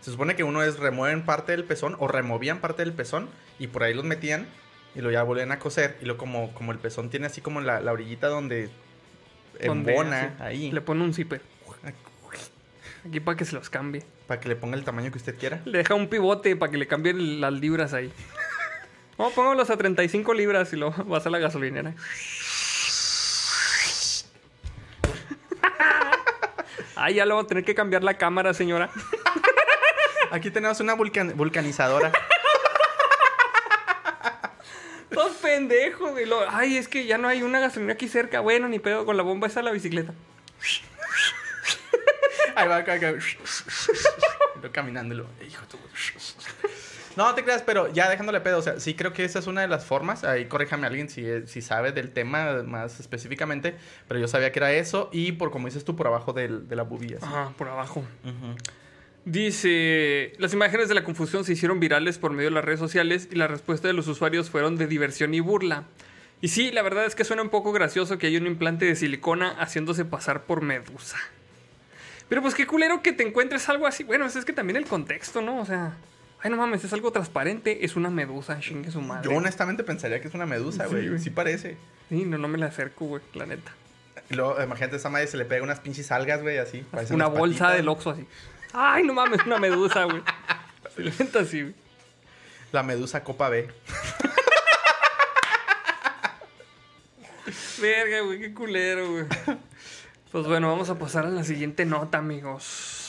Se 0.00 0.10
supone 0.10 0.34
que 0.34 0.44
uno 0.44 0.62
es 0.62 0.78
remueven 0.78 1.24
parte 1.24 1.52
del 1.52 1.64
pezón 1.64 1.96
o 1.98 2.08
removían 2.08 2.60
parte 2.60 2.82
del 2.82 2.92
pezón 2.92 3.28
y 3.58 3.66
por 3.66 3.82
ahí 3.82 3.92
los 3.92 4.04
metían 4.04 4.46
y 4.94 5.00
lo 5.00 5.10
ya 5.10 5.22
volvían 5.22 5.52
a 5.52 5.58
coser. 5.58 5.98
Y 6.00 6.04
luego 6.04 6.18
como, 6.18 6.54
como 6.54 6.72
el 6.72 6.78
pezón 6.78 7.10
tiene 7.10 7.26
así 7.26 7.40
como 7.40 7.60
la, 7.60 7.80
la 7.80 7.92
orillita 7.92 8.28
donde 8.28 8.70
embona 9.58 10.36
ahí. 10.38 10.70
Le 10.70 10.80
pone 10.80 11.02
un 11.02 11.12
zipper. 11.12 11.42
Aquí 13.06 13.20
para 13.20 13.36
que 13.36 13.44
se 13.44 13.54
los 13.54 13.70
cambie. 13.70 14.02
Para 14.26 14.40
que 14.40 14.48
le 14.48 14.56
ponga 14.56 14.76
el 14.76 14.84
tamaño 14.84 15.10
que 15.10 15.18
usted 15.18 15.36
quiera. 15.38 15.62
Le 15.64 15.78
deja 15.78 15.94
un 15.94 16.08
pivote 16.08 16.54
para 16.56 16.70
que 16.70 16.78
le 16.78 16.86
cambien 16.86 17.40
las 17.40 17.52
libras 17.52 17.94
ahí. 17.94 18.12
Vamos, 19.16 19.32
póngalos 19.34 19.70
a 19.70 19.76
35 19.76 20.34
libras 20.34 20.72
y 20.72 20.76
lo 20.76 20.90
vas 21.06 21.26
a 21.26 21.30
la 21.30 21.38
gasolinera. 21.38 21.94
Ay, 27.02 27.14
ya 27.14 27.24
le 27.24 27.30
vamos 27.32 27.46
a 27.46 27.48
tener 27.48 27.64
que 27.64 27.74
cambiar 27.74 28.04
la 28.04 28.18
cámara, 28.18 28.52
señora. 28.52 28.90
Aquí 30.30 30.50
tenemos 30.50 30.78
una 30.80 30.94
vulcan- 30.94 31.34
vulcanizadora. 31.34 32.12
Todos 35.10 35.32
pendejos, 35.38 36.10
güey. 36.12 36.26
Lo- 36.26 36.44
Ay, 36.50 36.76
es 36.76 36.88
que 36.88 37.06
ya 37.06 37.16
no 37.16 37.26
hay 37.28 37.42
una 37.42 37.58
gasolina 37.58 37.94
aquí 37.94 38.06
cerca. 38.06 38.40
Bueno, 38.40 38.68
ni 38.68 38.78
pedo, 38.78 39.06
con 39.06 39.16
la 39.16 39.22
bomba 39.22 39.46
esa 39.46 39.62
la 39.62 39.70
bicicleta. 39.72 40.12
Ahí 42.54 42.68
va, 42.68 42.76
acá, 42.76 42.92
acá. 42.94 43.12
Lo 44.62 44.70
caminando 44.70 45.14
y 45.14 45.18
lo, 45.18 45.26
hijo 45.48 45.62
de 45.62 45.68
No 47.16 47.34
te 47.34 47.42
creas, 47.42 47.62
pero 47.62 47.92
ya 47.92 48.08
dejándole 48.08 48.40
pedo, 48.40 48.58
o 48.58 48.62
sea, 48.62 48.78
sí 48.80 48.94
creo 48.94 49.12
que 49.12 49.24
esa 49.24 49.40
es 49.40 49.46
una 49.46 49.60
de 49.62 49.68
las 49.68 49.84
formas. 49.84 50.22
Ahí 50.24 50.46
corréjame 50.46 50.86
a 50.86 50.90
alguien 50.90 51.08
si, 51.08 51.24
si 51.46 51.60
sabe 51.60 51.92
del 51.92 52.10
tema 52.10 52.62
más 52.62 53.00
específicamente. 53.00 53.74
Pero 54.08 54.20
yo 54.20 54.28
sabía 54.28 54.52
que 54.52 54.58
era 54.60 54.72
eso 54.72 55.10
y 55.12 55.32
por 55.32 55.50
como 55.50 55.66
dices 55.66 55.84
tú, 55.84 55.96
por 55.96 56.06
abajo 56.06 56.32
del- 56.32 56.68
de 56.68 56.76
la 56.76 56.82
bubía. 56.84 57.18
sí. 57.18 57.24
Ajá, 57.26 57.50
por 57.58 57.68
abajo. 57.68 58.04
Dice, 59.26 60.32
las 60.38 60.52
imágenes 60.54 60.88
de 60.88 60.94
la 60.94 61.04
confusión 61.04 61.44
se 61.44 61.52
hicieron 61.52 61.78
virales 61.78 62.16
por 62.18 62.32
medio 62.32 62.48
de 62.48 62.54
las 62.54 62.64
redes 62.64 62.80
sociales 62.80 63.28
y 63.30 63.34
la 63.36 63.48
respuesta 63.48 63.86
de 63.86 63.92
los 63.94 64.08
usuarios 64.08 64.48
fueron 64.48 64.76
de 64.76 64.86
diversión 64.86 65.34
y 65.34 65.40
burla. 65.40 65.84
Y 66.40 66.48
sí, 66.48 66.70
la 66.72 66.80
verdad 66.80 67.04
es 67.04 67.14
que 67.14 67.24
suena 67.24 67.42
un 67.42 67.50
poco 67.50 67.70
gracioso 67.72 68.16
que 68.16 68.28
hay 68.28 68.38
un 68.38 68.46
implante 68.46 68.86
de 68.86 68.96
silicona 68.96 69.50
haciéndose 69.58 70.06
pasar 70.06 70.44
por 70.44 70.62
medusa. 70.62 71.18
Pero 72.30 72.40
pues 72.40 72.54
qué 72.54 72.66
culero 72.66 73.02
que 73.02 73.12
te 73.12 73.26
encuentres 73.26 73.68
algo 73.68 73.86
así. 73.86 74.04
Bueno, 74.04 74.24
es 74.24 74.42
que 74.44 74.54
también 74.54 74.76
el 74.78 74.86
contexto, 74.86 75.42
¿no? 75.42 75.60
O 75.60 75.66
sea, 75.66 75.96
ay 76.42 76.50
no 76.50 76.56
mames, 76.56 76.84
es 76.84 76.92
algo 76.92 77.12
transparente, 77.12 77.84
es 77.84 77.96
una 77.96 78.10
medusa, 78.10 78.58
chingue 78.60 78.90
su 78.90 79.00
madre. 79.00 79.28
Yo 79.28 79.36
honestamente 79.36 79.84
pensaría 79.84 80.20
que 80.20 80.28
es 80.28 80.34
una 80.34 80.46
medusa, 80.46 80.88
Sí, 80.88 80.94
güey. 80.94 81.18
Sí, 81.18 81.30
parece. 81.30 81.76
Sí, 82.08 82.24
no, 82.24 82.38
no 82.38 82.48
me 82.48 82.58
la 82.58 82.66
acerco, 82.66 83.06
güey, 83.06 83.22
la 83.34 83.46
neta. 83.46 83.72
Y 84.30 84.34
luego, 84.34 84.62
imagínate, 84.62 84.96
esa 84.96 85.10
madre 85.10 85.26
se 85.26 85.36
le 85.36 85.44
pega 85.44 85.62
unas 85.62 85.80
pinches 85.80 86.10
algas, 86.12 86.40
güey, 86.42 86.58
así. 86.58 86.84
Una 87.10 87.26
bolsa 87.26 87.66
patitas. 87.68 87.76
del 87.76 87.88
así. 88.14 88.26
Ay, 88.72 89.04
no 89.04 89.12
mames, 89.12 89.44
una 89.44 89.58
medusa, 89.58 90.04
güey. 90.04 90.22
Se 90.94 91.02
neta 91.02 91.40
así, 91.40 91.62
güey. 91.62 91.74
La 92.72 92.82
medusa 92.82 93.24
copa 93.24 93.48
B. 93.48 93.68
Verga, 97.80 98.20
güey, 98.20 98.38
qué 98.38 98.54
culero, 98.54 99.10
güey. 99.10 99.24
Pues 100.30 100.46
bueno, 100.46 100.68
vamos 100.68 100.88
a 100.90 100.98
pasar 100.98 101.26
a 101.26 101.30
la 101.30 101.42
siguiente 101.42 101.84
nota, 101.84 102.18
amigos. 102.18 102.99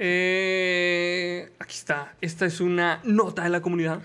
Eh, 0.00 1.50
aquí 1.58 1.74
está. 1.74 2.14
Esta 2.20 2.46
es 2.46 2.60
una 2.60 3.00
nota 3.02 3.42
de 3.42 3.48
la 3.50 3.60
comunidad. 3.60 4.00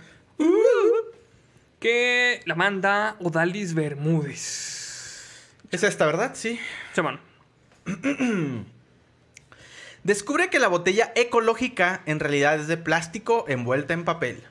Que 1.79 2.41
la 2.45 2.55
manda 2.55 3.15
Odalis 3.19 3.75
Bermúdez. 3.75 5.45
Es 5.69 5.83
esta, 5.83 6.05
¿verdad? 6.05 6.31
Sí. 6.33 6.59
Semana. 6.93 7.19
Descubre 10.03 10.49
que 10.49 10.59
la 10.59 10.67
botella 10.67 11.13
ecológica 11.15 12.01
en 12.05 12.19
realidad 12.19 12.59
es 12.59 12.67
de 12.67 12.77
plástico 12.77 13.45
envuelta 13.47 13.93
en 13.93 14.03
papel. 14.03 14.43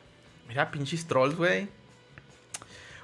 Mira, 0.48 0.70
pinches 0.70 1.06
trolls, 1.06 1.36
güey. 1.36 1.68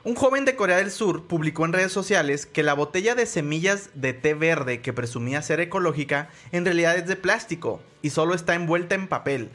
Un 0.08 0.14
joven 0.14 0.46
de 0.46 0.56
Corea 0.56 0.78
del 0.78 0.90
Sur 0.90 1.24
publicó 1.24 1.66
en 1.66 1.74
redes 1.74 1.92
sociales 1.92 2.46
que 2.46 2.62
la 2.62 2.72
botella 2.72 3.14
de 3.14 3.26
semillas 3.26 3.90
de 3.92 4.14
té 4.14 4.32
verde 4.32 4.80
que 4.80 4.94
presumía 4.94 5.42
ser 5.42 5.60
ecológica 5.60 6.30
en 6.50 6.64
realidad 6.64 6.96
es 6.96 7.06
de 7.06 7.14
plástico 7.14 7.82
y 8.00 8.08
solo 8.08 8.32
está 8.32 8.54
envuelta 8.54 8.94
en 8.94 9.06
papel. 9.06 9.50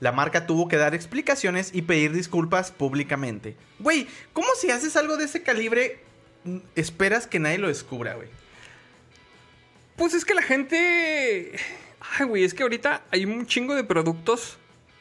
La 0.00 0.12
marca 0.12 0.46
tuvo 0.46 0.68
que 0.68 0.76
dar 0.76 0.94
explicaciones 0.94 1.70
y 1.72 1.80
pedir 1.80 2.12
disculpas 2.12 2.70
públicamente. 2.70 3.56
Güey, 3.78 4.06
¿cómo 4.34 4.48
si 4.60 4.70
haces 4.70 4.94
algo 4.96 5.16
de 5.16 5.24
ese 5.24 5.42
calibre 5.42 6.00
mm, 6.44 6.58
esperas 6.74 7.26
que 7.26 7.38
nadie 7.38 7.56
lo 7.56 7.68
descubra, 7.68 8.12
güey? 8.12 8.28
Pues 9.96 10.12
es 10.12 10.26
que 10.26 10.34
la 10.34 10.42
gente. 10.42 11.52
Ay, 12.18 12.26
güey, 12.26 12.44
es 12.44 12.52
que 12.52 12.62
ahorita 12.62 13.04
hay 13.10 13.24
un 13.24 13.46
chingo 13.46 13.74
de 13.74 13.84
productos 13.84 14.58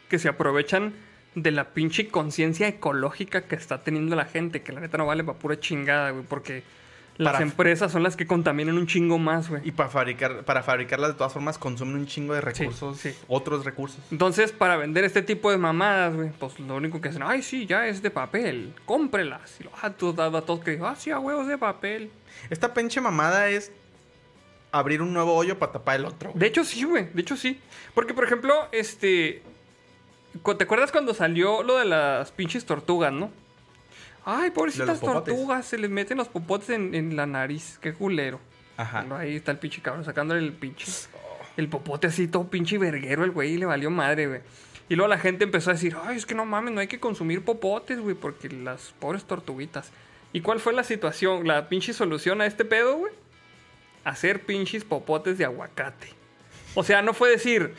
que 0.08 0.18
se 0.18 0.30
aprovechan 0.30 0.94
de 1.36 1.52
la 1.52 1.70
pinche 1.74 2.08
conciencia 2.10 2.68
ecológica 2.68 3.42
que 3.44 3.56
está 3.56 3.84
teniendo 3.84 4.16
la 4.16 4.26
gente, 4.26 4.62
que 4.62 4.72
la 4.72 4.80
neta 4.82 4.98
no 4.98 5.06
vale 5.06 5.24
para 5.24 5.38
pura 5.40 5.60
chingada, 5.60 6.12
güey, 6.12 6.24
porque 6.26 6.64
las 7.18 7.34
Para- 7.34 7.44
empresas 7.46 7.92
son 7.92 8.02
las 8.04 8.16
que 8.16 8.26
contaminan 8.26 8.76
un 8.78 8.88
chingo 8.88 9.20
más, 9.20 9.48
güey. 9.50 9.62
Y 9.64 9.72
para 9.72 9.88
fabricar, 9.90 10.44
para 10.46 10.64
fabricarlas 10.64 11.10
de 11.12 11.14
todas 11.16 11.32
formas 11.34 11.58
consumen 11.60 11.96
un 11.96 12.08
chingo 12.08 12.34
de 12.34 12.42
Sí, 12.42 12.46
recursos, 12.64 12.98
sí. 13.00 13.14
otros 13.28 13.66
recursos. 13.66 14.00
Entonces, 14.12 14.52
para 14.52 14.78
vender 14.78 15.04
este 15.04 15.22
tipo 15.22 15.52
de 15.52 15.58
mamadas, 15.60 16.16
güey, 16.16 16.30
pues 16.40 16.60
lo 16.60 16.76
único 16.76 17.00
que 17.02 17.10
hacen, 17.10 17.22
ay, 17.24 17.44
sí, 17.44 17.66
ya 17.68 17.88
es 17.88 18.02
de 18.02 18.10
papel, 18.10 18.74
cómprelas. 18.86 19.58
Y 19.60 19.64
lo, 19.66 19.72
ah, 19.82 19.92
tú, 19.92 20.10
a 20.20 20.42
todos 20.42 20.62
que 20.64 20.80
ah, 20.84 20.96
sí, 20.98 21.12
a 21.12 21.20
huevos 21.20 21.48
de 21.48 21.58
papel. 21.58 22.10
Esta 22.50 22.74
pinche 22.74 23.00
mamada 23.00 23.48
es 23.50 23.72
abrir 24.72 25.02
un 25.04 25.14
nuevo 25.14 25.36
hoyo 25.36 25.60
para 25.60 25.72
tapar 25.74 25.98
el 26.00 26.06
otro. 26.06 26.32
güey. 26.32 26.40
De 26.40 26.48
hecho, 26.48 26.64
sí, 26.64 26.84
güey. 26.84 27.10
De 27.14 27.22
hecho, 27.22 27.38
sí. 27.38 27.60
Porque, 27.94 28.14
por 28.16 28.24
ejemplo, 28.24 28.54
este. 28.72 29.44
¿Te 30.58 30.64
acuerdas 30.64 30.92
cuando 30.92 31.14
salió 31.14 31.64
lo 31.64 31.78
de 31.78 31.86
las 31.86 32.32
pinches 32.32 32.66
tortugas, 32.66 33.14
no? 33.14 33.32
Ay, 34.26 34.52
pobrecitas 34.52 35.00
tortugas. 35.00 35.66
Se 35.66 35.78
les 35.78 35.90
meten 35.90 36.18
los 36.18 36.28
popotes 36.28 36.70
en, 36.70 36.96
en 36.96 37.16
la 37.16 37.26
nariz. 37.26 37.78
Qué 37.82 37.94
culero. 37.94 38.40
Ajá. 38.78 39.06
Ahí 39.18 39.36
está 39.36 39.52
el 39.52 39.60
pinche 39.60 39.82
cabrón 39.82 40.04
sacándole 40.04 40.42
el 40.42 40.54
pinche. 40.54 40.92
El 41.56 41.70
popote 41.70 42.08
así, 42.08 42.28
todo 42.28 42.48
pinche 42.48 42.80
verguero, 42.80 43.24
el 43.24 43.32
güey, 43.32 43.54
y 43.54 43.58
le 43.58 43.66
valió 43.66 43.92
madre, 43.92 44.28
güey. 44.28 44.42
Y 44.90 44.96
luego 44.96 45.08
la 45.08 45.20
gente 45.20 45.44
empezó 45.44 45.70
a 45.70 45.74
decir, 45.74 45.96
ay, 46.04 46.18
es 46.18 46.26
que 46.26 46.34
no 46.36 46.46
mames, 46.46 46.74
no 46.74 46.82
hay 46.82 46.88
que 46.88 47.00
consumir 47.00 47.46
popotes, 47.46 48.00
güey, 48.00 48.16
porque 48.16 48.50
las 48.50 48.94
pobres 49.00 49.24
tortuguitas. 49.26 49.92
¿Y 50.34 50.42
cuál 50.42 50.60
fue 50.60 50.74
la 50.74 50.84
situación, 50.84 51.48
la 51.48 51.70
pinche 51.70 51.94
solución 51.94 52.42
a 52.42 52.48
este 52.48 52.66
pedo, 52.66 52.98
güey? 52.98 53.14
Hacer 54.04 54.46
pinches 54.46 54.84
popotes 54.84 55.38
de 55.38 55.46
aguacate. 55.46 56.10
O 56.74 56.84
sea, 56.84 57.04
no 57.04 57.14
fue 57.14 57.30
decir, 57.30 57.76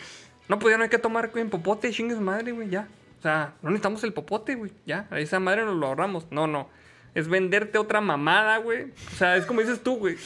no, 0.48 0.58
pues 0.58 0.72
ya 0.72 0.78
no 0.78 0.84
hay 0.84 0.90
que 0.90 0.98
tomar 0.98 1.30
en 1.34 1.50
popote, 1.50 1.90
chingues 1.90 2.20
madre, 2.20 2.52
güey, 2.52 2.68
ya. 2.68 2.88
O 3.18 3.22
sea, 3.22 3.54
no 3.62 3.70
necesitamos 3.70 4.04
el 4.04 4.12
popote, 4.12 4.54
güey, 4.54 4.72
ya. 4.84 5.06
A 5.10 5.18
esa 5.18 5.40
madre 5.40 5.64
nos 5.64 5.76
lo 5.76 5.86
ahorramos. 5.86 6.26
No, 6.30 6.46
no. 6.46 6.68
Es 7.14 7.28
venderte 7.28 7.78
otra 7.78 8.00
mamada, 8.00 8.58
güey. 8.58 8.92
O 9.12 9.16
sea, 9.16 9.36
es 9.36 9.46
como 9.46 9.60
dices 9.60 9.82
tú, 9.82 9.96
güey. 9.96 10.16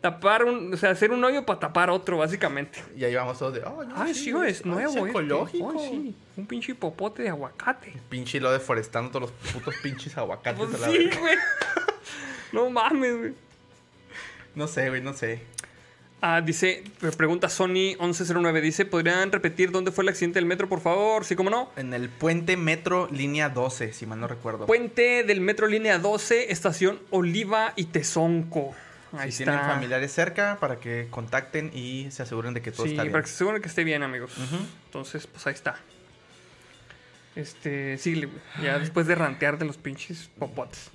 tapar 0.00 0.44
un, 0.44 0.72
o 0.72 0.76
sea, 0.76 0.90
hacer 0.90 1.10
un 1.10 1.22
hoyo 1.24 1.44
para 1.44 1.58
tapar 1.60 1.90
otro, 1.90 2.18
básicamente. 2.18 2.82
Y 2.96 3.04
ahí 3.04 3.14
vamos 3.14 3.38
todos 3.38 3.54
de, 3.54 3.60
oh, 3.64 3.84
no, 3.84 3.94
Ay, 3.96 4.14
sí, 4.14 4.32
es 4.46 4.64
nuevo, 4.64 4.96
este. 4.96 5.10
ecológico. 5.10 5.72
Ay, 5.72 5.88
sí, 5.90 6.16
un 6.36 6.46
pinche 6.46 6.74
popote 6.74 7.24
de 7.24 7.28
aguacate. 7.28 7.92
Pinche 8.08 8.40
lo 8.40 8.50
deforestando 8.52 9.10
todos 9.10 9.30
los 9.30 9.52
putos 9.52 9.74
pinches 9.82 10.16
aguacates 10.16 10.58
Pues 10.58 10.74
a 10.74 10.86
la 10.86 10.92
sí, 10.92 11.10
güey. 11.18 11.36
No 12.52 12.70
mames, 12.70 13.18
güey. 13.18 13.34
No 14.54 14.66
sé, 14.66 14.88
güey, 14.88 15.02
no 15.02 15.12
sé. 15.12 15.42
Ah, 16.20 16.40
dice, 16.40 16.82
pregunta 17.16 17.48
Sony 17.48 17.94
1109, 18.00 18.60
dice, 18.60 18.84
¿podrían 18.84 19.30
repetir 19.30 19.70
dónde 19.70 19.92
fue 19.92 20.02
el 20.02 20.08
accidente 20.08 20.38
del 20.40 20.46
metro, 20.46 20.68
por 20.68 20.80
favor? 20.80 21.24
Sí, 21.24 21.36
cómo 21.36 21.48
no. 21.48 21.70
En 21.76 21.94
el 21.94 22.08
puente 22.08 22.56
metro 22.56 23.08
línea 23.12 23.48
12, 23.50 23.92
si 23.92 24.04
mal 24.04 24.18
no 24.18 24.26
recuerdo. 24.26 24.66
Puente 24.66 25.22
del 25.22 25.40
metro 25.40 25.68
línea 25.68 25.98
12, 26.00 26.50
estación 26.50 26.98
Oliva 27.10 27.72
y 27.76 27.84
Tezonco. 27.84 28.74
Ahí 29.12 29.30
si 29.30 29.44
está. 29.44 29.52
tienen 29.52 29.70
familiares 29.70 30.12
cerca, 30.12 30.58
para 30.60 30.80
que 30.80 31.06
contacten 31.08 31.70
y 31.72 32.10
se 32.10 32.24
aseguren 32.24 32.52
de 32.52 32.62
que 32.62 32.72
todo 32.72 32.84
Sí, 32.84 32.90
está 32.92 33.02
bien. 33.02 33.12
para 33.12 33.22
que 33.22 33.28
se 33.28 33.34
aseguren 33.36 33.62
que 33.62 33.68
esté 33.68 33.84
bien, 33.84 34.02
amigos. 34.02 34.32
Entonces, 34.86 35.26
pues 35.28 35.46
ahí 35.46 35.54
está. 35.54 35.76
Este, 37.36 37.96
güey. 38.04 38.28
Ya 38.60 38.80
después 38.80 39.06
de 39.06 39.14
rantear 39.14 39.56
de 39.58 39.64
los 39.66 39.76
pinches 39.76 40.28
popotes. 40.38 40.90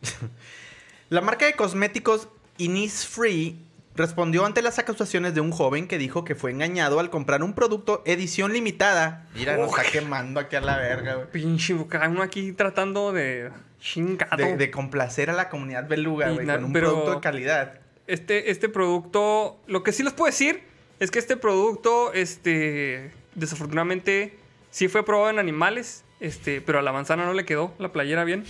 La 1.10 1.20
marca 1.20 1.44
de 1.44 1.54
cosméticos 1.54 2.28
Innisfree 2.56 3.56
respondió 3.96 4.44
ante 4.44 4.62
las 4.62 4.78
acusaciones 4.78 5.34
de 5.34 5.40
un 5.40 5.50
joven 5.52 5.86
que 5.86 5.98
dijo 5.98 6.24
que 6.24 6.34
fue 6.34 6.50
engañado 6.50 6.98
al 7.00 7.10
comprar 7.10 7.42
un 7.42 7.54
producto 7.54 8.02
edición 8.06 8.52
limitada. 8.52 9.26
Mira, 9.34 9.56
nos 9.56 9.70
está 9.70 9.82
quemando 9.90 10.40
aquí 10.40 10.56
a 10.56 10.60
la 10.60 10.76
verga, 10.78 11.14
güey. 11.14 11.30
Pinche, 11.30 11.74
uno 11.74 12.22
aquí 12.22 12.52
tratando 12.52 13.12
de 13.12 13.50
chingado. 13.80 14.36
De, 14.36 14.56
de 14.56 14.70
complacer 14.70 15.30
a 15.30 15.32
la 15.32 15.48
comunidad 15.48 15.86
beluga, 15.88 16.30
güey, 16.30 16.46
con 16.46 16.64
un 16.64 16.72
pero- 16.72 16.88
producto 16.90 17.14
de 17.14 17.20
calidad. 17.20 17.80
Este, 18.06 18.50
este 18.50 18.68
producto, 18.68 19.58
lo 19.66 19.82
que 19.82 19.92
sí 19.92 20.02
les 20.02 20.12
puedo 20.12 20.26
decir 20.30 20.62
es 21.00 21.10
que 21.10 21.18
este 21.18 21.36
producto, 21.38 22.12
este, 22.12 23.12
desafortunadamente, 23.34 24.38
sí 24.70 24.88
fue 24.88 25.04
probado 25.06 25.30
en 25.30 25.38
animales, 25.38 26.04
este, 26.20 26.60
pero 26.60 26.78
a 26.78 26.82
la 26.82 26.92
manzana 26.92 27.24
no 27.24 27.32
le 27.32 27.44
quedó 27.46 27.72
la 27.78 27.92
playera 27.92 28.24
bien. 28.24 28.44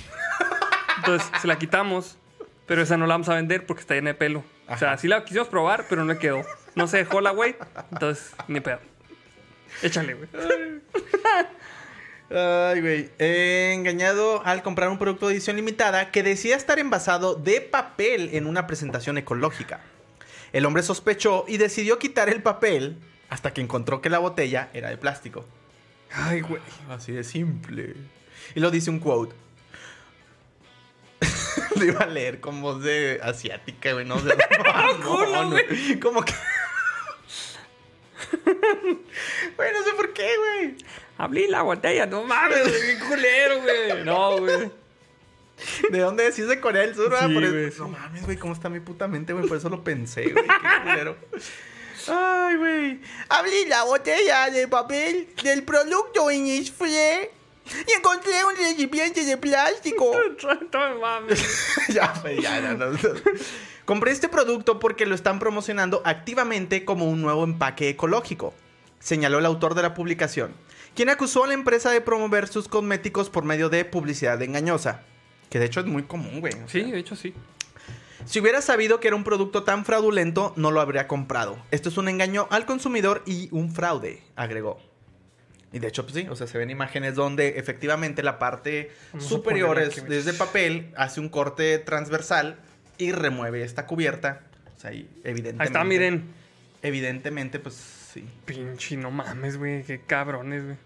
Entonces, 0.98 1.30
se 1.40 1.46
la 1.46 1.56
quitamos, 1.58 2.18
pero 2.66 2.82
esa 2.82 2.96
no 2.96 3.06
la 3.06 3.14
vamos 3.14 3.28
a 3.28 3.34
vender 3.34 3.64
porque 3.66 3.82
está 3.82 3.94
llena 3.94 4.10
de 4.10 4.14
pelo. 4.14 4.42
O 4.68 4.76
sea, 4.78 4.96
sí 4.96 5.08
la 5.08 5.24
quisimos 5.24 5.48
probar, 5.48 5.86
pero 5.88 6.04
no 6.04 6.12
le 6.12 6.18
quedó. 6.18 6.42
No 6.74 6.86
se 6.86 6.98
dejó 6.98 7.20
la 7.20 7.30
güey, 7.30 7.56
entonces, 7.92 8.32
ni 8.48 8.60
pedo. 8.60 8.80
Échale, 9.82 10.14
güey. 10.14 10.28
Ay, 12.30 12.80
güey. 12.80 13.10
Engañado 13.18 14.44
al 14.44 14.62
comprar 14.62 14.88
un 14.88 14.98
producto 14.98 15.28
de 15.28 15.34
edición 15.34 15.56
limitada 15.56 16.10
que 16.10 16.22
decía 16.22 16.56
estar 16.56 16.78
envasado 16.78 17.34
de 17.34 17.60
papel 17.60 18.30
en 18.32 18.46
una 18.46 18.66
presentación 18.66 19.18
ecológica. 19.18 19.80
El 20.52 20.66
hombre 20.66 20.82
sospechó 20.82 21.44
y 21.48 21.58
decidió 21.58 21.98
quitar 21.98 22.28
el 22.28 22.42
papel 22.42 22.96
hasta 23.28 23.52
que 23.52 23.60
encontró 23.60 24.00
que 24.00 24.10
la 24.10 24.18
botella 24.18 24.70
era 24.72 24.88
de 24.88 24.96
plástico. 24.96 25.44
Ay, 26.12 26.40
güey. 26.40 26.62
Así 26.88 27.12
de 27.12 27.24
simple. 27.24 27.94
Y 28.54 28.60
lo 28.60 28.70
dice 28.70 28.90
un 28.90 29.00
quote. 29.00 29.34
Lo 31.76 31.84
iba 31.84 32.00
a 32.00 32.06
leer 32.06 32.40
con 32.40 32.60
voz 32.60 32.82
de 32.82 33.20
asiática, 33.22 33.92
güey. 33.92 34.04
No 34.04 34.18
sé. 34.18 34.34
culo, 35.04 35.50
güey. 35.50 35.98
Como 36.00 36.24
que. 36.24 36.32
Güey, 39.56 39.72
no 39.72 39.82
sé 39.82 39.92
por 39.96 40.12
qué, 40.12 40.30
güey. 40.36 40.76
Abrí 41.18 41.46
la 41.48 41.62
botella, 41.62 42.06
no 42.06 42.24
mames, 42.24 42.62
qué 42.66 42.98
culero, 43.06 43.60
güey. 43.62 44.04
No, 44.04 44.38
güey. 44.38 44.70
¿De 45.90 45.98
dónde 46.00 46.24
decís 46.24 46.48
de 46.48 46.60
Corea 46.60 46.82
del 46.82 46.94
Sur, 46.96 47.10
verdad? 47.10 47.28
Sí, 47.28 47.34
Por 47.34 47.44
eso- 47.44 47.70
sí. 47.72 47.80
No 47.80 47.88
mames, 47.98 48.24
güey, 48.24 48.36
cómo 48.36 48.52
está 48.52 48.68
mi 48.68 48.80
puta 48.80 49.06
mente, 49.06 49.32
güey. 49.32 49.46
Por 49.46 49.56
eso 49.56 49.68
lo 49.68 49.84
pensé, 49.84 50.30
güey. 50.30 50.44
Qué 50.44 50.82
culero. 50.90 51.16
Ay, 52.08 52.56
güey. 52.56 53.00
Abrí 53.28 53.64
la 53.66 53.84
botella 53.84 54.50
de 54.50 54.66
papel 54.68 55.28
del 55.42 55.62
producto 55.62 56.30
Innisfree 56.30 57.30
y 57.88 57.92
encontré 57.92 58.44
un 58.44 58.56
recipiente 58.56 59.24
de 59.24 59.36
plástico. 59.36 60.12
No 60.72 60.98
mames. 61.00 61.42
ya, 61.88 62.12
güey, 62.20 62.40
ya, 62.42 62.60
no, 62.60 62.74
no, 62.74 62.90
no. 62.90 62.98
Compré 63.84 64.12
este 64.12 64.28
producto 64.28 64.78
porque 64.78 65.06
lo 65.06 65.14
están 65.14 65.38
promocionando 65.38 66.02
activamente 66.04 66.84
como 66.84 67.08
un 67.08 67.20
nuevo 67.22 67.44
empaque 67.44 67.90
ecológico, 67.90 68.54
señaló 68.98 69.38
el 69.38 69.46
autor 69.46 69.74
de 69.74 69.82
la 69.82 69.94
publicación, 69.94 70.52
quien 70.94 71.10
acusó 71.10 71.44
a 71.44 71.48
la 71.48 71.54
empresa 71.54 71.90
de 71.90 72.00
promover 72.00 72.48
sus 72.48 72.68
cosméticos 72.68 73.28
por 73.30 73.44
medio 73.44 73.68
de 73.68 73.84
publicidad 73.84 74.40
engañosa. 74.42 75.02
Que 75.50 75.58
de 75.58 75.66
hecho 75.66 75.80
es 75.80 75.86
muy 75.86 76.04
común, 76.04 76.40
güey. 76.40 76.54
o 76.54 76.68
Sí, 76.68 76.90
de 76.90 76.98
hecho 76.98 77.14
sí. 77.14 77.34
si 78.24 78.40
hubiera 78.40 78.60
sabido 78.62 79.00
que 79.00 79.08
era 79.08 79.16
un 79.16 79.24
producto 79.24 79.62
tan 79.62 79.84
fraudulento, 79.84 80.52
no 80.56 80.70
lo 80.70 80.80
habría 80.80 81.06
comprado. 81.06 81.58
Esto 81.70 81.90
es 81.90 81.96
un 81.98 82.08
engaño 82.08 82.48
al 82.50 82.66
consumidor 82.66 83.22
y 83.26 83.48
un 83.52 83.70
fraude, 83.72 84.22
agregó. 84.34 84.80
Y 85.74 85.80
de 85.80 85.88
hecho, 85.88 86.04
pues 86.04 86.14
sí, 86.14 86.26
o 86.30 86.36
sea, 86.36 86.46
se 86.46 86.56
ven 86.56 86.70
imágenes 86.70 87.16
donde 87.16 87.58
efectivamente 87.58 88.22
la 88.22 88.38
parte 88.38 88.92
Vamos 89.12 89.26
superior 89.28 89.78
es 89.80 90.08
desde 90.08 90.32
papel, 90.32 90.92
hace 90.96 91.18
un 91.20 91.28
corte 91.28 91.78
transversal 91.80 92.56
y 92.96 93.10
remueve 93.12 93.62
esta 93.64 93.86
cubierta. 93.86 94.42
O 94.76 94.80
sea, 94.80 94.90
ahí 94.90 95.10
evidentemente. 95.24 95.62
Ahí 95.62 95.66
está, 95.66 95.82
miren. 95.84 96.24
Evidentemente, 96.80 97.58
pues 97.58 97.74
sí. 97.74 98.24
Pinche, 98.44 98.96
no 98.96 99.10
mames, 99.10 99.56
güey. 99.56 99.82
Qué 99.82 100.00
cabrones, 100.00 100.62
güey. 100.64 100.76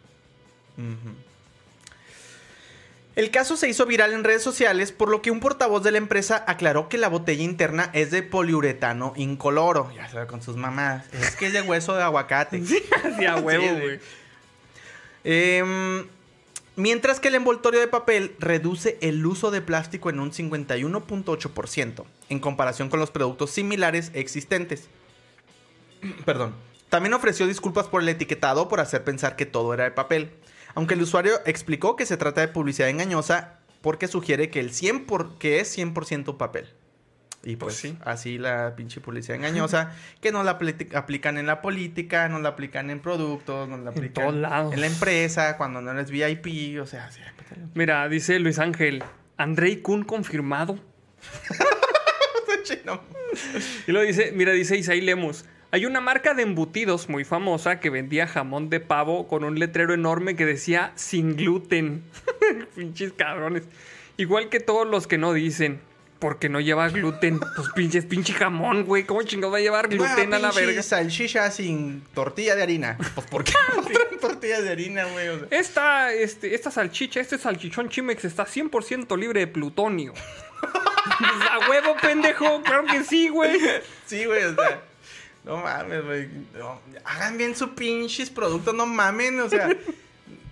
El 3.16 3.30
caso 3.32 3.56
se 3.56 3.68
hizo 3.68 3.84
viral 3.84 4.12
en 4.12 4.22
redes 4.22 4.42
sociales, 4.42 4.92
por 4.92 5.08
lo 5.10 5.22
que 5.22 5.32
un 5.32 5.40
portavoz 5.40 5.82
de 5.82 5.90
la 5.90 5.98
empresa 5.98 6.44
aclaró 6.46 6.88
que 6.88 6.98
la 6.98 7.08
botella 7.08 7.42
interna 7.42 7.90
es 7.92 8.12
de 8.12 8.22
poliuretano 8.22 9.12
incoloro. 9.16 9.90
Ya 9.94 10.08
sabe, 10.08 10.28
con 10.28 10.40
sus 10.40 10.56
mamás. 10.56 11.04
Es 11.12 11.34
que 11.34 11.46
es 11.48 11.52
de 11.52 11.62
hueso 11.62 11.96
de 11.96 12.02
aguacate. 12.04 12.62
Así 13.04 13.26
a 13.26 13.36
huevo, 13.36 13.64
Sí, 13.64 13.68
sí. 13.74 13.80
güey. 13.80 14.00
Em, 15.30 16.06
mientras 16.76 17.20
que 17.20 17.28
el 17.28 17.34
envoltorio 17.34 17.80
de 17.80 17.86
papel 17.86 18.34
reduce 18.38 18.96
el 19.02 19.26
uso 19.26 19.50
de 19.50 19.60
plástico 19.60 20.08
en 20.08 20.20
un 20.20 20.32
51.8% 20.32 22.04
en 22.30 22.38
comparación 22.40 22.88
con 22.88 22.98
los 22.98 23.10
productos 23.10 23.50
similares 23.50 24.10
existentes. 24.14 24.88
Perdón. 26.24 26.54
También 26.88 27.12
ofreció 27.12 27.46
disculpas 27.46 27.88
por 27.88 28.00
el 28.00 28.08
etiquetado 28.08 28.68
por 28.68 28.80
hacer 28.80 29.04
pensar 29.04 29.36
que 29.36 29.44
todo 29.44 29.74
era 29.74 29.84
de 29.84 29.90
papel. 29.90 30.30
Aunque 30.74 30.94
el 30.94 31.02
usuario 31.02 31.34
explicó 31.44 31.94
que 31.94 32.06
se 32.06 32.16
trata 32.16 32.40
de 32.40 32.48
publicidad 32.48 32.88
engañosa 32.88 33.58
porque 33.82 34.08
sugiere 34.08 34.48
que 34.48 34.60
el 34.60 34.72
100 34.72 35.04
por- 35.04 35.36
que 35.36 35.60
es 35.60 35.68
100% 35.76 36.38
papel. 36.38 36.68
Y 37.44 37.56
pues, 37.56 37.58
Pues 37.58 37.76
sí. 37.76 37.96
así 38.04 38.36
la 38.38 38.74
pinche 38.76 39.00
publicidad 39.00 39.36
engañosa, 39.36 39.92
que 40.20 40.32
no 40.32 40.42
la 40.42 40.58
apli- 40.58 40.94
aplican 40.94 41.38
en 41.38 41.46
la 41.46 41.62
política, 41.62 42.28
no 42.28 42.40
la 42.40 42.50
aplican 42.50 42.90
en 42.90 43.00
productos, 43.00 43.68
no 43.68 43.78
la 43.78 43.90
aplican 43.90 44.24
todos 44.24 44.34
lados. 44.34 44.74
en 44.74 44.80
la 44.80 44.86
empresa, 44.88 45.56
cuando 45.56 45.80
no 45.80 45.92
eres 45.92 46.10
VIP, 46.10 46.80
o 46.82 46.86
sea, 46.86 47.10
sí, 47.10 47.20
Mira, 47.74 48.08
dice 48.08 48.38
Luis 48.40 48.58
Ángel. 48.58 49.02
Andrei 49.36 49.80
Kun 49.82 50.02
confirmado. 50.04 50.78
Y 53.86 53.92
luego 53.92 54.06
dice, 54.06 54.32
mira, 54.34 54.52
dice 54.52 54.76
Isaí 54.76 55.00
Lemos. 55.00 55.44
Hay 55.70 55.84
una 55.86 56.00
marca 56.00 56.34
de 56.34 56.42
embutidos 56.42 57.08
muy 57.08 57.24
famosa 57.24 57.78
que 57.78 57.90
vendía 57.90 58.26
jamón 58.26 58.70
de 58.70 58.80
pavo 58.80 59.28
con 59.28 59.44
un 59.44 59.58
letrero 59.58 59.92
enorme 59.94 60.34
que 60.34 60.46
decía 60.46 60.92
sin 60.94 61.36
gluten. 61.36 62.02
pinches 62.74 63.12
cabrones. 63.12 63.64
Igual 64.16 64.48
que 64.48 64.60
todos 64.60 64.86
los 64.86 65.06
que 65.06 65.18
no 65.18 65.32
dicen. 65.32 65.80
Porque 66.18 66.48
no 66.48 66.60
lleva 66.60 66.88
gluten. 66.88 67.38
Pues 67.38 67.68
pinches, 67.74 68.04
pinche 68.04 68.32
jamón, 68.32 68.84
güey. 68.84 69.04
¿Cómo 69.04 69.22
chingado 69.22 69.52
va 69.52 69.58
a 69.58 69.60
llevar 69.60 69.88
gluten 69.88 70.34
a 70.34 70.38
la 70.38 70.50
verga? 70.50 70.82
salchicha 70.82 71.50
sin 71.50 72.02
tortilla 72.12 72.56
de 72.56 72.62
harina. 72.62 72.98
Pues, 73.14 73.26
¿por 73.28 73.44
qué 73.44 73.52
no 73.76 73.82
traen 73.82 74.18
tortilla 74.20 74.60
de 74.60 74.70
harina, 74.70 75.04
güey? 75.04 75.28
O 75.28 75.38
sea, 75.38 75.48
Esta, 75.50 76.12
este, 76.12 76.54
esta 76.54 76.70
salchicha, 76.70 77.20
este 77.20 77.38
salchichón 77.38 77.88
Chimex 77.88 78.24
está 78.24 78.46
100% 78.46 79.16
libre 79.16 79.40
de 79.40 79.46
plutonio. 79.46 80.12
Pues, 80.60 81.50
a 81.50 81.70
huevo, 81.70 81.96
pendejo. 82.00 82.62
Claro 82.62 82.84
que 82.86 83.04
sí, 83.04 83.28
güey. 83.28 83.60
sí, 84.06 84.24
güey, 84.24 84.44
o 84.44 84.54
sea. 84.54 84.82
No 85.44 85.56
mames, 85.58 86.04
güey. 86.04 86.28
no, 86.58 86.80
hagan 87.04 87.38
bien 87.38 87.56
sus 87.56 87.70
pinches 87.70 88.28
productos, 88.28 88.74
no 88.74 88.86
mamen, 88.86 89.40
o 89.40 89.48
sea. 89.48 89.68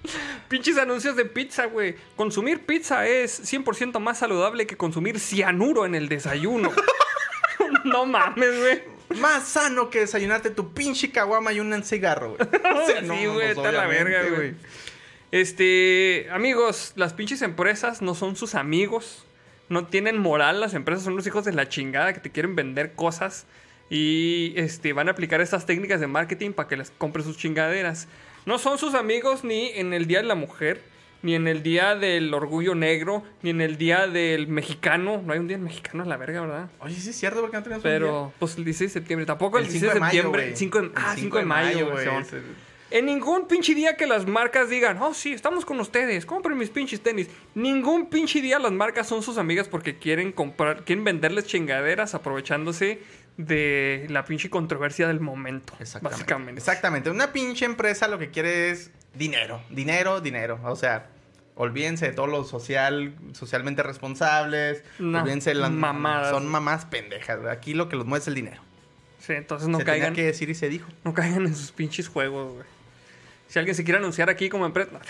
Pinches 0.49 0.79
anuncios 0.79 1.17
de 1.17 1.25
pizza, 1.25 1.67
güey. 1.67 1.97
Consumir 2.17 2.65
pizza 2.65 3.07
es 3.07 3.53
100% 3.53 3.99
más 4.01 4.19
saludable 4.19 4.67
que 4.67 4.77
consumir 4.77 5.21
cianuro 5.21 5.87
en 5.87 5.95
el 5.95 6.09
desayuno. 6.09 6.73
no 7.85 8.07
mames, 8.07 8.59
güey. 8.59 8.83
Más 9.21 9.45
sano 9.45 9.89
que 9.89 10.01
desayunarte 10.01 10.51
tu 10.51 10.73
pinche 10.73 11.11
caguama 11.11 11.53
y 11.53 11.61
un 11.61 11.83
cigarro, 11.85 12.37
güey. 12.37 12.49
O 12.77 12.87
sea, 12.87 13.01
sí, 13.01 13.07
güey, 13.07 13.55
pues, 13.55 13.57
está 13.57 13.73
la 13.73 13.87
verga, 13.87 14.23
güey. 14.35 14.55
Este, 15.33 16.29
amigos, 16.31 16.93
las 16.97 17.13
pinches 17.13 17.43
empresas 17.43 18.03
no 18.03 18.15
son 18.15 18.37
sus 18.37 18.55
amigos. 18.55 19.25
No 19.69 19.87
tienen 19.87 20.19
moral, 20.19 20.61
las 20.61 20.75
empresas 20.75 21.05
son 21.05 21.17
los 21.17 21.27
hijos 21.27 21.45
de 21.45 21.53
la 21.53 21.69
chingada 21.69 22.13
que 22.13 22.21
te 22.21 22.31
quieren 22.31 22.55
vender 22.55 22.95
cosas 22.95 23.47
y 23.89 24.53
este, 24.57 24.93
van 24.93 25.09
a 25.09 25.13
aplicar 25.13 25.41
estas 25.41 25.67
técnicas 25.67 26.01
de 26.01 26.07
marketing 26.07 26.53
para 26.53 26.69
que 26.69 26.77
les 26.77 26.91
compres 26.91 27.25
sus 27.25 27.37
chingaderas. 27.37 28.09
No 28.47 28.59
son 28.59 28.79
sus 28.79 28.95
amigos 28.95 29.43
ni 29.45 29.71
en 29.75 29.93
el 29.93 30.07
Día 30.07 30.19
de 30.19 30.25
la 30.25 30.37
Mujer, 30.37 30.81
ni 31.23 31.35
en 31.35 31.49
el 31.49 31.65
día 31.65 31.97
del 31.97 32.33
orgullo 32.33 32.77
negro, 32.77 33.25
ni 33.43 33.51
en 33.51 33.61
el 33.61 33.77
día 33.77 34.07
del 34.07 34.47
mexicano. 34.47 35.21
No 35.25 35.33
hay 35.33 35.41
un 35.41 35.49
día 35.49 35.59
mexicano 35.59 36.05
a 36.05 36.07
la 36.07 36.17
verga, 36.17 36.43
¿verdad? 36.43 36.71
Oye, 36.79 36.95
sí 36.95 37.11
es 37.11 37.17
cierto, 37.17 37.41
porque 37.41 37.57
no 37.57 37.63
tenemos 37.65 37.85
un 37.85 37.91
día? 37.91 37.99
Pero, 37.99 38.33
pues 38.39 38.57
el 38.57 38.65
16 38.65 38.95
de 38.95 39.01
septiembre. 39.01 39.27
Tampoco 39.27 39.59
el, 39.59 39.65
El 39.65 39.73
16 39.73 39.83
de 39.83 39.89
5 39.89 39.95
de 39.95 40.01
mayo, 40.01 40.23
septiembre. 40.23 40.49
el 40.49 40.57
5 40.57 40.83
de, 40.83 40.91
ah, 40.95 41.13
5 41.17 41.21
5 41.21 41.39
de 41.39 41.45
mayo, 41.45 41.91
güey. 41.91 42.07
En 42.93 43.07
ningún 43.07 43.49
pinche 43.49 43.75
día 43.75 43.97
que 43.97 44.07
las 44.07 44.29
marcas 44.29 44.71
digan, 44.71 45.03
oh 45.03 45.13
sí, 45.13 45.33
estamos 45.33 45.65
con 45.65 45.81
ustedes, 45.81 46.25
compren 46.25 46.57
mis 46.57 46.71
pinches 46.71 47.01
tenis. 47.01 47.29
Ningún 47.57 48.09
pinche 48.09 48.41
día 48.41 48.61
las 48.61 48.71
marcas 48.71 49.09
son 49.09 49.25
sus 49.25 49.39
amigas 49.39 49.67
porque 49.67 49.99
quieren 49.99 50.31
comprar, 50.31 50.85
quieren 50.85 51.03
venderles 51.03 51.47
chingaderas 51.47 52.15
aprovechándose 52.15 53.01
de 53.37 54.07
la 54.09 54.25
pinche 54.25 54.49
controversia 54.51 55.09
del 55.09 55.21
momento. 55.21 55.75
Exactamente. 55.79 56.23
Básicamente. 56.23 56.59
Exactamente. 56.59 57.11
Una 57.11 57.33
pinche 57.33 57.65
empresa 57.65 58.09
lo 58.09 58.19
que 58.19 58.31
quiere 58.31 58.71
es 58.71 58.91
dinero. 59.15 59.63
Dinero, 59.71 60.21
dinero. 60.21 60.59
O 60.65 60.77
sea, 60.77 61.09
olvídense 61.55 62.07
de 62.07 62.13
todo 62.13 62.27
lo 62.27 62.45
social, 62.45 63.15
socialmente 63.33 63.83
responsables. 63.83 64.83
No, 64.99 65.21
olvídense 65.21 65.51
de 65.51 65.57
las 65.57 65.71
mamadas. 65.71 66.31
Son 66.31 66.47
mamás 66.47 66.87
pendejas. 66.87 67.45
Aquí 67.47 67.75
lo 67.75 67.89
que 67.89 67.97
los 67.97 68.07
mueve 68.07 68.23
es 68.23 68.29
el 68.29 68.35
dinero. 68.35 68.63
Sí, 69.19 69.33
entonces 69.33 69.69
no 69.69 69.79
se 69.79 69.85
tenía 69.85 70.01
caigan, 70.01 70.15
que 70.15 70.25
decir 70.25 70.49
y 70.51 70.55
se 70.55 70.69
dijo. 70.69 70.89
no 71.03 71.13
caigan 71.13 71.47
en 71.47 71.57
sus 71.57 71.73
pinches 71.73 72.09
juegos, 72.09 72.53
güey. 72.53 72.67
Si 73.49 73.59
alguien 73.59 73.75
se 73.75 73.85
quiere 73.85 73.99
anunciar 73.99 74.31
aquí 74.31 74.49
como 74.49 74.67
empresa. 74.67 74.91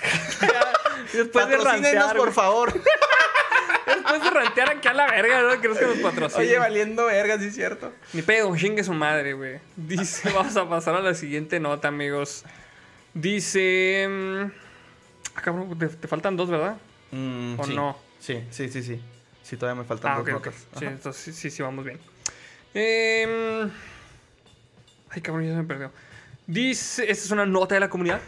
Después 1.13 1.49
de 1.49 1.57
rantear, 1.59 2.17
por 2.17 2.33
favor. 2.33 2.73
Después 3.87 4.23
de 4.23 4.31
rantear 4.31 4.71
aquí 4.71 4.89
a 4.89 4.93
la 4.95 5.07
verga, 5.07 5.43
¿no? 5.43 5.61
¿Crees 5.61 5.79
que 5.79 5.87
nos 5.87 5.99
patrocinen? 5.99 6.47
Oye, 6.49 6.59
valiendo 6.59 7.07
verga, 7.07 7.39
sí 7.39 7.47
es 7.47 7.55
cierto. 7.55 7.93
Ni 8.13 8.23
pedo, 8.23 8.55
chingue 8.57 8.83
su 8.85 8.93
madre, 8.93 9.33
güey. 9.35 9.61
Dice, 9.77 10.31
vamos 10.35 10.57
a 10.57 10.69
pasar 10.69 10.95
a 10.97 11.01
la 11.01 11.15
siguiente 11.15 11.61
nota, 11.61 11.89
amigos. 11.89 12.45
Dice. 13.15 14.07
mm, 14.09 14.51
Ah, 15.37 15.43
cabrón, 15.43 15.79
te, 15.79 15.89
te 15.89 16.09
faltan 16.09 16.35
dos, 16.37 16.49
¿verdad? 16.51 16.77
Mm, 17.11 17.61
¿O 17.61 17.65
sí. 17.65 17.75
no? 17.77 17.97
Sí, 18.19 18.43
sí, 18.51 18.69
sí, 18.71 18.83
sí. 18.83 19.01
Sí, 19.43 19.57
todavía 19.57 19.83
me 19.83 19.87
faltan 19.87 20.13
Ah, 20.13 20.17
dos 20.17 20.23
ok, 20.29 20.35
ok. 20.35 20.47
notas. 20.47 20.67
Sí, 20.79 20.85
entonces 20.87 21.37
sí, 21.37 21.51
sí, 21.51 21.63
vamos 21.63 21.85
bien. 21.85 22.01
Em, 22.75 23.71
Ay, 25.11 25.21
cabrón, 25.23 25.45
ya 25.45 25.51
se 25.53 25.57
me 25.59 25.65
perdió. 25.65 25.93
Dice, 26.47 27.03
esta 27.11 27.25
es 27.25 27.31
una 27.31 27.47
nota 27.47 27.75
de 27.75 27.81
la 27.81 27.89
comunidad. 27.89 28.21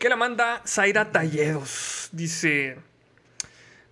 Que 0.00 0.08
la 0.08 0.16
manda 0.16 0.62
Zaira 0.66 1.10
Talledos. 1.12 2.08
Dice: 2.12 2.78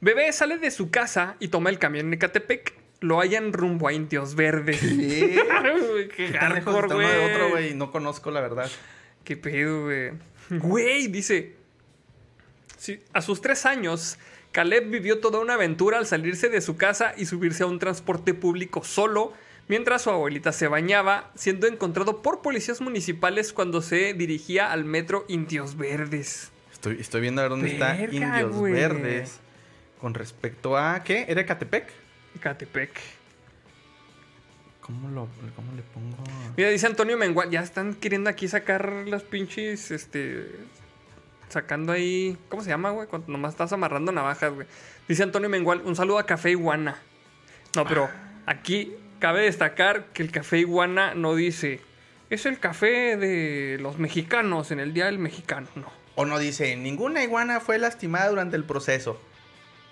Bebé 0.01 0.33
sale 0.33 0.59
de 0.59 0.71
su 0.71 0.91
casa 0.91 1.37
y 1.41 1.49
toma 1.49 1.71
el 1.71 1.79
camión 1.79 2.07
en 2.07 2.15
Ecatepec. 2.15 2.75
Lo 3.01 3.21
hallan 3.21 3.53
rumbo 3.53 3.89
a 3.89 3.93
Indios 3.93 4.35
Verdes. 4.35 4.81
¿Qué? 4.81 5.41
Qué 6.17 6.27
¿Qué 6.33 6.39
tan 6.39 6.55
lejos 6.55 6.75
hardcore, 6.75 7.07
güey. 7.07 7.33
otro, 7.33 7.51
güey? 7.51 7.75
No 7.75 7.91
conozco, 7.91 8.31
la 8.31 8.41
verdad. 8.41 8.71
¿Qué 9.25 9.37
pedo, 9.37 9.85
güey? 9.85 10.13
Güey, 10.51 11.07
dice. 11.09 11.55
sí, 12.77 13.01
a 13.13 13.23
sus 13.23 13.41
tres 13.41 13.67
años, 13.67 14.19
Caleb 14.53 14.91
vivió 14.91 15.21
toda 15.21 15.39
una 15.41 15.55
aventura 15.55 15.99
al 15.99 16.07
salirse 16.07 16.49
de 16.49 16.61
su 16.61 16.77
casa 16.77 17.15
y 17.17 17.27
subirse 17.27 17.63
a 17.63 17.67
un 17.67 17.79
transporte 17.79 18.35
público 18.35 18.83
solo, 18.83 19.33
mientras 19.69 20.03
su 20.03 20.11
abuelita 20.11 20.53
se 20.53 20.67
bañaba, 20.67 21.31
siendo 21.37 21.67
encontrado 21.67 22.23
por 22.23 22.43
policías 22.43 22.81
municipales 22.81 23.53
cuando 23.53 23.81
se 23.83 24.15
dirigía 24.15 24.73
al 24.73 24.85
metro 24.85 25.25
Indios 25.29 25.77
Verdes. 25.77 26.51
Estoy, 26.73 26.99
estoy 27.01 27.21
viendo 27.21 27.43
a 27.43 27.45
ver 27.45 27.51
dónde 27.51 27.73
está 27.73 27.97
Indios. 27.97 28.61
Verdes. 28.61 29.41
Con 30.01 30.15
respecto 30.15 30.77
a. 30.77 31.03
¿Qué? 31.03 31.27
¿Era 31.29 31.45
Catepec? 31.45 31.91
Catepec. 32.41 32.91
¿Cómo, 34.81 35.09
lo, 35.11 35.29
¿Cómo 35.55 35.73
le 35.77 35.83
pongo? 35.83 36.17
Mira, 36.57 36.71
dice 36.71 36.87
Antonio 36.87 37.17
Mengual, 37.17 37.51
ya 37.51 37.61
están 37.61 37.95
queriendo 37.95 38.31
aquí 38.31 38.49
sacar 38.49 38.91
las 39.07 39.23
pinches, 39.23 39.91
este... 39.91 40.51
Sacando 41.49 41.93
ahí... 41.93 42.37
¿Cómo 42.49 42.63
se 42.63 42.71
llama, 42.71 42.91
güey? 42.91 43.07
Cuando 43.07 43.31
nomás 43.31 43.53
estás 43.53 43.73
amarrando 43.73 44.11
navajas, 44.11 44.53
güey. 44.53 44.67
Dice 45.07 45.23
Antonio 45.23 45.49
Mengual, 45.49 45.83
un 45.85 45.95
saludo 45.95 46.19
a 46.19 46.27
Café 46.27 46.51
Iguana. 46.51 46.97
No, 47.77 47.85
pero 47.87 48.09
aquí 48.47 48.93
cabe 49.19 49.43
destacar 49.43 50.07
que 50.07 50.23
el 50.23 50.33
Café 50.33 50.59
Iguana 50.59 51.15
no 51.15 51.35
dice... 51.35 51.81
Es 52.31 52.47
el 52.47 52.61
café 52.61 53.17
de 53.17 53.77
los 53.81 53.99
mexicanos 53.99 54.71
en 54.71 54.79
el 54.79 54.95
Día 54.95 55.07
del 55.07 55.19
Mexicano. 55.19 55.67
No. 55.75 55.91
O 56.15 56.25
no 56.27 56.39
dice, 56.39 56.77
ninguna 56.77 57.25
iguana 57.25 57.59
fue 57.59 57.77
lastimada 57.79 58.29
durante 58.29 58.57
el 58.57 58.63
proceso. 58.63 59.21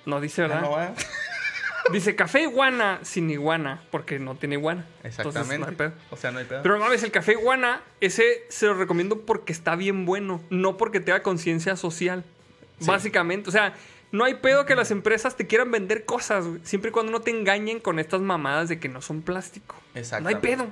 No 0.09 0.23
dice, 0.23 0.43
¿verdad? 0.43 0.63
No. 0.63 0.77
Dice 1.93 2.17
café 2.17 2.43
iguana 2.43 2.99
sin 3.03 3.31
iguana, 3.31 3.83
porque 3.91 4.19
no 4.19 4.35
tiene 4.35 4.57
iguana. 4.57 4.87
Entonces, 5.03 5.19
Exactamente. 5.19 5.59
no 5.59 5.67
hay 5.67 5.75
pedo. 5.75 5.93
O 6.11 6.17
sea, 6.17 6.31
no 6.31 6.39
hay 6.39 6.45
pedo. 6.45 6.63
Pero 6.63 6.77
no 6.77 6.85
mames, 6.85 7.03
el 7.03 7.11
café 7.11 7.33
iguana, 7.33 7.83
ese 8.01 8.45
se 8.49 8.67
lo 8.67 8.75
recomiendo 8.75 9.21
porque 9.21 9.53
está 9.53 9.75
bien 9.75 10.05
bueno, 10.05 10.43
no 10.51 10.77
porque 10.77 11.01
tenga 11.01 11.23
conciencia 11.23 11.77
social. 11.77 12.25
Sí. 12.79 12.87
Básicamente, 12.87 13.49
o 13.49 13.53
sea, 13.53 13.75
no 14.13 14.25
hay 14.25 14.35
pedo 14.35 14.67
que 14.67 14.75
las 14.75 14.91
empresas 14.91 15.37
te 15.37 15.47
quieran 15.47 15.71
vender 15.71 16.05
cosas, 16.05 16.47
güey, 16.47 16.61
siempre 16.65 16.91
y 16.91 16.93
cuando 16.93 17.13
no 17.13 17.21
te 17.21 17.31
engañen 17.31 17.81
con 17.81 17.99
estas 17.99 18.21
mamadas 18.21 18.69
de 18.69 18.79
que 18.79 18.89
no 18.89 19.01
son 19.01 19.23
plástico. 19.23 19.77
No 20.21 20.29
hay 20.29 20.37
pedo. 20.37 20.67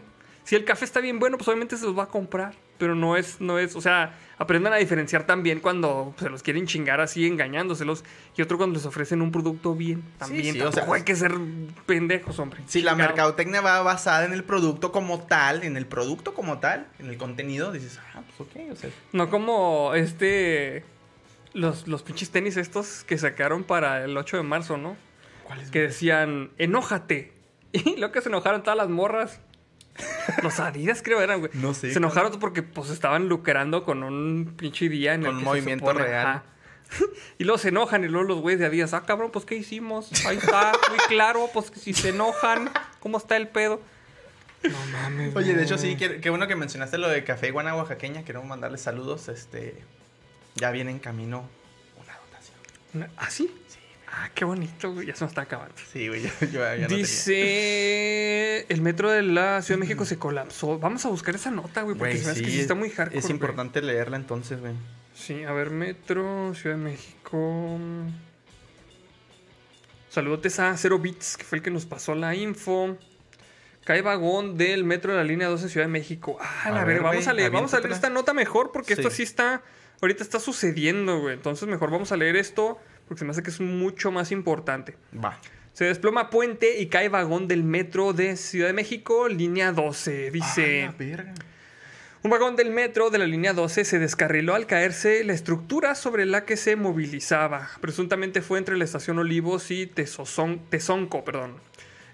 Si 0.45 0.55
el 0.55 0.65
café 0.65 0.85
está 0.85 1.01
bien 1.01 1.19
bueno, 1.19 1.39
pues 1.39 1.49
obviamente 1.49 1.77
se 1.77 1.85
los 1.85 1.99
va 1.99 2.05
a 2.05 2.09
comprar. 2.09 2.55
Pero 2.79 2.95
no 2.95 3.17
es, 3.17 3.41
no 3.41 3.59
es, 3.59 3.75
o 3.75 3.81
sea, 3.81 4.15
aprendan 4.39 4.73
a 4.73 4.77
diferenciar 4.77 5.25
también 5.27 5.61
cuando 5.61 6.15
se 6.19 6.29
los 6.29 6.43
quieren 6.43 6.67
chingar 6.67 7.01
así, 7.01 7.27
engañándoselos. 7.27 8.05
Y 8.37 8.43
otro 8.43 8.59
cuando 8.59 8.77
les 8.77 8.87
ofrecen 8.87 9.23
un 9.23 9.33
producto 9.33 9.75
bien. 9.75 10.05
También, 10.19 10.55
sí, 10.55 10.61
o 10.61 10.73
sea, 10.73 10.87
hay 10.93 11.03
que 11.03 11.17
ser 11.17 11.33
pendejos, 11.87 12.39
hombre. 12.39 12.61
Si 12.67 12.83
la 12.83 12.95
mercadotecnia 12.95 13.61
va 13.61 13.83
basada 13.83 14.25
en 14.25 14.33
el 14.33 14.45
producto 14.45 14.93
como 14.93 15.21
tal, 15.21 15.63
en 15.65 15.77
el 15.77 15.87
producto 15.87 16.35
como 16.35 16.59
tal, 16.59 16.87
en 16.99 17.07
el 17.07 17.17
contenido, 17.17 17.73
dices, 17.73 17.99
ah, 18.15 18.23
pues 18.27 18.49
ok, 18.49 18.73
o 18.73 18.77
sea. 18.77 18.91
No 19.13 19.31
como 19.31 19.95
este. 19.95 20.85
Los, 21.55 21.89
los 21.89 22.03
pinches 22.03 22.31
tenis 22.31 22.59
estos 22.59 23.05
que 23.05 23.17
sacaron 23.17 23.65
para 23.65 24.05
el 24.05 24.15
8 24.15 24.37
de 24.37 24.43
marzo, 24.43 24.77
¿no? 24.77 24.97
¿Cuál 25.45 25.61
es? 25.61 25.71
Que 25.71 25.81
decían, 25.83 26.51
enójate. 26.59 27.33
Y 27.73 27.97
lo 27.97 28.13
que 28.13 28.23
se 28.23 28.29
enojaron 28.29 28.63
todas 28.63 28.77
las 28.77 28.89
morras. 28.89 29.41
Los 30.43 30.61
Adidas 30.61 31.03
creo 31.03 31.21
eran, 31.21 31.41
güey. 31.41 31.51
No 31.55 31.75
sé, 31.75 31.93
Se 31.93 31.99
enojaron 31.99 32.39
porque 32.39 32.63
pues 32.63 32.91
estaban 32.91 33.29
lucrando 33.29 33.85
con 33.85 34.03
un 34.03 34.55
pinche 34.57 34.89
día 34.89 35.15
en 35.15 35.25
el 35.27 35.39
se 35.39 35.45
movimiento 35.45 35.87
supone- 35.87 36.03
real. 36.05 36.27
ajá. 36.27 36.43
Y 37.39 37.45
luego 37.45 37.59
se 37.59 37.69
enojan 37.71 38.05
y 38.05 38.09
luego 38.09 38.29
los 38.29 38.41
güeyes 38.41 38.61
de 38.61 38.67
Adidas, 38.67 38.95
ah, 38.95 39.03
cabrón, 39.05 39.31
pues 39.33 39.45
¿qué 39.45 39.57
hicimos? 39.57 40.11
Ahí 40.25 40.37
está, 40.37 40.73
muy 40.89 40.99
claro, 41.09 41.51
pues 41.53 41.71
que 41.71 41.81
si 41.81 41.93
se 41.93 42.11
enojan, 42.11 42.71
¿cómo 43.01 43.19
está 43.19 43.37
el 43.37 43.49
pedo? 43.49 43.81
No 44.63 44.79
mames. 44.93 45.35
Oye, 45.37 45.55
de 45.55 45.65
hecho 45.65 45.79
sí, 45.79 45.97
qué, 45.97 46.21
qué 46.21 46.31
bueno 46.31 46.47
que 46.47 46.55
mencionaste 46.57 46.97
lo 46.99 47.09
de 47.09 47.25
Café 47.25 47.49
Iguana 47.49 47.75
Oaxaqueña. 47.77 48.25
Queremos 48.25 48.47
mandarles 48.49 48.81
saludos. 48.81 49.29
Este, 49.29 49.83
ya 50.55 50.71
viene 50.71 50.91
en 50.93 50.99
camino 51.01 51.49
una 52.03 52.15
dotación. 52.17 53.11
¿Ah, 53.17 53.31
sí? 53.31 53.53
Sí, 54.17 54.23
Ah, 54.25 54.31
qué 54.35 54.45
bonito, 54.45 54.93
güey. 54.93 55.07
Ya 55.07 55.15
se 55.15 55.25
nos 55.25 55.31
está 55.33 55.43
acabando. 55.43 55.75
sí, 55.93 56.09
güey, 56.09 56.23
ya 56.23 56.31
no 56.31 56.39
tenía. 56.39 56.87
Dice 56.89 58.61
el 58.69 58.81
metro 58.83 59.11
de 59.11 59.23
la 59.23 59.61
Ciudad 59.63 59.79
de 59.79 59.85
México 59.87 60.05
se 60.05 60.19
colapsó. 60.19 60.79
Vamos 60.79 61.05
a 61.05 61.09
buscar 61.11 61.35
esa 61.35 61.51
nota, 61.51 61.83
güey, 61.83 61.97
porque 61.97 62.15
Güey, 62.15 62.25
me 62.25 62.31
hace 62.33 62.41
que 62.43 62.47
sí, 62.49 62.55
sí 62.55 62.61
está 62.61 62.75
muy 62.75 62.91
hardcore. 62.91 63.19
Es 63.19 63.25
güey. 63.25 63.33
importante 63.35 63.83
leerla 63.83 64.17
entonces, 64.17 64.61
güey. 64.61 64.73
Sí, 65.15 65.45
a 65.45 65.53
ver, 65.53 65.71
metro, 65.71 66.55
Ciudad 66.55 66.77
de 66.77 66.83
México. 66.83 67.79
Saludotes 70.09 70.59
a 70.61 70.77
Zero 70.77 70.99
Bits, 70.99 71.37
que 71.37 71.45
fue 71.45 71.59
el 71.59 71.63
que 71.63 71.71
nos 71.71 71.85
pasó 71.85 72.15
la 72.15 72.35
info. 72.35 72.97
Cae 73.85 74.03
vagón 74.03 74.57
del 74.57 74.83
metro 74.85 75.13
de 75.13 75.19
la 75.19 75.25
línea 75.25 75.49
12 75.49 75.69
Ciudad 75.69 75.87
de 75.87 75.93
México. 75.93 76.39
Ah, 76.41 76.63
A 76.65 76.71
la 76.71 76.85
ver, 76.85 76.95
ver, 76.97 77.03
vamos 77.03 77.27
a 77.29 77.33
leer, 77.33 77.51
vamos 77.51 77.75
a 77.75 77.79
leer 77.81 77.93
esta 77.93 78.11
nota 78.11 78.33
mejor 78.35 78.73
porque 78.73 78.95
esto 78.95 79.11
Sí. 79.11 79.17
sí 79.19 79.23
está. 79.25 79.63
Ahorita 80.03 80.23
está 80.23 80.41
sucediendo, 80.41 81.21
güey. 81.21 81.35
Entonces 81.35 81.69
mejor 81.69 81.91
vamos 81.91 82.11
a 82.13 82.17
leer 82.17 82.37
esto 82.37 82.79
porque 83.07 83.19
se 83.21 83.25
me 83.25 83.31
hace 83.33 83.43
que 83.43 83.51
es 83.51 83.61
mucho 83.61 84.11
más 84.11 84.33
importante. 84.33 84.97
Va. 85.23 85.39
Se 85.73 85.85
desploma 85.85 86.31
puente 86.31 86.81
y 86.81 86.87
cae 86.87 87.09
vagón 87.09 87.49
del 87.49 87.63
metro 87.63 88.13
de 88.13 88.37
Ciudad 88.37 88.69
de 88.69 88.73
México, 88.73 89.29
línea 89.29 89.73
12. 89.73 90.31
Dice. 90.31 90.85
Ah, 90.85 90.87
la 90.87 90.93
verga. 90.99 91.35
Un 92.23 92.31
vagón 92.31 92.57
del 92.57 92.71
metro 92.71 93.11
de 93.11 93.19
la 93.19 93.27
línea 93.27 93.53
12 93.53 93.85
se 93.85 93.99
descarriló 94.01 94.55
al 94.55 94.67
caerse 94.67 95.23
la 95.23 95.33
estructura 95.35 95.95
sobre 95.95 96.27
la 96.27 96.45
que 96.45 96.57
se 96.57 96.75
movilizaba. 96.75 97.69
Presuntamente 97.81 98.43
fue 98.43 98.59
entre 98.59 98.77
la 98.77 98.85
estación 98.85 99.19
Olivos 99.19 99.71
y 99.71 99.87
Tesozon- 99.87 100.61
Tezonco. 100.69 101.25
Perdón. 101.25 101.55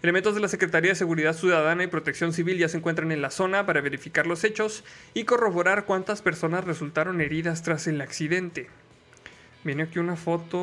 Elementos 0.02 0.34
de 0.34 0.40
la 0.40 0.48
Secretaría 0.48 0.90
de 0.90 0.96
Seguridad 0.96 1.32
Ciudadana 1.32 1.84
y 1.84 1.86
Protección 1.86 2.32
Civil 2.32 2.58
ya 2.58 2.68
se 2.68 2.76
encuentran 2.76 3.12
en 3.12 3.22
la 3.22 3.30
zona 3.30 3.64
para 3.64 3.80
verificar 3.80 4.26
los 4.26 4.42
hechos 4.42 4.82
y 5.14 5.22
corroborar 5.24 5.84
cuántas 5.84 6.20
personas 6.20 6.64
resultaron 6.64 7.20
heridas 7.20 7.62
tras 7.62 7.86
el 7.86 8.00
accidente. 8.00 8.68
Viene 9.64 9.84
aquí 9.84 9.98
una 9.98 10.16
foto. 10.16 10.58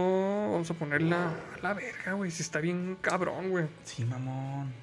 Vamos 0.52 0.70
a 0.70 0.74
ponerla 0.74 1.30
a 1.58 1.62
la 1.62 1.74
verga, 1.74 2.14
güey. 2.14 2.32
Si 2.32 2.42
está 2.42 2.60
bien 2.60 2.98
cabrón, 3.02 3.50
güey. 3.50 3.68
Sí, 3.84 4.04
mamón. 4.04 4.74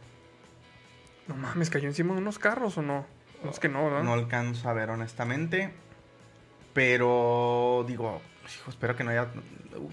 No 1.29 1.35
mames, 1.35 1.71
cayó 1.71 1.89
encima 1.89 2.15
de 2.15 2.21
unos 2.21 2.39
carros 2.39 2.79
o 2.79 2.83
no. 2.83 3.05
No 3.45 3.51
es 3.51 3.59
que 3.59 3.69
no, 3.69 3.85
¿verdad? 3.85 4.03
No 4.03 4.15
alcanzo 4.15 4.69
a 4.69 4.73
ver 4.73 4.91
honestamente. 4.91 5.73
Pero 6.73 7.85
digo, 7.89 8.21
hijo, 8.47 8.71
espero 8.71 8.97
que 8.97 9.05
no 9.05 9.11
haya. 9.11 9.29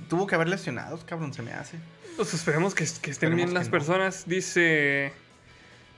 Tuvo 0.10 0.28
que 0.28 0.36
haber 0.36 0.48
lesionados, 0.50 1.04
cabrón, 1.04 1.34
se 1.34 1.41
me 1.41 1.52
hace. 1.54 1.78
Pues 2.16 2.34
esperemos 2.34 2.76
que, 2.76 2.84
que 2.84 2.90
estén 2.90 3.12
Esperemos 3.12 3.38
bien 3.38 3.48
que 3.50 3.54
las 3.56 3.68
no. 3.68 3.72
personas. 3.72 4.26
Dice. 4.28 5.12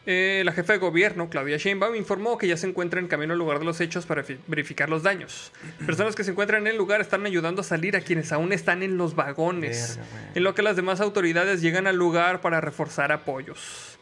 Eh, 0.07 0.43
la 0.45 0.51
jefa 0.51 0.73
de 0.73 0.79
gobierno, 0.79 1.29
Claudia 1.29 1.57
Sheinbaum, 1.57 1.95
informó 1.95 2.37
que 2.37 2.47
ya 2.47 2.57
se 2.57 2.67
encuentra 2.67 2.99
en 2.99 3.07
camino 3.07 3.33
al 3.33 3.39
lugar 3.39 3.57
de 3.59 3.65
los 3.65 3.81
hechos 3.81 4.05
para 4.05 4.23
fi- 4.23 4.37
verificar 4.47 4.87
los 4.89 5.01
daños. 5.01 5.51
Personas 5.87 6.15
que 6.15 6.23
se 6.23 6.31
encuentran 6.31 6.61
en 6.61 6.67
el 6.67 6.77
lugar 6.77 7.01
están 7.01 7.25
ayudando 7.25 7.61
a 7.61 7.63
salir 7.63 7.95
a 7.95 8.01
quienes 8.01 8.31
aún 8.31 8.53
están 8.53 8.83
en 8.83 8.97
los 8.97 9.15
vagones, 9.15 9.97
Verga, 9.97 10.31
en 10.35 10.43
lo 10.43 10.53
que 10.53 10.61
las 10.61 10.75
demás 10.75 11.01
autoridades 11.01 11.61
llegan 11.61 11.87
al 11.87 11.95
lugar 11.95 12.41
para 12.41 12.61
reforzar 12.61 13.11
apoyos. 13.11 13.97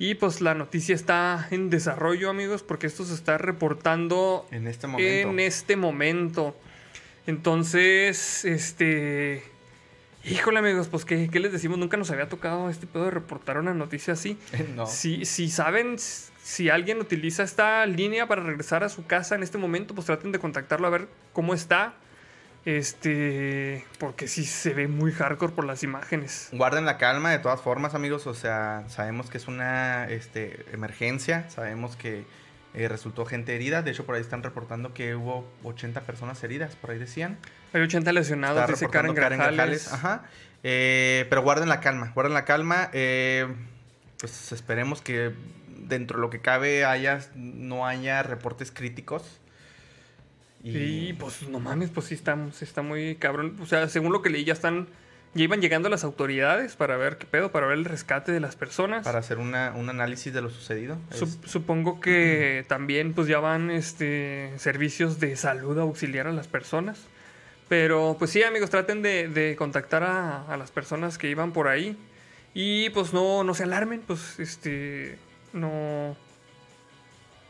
Y 0.00 0.14
pues 0.14 0.40
la 0.40 0.54
noticia 0.54 0.94
está 0.94 1.48
en 1.50 1.70
desarrollo, 1.70 2.30
amigos, 2.30 2.62
porque 2.62 2.86
esto 2.86 3.04
se 3.04 3.14
está 3.14 3.36
reportando 3.38 4.46
En 4.50 4.66
este 4.68 4.86
momento. 4.86 5.28
en 5.30 5.40
este 5.40 5.76
momento. 5.76 6.56
Entonces, 7.26 8.44
este. 8.44 9.42
Híjole, 10.24 10.58
amigos, 10.58 10.88
pues, 10.88 11.04
¿qué, 11.04 11.28
qué 11.30 11.40
les 11.40 11.52
decimos? 11.52 11.78
Nunca 11.78 11.96
nos 11.96 12.10
había 12.10 12.28
tocado 12.28 12.70
este 12.70 12.86
pedo 12.86 13.04
de 13.04 13.10
reportar 13.10 13.58
una 13.58 13.74
noticia 13.74 14.14
así. 14.14 14.38
No. 14.74 14.86
Si, 14.86 15.24
si 15.24 15.48
saben, 15.48 15.96
si 15.98 16.68
alguien 16.70 17.00
utiliza 17.00 17.42
esta 17.42 17.84
línea 17.86 18.26
para 18.26 18.42
regresar 18.42 18.84
a 18.84 18.88
su 18.88 19.06
casa 19.06 19.34
en 19.34 19.42
este 19.42 19.58
momento, 19.58 19.94
pues 19.94 20.06
traten 20.06 20.32
de 20.32 20.38
contactarlo 20.38 20.86
a 20.86 20.90
ver 20.90 21.08
cómo 21.32 21.54
está. 21.54 21.94
Este. 22.64 23.86
Porque 23.98 24.28
sí 24.28 24.44
se 24.44 24.74
ve 24.74 24.88
muy 24.88 25.12
hardcore 25.12 25.52
por 25.52 25.64
las 25.64 25.82
imágenes. 25.82 26.50
Guarden 26.52 26.84
la 26.84 26.98
calma 26.98 27.30
de 27.30 27.38
todas 27.38 27.60
formas, 27.60 27.94
amigos. 27.94 28.26
O 28.26 28.34
sea, 28.34 28.84
sabemos 28.88 29.30
que 29.30 29.38
es 29.38 29.48
una 29.48 30.08
este, 30.08 30.66
emergencia. 30.72 31.48
Sabemos 31.48 31.96
que 31.96 32.24
eh, 32.74 32.88
resultó 32.88 33.24
gente 33.24 33.54
herida. 33.54 33.82
De 33.82 33.90
hecho, 33.90 34.04
por 34.04 34.14
ahí 34.14 34.20
están 34.20 34.42
reportando 34.42 34.94
que 34.94 35.14
hubo 35.14 35.50
80 35.64 36.02
personas 36.02 36.42
heridas. 36.44 36.76
Por 36.76 36.90
ahí 36.90 36.98
decían. 36.98 37.38
Hay 37.72 37.80
80 37.80 38.12
lesionados, 38.12 38.60
Está 38.60 38.72
dice 38.72 38.88
Karen 38.88 39.14
Grajales. 39.14 39.92
Ajá. 39.92 40.24
Eh, 40.62 41.26
pero 41.28 41.42
guarden 41.42 41.68
la 41.68 41.80
calma. 41.80 42.12
Guarden 42.14 42.34
la 42.34 42.44
calma. 42.44 42.90
Eh, 42.92 43.46
pues 44.18 44.52
esperemos 44.52 45.00
que 45.00 45.32
dentro 45.66 46.18
de 46.18 46.22
lo 46.22 46.30
que 46.30 46.40
cabe 46.40 46.84
haya, 46.84 47.20
no 47.34 47.86
haya 47.86 48.22
reportes 48.22 48.70
críticos. 48.70 49.40
Y 50.62 51.12
pues 51.14 51.48
no 51.48 51.60
mames, 51.60 51.90
pues 51.90 52.06
sí 52.06 52.14
está, 52.14 52.36
sí 52.52 52.64
está 52.64 52.82
muy 52.82 53.14
cabrón. 53.14 53.56
O 53.60 53.66
sea, 53.66 53.88
según 53.88 54.12
lo 54.12 54.22
que 54.22 54.30
leí, 54.30 54.44
ya 54.44 54.52
están. 54.52 54.88
Ya 55.34 55.44
iban 55.44 55.60
llegando 55.60 55.88
las 55.88 56.04
autoridades 56.04 56.74
para 56.74 56.96
ver 56.96 57.18
qué 57.18 57.26
pedo, 57.26 57.52
para 57.52 57.66
ver 57.66 57.78
el 57.78 57.84
rescate 57.84 58.32
de 58.32 58.40
las 58.40 58.56
personas. 58.56 59.04
para 59.04 59.18
hacer 59.18 59.38
una, 59.38 59.72
un 59.76 59.88
análisis 59.90 60.32
de 60.32 60.40
lo 60.40 60.50
sucedido. 60.50 60.96
Sup- 61.10 61.44
Es- 61.44 61.50
supongo 61.50 62.00
que 62.00 62.64
también 62.68 63.12
pues 63.12 63.28
ya 63.28 63.38
van 63.38 63.70
este 63.70 64.52
servicios 64.56 65.20
de 65.20 65.36
salud 65.36 65.78
a 65.78 65.82
auxiliar 65.82 66.26
a 66.26 66.32
las 66.32 66.48
personas. 66.48 66.98
Pero 67.68 68.16
pues 68.18 68.30
sí, 68.30 68.42
amigos, 68.42 68.70
traten 68.70 69.02
de, 69.02 69.28
de 69.28 69.54
contactar 69.56 70.02
a, 70.02 70.46
a 70.50 70.56
las 70.56 70.70
personas 70.70 71.18
que 71.18 71.28
iban 71.28 71.52
por 71.52 71.68
ahí. 71.68 71.96
Y 72.54 72.88
pues 72.90 73.12
no, 73.12 73.44
no 73.44 73.52
se 73.54 73.64
alarmen, 73.64 74.00
pues 74.06 74.40
este. 74.40 75.18
No. 75.52 76.16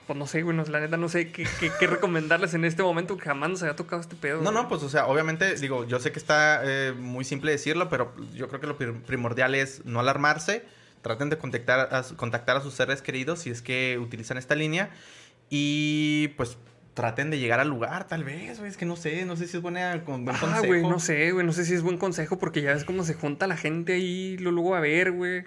Pues 0.08 0.18
no 0.18 0.26
sé, 0.26 0.42
güey, 0.42 0.56
la 0.56 0.80
neta 0.80 0.96
no 0.96 1.08
sé 1.08 1.30
qué, 1.30 1.46
qué- 1.60 1.70
qué 1.78 1.86
recomendarles 1.86 2.54
en 2.54 2.64
este 2.64 2.82
momento, 2.82 3.16
que 3.16 3.24
jamás 3.26 3.50
nos 3.50 3.62
había 3.62 3.76
tocado 3.76 4.00
este 4.02 4.16
pedo. 4.16 4.38
No, 4.38 4.50
güey. 4.50 4.54
no, 4.54 4.68
pues 4.68 4.82
o 4.82 4.88
sea, 4.88 5.06
obviamente, 5.06 5.54
digo, 5.56 5.86
yo 5.86 6.00
sé 6.00 6.10
que 6.12 6.18
está 6.18 6.62
eh, 6.64 6.92
muy 6.98 7.24
simple 7.24 7.52
decirlo, 7.52 7.88
pero 7.88 8.12
yo 8.34 8.48
creo 8.48 8.60
que 8.60 8.66
lo 8.66 8.76
prim- 8.76 9.02
primordial 9.02 9.54
es 9.54 9.84
no 9.84 10.00
alarmarse. 10.00 10.64
Traten 11.02 11.30
de 11.30 11.38
contactar 11.38 11.94
a, 11.94 12.02
contactar 12.16 12.56
a 12.56 12.60
sus 12.60 12.74
seres 12.74 13.02
queridos 13.02 13.38
si 13.40 13.50
es 13.50 13.62
que 13.62 13.98
utilizan 14.00 14.36
esta 14.38 14.56
línea. 14.56 14.90
Y 15.50 16.28
pues 16.36 16.58
traten 16.94 17.30
de 17.30 17.38
llegar 17.38 17.60
al 17.60 17.68
lugar, 17.68 18.08
tal 18.08 18.24
vez, 18.24 18.58
güey. 18.58 18.70
Es 18.70 18.76
que 18.76 18.84
no 18.86 18.96
sé, 18.96 19.24
no 19.24 19.36
sé 19.36 19.46
si 19.46 19.56
es 19.56 19.62
buena, 19.62 20.02
con 20.04 20.24
buen 20.24 20.36
Ah, 20.36 20.40
consejo. 20.40 20.66
güey, 20.66 20.82
no 20.82 20.98
sé, 20.98 21.30
güey, 21.32 21.46
no 21.46 21.52
sé 21.52 21.64
si 21.64 21.74
es 21.74 21.82
buen 21.82 21.96
consejo 21.98 22.38
porque 22.38 22.60
ya 22.62 22.72
ves 22.74 22.84
cómo 22.84 23.04
se 23.04 23.14
junta 23.14 23.46
la 23.46 23.56
gente 23.56 23.92
ahí, 23.94 24.36
lo 24.38 24.50
luego 24.50 24.74
a 24.74 24.80
ver, 24.80 25.12
güey. 25.12 25.44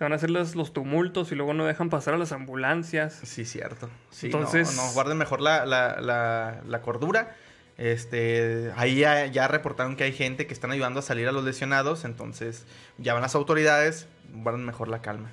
Se 0.00 0.04
van 0.04 0.14
a 0.14 0.16
hacer 0.16 0.30
los, 0.30 0.56
los 0.56 0.72
tumultos 0.72 1.30
y 1.30 1.34
luego 1.34 1.52
no 1.52 1.66
dejan 1.66 1.90
pasar 1.90 2.14
a 2.14 2.16
las 2.16 2.32
ambulancias. 2.32 3.20
Sí, 3.22 3.44
cierto. 3.44 3.90
Sí, 4.08 4.28
Entonces- 4.28 4.74
no, 4.74 4.86
no, 4.86 4.92
guarden 4.94 5.18
mejor 5.18 5.42
la, 5.42 5.66
la, 5.66 6.00
la, 6.00 6.62
la 6.66 6.80
cordura. 6.80 7.36
Este, 7.76 8.72
ahí 8.76 8.94
ya, 9.00 9.26
ya 9.26 9.46
reportaron 9.46 9.96
que 9.96 10.04
hay 10.04 10.14
gente 10.14 10.46
que 10.46 10.54
están 10.54 10.70
ayudando 10.70 11.00
a 11.00 11.02
salir 11.02 11.28
a 11.28 11.32
los 11.32 11.44
lesionados, 11.44 12.06
entonces 12.06 12.64
ya 12.96 13.12
van 13.12 13.20
las 13.20 13.34
autoridades, 13.34 14.08
guarden 14.32 14.64
mejor 14.64 14.88
la 14.88 15.02
calma. 15.02 15.32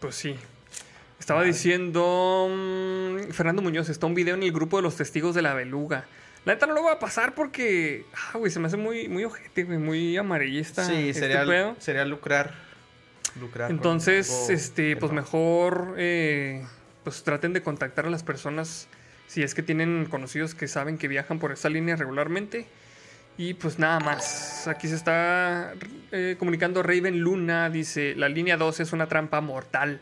Pues 0.00 0.16
sí. 0.16 0.34
Estaba 1.20 1.44
diciendo 1.44 2.48
mm, 2.50 3.30
Fernando 3.30 3.62
Muñoz, 3.62 3.90
está 3.90 4.06
un 4.06 4.14
video 4.14 4.34
en 4.34 4.42
el 4.42 4.50
grupo 4.50 4.76
de 4.78 4.82
los 4.82 4.96
testigos 4.96 5.36
de 5.36 5.42
la 5.42 5.54
beluga. 5.54 6.06
La 6.44 6.54
neta 6.54 6.66
no 6.66 6.74
lo 6.74 6.82
voy 6.82 6.92
a 6.92 6.98
pasar 6.98 7.36
porque, 7.36 8.06
ah, 8.12 8.38
güey, 8.38 8.50
se 8.50 8.58
me 8.58 8.66
hace 8.66 8.76
muy, 8.76 9.08
muy 9.08 9.22
ojete, 9.22 9.62
güey, 9.62 9.78
muy 9.78 10.16
amarillista. 10.16 10.84
Sí, 10.84 11.10
este 11.10 11.20
sería, 11.20 11.44
pedo. 11.44 11.76
sería 11.78 12.04
lucrar. 12.04 12.73
Lucrar 13.40 13.70
Entonces, 13.70 14.50
este, 14.50 14.96
pues 14.96 15.12
mejor, 15.12 15.94
eh, 15.96 16.64
pues 17.02 17.22
traten 17.22 17.52
de 17.52 17.62
contactar 17.62 18.06
a 18.06 18.10
las 18.10 18.22
personas 18.22 18.88
si 19.26 19.42
es 19.42 19.54
que 19.54 19.62
tienen 19.62 20.06
conocidos 20.10 20.54
que 20.54 20.68
saben 20.68 20.98
que 20.98 21.08
viajan 21.08 21.38
por 21.38 21.52
esa 21.52 21.68
línea 21.68 21.96
regularmente. 21.96 22.66
Y 23.36 23.54
pues 23.54 23.78
nada 23.78 23.98
más. 23.98 24.68
Aquí 24.68 24.86
se 24.86 24.94
está 24.94 25.74
eh, 26.12 26.36
comunicando 26.38 26.82
Raven 26.82 27.18
Luna. 27.20 27.68
Dice, 27.68 28.14
la 28.14 28.28
línea 28.28 28.56
2 28.56 28.80
es 28.80 28.92
una 28.92 29.08
trampa 29.08 29.40
mortal. 29.40 30.00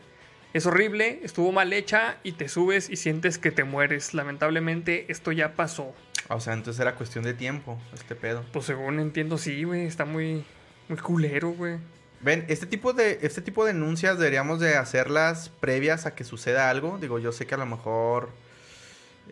Es 0.53 0.67
horrible, 0.67 1.19
estuvo 1.23 1.51
mal 1.51 1.73
hecha 1.73 2.17
y 2.21 2.33
te 2.33 2.47
subes 2.47 2.91
y 2.91 2.97
sientes 2.97 3.39
que 3.39 3.49
te 3.49 3.63
mueres. 3.63 4.13
Lamentablemente 4.13 5.11
esto 5.11 5.31
ya 5.31 5.55
pasó. 5.55 5.95
O 6.29 6.39
sea, 6.39 6.53
entonces 6.53 6.79
era 6.79 6.93
cuestión 6.93 7.23
de 7.23 7.33
tiempo, 7.33 7.79
este 7.93 8.13
pedo. 8.13 8.45
Pues 8.53 8.65
según 8.65 8.99
entiendo, 8.99 9.39
sí, 9.39 9.63
güey. 9.63 9.87
Está 9.87 10.05
muy, 10.05 10.45
muy 10.89 10.99
culero, 10.99 11.53
güey. 11.53 11.77
Ven, 12.23 12.45
este 12.47 12.65
tipo 12.65 12.93
de 12.93 13.19
este 13.21 13.41
tipo 13.41 13.65
de 13.65 13.73
denuncias 13.73 14.17
deberíamos 14.17 14.59
de 14.61 14.77
hacerlas 14.77 15.49
previas 15.59 16.05
a 16.05 16.15
que 16.15 16.23
suceda 16.23 16.69
algo. 16.69 16.97
Digo, 16.99 17.19
yo 17.19 17.31
sé 17.31 17.45
que 17.45 17.55
a 17.55 17.57
lo 17.57 17.65
mejor 17.65 18.29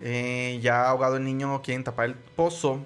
eh, 0.01 0.59
ya 0.61 0.88
ahogado 0.89 1.18
el 1.18 1.23
niño 1.23 1.61
quieren 1.61 1.84
tapar 1.84 2.05
el 2.07 2.15
pozo. 2.15 2.85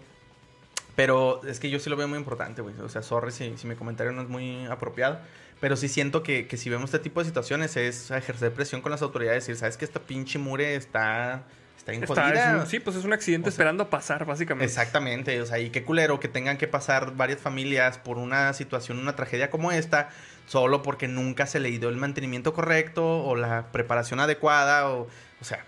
Pero 0.95 1.41
es 1.45 1.59
que 1.59 1.69
yo 1.69 1.79
sí 1.79 1.89
lo 1.89 1.97
veo 1.97 2.07
muy 2.07 2.17
importante, 2.17 2.61
güey. 2.61 2.75
O 2.79 2.87
sea, 2.87 3.01
sorry 3.01 3.31
si, 3.31 3.57
si 3.57 3.67
mi 3.67 3.75
comentario 3.75 4.13
no 4.13 4.21
es 4.21 4.29
muy 4.29 4.65
apropiado. 4.67 5.19
Pero 5.59 5.75
sí 5.75 5.87
siento 5.89 6.23
que, 6.23 6.47
que 6.47 6.57
si 6.57 6.69
vemos 6.69 6.93
este 6.93 6.99
tipo 6.99 7.19
de 7.19 7.25
situaciones 7.25 7.75
es 7.75 8.11
ejercer 8.11 8.53
presión 8.53 8.81
con 8.81 8.91
las 8.91 9.01
autoridades. 9.01 9.45
Decir, 9.45 9.57
¿sabes 9.57 9.77
que 9.77 9.85
esta 9.85 9.99
pinche 9.99 10.37
mure 10.37 10.75
está, 10.75 11.43
está 11.85 11.91
bien 11.91 12.03
Está- 12.03 12.23
jodida? 12.23 12.55
es 12.57 12.61
un- 12.63 12.67
sí, 12.67 12.79
pues 12.79 12.95
es 12.95 13.05
un 13.05 13.13
accidente 13.13 13.49
O 13.49 13.51
sea, 13.51 13.55
esperando 13.55 13.83
a 13.83 13.89
pasar, 13.91 14.25
básicamente. 14.25 14.65
Exactamente, 14.65 15.39
o 15.39 15.45
sea, 15.45 15.59
y 15.59 15.69
qué 15.69 15.83
culero 15.83 16.19
que 16.19 16.27
tengan 16.27 16.57
que 16.57 16.67
pasar 16.67 17.15
varias 17.15 17.39
familias 17.39 17.99
por 17.99 18.17
una 18.17 18.51
situación, 18.53 18.97
una 18.97 19.15
tragedia 19.15 19.51
como 19.51 19.71
esta, 19.71 20.09
solo 20.47 20.81
porque 20.81 21.07
nunca 21.07 21.45
se 21.45 21.59
le 21.59 21.69
dio 21.69 21.89
el 21.89 21.97
mantenimiento 21.97 22.53
correcto 22.53 23.23
o 23.23 23.35
la 23.35 23.71
preparación 23.71 24.19
adecuada, 24.19 24.89
o, 24.89 25.01
o 25.39 25.43
sea, 25.43 25.63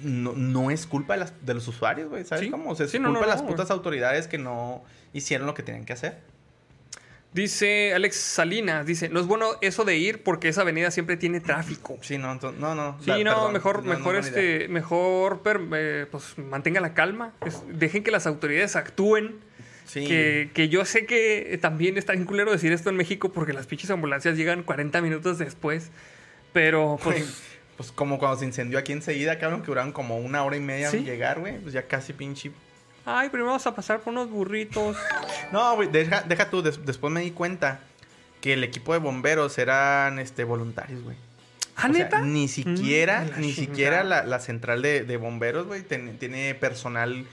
no, 0.00 0.32
no 0.32 0.70
es 0.70 0.86
culpa 0.86 1.14
de, 1.14 1.20
las- 1.20 1.44
de 1.44 1.54
los 1.54 1.66
usuarios, 1.66 2.08
güey, 2.08 2.24
¿sabes 2.24 2.44
Sí. 2.44 2.50
cómo? 2.50 2.70
O 2.70 2.74
sea, 2.76 2.86
es 2.86 2.92
Sí, 2.92 2.98
culpa 2.98 3.12
no, 3.12 3.20
de 3.20 3.26
las 3.26 3.42
putas 3.42 3.70
autoridades 3.72 4.28
que 4.28 4.38
no 4.38 4.84
hicieron 5.12 5.46
lo 5.46 5.54
que 5.54 5.62
tenían 5.64 5.84
que 5.84 5.92
hacer. 5.92 6.20
Dice 7.32 7.94
Alex 7.94 8.16
Salinas, 8.16 8.84
dice, 8.84 9.08
no 9.08 9.18
es 9.18 9.26
bueno 9.26 9.52
eso 9.62 9.84
de 9.84 9.96
ir 9.96 10.22
porque 10.22 10.48
esa 10.48 10.60
avenida 10.62 10.90
siempre 10.90 11.16
tiene 11.16 11.40
tráfico. 11.40 11.96
Sí, 12.02 12.18
no, 12.18 12.34
no, 12.34 12.74
no. 12.74 12.98
Sí, 13.00 13.06
da- 13.06 13.16
no, 13.18 13.24
perdón, 13.24 13.52
mejor, 13.54 13.76
no, 13.84 13.92
no, 13.92 13.98
mejor, 13.98 14.16
este, 14.16 14.68
mejor, 14.68 15.40
per- 15.40 15.62
eh, 15.74 16.06
pues 16.10 16.36
mantenga 16.36 16.80
la 16.82 16.92
calma. 16.92 17.32
Es- 17.46 17.62
dejen 17.68 18.02
que 18.04 18.10
las 18.10 18.26
autoridades 18.26 18.76
actúen. 18.76 19.36
Sí. 19.86 20.06
Que, 20.06 20.50
que 20.54 20.68
yo 20.68 20.84
sé 20.84 21.06
que 21.06 21.58
también 21.60 21.96
está 21.98 22.12
bien 22.12 22.24
culero 22.24 22.52
decir 22.52 22.70
esto 22.72 22.88
en 22.90 22.96
México 22.96 23.32
porque 23.32 23.52
las 23.52 23.66
pinches 23.66 23.90
ambulancias 23.90 24.36
llegan 24.36 24.62
40 24.62 25.00
minutos 25.00 25.38
después. 25.38 25.90
Pero, 26.52 26.98
pues, 27.02 27.42
Pues 27.78 27.90
como 27.92 28.18
cuando 28.18 28.38
se 28.38 28.44
incendió 28.44 28.78
aquí 28.78 28.92
enseguida, 28.92 29.38
cabrón, 29.38 29.62
que 29.62 29.66
duraron 29.68 29.92
como 29.92 30.18
una 30.18 30.44
hora 30.44 30.56
y 30.56 30.60
media 30.60 30.90
Sí. 30.90 30.98
en 30.98 31.04
llegar, 31.06 31.40
güey. 31.40 31.58
Pues 31.58 31.72
ya 31.72 31.86
casi 31.88 32.12
pinche 32.12 32.52
ay, 33.06 33.28
primero 33.28 33.46
vamos 33.48 33.66
a 33.66 33.74
pasar 33.74 34.00
por 34.00 34.12
unos 34.12 34.30
burritos. 34.30 34.96
No, 35.52 35.74
güey, 35.76 35.88
deja, 35.90 36.22
deja 36.22 36.50
tú. 36.50 36.62
des- 36.62 36.84
después 36.84 37.12
me 37.12 37.20
di 37.20 37.30
cuenta 37.32 37.80
que 38.40 38.52
el 38.54 38.64
equipo 38.64 38.92
de 38.92 38.98
bomberos 38.98 39.58
eran 39.58 40.18
este, 40.18 40.44
voluntarios, 40.44 41.02
güey. 41.02 41.16
¿Ah, 41.76 41.88
O 41.90 41.94
sea, 41.94 42.04
neta? 42.04 42.20
ni 42.20 42.48
siquiera, 42.48 43.22
Mm, 43.22 43.30
la 43.30 43.36
ni 43.38 43.52
siquiera 43.52 44.04
la, 44.04 44.24
la 44.24 44.38
central 44.40 44.82
de, 44.82 45.04
de 45.04 45.16
bomberos, 45.16 45.66
güey, 45.66 45.82
tiene 45.82 46.54
personal 46.54 47.24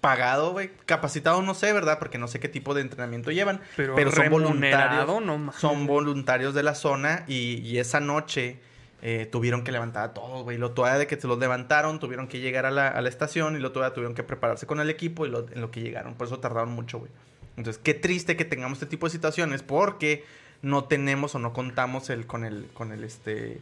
pagado, 0.00 0.52
güey. 0.52 0.70
Capacitado, 0.86 1.42
no 1.42 1.54
sé, 1.54 1.72
¿verdad? 1.72 1.98
Porque 1.98 2.16
no 2.18 2.28
sé 2.28 2.40
qué 2.40 2.48
tipo 2.48 2.74
de 2.74 2.80
entrenamiento 2.82 3.30
llevan. 3.32 3.60
Pero, 3.76 3.94
Pero 3.94 4.12
son 4.12 4.30
voluntarios. 4.30 5.06
no. 5.22 5.52
Son 5.52 5.86
voluntarios 5.86 6.54
de 6.54 6.62
la 6.62 6.74
zona 6.74 7.24
y, 7.26 7.56
y 7.58 7.78
esa 7.78 8.00
noche 8.00 8.58
eh, 9.02 9.26
tuvieron 9.30 9.64
que 9.64 9.72
levantar 9.72 10.04
a 10.04 10.14
todos, 10.14 10.42
güey. 10.44 10.58
Lo 10.58 10.72
todavía 10.72 10.98
de 10.98 11.06
que 11.06 11.20
se 11.20 11.26
los 11.26 11.38
levantaron, 11.38 11.98
tuvieron 12.00 12.28
que 12.28 12.40
llegar 12.40 12.66
a 12.66 12.70
la, 12.70 12.88
a 12.88 13.00
la 13.00 13.08
estación 13.08 13.56
y 13.56 13.58
lo 13.60 13.72
todavía 13.72 13.94
tuvieron 13.94 14.14
que 14.14 14.22
prepararse 14.22 14.66
con 14.66 14.80
el 14.80 14.90
equipo 14.90 15.26
y 15.26 15.30
lo, 15.30 15.46
en 15.50 15.60
lo 15.60 15.70
que 15.70 15.80
llegaron. 15.80 16.14
Por 16.14 16.26
eso 16.26 16.38
tardaron 16.40 16.70
mucho, 16.70 16.98
güey. 16.98 17.10
Entonces, 17.56 17.80
qué 17.82 17.94
triste 17.94 18.36
que 18.36 18.44
tengamos 18.44 18.76
este 18.78 18.86
tipo 18.86 19.06
de 19.06 19.10
situaciones 19.12 19.62
porque 19.62 20.24
no 20.62 20.84
tenemos 20.84 21.34
o 21.34 21.38
no 21.38 21.52
contamos 21.52 22.10
el, 22.10 22.26
con 22.26 22.44
el, 22.44 22.66
con 22.74 22.92
el, 22.92 23.04
este... 23.04 23.60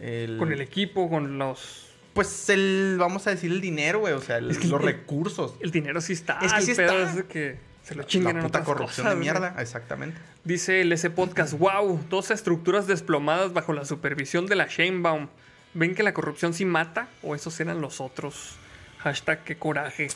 el- 0.00 0.36
Con 0.38 0.52
el 0.52 0.60
equipo, 0.60 1.08
con 1.08 1.38
los... 1.38 1.82
Pues 2.12 2.48
el, 2.48 2.96
vamos 2.98 3.26
a 3.26 3.30
decir 3.30 3.50
el 3.52 3.60
dinero, 3.60 4.00
güey. 4.00 4.14
O 4.14 4.20
sea, 4.20 4.38
el- 4.38 4.50
Es 4.50 4.58
que 4.58 4.68
los 4.68 4.80
el- 4.80 4.86
recursos. 4.86 5.54
El 5.60 5.70
dinero 5.70 6.00
sí 6.00 6.12
está. 6.14 6.38
Es 6.42 6.52
que 6.52 6.62
sí 6.62 6.70
está. 6.72 7.12
es 7.12 7.24
que 7.24 7.58
se 7.86 7.94
lo 7.94 8.02
chinguen 8.02 8.34
La 8.34 8.40
en 8.40 8.46
puta 8.46 8.64
corrupción 8.64 9.04
cosas, 9.04 9.10
de 9.10 9.20
mierda, 9.20 9.54
exactamente. 9.60 10.18
Dice 10.42 10.80
el 10.80 10.90
ese 10.90 11.08
podcast, 11.08 11.52
wow, 11.56 12.04
dos 12.10 12.32
estructuras 12.32 12.88
desplomadas 12.88 13.52
bajo 13.52 13.72
la 13.72 13.84
supervisión 13.84 14.46
de 14.46 14.56
la 14.56 14.66
Sheinbaum. 14.66 15.28
¿Ven 15.72 15.94
que 15.94 16.02
la 16.02 16.12
corrupción 16.12 16.52
sí 16.52 16.64
mata 16.64 17.06
o 17.22 17.36
esos 17.36 17.60
eran 17.60 17.80
los 17.80 18.00
otros? 18.00 18.56
Hashtag 18.98 19.44
qué 19.44 19.56
coraje, 19.56 20.08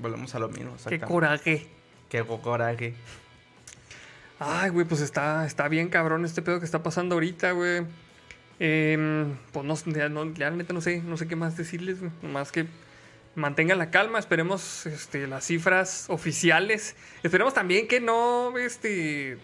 Volvemos 0.00 0.34
a 0.34 0.40
lo 0.40 0.48
mismo, 0.48 0.74
qué 0.88 0.98
coraje. 0.98 1.68
Qué 2.08 2.24
coraje. 2.24 2.94
Ay, 4.40 4.70
güey, 4.70 4.84
pues 4.84 5.00
está, 5.00 5.46
está 5.46 5.68
bien 5.68 5.90
cabrón 5.90 6.24
este 6.24 6.42
pedo 6.42 6.58
que 6.58 6.64
está 6.64 6.82
pasando 6.82 7.14
ahorita, 7.14 7.52
güey. 7.52 7.84
Em, 8.58 9.36
pues 9.52 9.64
no, 9.64 9.76
ya, 9.92 10.08
no, 10.08 10.34
ya 10.34 10.50
neta 10.50 10.72
no 10.72 10.80
sé, 10.80 11.00
no 11.02 11.16
sé 11.16 11.28
qué 11.28 11.36
más 11.36 11.56
decirles, 11.56 12.00
güey. 12.00 12.10
Nomás 12.20 12.50
que 12.50 12.66
mantengan 13.34 13.78
la 13.78 13.90
calma, 13.90 14.18
esperemos 14.18 14.86
este, 14.86 15.26
las 15.26 15.44
cifras 15.46 16.06
oficiales. 16.08 16.96
Esperemos 17.22 17.54
también 17.54 17.88
que 17.88 18.00
no 18.00 18.56
este, 18.58 19.38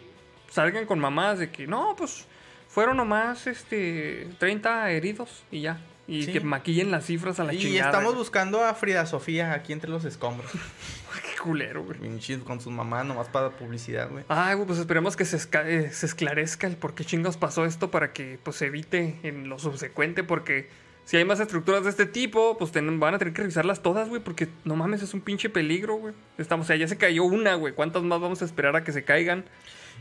salgan 0.51 0.87
con 0.87 0.99
mamás 0.99 1.39
de 1.39 1.51
que 1.51 1.67
no, 1.67 1.95
pues 1.97 2.27
fueron 2.69 2.97
nomás 2.99 3.47
este, 3.47 4.29
30 4.39 4.91
heridos 4.91 5.43
y 5.51 5.63
ya. 5.63 5.81
Y 6.07 6.23
Sí. 6.23 6.33
que 6.33 6.41
maquillen 6.41 6.91
las 6.91 7.05
cifras 7.05 7.39
a 7.39 7.45
la 7.45 7.53
Y 7.53 7.59
chingada. 7.59 7.91
estamos 7.91 8.13
güey. 8.13 8.19
buscando 8.19 8.65
a 8.65 8.73
Frida 8.75 9.05
Sofía 9.05 9.53
aquí 9.53 9.75
entre 9.75 9.91
los 9.91 10.07
escombros. 10.07 10.51
Qué 11.23 11.39
culero, 11.43 11.85
güey. 11.85 11.99
Con 12.45 12.61
sus 12.63 12.73
mamás 12.73 13.05
nomás 13.05 13.29
para 13.29 13.51
publicidad, 13.51 14.09
güey. 14.11 14.25
Ay, 14.29 14.55
güey, 14.55 14.67
pues 14.67 14.79
esperemos 14.79 15.17
que 15.17 15.27
se, 15.27 15.37
eh, 15.37 15.91
se 15.93 16.07
esclarezca 16.07 16.67
el 16.67 16.77
por 16.77 16.95
qué 16.95 17.05
chingos 17.05 17.37
pasó 17.37 17.67
esto 17.67 17.91
para 17.91 18.13
que 18.15 18.39
pues 18.43 18.57
se 18.57 18.67
evite 18.67 19.19
en 19.23 19.51
lo 19.51 19.59
subsecuente, 19.59 20.25
porque 20.25 20.71
si 21.09 21.17
hay 21.17 21.25
más 21.25 21.41
estructuras 21.41 21.85
de 21.85 21.89
este 21.89 22.05
tipo, 22.05 22.59
pues 22.59 22.71
ten- 22.71 23.01
van 23.01 23.15
a 23.15 23.19
tener 23.19 23.33
que 23.33 23.41
revisarlas 23.41 23.81
todas, 23.83 24.11
güey, 24.11 24.21
porque 24.23 24.47
no 24.65 24.77
mames, 24.77 25.01
es 25.01 25.15
un 25.15 25.23
pinche 25.23 25.49
peligro, 25.49 25.95
güey. 25.95 26.13
Estamos, 26.37 26.67
o 26.67 26.69
sea, 26.69 26.77
ya 26.77 26.87
se 26.87 26.99
cayó 26.99 27.25
una, 27.25 27.55
güey. 27.55 27.73
¿Cuántas 27.73 28.03
más 28.03 28.21
vamos 28.21 28.43
a 28.43 28.45
esperar 28.45 28.77
a 28.77 28.85
que 28.85 28.93
se 28.93 29.05
caigan? 29.05 29.47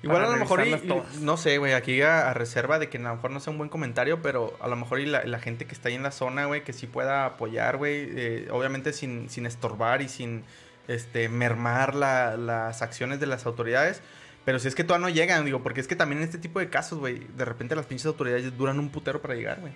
Igual 0.03 0.25
a 0.25 0.29
lo 0.29 0.35
mejor, 0.35 0.67
y- 0.67 0.75
todas? 0.85 1.21
no 1.21 1.37
sé, 1.37 1.59
güey, 1.59 1.71
aquí 1.71 2.01
a, 2.01 2.29
a 2.29 2.33
reserva 2.33 2.77
de 2.77 2.89
que 2.89 2.97
a 2.97 3.01
lo 3.01 3.15
mejor 3.15 3.31
no 3.31 3.39
sea 3.39 3.51
un 3.51 3.57
buen 3.57 3.69
comentario, 3.69 4.21
pero 4.21 4.57
a 4.59 4.67
lo 4.67 4.75
mejor 4.75 4.99
y 4.99 5.05
la, 5.05 5.23
la 5.23 5.39
gente 5.39 5.63
que 5.65 5.73
está 5.73 5.87
ahí 5.87 5.95
en 5.95 6.03
la 6.03 6.11
zona, 6.11 6.45
güey, 6.45 6.65
que 6.65 6.73
sí 6.73 6.87
pueda 6.87 7.25
apoyar, 7.25 7.77
güey, 7.77 8.09
eh, 8.13 8.47
obviamente 8.51 8.91
sin, 8.91 9.29
sin 9.29 9.45
estorbar 9.45 10.01
y 10.01 10.09
sin 10.09 10.43
este, 10.89 11.29
mermar 11.29 11.95
la- 11.95 12.35
las 12.35 12.81
acciones 12.81 13.21
de 13.21 13.27
las 13.27 13.45
autoridades. 13.45 14.01
Pero 14.45 14.59
si 14.59 14.67
es 14.67 14.75
que 14.75 14.83
todavía 14.83 15.07
no 15.07 15.13
llegan, 15.13 15.45
digo, 15.45 15.63
porque 15.63 15.79
es 15.81 15.87
que 15.87 15.95
también 15.95 16.19
en 16.21 16.25
este 16.25 16.37
tipo 16.37 16.59
de 16.59 16.69
casos, 16.69 16.99
güey, 16.99 17.21
de 17.37 17.45
repente 17.45 17.75
las 17.75 17.85
pinches 17.85 18.05
autoridades 18.07 18.57
duran 18.57 18.77
un 18.79 18.89
putero 18.89 19.21
para 19.21 19.35
llegar, 19.35 19.59
güey. 19.61 19.71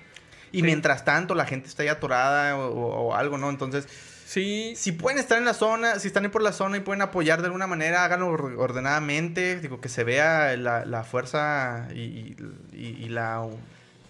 Y 0.51 0.57
Sí. 0.59 0.63
mientras 0.63 1.05
tanto 1.05 1.33
la 1.35 1.45
gente 1.45 1.67
está 1.69 1.83
ahí 1.83 1.89
atorada 1.89 2.55
o, 2.57 3.13
algo, 3.15 3.37
¿no? 3.37 3.49
Entonces, 3.49 3.87
Sí, 4.25 4.75
si 4.77 4.93
pueden 4.93 5.19
estar 5.19 5.37
en 5.37 5.43
la 5.43 5.53
zona, 5.53 5.99
si 5.99 6.07
están 6.07 6.23
ahí 6.23 6.29
por 6.31 6.41
la 6.41 6.53
zona 6.53 6.77
y 6.77 6.79
pueden 6.79 7.01
apoyar 7.01 7.41
de 7.41 7.47
alguna 7.47 7.67
manera, 7.67 8.05
háganlo 8.05 8.27
or- 8.29 8.55
ordenadamente. 8.57 9.59
Digo, 9.59 9.81
que 9.81 9.89
se 9.89 10.05
vea 10.05 10.55
la, 10.55 10.85
la 10.85 11.03
fuerza 11.03 11.89
y, 11.93 12.35
y- 12.71 12.97
y 13.01 13.09
la, 13.09 13.45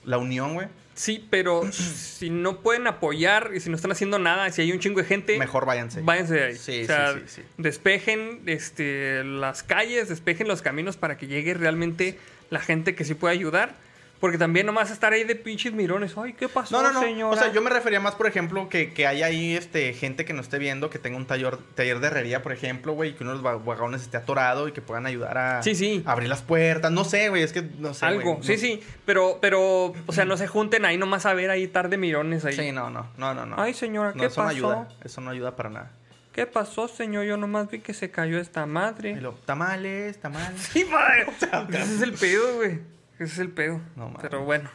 la 0.05 0.17
unión, 0.19 0.53
güey. 0.53 0.67
sí, 0.93 1.25
pero 1.31 1.63
si 1.71 2.29
no 2.29 2.59
pueden 2.59 2.85
apoyar 2.85 3.49
y 3.55 3.61
si 3.61 3.71
no 3.71 3.75
están 3.75 3.91
haciendo 3.93 4.19
nada, 4.19 4.51
si 4.51 4.61
hay 4.61 4.71
un 4.71 4.77
chingo 4.79 4.99
de 5.01 5.07
gente, 5.07 5.39
Mejor 5.39 5.65
váyanse. 5.65 6.01
váyanse 6.03 6.33
de 6.35 6.43
ahí. 6.43 6.55
Sí, 6.55 6.83
o 6.83 6.85
sea, 6.85 7.13
sí, 7.13 7.19
sí, 7.25 7.35
sí. 7.37 7.41
despejen 7.57 8.43
este, 8.45 9.23
las 9.23 9.63
calles, 9.63 10.07
despejen 10.09 10.47
los 10.47 10.61
caminos 10.61 10.97
para 10.97 11.17
que 11.17 11.25
llegue 11.25 11.55
realmente 11.55 12.19
la 12.51 12.59
gente 12.59 12.93
que 12.93 13.05
sí 13.05 13.15
puede 13.15 13.33
ayudar. 13.33 13.73
Porque 14.21 14.37
también 14.37 14.67
nomás 14.67 14.91
estar 14.91 15.11
ahí 15.11 15.23
de 15.25 15.35
pinches 15.35 15.73
mirones. 15.73 16.13
Ay, 16.15 16.33
¿qué 16.33 16.47
pasó, 16.47 16.77
No, 16.81 16.83
no, 16.87 16.93
no. 16.93 17.01
señora? 17.01 17.35
O 17.35 17.37
sea, 17.37 17.51
yo 17.51 17.61
me 17.61 17.69
refería 17.71 17.99
más, 17.99 18.13
por 18.15 18.27
ejemplo, 18.27 18.69
que, 18.69 18.93
que 18.93 19.07
haya 19.07 19.25
ahí 19.25 19.55
este, 19.57 19.91
gente 19.93 20.23
que 20.25 20.31
no 20.33 20.41
esté 20.41 20.59
viendo, 20.59 20.89
que 20.91 20.99
tenga 20.99 21.17
un 21.17 21.25
taller, 21.25 21.57
taller 21.75 21.99
de 21.99 22.07
herrería, 22.07 22.43
por 22.43 22.51
ejemplo, 22.53 22.93
güey, 22.93 23.09
y 23.09 23.13
que 23.13 23.23
uno 23.23 23.31
de 23.35 23.37
los 23.41 23.45
va- 23.45 23.57
vagones 23.57 24.03
esté 24.03 24.17
atorado 24.17 24.67
y 24.67 24.71
que 24.73 24.81
puedan 24.81 25.07
ayudar 25.07 25.37
a 25.39 25.63
Sí, 25.63 25.73
sí. 25.75 26.03
a 26.05 26.11
abrir 26.11 26.29
las 26.29 26.43
puertas. 26.43 26.91
No 26.91 27.03
sé, 27.03 27.29
güey, 27.29 27.41
es 27.41 27.51
que 27.51 27.63
no 27.79 27.95
sé. 27.95 28.05
Algo, 28.05 28.37
sí, 28.43 28.53
no- 28.53 28.57
sí. 28.59 28.81
Pero, 29.05 29.39
pero, 29.41 29.87
o 30.05 30.11
sea, 30.13 30.23
no 30.23 30.37
se 30.37 30.45
junten 30.47 30.85
ahí 30.85 30.97
nomás 30.99 31.25
a 31.25 31.33
ver 31.33 31.49
ahí 31.49 31.67
tarde 31.67 31.97
mirones 31.97 32.45
ahí. 32.45 32.53
Sí, 32.53 32.71
no, 32.71 32.91
no, 32.91 33.09
no, 33.17 33.33
no. 33.33 33.47
no. 33.47 33.55
Ay, 33.59 33.73
señora, 33.73 34.11
No, 34.13 34.21
¿qué 34.21 34.27
eso 34.27 34.41
no 34.41 34.47
pasó? 34.47 34.55
ayuda. 34.55 34.87
Eso 35.03 35.19
no 35.21 35.31
ayuda 35.31 35.55
para 35.55 35.69
nada. 35.71 35.91
¿Qué 36.31 36.45
pasó, 36.45 36.87
señor? 36.87 37.25
Yo 37.25 37.37
nomás 37.37 37.69
vi 37.71 37.79
que 37.79 37.95
se 37.95 38.11
cayó 38.11 38.39
esta 38.39 38.67
madre. 38.67 39.15
Lo, 39.19 39.31
tamales, 39.33 40.19
tamales. 40.21 40.61
Sí, 40.71 40.85
padre. 40.85 41.25
Ese 41.81 41.95
es 41.95 42.01
el 42.03 42.13
pedo, 42.13 42.55
güey. 42.57 42.79
Ese 43.21 43.33
es 43.33 43.39
el 43.39 43.51
pedo. 43.51 43.79
No 43.95 44.05
mames. 44.07 44.21
Pero 44.21 44.43
bueno. 44.43 44.69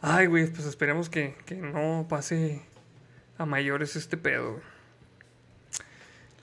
Ay, 0.00 0.26
güey, 0.26 0.46
pues 0.46 0.64
esperemos 0.66 1.10
que, 1.10 1.36
que 1.44 1.56
no 1.56 2.06
pase 2.08 2.62
a 3.36 3.44
mayores 3.44 3.96
este 3.96 4.16
pedo. 4.16 4.52
güey. 4.52 4.62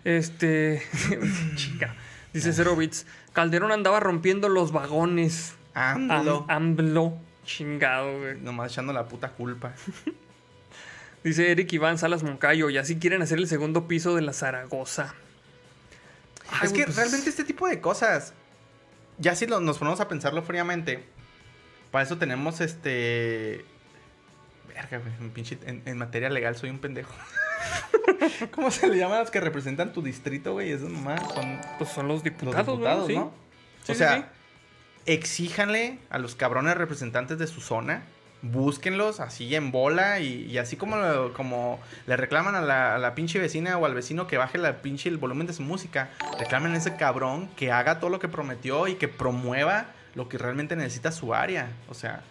Este. 0.03 0.84
Chica. 1.56 1.95
Dice 2.34 2.53
Zero 2.53 2.76
Bits. 2.76 3.07
Calderón 3.34 3.72
andaba 3.72 3.99
rompiendo 3.99 4.48
los 4.49 4.72
vagones. 4.72 5.56
Am- 5.74 6.12
AMLO. 6.12 6.45
AMLO. 6.49 7.18
Chingado, 7.45 8.20
güey. 8.20 8.40
Nomás 8.40 8.72
echando 8.72 8.94
la 8.94 9.07
puta 9.07 9.30
culpa. 9.30 9.74
Dice 11.24 11.52
Eric 11.52 11.74
Iván 11.74 11.98
Salas 11.98 12.22
Moncayo. 12.22 12.70
Y 12.70 12.78
así 12.78 12.98
quieren 12.99 13.24
hacer 13.24 13.40
el 13.40 13.48
segundo 13.48 13.88
piso 13.88 14.16
de 14.16 14.22
la 14.22 14.34
Zaragoza. 14.34 15.16
Ay, 16.52 16.60
es 16.66 16.70
güey, 16.70 16.82
que 16.82 16.86
pues, 16.86 16.98
realmente 16.98 17.30
este 17.30 17.44
tipo 17.44 17.68
de 17.68 17.82
cosas, 17.82 18.34
ya 19.18 19.36
si 19.36 19.46
lo- 19.48 19.60
nos 19.60 19.78
ponemos 19.78 20.00
a 20.00 20.08
pensarlo 20.08 20.42
fríamente, 20.42 21.04
para 21.92 22.04
eso 22.04 22.18
tenemos 22.18 22.62
este... 22.62 23.66
Verga, 24.68 25.02
pinche- 25.34 25.60
en- 25.66 25.82
en 25.86 25.98
materia 25.98 26.30
legal 26.30 26.56
soy 26.58 26.70
un 26.70 26.80
pendejo. 26.80 27.14
¿Cómo 28.52 28.72
se 28.72 28.88
le 28.88 28.98
llaman 28.98 29.18
a 29.18 29.22
los 29.22 29.32
que 29.32 29.40
representan 29.40 29.94
tu 29.94 30.02
distrito, 30.02 30.54
güey? 30.54 30.72
Esos 30.72 30.90
nomás 30.90 31.22
son 31.34 31.60
Pues 31.78 31.90
son 31.92 32.08
los 32.08 32.16
los 32.18 32.24
diputados, 32.24 32.68
diputados, 32.68 33.08
Sí. 33.08 33.16
¿no? 33.16 33.32
Sí, 33.84 33.92
o 33.92 33.96
sea, 33.96 34.18
sí. 34.18 34.24
exíjanle 35.06 36.00
a 36.10 36.18
los 36.18 36.36
cabrones 36.36 36.76
representantes 36.76 37.38
de 37.38 37.48
su 37.48 37.62
zona, 37.62 38.04
búsquenlos 38.51 39.19
así 39.19 39.53
en 39.55 39.72
bola 39.72 40.19
y, 40.19 40.45
y 40.45 40.57
así 40.57 40.76
como, 40.77 40.97
lo- 40.97 41.34
como 41.34 41.80
le 42.07 42.15
reclaman 42.17 42.55
a 42.55 42.61
la, 42.61 42.95
a 42.95 42.97
la 42.97 43.15
pinche 43.15 43.39
vecina 43.39 43.77
o 43.77 43.85
al 43.85 43.93
vecino 43.93 44.27
que 44.27 44.38
baje 44.38 44.57
la 44.57 44.81
pinche 44.81 45.09
el 45.09 45.17
volumen 45.17 45.47
de 45.47 45.53
su 45.53 45.61
música, 45.63 46.09
reclamen 46.39 46.73
a 46.73 46.77
ese 46.77 46.95
cabrón 46.95 47.49
que 47.55 47.72
haga 47.72 47.99
todo 47.99 48.09
lo 48.09 48.19
que 48.19 48.27
prometió 48.27 48.88
y 48.88 48.95
que 48.95 49.07
promueva 49.07 49.88
lo 50.15 50.30
que 50.30 50.38
realmente 50.38 50.76
necesita 50.76 51.11
su 51.11 51.34
área. 51.34 51.69
O 51.89 51.93
sea, 51.93 52.22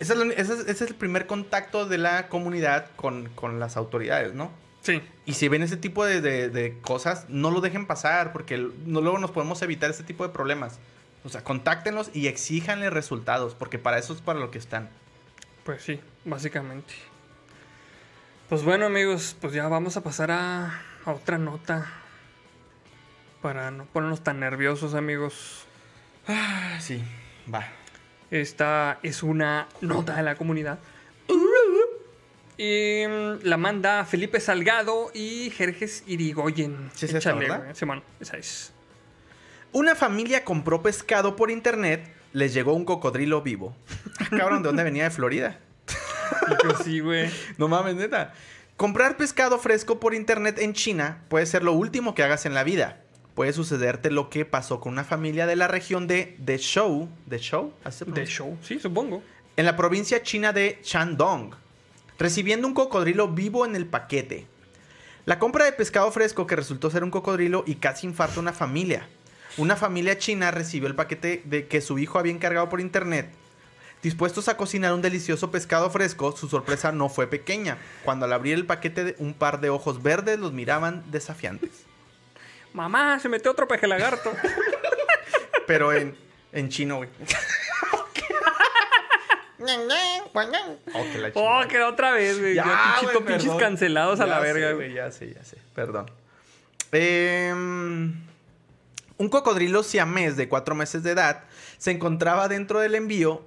ese 0.00 0.12
es, 0.14 0.18
lo- 0.18 0.24
ese 0.32 0.52
es- 0.54 0.60
ese 0.60 0.84
es 0.84 0.90
el 0.90 0.94
primer 0.96 1.26
contacto 1.26 1.86
de 1.86 1.98
la 1.98 2.28
comunidad 2.28 2.86
con, 2.96 3.28
con 3.30 3.60
las 3.60 3.76
autoridades, 3.76 4.34
¿no? 4.34 4.50
Sí. 4.80 5.02
Y 5.26 5.34
si 5.34 5.48
ven 5.48 5.62
ese 5.62 5.76
tipo 5.76 6.04
de, 6.06 6.20
de- 6.20 6.48
de 6.48 6.78
cosas, 6.80 7.26
no 7.28 7.50
lo 7.50 7.60
dejen 7.60 7.86
pasar, 7.86 8.32
porque 8.32 8.56
no, 8.86 9.00
luego 9.00 9.18
nos 9.18 9.30
podemos 9.32 9.60
evitar 9.62 9.90
ese 9.90 10.02
tipo 10.04 10.26
de 10.26 10.32
problemas. 10.32 10.78
O 11.24 11.28
sea, 11.28 11.42
contáctenlos 11.42 12.10
y 12.14 12.28
exíjanle 12.28 12.88
resultados, 12.90 13.54
porque 13.54 13.78
para 13.78 13.98
eso 13.98 14.12
es 14.14 14.20
para 14.20 14.38
lo 14.38 14.50
que 14.52 14.58
están. 14.58 14.88
Pues 15.68 15.82
sí, 15.82 16.00
básicamente. 16.24 16.94
Pues 18.48 18.64
bueno, 18.64 18.86
amigos, 18.86 19.36
pues 19.38 19.52
ya 19.52 19.68
vamos 19.68 19.98
a 19.98 20.02
pasar 20.02 20.30
a, 20.30 20.80
a 21.04 21.12
otra 21.12 21.36
nota. 21.36 21.92
Para 23.42 23.70
no 23.70 23.84
ponernos 23.84 24.24
tan 24.24 24.40
nerviosos, 24.40 24.94
amigos. 24.94 25.66
Ah, 26.26 26.78
sí, 26.80 27.04
va. 27.52 27.66
Esta 28.30 28.98
es 29.02 29.22
una 29.22 29.68
nota 29.82 30.16
de 30.16 30.22
la 30.22 30.36
comunidad. 30.36 30.78
Y 32.56 33.04
mm, 33.06 33.40
la 33.42 33.58
manda 33.58 34.06
Felipe 34.06 34.40
Salgado 34.40 35.10
y 35.12 35.50
Jerjes 35.50 36.02
Irigoyen. 36.06 36.90
Sí 36.94 37.04
es 37.04 37.12
esa. 37.12 37.36
Una 39.72 39.94
familia 39.94 40.46
compró 40.46 40.82
pescado 40.82 41.36
por 41.36 41.50
internet, 41.50 42.10
les 42.32 42.52
llegó 42.54 42.72
un 42.74 42.84
cocodrilo 42.84 43.42
vivo. 43.42 43.74
Ah, 44.20 44.26
Cabrón, 44.36 44.62
¿de 44.62 44.66
dónde 44.68 44.82
venía? 44.82 45.04
De 45.04 45.10
Florida. 45.10 45.58
Sí, 46.84 46.98
güey. 47.00 47.30
No 47.56 47.68
mames, 47.68 47.94
neta. 47.94 48.34
Comprar 48.76 49.16
pescado 49.16 49.58
fresco 49.58 50.00
por 50.00 50.12
internet 50.14 50.58
en 50.58 50.72
China 50.72 51.22
puede 51.28 51.46
ser 51.46 51.62
lo 51.62 51.72
último 51.72 52.14
que 52.14 52.22
hagas 52.24 52.44
en 52.46 52.52
la 52.54 52.64
vida. 52.64 53.00
Puede 53.34 53.52
sucederte 53.52 54.10
lo 54.10 54.28
que 54.28 54.44
pasó 54.44 54.80
con 54.80 54.92
una 54.92 55.04
familia 55.04 55.46
de 55.46 55.54
la 55.56 55.68
región 55.68 56.08
de 56.08 56.34
Deshou, 56.38 57.08
Deshou, 57.26 57.72
¿Así 57.84 57.98
se 58.00 58.04
De 58.06 58.10
pronuncia? 58.10 58.34
show, 58.36 58.58
sí, 58.62 58.78
supongo. 58.80 59.22
en 59.56 59.64
la 59.64 59.76
provincia 59.76 60.22
china 60.22 60.52
de 60.52 60.80
Shandong, 60.82 61.54
recibiendo 62.18 62.66
un 62.66 62.74
cocodrilo 62.74 63.28
vivo 63.28 63.64
en 63.64 63.76
el 63.76 63.86
paquete. 63.86 64.46
La 65.26 65.38
compra 65.38 65.64
de 65.64 65.72
pescado 65.72 66.10
fresco 66.10 66.46
que 66.46 66.56
resultó 66.56 66.90
ser 66.90 67.04
un 67.04 67.10
cocodrilo 67.12 67.62
y 67.66 67.76
casi 67.76 68.06
infarta 68.06 68.40
una 68.40 68.52
familia. 68.52 69.08
Una 69.58 69.76
familia 69.76 70.18
china 70.18 70.50
recibió 70.50 70.88
el 70.88 70.94
paquete 70.94 71.42
de 71.44 71.66
que 71.66 71.80
su 71.80 71.98
hijo 71.98 72.18
había 72.18 72.32
encargado 72.32 72.68
por 72.68 72.80
internet. 72.80 73.28
Dispuestos 74.02 74.48
a 74.48 74.56
cocinar 74.56 74.92
un 74.92 75.02
delicioso 75.02 75.50
pescado 75.50 75.90
fresco, 75.90 76.36
su 76.36 76.48
sorpresa 76.48 76.92
no 76.92 77.08
fue 77.08 77.26
pequeña. 77.26 77.78
Cuando 78.04 78.26
al 78.26 78.32
abrir 78.32 78.54
el 78.54 78.64
paquete, 78.64 79.16
un 79.18 79.34
par 79.34 79.60
de 79.60 79.70
ojos 79.70 80.02
verdes 80.02 80.38
los 80.38 80.52
miraban 80.52 81.02
desafiantes. 81.10 81.70
Mamá, 82.72 83.18
se 83.18 83.28
metió 83.28 83.50
otro 83.50 83.66
peje 83.66 83.88
lagarto. 83.88 84.32
Pero 85.66 85.92
en, 85.92 86.16
en 86.52 86.68
chino, 86.68 86.98
güey. 86.98 87.08
Oh, 91.34 91.62
que 91.68 91.78
la 91.78 91.86
oh, 91.86 91.90
otra 91.90 92.12
vez, 92.12 92.38
güey. 92.38 92.54
Ya, 92.54 92.64
Ya, 92.64 92.96
pinchito, 93.00 93.24
pinches 93.24 93.42
perdón. 93.42 93.58
cancelados 93.58 94.20
a 94.20 94.26
la 94.26 94.40
sé, 94.40 94.52
verga, 94.52 94.72
güey. 94.72 94.94
Ya 94.94 95.10
sé, 95.10 95.34
ya 95.34 95.44
sé. 95.44 95.58
Perdón. 95.74 96.10
Em, 96.92 98.14
Un 99.18 99.28
cocodrilo 99.28 99.82
siamés 99.82 100.36
de 100.36 100.48
cuatro 100.48 100.74
meses 100.74 101.02
de 101.02 101.10
edad 101.10 101.44
se 101.76 101.90
encontraba 101.90 102.48
dentro 102.48 102.80
del 102.80 102.94
envío. 102.94 103.44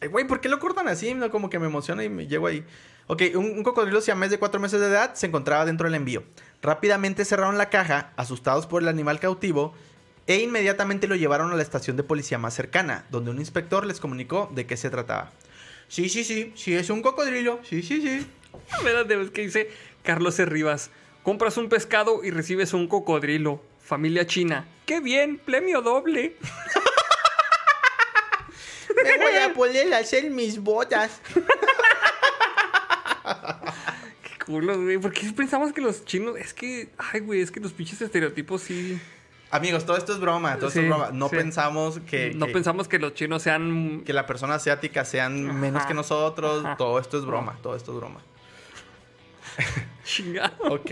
Ay, 0.00 0.08
Güey, 0.08 0.26
¿por 0.26 0.40
qué 0.40 0.48
lo 0.48 0.58
cortan 0.58 0.88
así? 0.88 1.14
No, 1.14 1.30
como 1.30 1.50
que 1.50 1.58
me 1.58 1.66
emociona 1.66 2.02
y 2.02 2.08
me 2.08 2.26
llego 2.26 2.46
ahí. 2.46 2.64
Ok, 3.06 3.22
un, 3.34 3.44
un 3.44 3.62
cocodrilo 3.62 4.00
siamés 4.00 4.30
de 4.30 4.38
cuatro 4.38 4.60
meses 4.60 4.80
de 4.80 4.86
edad 4.86 5.14
se 5.14 5.26
encontraba 5.26 5.64
dentro 5.66 5.86
del 5.86 5.94
envío. 5.94 6.22
Rápidamente 6.62 7.24
cerraron 7.24 7.58
la 7.58 7.68
caja, 7.68 8.12
asustados 8.16 8.66
por 8.66 8.82
el 8.82 8.88
animal 8.88 9.20
cautivo, 9.20 9.74
e 10.26 10.38
inmediatamente 10.38 11.08
lo 11.08 11.16
llevaron 11.16 11.50
a 11.52 11.56
la 11.56 11.62
estación 11.62 11.96
de 11.96 12.04
policía 12.04 12.38
más 12.38 12.54
cercana, 12.54 13.04
donde 13.10 13.30
un 13.30 13.38
inspector 13.38 13.84
les 13.84 14.00
comunicó 14.00 14.50
de 14.54 14.66
qué 14.66 14.76
se 14.76 14.88
trataba. 14.90 15.32
Sí, 15.88 16.08
sí, 16.08 16.22
sí, 16.22 16.52
sí, 16.54 16.74
es 16.74 16.88
un 16.88 17.02
cocodrilo. 17.02 17.58
Sí, 17.64 17.82
sí, 17.82 18.00
sí. 18.00 18.26
Espérate, 18.76 19.20
es 19.20 19.30
que 19.30 19.42
dice 19.42 19.70
Carlos 20.04 20.38
E. 20.38 20.46
Rivas. 20.46 20.90
Compras 21.24 21.56
un 21.56 21.68
pescado 21.68 22.22
y 22.22 22.30
recibes 22.30 22.72
un 22.74 22.86
cocodrilo. 22.86 23.60
Familia 23.90 24.24
china. 24.24 24.64
¡Qué 24.86 25.00
bien! 25.00 25.36
¡Premio 25.36 25.82
doble! 25.82 26.36
Me 29.04 29.18
voy 29.18 29.34
a 29.34 29.52
poner 29.52 29.92
a 29.92 29.98
hacer 29.98 30.30
mis 30.30 30.60
botas. 30.60 31.20
¡Qué 34.22 34.44
culos, 34.46 34.76
güey! 34.78 34.96
¿Por 34.98 35.12
qué 35.12 35.32
pensamos 35.32 35.72
que 35.72 35.80
los 35.80 36.04
chinos... 36.04 36.36
Es 36.36 36.54
que... 36.54 36.90
Ay, 36.98 37.18
güey, 37.18 37.40
es 37.40 37.50
que 37.50 37.58
los 37.58 37.72
pinches 37.72 38.00
estereotipos 38.00 38.62
sí... 38.62 39.00
Amigos, 39.50 39.84
todo 39.84 39.96
esto 39.96 40.12
es 40.12 40.20
broma, 40.20 40.54
todo 40.54 40.68
esto 40.68 40.82
es 40.82 40.86
broma. 40.86 41.10
No 41.12 41.28
sí. 41.28 41.34
pensamos 41.34 41.98
que, 42.08 42.32
no 42.32 42.46
que- 42.46 42.52
pensamos 42.52 42.86
que 42.86 43.00
los 43.00 43.14
chinos 43.14 43.42
sean... 43.42 44.04
que 44.06 44.12
la 44.12 44.24
persona 44.24 44.54
asiática 44.54 45.04
sean 45.04 45.58
menos 45.58 45.84
que 45.86 45.94
nosotros. 45.94 46.64
Ajá. 46.64 46.76
Todo 46.76 47.00
esto 47.00 47.18
es 47.18 47.24
broma, 47.24 47.58
todo 47.60 47.74
esto 47.74 47.90
es 47.90 47.96
broma. 47.96 48.20
Chingado. 50.04 50.74
Ok. 50.74 50.90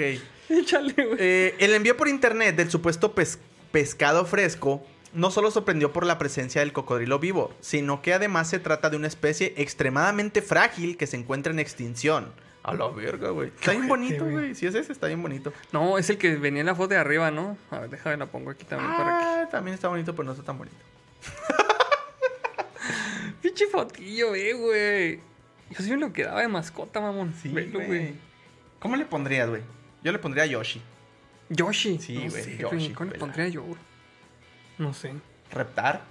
Échale, 0.49 0.93
güey. 0.95 1.17
Eh, 1.19 1.55
el 1.59 1.75
envío 1.75 1.97
por 1.97 2.09
internet 2.09 2.57
del 2.57 2.71
supuesto 2.71 3.15
pes- 3.15 3.39
pescado 3.71 4.25
fresco 4.25 4.85
no 5.13 5.31
solo 5.31 5.51
sorprendió 5.51 5.93
por 5.93 6.07
la 6.07 6.19
presencia 6.19 6.61
del 6.61 6.73
cocodrilo 6.73 7.19
vivo, 7.19 7.53
sino 7.61 8.03
que 8.03 8.13
además 8.15 8.49
se 8.51 8.59
trata 8.59 8.91
de 8.91 8.97
una 8.97 9.07
especie 9.07 9.55
extremadamente 9.57 10.43
frágil 10.43 10.97
que 10.97 11.07
se 11.07 11.17
encuentra 11.17 11.53
en 11.53 11.59
extinción. 11.59 12.33
A 12.63 12.75
la 12.75 12.89
verga, 12.89 13.31
güey. 13.31 13.49
Está 13.49 13.73
bien 13.73 13.89
bonito, 13.89 14.27
güey. 14.27 14.55
Si 14.55 14.67
es 14.67 14.75
ese, 14.75 14.93
está 14.93 15.07
bien 15.07 15.23
bonito. 15.23 15.53
No, 15.73 15.97
es 15.97 16.11
el 16.11 16.19
que 16.19 16.37
venía 16.37 16.61
en 16.61 16.67
la 16.67 16.75
foto 16.75 16.89
de 16.91 16.97
arriba, 16.99 17.31
¿no? 17.31 17.57
A 17.71 17.79
ver, 17.79 17.91
déjame 17.91 18.19
la 18.19 18.27
pongo 18.27 18.51
aquí 18.51 18.65
también 18.67 18.91
para 18.95 19.19
que... 19.19 19.25
Ah, 19.25 19.49
también 19.51 19.75
está 19.75 19.89
bonito, 19.89 20.13
pero 20.15 20.25
no 20.27 20.33
está 20.33 20.45
tan 20.45 20.59
bonito. 20.59 20.77
Pinche 23.43 23.67
fotillo, 23.67 24.35
eh, 24.35 24.53
güey. 24.53 25.17
Yo 25.71 25.85
sí 25.85 25.91
me 25.91 25.97
lo 25.99 26.13
quedaba 26.13 26.41
de 26.43 26.49
mascota, 26.49 27.01
mamón. 27.01 27.33
Velo, 27.45 27.81
güey. 27.81 28.15
¿Cómo 28.79 28.97
le 28.97 29.05
pondrías, 29.05 29.49
güey? 29.49 29.63
Yo 30.03 30.13
le 30.13 30.19
pondría 30.19 30.47
Yoshi. 30.47 30.81
Yoshi. 31.49 31.99
Sí, 31.99 32.15
no 32.15 32.31
güey, 32.31 32.43
sé, 32.43 32.57
Yoshi, 32.59 32.93
¿Cómo 32.93 33.11
le 33.11 33.19
pondría 33.19 33.49
yo? 33.49 33.65
No 34.79 34.95
sé. 34.95 35.13
Reptar. 35.51 36.03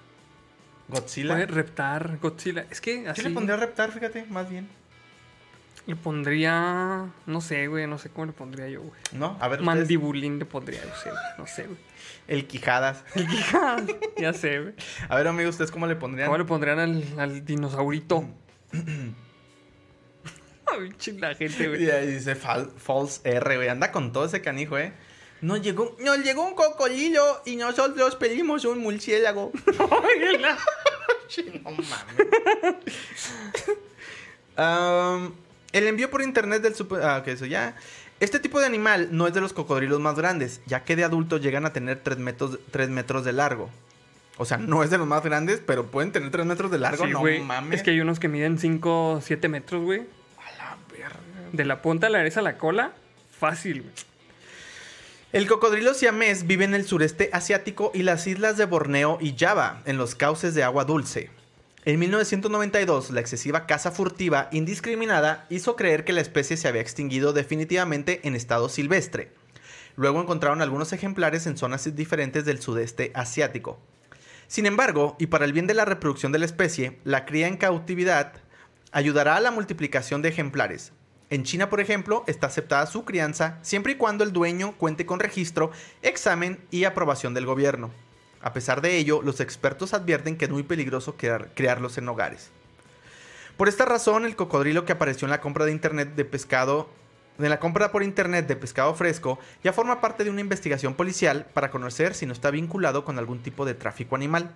Godzilla. 0.90 1.34
Puede 1.34 1.46
reptar, 1.48 2.18
Godzilla. 2.22 2.66
Es 2.70 2.82
que 2.82 3.08
así... 3.08 3.22
Yo 3.22 3.30
le 3.30 3.36
pondría 3.36 3.56
a 3.56 3.60
Reptar, 3.60 3.92
fíjate, 3.92 4.26
más 4.30 4.50
bien. 4.50 4.68
Le 5.86 5.96
pondría... 5.96 7.06
No 7.26 7.40
sé, 7.42 7.68
güey. 7.68 7.88
No 7.88 7.98
sé 7.98 8.10
cómo 8.10 8.26
le 8.26 8.34
pondría 8.34 8.68
yo, 8.68 8.82
güey. 8.82 9.00
¿No? 9.14 9.38
A 9.40 9.48
ver, 9.48 9.62
ustedes. 9.62 9.66
Mandibulín 9.66 10.40
le 10.40 10.46
pondría, 10.46 10.82
yo 10.84 10.96
sé, 10.96 11.10
güey. 11.10 11.24
No 11.38 11.48
sé, 11.48 11.64
güey. 11.68 11.78
El 12.28 12.48
Quijadas. 12.48 13.04
ya 14.18 14.34
sé, 14.34 14.60
güey. 14.60 14.74
A 15.08 15.16
ver, 15.16 15.28
amigo, 15.28 15.50
¿ustedes 15.50 15.72
cómo 15.72 15.88
le 15.88 15.96
pondrían? 15.96 16.28
¿Cómo 16.28 16.38
le 16.38 16.46
pondrían 16.46 16.80
al, 16.80 17.04
al 17.18 17.46
dinosaurito? 17.46 18.26
La 21.20 21.36
gente, 21.36 21.68
güey. 21.68 21.84
Y 21.86 21.90
ahí 21.90 22.08
dice 22.08 22.36
fal- 22.36 22.70
False 22.78 23.22
R, 23.24 23.56
güey. 23.58 23.68
Anda 23.70 23.92
con 23.92 24.12
todo 24.12 24.26
ese 24.26 24.42
canijo, 24.42 24.78
¿eh? 24.78 24.94
Nos 25.42 25.62
llegó, 25.62 25.96
nos 26.00 26.18
llegó 26.24 26.48
un 26.48 26.56
cocodrilo 26.56 27.22
y 27.46 27.56
nosotros 27.58 28.16
pedimos 28.16 28.66
un 28.66 28.80
murciélago. 28.80 29.52
No 31.64 31.72
mames. 31.72 32.78
Am, 34.56 35.34
el 35.74 35.88
envío 35.88 36.10
por 36.10 36.22
internet 36.22 36.62
del 36.62 36.74
super... 36.76 37.02
Ah, 37.04 37.18
ok, 37.18 37.28
eso 37.28 37.46
ya. 37.46 37.76
Este 38.20 38.40
tipo 38.40 38.60
de 38.60 38.66
animal 38.66 39.10
no 39.12 39.28
es 39.28 39.34
de 39.34 39.42
los 39.42 39.54
cocodrilos 39.54 40.00
más 40.00 40.16
grandes, 40.16 40.62
ya 40.66 40.84
que 40.84 40.96
de 40.96 41.04
adultos 41.04 41.42
llegan 41.42 41.66
a 41.66 41.74
tener 41.74 42.00
3 42.02 42.18
metros, 42.18 42.60
3 42.72 42.90
metros 42.90 43.24
de 43.24 43.34
largo. 43.34 43.70
O 44.38 44.46
sea, 44.46 44.58
no 44.58 44.84
es 44.84 44.90
de 44.90 44.98
los 44.98 45.06
más 45.08 45.24
grandes, 45.24 45.62
pero 45.66 45.88
pueden 45.88 46.12
tener 46.12 46.32
3 46.32 46.46
metros 46.46 46.72
de 46.72 46.80
largo. 46.80 47.06
Sí, 47.06 47.12
no 47.12 47.22
mames. 47.44 47.80
Es 47.80 47.84
que 47.84 47.92
hay 47.92 48.00
unos 48.00 48.20
que 48.20 48.28
miden 48.28 48.58
5, 48.58 49.20
7 49.24 49.50
metros, 49.50 49.84
güey. 49.84 50.06
De 51.58 51.66
la 51.66 51.82
punta 51.82 52.06
de 52.06 52.12
la 52.12 52.20
nariz 52.20 52.38
a 52.38 52.44
la 52.44 52.60
cola, 52.60 52.94
fácil. 53.32 53.84
El 55.34 55.48
cocodrilo 55.48 55.96
siamés 55.96 56.46
vive 56.46 56.66
en 56.66 56.76
el 56.76 56.86
sureste 56.86 57.32
asiático 57.34 57.90
y 57.96 58.04
las 58.04 58.28
islas 58.28 58.58
de 58.58 58.66
Borneo 58.66 59.18
y 59.20 59.36
Java, 59.36 59.82
en 59.86 59.98
los 59.98 60.14
cauces 60.14 60.54
de 60.54 60.62
agua 60.62 60.86
dulce. 60.86 61.32
En 61.84 61.98
1992, 61.98 63.10
la 63.10 63.22
excesiva 63.22 63.66
caza 63.66 63.90
furtiva 63.90 64.50
indiscriminada 64.52 65.48
hizo 65.50 65.76
creer 65.76 66.06
que 66.06 66.14
la 66.14 66.22
especie 66.22 66.58
se 66.58 66.68
había 66.68 66.82
extinguido 66.82 67.34
definitivamente 67.34 68.22
en 68.28 68.36
estado 68.36 68.70
silvestre. 68.70 69.32
Luego 69.96 70.22
encontraron 70.22 70.62
algunos 70.62 70.94
ejemplares 70.94 71.48
en 71.48 71.58
zonas 71.58 71.96
diferentes 71.96 72.46
del 72.46 72.62
sudeste 72.62 73.12
asiático. 73.16 73.80
Sin 74.48 74.68
embargo, 74.68 75.16
y 75.18 75.26
para 75.26 75.46
el 75.46 75.54
bien 75.54 75.66
de 75.66 75.74
la 75.74 75.86
reproducción 75.86 76.32
de 76.32 76.38
la 76.38 76.46
especie, 76.46 77.00
la 77.04 77.26
cría 77.26 77.48
en 77.48 77.58
cautividad 77.58 78.34
ayudará 78.92 79.38
a 79.38 79.42
la 79.42 79.50
multiplicación 79.50 80.22
de 80.22 80.30
ejemplares. 80.30 80.92
En 81.30 81.44
China, 81.44 81.70
por 81.70 81.82
ejemplo, 81.82 82.24
está 82.28 82.48
aceptada 82.48 82.86
su 82.86 83.04
crianza 83.04 83.60
siempre 83.62 83.94
y 83.94 83.96
cuando 83.96 84.24
el 84.24 84.32
dueño 84.32 84.76
cuente 84.78 85.06
con 85.06 85.20
registro, 85.20 85.72
examen 86.02 86.60
y 86.72 86.86
aprobación 86.86 87.34
del 87.34 87.46
gobierno. 87.46 87.92
A 88.42 88.54
pesar 88.54 88.82
de 88.82 88.96
ello, 88.96 89.22
los 89.22 89.42
expertos 89.42 89.94
advierten 89.94 90.38
que 90.38 90.46
es 90.46 90.52
muy 90.52 90.64
peligroso 90.64 91.18
crear- 91.18 91.50
criarlos 91.54 91.98
en 91.98 92.08
hogares. 92.08 92.50
Por 93.58 93.68
esta 93.68 93.84
razón, 93.84 94.24
el 94.24 94.36
cocodrilo 94.38 94.86
que 94.86 94.94
apareció 94.94 95.26
en 95.26 95.32
la 95.32 95.42
compra 95.42 95.66
de 95.66 95.72
internet 95.72 96.16
de 96.16 96.24
pescado, 96.24 96.88
en 97.40 97.50
la 97.50 97.60
compra 97.60 97.92
por 97.92 98.04
internet 98.04 98.48
de 98.48 98.56
pescado 98.56 98.94
fresco, 98.96 99.38
ya 99.64 99.74
forma 99.74 100.00
parte 100.00 100.24
de 100.24 100.30
una 100.30 100.42
investigación 100.42 100.94
policial 100.94 101.48
para 101.54 101.72
conocer 101.72 102.14
si 102.14 102.26
no 102.26 102.34
está 102.34 102.52
vinculado 102.52 103.04
con 103.04 103.18
algún 103.20 103.44
tipo 103.44 103.66
de 103.66 103.74
tráfico 103.74 104.16
animal. 104.16 104.56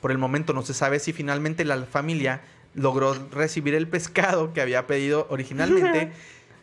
Por 0.00 0.12
el 0.12 0.18
momento 0.18 0.52
no 0.52 0.62
se 0.62 0.74
sabe 0.74 1.00
si 1.00 1.12
finalmente 1.12 1.64
la 1.64 1.82
familia 1.84 2.42
logró 2.76 3.14
recibir 3.30 3.74
el 3.74 3.88
pescado 3.88 4.52
que 4.52 4.60
había 4.60 4.86
pedido 4.86 5.26
originalmente. 5.30 6.12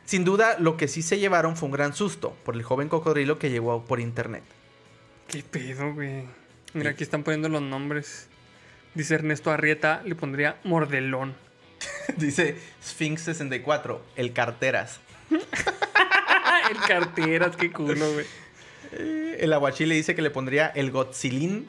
Sin 0.06 0.24
duda, 0.24 0.58
lo 0.60 0.78
que 0.78 0.88
sí 0.88 1.02
se 1.02 1.20
llevaron 1.20 1.58
fue 1.58 1.68
un 1.68 1.74
gran 1.74 1.94
susto 1.94 2.36
por 2.46 2.56
el 2.56 2.64
joven 2.64 2.88
cocodrilo 2.88 3.40
que 3.40 3.50
llegó 3.50 3.84
por 3.84 4.00
internet. 4.00 4.44
¿Qué 5.28 5.44
pedo, 5.44 5.94
güey? 5.94 6.24
Mira, 6.74 6.92
aquí 6.92 7.04
están 7.04 7.24
poniendo 7.24 7.50
los 7.50 7.62
nombres. 7.62 8.28
Dice 8.94 9.16
Ernesto 9.16 9.52
Arrieta, 9.52 10.02
le 10.06 10.16
pondría 10.16 10.58
mordelón. 10.64 11.36
Dice 12.18 12.58
Sphinx 12.84 13.22
64, 13.22 14.02
el 14.16 14.34
carteras. 14.34 15.00
el 15.30 16.78
carteras, 16.88 17.56
qué 17.56 17.72
culo, 17.72 18.14
güey. 18.14 18.26
Eh, 18.92 19.38
El 19.40 19.54
aguachile 19.54 19.96
dice 19.96 20.16
que 20.16 20.22
le 20.22 20.30
pondría 20.30 20.68
el 20.68 20.92
Godzilín. 20.92 21.68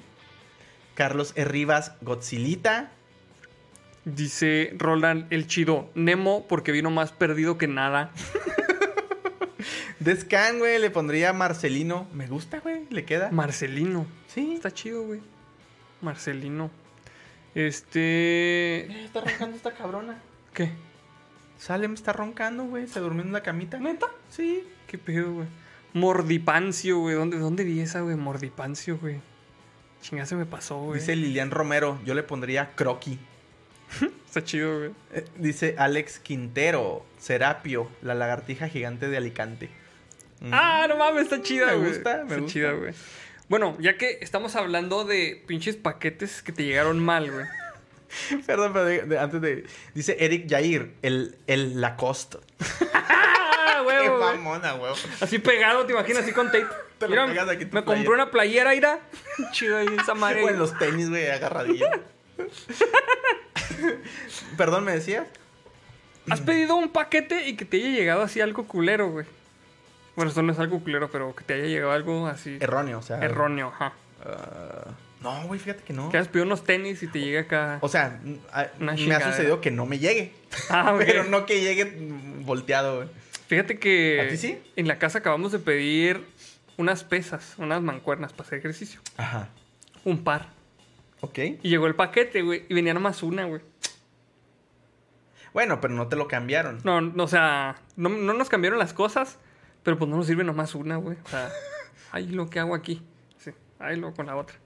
Carlos. 0.95 1.33
Rivas, 1.37 1.93
Godzilita. 2.03 2.91
Dice 4.05 4.75
Roland 4.77 5.27
el 5.31 5.47
chido, 5.47 5.91
Nemo 5.95 6.47
porque 6.47 6.73
vino 6.73 6.91
más 6.91 7.13
perdido 7.13 7.57
que 7.57 7.67
nada. 7.67 8.11
Descan, 9.99 10.59
güey, 10.59 10.79
le 10.79 10.91
pondría 10.91 11.33
Marcelino. 11.33 12.07
Me 12.13 12.27
gusta, 12.27 12.61
güey, 12.61 12.87
le 12.91 13.05
queda. 13.07 13.31
Marcelino. 13.31 14.07
Sí. 14.27 14.55
Está 14.55 14.71
chido, 14.71 15.05
güey. 15.05 15.21
Marcelino. 16.03 16.71
Este. 17.55 19.05
Está 19.05 19.23
roncando 19.23 19.57
esta 19.57 19.73
cabrona. 19.73 20.21
¿Qué? 20.53 20.71
Salem 21.57 21.95
está 21.95 22.13
roncando, 22.13 22.65
güey. 22.65 22.87
Se 22.87 23.01
durmió 23.01 23.23
en 23.23 23.33
la 23.33 23.43
camita. 23.43 23.79
¿Neta? 23.79 24.07
Sí. 24.29 24.65
¿Qué 24.87 24.99
pedo, 24.99 25.33
güey? 25.33 25.47
Mordipancio, 25.95 26.99
güey. 26.99 27.15
¿Dónde, 27.15 27.39
¿Dónde 27.39 27.65
vi 27.65 27.81
esa, 27.81 28.01
güey? 28.01 28.17
Mordipancio, 28.17 28.99
güey. 28.99 29.21
Chinga, 30.03 30.27
se 30.27 30.37
me 30.37 30.45
pasó, 30.45 30.79
güey. 30.83 31.01
Dice 31.01 31.17
Lilian 31.17 31.51
Romero. 31.51 31.99
Yo 32.05 32.15
le 32.15 32.23
pondría 32.23 32.75
Croqui. 32.75 33.19
Está 34.27 34.43
chido, 34.45 34.79
güey. 34.79 34.91
Eh, 35.13 35.25
dice 35.37 35.75
Alex 35.79 36.19
Quintero. 36.19 37.05
Serapio, 37.19 37.89
la 38.03 38.15
lagartija 38.15 38.69
gigante 38.69 39.09
de 39.09 39.17
Alicante. 39.17 39.71
Mm. 40.41 40.51
Ah, 40.53 40.87
no 40.89 40.97
mames, 40.97 41.23
está 41.25 41.41
chida, 41.43 41.67
Me 41.67 41.77
güey. 41.77 41.89
gusta, 41.91 42.17
me 42.17 42.23
está 42.23 42.37
gusta. 42.37 42.53
chida, 42.53 42.73
güey. 42.73 42.93
Bueno, 43.49 43.77
ya 43.81 43.97
que 43.97 44.19
estamos 44.21 44.57
hablando 44.57 45.05
de 45.05 45.43
pinches 45.47 45.77
paquetes 45.77 46.43
que 46.43 46.53
te 46.53 46.65
llegaron 46.65 46.99
mal, 46.99 47.31
güey. 47.31 47.47
Perdón, 48.47 48.73
pero 48.73 48.85
de- 48.85 49.03
de- 49.03 49.19
antes 49.19 49.41
de. 49.41 49.65
Dice 49.95 50.17
Eric 50.21 50.49
Jair, 50.51 50.93
el, 51.03 51.37
el 51.47 51.81
Lacoste. 51.81 52.39
¡Ah, 52.93 53.83
Qué 54.03 54.09
mamona, 54.11 54.73
güey. 54.73 54.93
Así 55.21 55.39
pegado, 55.39 55.85
te 55.87 55.93
imaginas, 55.93 56.23
así 56.23 56.33
con 56.33 56.47
tape. 56.47 56.67
Te 56.99 57.07
lo 57.07 57.11
Mira, 57.11 57.27
pegas 57.27 57.49
aquí 57.49 57.63
en 57.65 57.71
tu 57.71 57.77
me 57.77 57.85
compré 57.85 58.09
una 58.11 58.31
playera, 58.31 58.75
ira. 58.75 59.01
Chido 59.53 59.79
ahí, 59.79 59.89
esa 60.01 60.15
madre. 60.15 60.43
O 60.45 60.49
en 60.51 60.59
los 60.59 60.77
tenis, 60.79 61.09
güey, 61.11 61.29
agarradillo. 61.31 61.87
Perdón, 64.57 64.85
¿me 64.85 64.93
decías? 64.93 65.27
¿Has 66.31 66.41
pedido 66.41 66.77
un 66.77 66.89
paquete 66.89 67.49
y 67.49 67.57
que 67.57 67.65
te 67.65 67.77
haya 67.77 67.91
llegado 67.91 68.23
así 68.23 68.41
algo 68.41 68.67
culero, 68.67 69.11
güey? 69.11 69.27
Bueno, 70.17 70.31
esto 70.31 70.43
no 70.43 70.53
es 70.53 70.59
algo 70.59 70.81
culero, 70.81 71.11
pero 71.11 71.35
que 71.35 71.45
te 71.45 71.55
haya 71.55 71.65
llegado 71.65 71.93
algo 71.93 72.27
así 72.27 72.57
Erróneo, 72.61 72.99
o 72.99 73.03
sea. 73.03 73.19
erróneo, 73.19 73.69
ajá. 73.69 73.93
Ah, 74.25 74.87
no, 75.21 75.47
güey, 75.47 75.59
fíjate 75.59 75.83
que 75.83 75.93
no. 75.93 76.11
Que 76.11 76.19
has 76.19 76.29
pedido 76.29 76.47
unos 76.47 76.65
tenis 76.65 77.03
y 77.03 77.09
te 77.09 77.19
llega 77.19 77.41
acá. 77.41 77.79
O 77.81 77.89
sea, 77.89 78.21
me 78.79 79.15
ha 79.15 79.21
sucedido 79.21 79.61
que 79.61 79.71
no 79.71 79.87
me 79.87 79.99
llegue. 79.99 80.33
Ah, 80.69 80.93
ok. 80.95 81.03
Pero 81.05 81.25
no 81.25 81.47
que 81.47 81.61
llegue 81.61 81.97
volteado, 82.41 82.97
güey. 82.97 83.09
Fíjate 83.49 83.79
que 83.79 84.23
¿A 84.23 84.29
ti 84.29 84.37
sí? 84.37 84.59
en 84.77 84.89
la 84.89 84.99
casa 84.99 85.19
acabamos 85.19 85.53
de 85.53 85.59
pedir 85.59 86.23
unas 86.77 87.05
pesas, 87.05 87.55
unas 87.59 87.83
mancuernas 87.83 88.33
para 88.33 88.47
hacer 88.47 88.59
ejercicio. 88.59 89.01
Ajá. 89.17 89.49
Un 90.05 90.25
par. 90.25 90.49
Ok. 91.25 91.39
Y 91.63 91.71
llegó 91.71 91.87
el 91.87 91.95
paquete, 91.95 92.43
güey. 92.43 92.67
Y 92.69 92.75
venía 92.75 92.93
nomás 92.93 93.23
una, 93.23 93.47
güey. 93.47 93.63
Bueno, 95.55 95.81
pero 95.81 95.95
no 95.95 96.07
te 96.09 96.17
lo 96.17 96.29
cambiaron. 96.29 96.81
No, 96.85 97.01
no, 97.01 97.25
o 97.25 97.29
sea, 97.29 97.77
no, 97.97 98.11
no 98.11 98.35
nos 98.35 98.49
cambiaron 98.51 98.79
las 98.79 98.93
cosas, 98.93 99.39
pero 99.83 99.97
pues 99.97 100.11
no 100.11 100.17
nos 100.17 100.27
sirve 100.27 100.45
nomás 100.45 100.75
una, 100.75 100.97
güey. 100.97 101.17
O 101.25 101.29
sea, 101.29 101.51
ay, 102.13 102.27
lo 102.27 102.51
que 102.51 102.59
hago 102.59 102.75
aquí. 102.75 103.03
Sí, 103.39 103.53
ay, 103.79 103.97
lo 103.97 104.13
con 104.13 104.27
la 104.27 104.37
otra. 104.37 104.57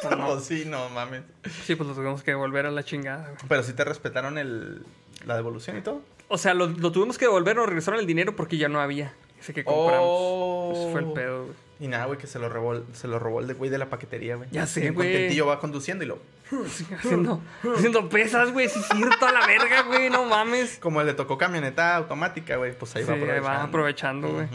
No, 0.16 0.38
sí, 0.38 0.62
no 0.64 0.88
mames. 0.90 1.22
Sí, 1.64 1.74
pues 1.74 1.88
lo 1.88 1.94
tuvimos 1.94 2.22
que 2.22 2.30
devolver 2.30 2.66
a 2.66 2.70
la 2.70 2.84
chingada, 2.84 3.24
güey. 3.24 3.36
Pero 3.48 3.64
sí 3.64 3.72
te 3.72 3.82
respetaron 3.82 4.38
el, 4.38 4.84
la 5.26 5.34
devolución 5.34 5.76
y 5.76 5.80
todo. 5.80 6.02
O 6.28 6.38
sea, 6.38 6.54
lo, 6.54 6.68
lo 6.68 6.92
tuvimos 6.92 7.18
que 7.18 7.24
devolver, 7.24 7.56
nos 7.56 7.66
regresaron 7.66 7.98
el 7.98 8.06
dinero 8.06 8.36
porque 8.36 8.58
ya 8.58 8.68
no 8.68 8.80
había. 8.80 9.12
Ese 9.40 9.52
que 9.52 9.64
compramos. 9.64 10.06
Oh. 10.08 10.72
Ese 10.72 10.92
fue 10.92 11.00
el 11.00 11.12
pedo, 11.12 11.44
güey. 11.46 11.56
Y 11.80 11.86
nada, 11.88 12.06
güey, 12.06 12.18
que 12.18 12.26
se 12.26 12.38
lo 12.40 12.48
robó, 12.48 12.82
se 12.92 13.06
lo 13.06 13.18
robó 13.20 13.40
el 13.40 13.46
de 13.46 13.54
güey 13.54 13.70
de 13.70 13.78
la 13.78 13.88
paquetería, 13.88 14.34
güey. 14.36 14.48
Ya 14.50 14.66
sé, 14.66 14.90
güey. 14.90 15.12
contentillo 15.12 15.46
va 15.46 15.60
conduciendo 15.60 16.04
y 16.04 16.08
lo... 16.08 16.18
Sí, 16.68 16.84
haciendo, 16.96 17.40
haciendo 17.76 18.08
pesas, 18.08 18.52
güey. 18.52 18.68
Sí, 18.68 18.80
cierto, 18.92 19.26
a 19.26 19.32
la 19.32 19.46
verga, 19.46 19.82
güey. 19.82 20.10
No 20.10 20.24
mames. 20.24 20.78
Como 20.78 21.02
le 21.02 21.14
tocó 21.14 21.38
camioneta 21.38 21.94
automática, 21.96 22.56
güey, 22.56 22.76
pues 22.76 22.96
ahí 22.96 23.02
Sí, 23.04 23.08
va 23.10 23.14
aprovechando. 23.14 23.48
va 23.48 23.62
aprovechando, 23.62 24.32
güey. 24.32 24.48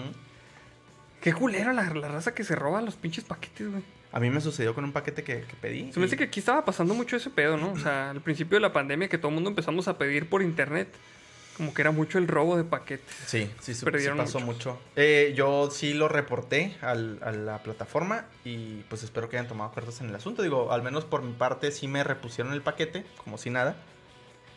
Qué 1.22 1.32
culero 1.34 1.72
la, 1.72 1.84
la 1.94 2.08
raza 2.10 2.34
que 2.36 2.44
se 2.44 2.56
roba 2.56 2.82
los 2.82 2.96
pinches 2.96 3.24
paquetes, 3.24 3.70
güey. 3.72 3.84
A 4.12 4.20
mí 4.20 4.30
me 4.30 4.42
sucedió 4.42 4.76
con 4.76 4.84
un 4.84 4.92
paquete 4.92 5.24
que, 5.24 5.42
que 5.42 5.56
pedí. 5.62 5.92
Se 5.94 6.00
me 6.00 6.06
y- 6.06 6.08
hace 6.08 6.18
que 6.18 6.26
aquí 6.26 6.40
estaba 6.40 6.66
pasando 6.66 6.94
mucho 6.94 7.16
ese 7.16 7.30
pedo, 7.30 7.56
¿no? 7.58 7.72
O 7.72 7.80
sea, 7.80 8.10
al 8.12 8.22
principio 8.22 8.58
de 8.58 8.62
la 8.62 8.74
pandemia 8.74 9.08
que 9.08 9.18
todo 9.18 9.30
el 9.30 9.36
mundo 9.36 9.50
empezamos 9.50 9.88
a 9.88 9.98
pedir 9.98 10.28
por 10.30 10.42
internet. 10.42 10.90
Como 11.58 11.74
que 11.74 11.82
era 11.84 11.92
mucho 11.92 12.18
el 12.18 12.28
robo 12.28 12.58
de 12.58 12.64
paquetes. 12.64 13.14
Sí, 13.28 13.50
sí, 13.62 13.76
sí, 13.76 13.86
sí 13.86 13.86
pasó 14.18 14.40
mucho. 14.40 14.72
mucho. 14.72 14.82
Eh, 14.96 15.34
yo 15.36 15.70
sí 15.70 15.94
lo 15.94 16.08
reporté 16.08 16.76
al- 16.82 17.20
a 17.22 17.32
la 17.32 17.62
plataforma 17.62 18.26
y 18.44 18.78
pues 18.90 19.04
espero 19.04 19.30
que 19.30 19.38
hayan 19.38 19.48
tomado 19.48 19.72
cartas 19.72 20.02
en 20.02 20.10
el 20.10 20.16
asunto. 20.16 20.42
Digo, 20.42 20.72
al 20.72 20.82
menos 20.82 21.06
por 21.06 21.22
mi 21.22 21.34
parte 21.34 21.72
sí 21.72 21.88
me 21.88 22.04
repusieron 22.04 22.54
el 22.54 22.62
paquete, 22.64 23.06
como 23.24 23.38
si 23.38 23.52
nada. 23.52 23.76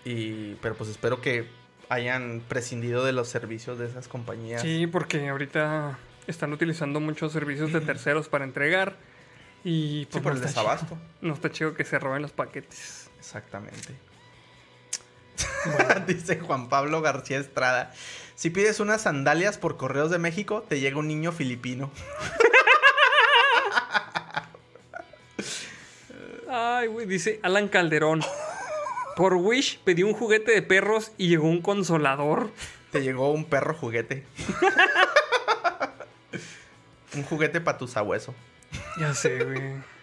Y, 0.05 0.55
pero 0.63 0.75
pues 0.75 0.89
espero 0.89 1.21
que 1.21 1.47
hayan 1.89 2.43
prescindido 2.49 3.05
de 3.05 3.13
los 3.13 3.29
servicios 3.29 3.79
de 3.79 3.87
esas 3.87 4.09
compañías. 4.09 4.63
Sí, 4.63 4.87
porque 4.87 5.29
ahorita 5.29 5.99
están 6.27 6.53
utilizando 6.53 6.99
muchos 7.01 7.33
servicios 7.33 7.73
de 7.73 7.81
terceros 7.81 8.29
para 8.29 8.45
entregar. 8.45 8.97
Y 9.65 10.03
Sí, 10.05 10.09
pues 10.13 10.23
por 10.23 10.33
no 10.33 10.39
el 10.41 10.45
está 10.47 10.61
chido. 10.61 10.73
desabasto. 10.73 10.99
No 11.21 11.35
está 11.35 11.51
chido 11.51 11.75
que 11.75 11.85
se 11.85 11.99
roben 11.99 12.23
los 12.23 12.33
paquetes. 12.33 13.11
Exactamente. 13.19 13.95
Dice 16.07 16.39
Juan 16.39 16.69
Pablo 16.69 17.03
García 17.03 17.39
Estrada. 17.39 17.93
Si 18.35 18.51
pides 18.51 18.81
unas 18.81 19.03
sandalias 19.03 19.59
por 19.59 19.77
correos 19.77 20.11
de 20.11 20.19
México, 20.19 20.65
te 20.69 20.81
llega 20.81 20.99
un 20.99 21.09
niño 21.09 21.33
filipino. 21.33 21.91
Ay, 26.49 26.89
güey, 26.89 27.07
dice 27.07 27.41
Alan 27.43 27.69
Calderón. 27.69 28.23
Por 29.17 29.35
Wish 29.35 29.81
pedí 29.85 30.03
un 30.03 30.13
juguete 30.13 30.53
de 30.53 30.63
perros 30.63 31.13
y 31.17 31.29
llegó 31.29 31.49
un 31.49 31.63
consolador. 31.63 32.51
Te 32.93 33.03
llegó 33.03 33.33
un 33.33 33.47
perro 33.47 33.75
juguete. 33.75 34.25
un 37.15 37.23
juguete 37.25 37.61
para 37.61 37.79
tu 37.79 37.89
sabueso. 37.89 38.35
Ya 38.99 39.15
sé, 39.15 39.43
güey. 39.43 39.96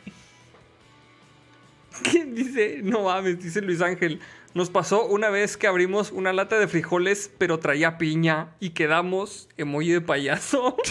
¿Quién 2.04 2.36
dice? 2.36 2.80
No 2.84 3.04
mames, 3.04 3.42
dice 3.42 3.62
Luis 3.62 3.82
Ángel. 3.82 4.20
Nos 4.54 4.70
pasó 4.70 5.06
una 5.06 5.30
vez 5.30 5.58
que 5.58 5.66
abrimos 5.68 6.12
una 6.12 6.32
lata 6.34 6.60
de 6.60 6.68
frijoles, 6.68 7.32
pero 7.40 7.58
traía 7.60 7.98
piña 7.98 8.50
y 8.60 8.72
quedamos 8.72 9.50
emoji 9.58 9.92
de 9.92 10.02
payaso. 10.02 10.78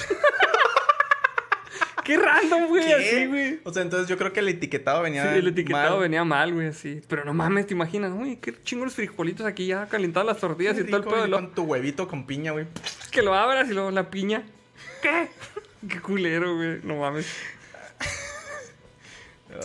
Qué 2.04 2.16
random, 2.16 2.66
güey, 2.66 2.92
así, 2.92 3.26
güey. 3.26 3.60
O 3.62 3.72
sea, 3.72 3.82
entonces 3.82 4.08
yo 4.08 4.18
creo 4.18 4.32
que 4.32 4.40
el 4.40 4.48
etiquetado 4.48 5.02
venía. 5.02 5.22
Sí, 5.32 5.38
el 5.38 5.46
etiquetado 5.46 5.90
mal. 5.90 6.00
venía 6.00 6.24
mal, 6.24 6.52
güey, 6.52 6.66
así. 6.66 7.00
Pero 7.06 7.24
no 7.24 7.32
mames, 7.32 7.68
te 7.68 7.74
imaginas, 7.74 8.10
uy, 8.12 8.38
qué 8.38 8.52
chingos 8.64 8.86
los 8.86 8.94
frijolitos 8.96 9.46
aquí 9.46 9.66
ya 9.68 9.86
calentadas 9.86 10.26
las 10.26 10.38
tortillas 10.38 10.74
Qué 10.74 10.80
y 10.80 10.86
todo 10.86 10.96
el 10.96 11.04
pedo. 11.04 11.18
y 11.18 11.22
de 11.22 11.28
lo- 11.28 11.36
Con 11.36 11.54
tu 11.54 11.62
huevito 11.62 12.08
con 12.08 12.26
piña, 12.26 12.50
güey. 12.50 12.66
Que 13.12 13.22
lo 13.22 13.32
abras 13.34 13.70
y 13.70 13.74
luego 13.74 13.92
la 13.92 14.10
piña. 14.10 14.42
¿Qué? 15.00 15.28
Qué 15.88 16.00
culero, 16.00 16.56
güey. 16.56 16.80
No 16.82 16.96
mames. 16.96 17.32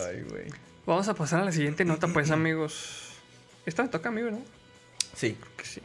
Ay, 0.06 0.22
güey. 0.30 0.46
Vamos 0.88 1.10
a 1.10 1.14
pasar 1.16 1.42
a 1.42 1.46
la 1.46 1.52
siguiente 1.52 1.84
nota, 1.84 2.08
pues, 2.08 2.32
amigos. 2.32 3.12
Esta 3.66 3.84
me 3.84 3.90
toca 3.90 4.08
a 4.08 4.12
mí, 4.12 4.22
¿verdad? 4.22 4.40
Sí. 5.14 5.38
que 5.58 5.66
sí. 5.66 5.82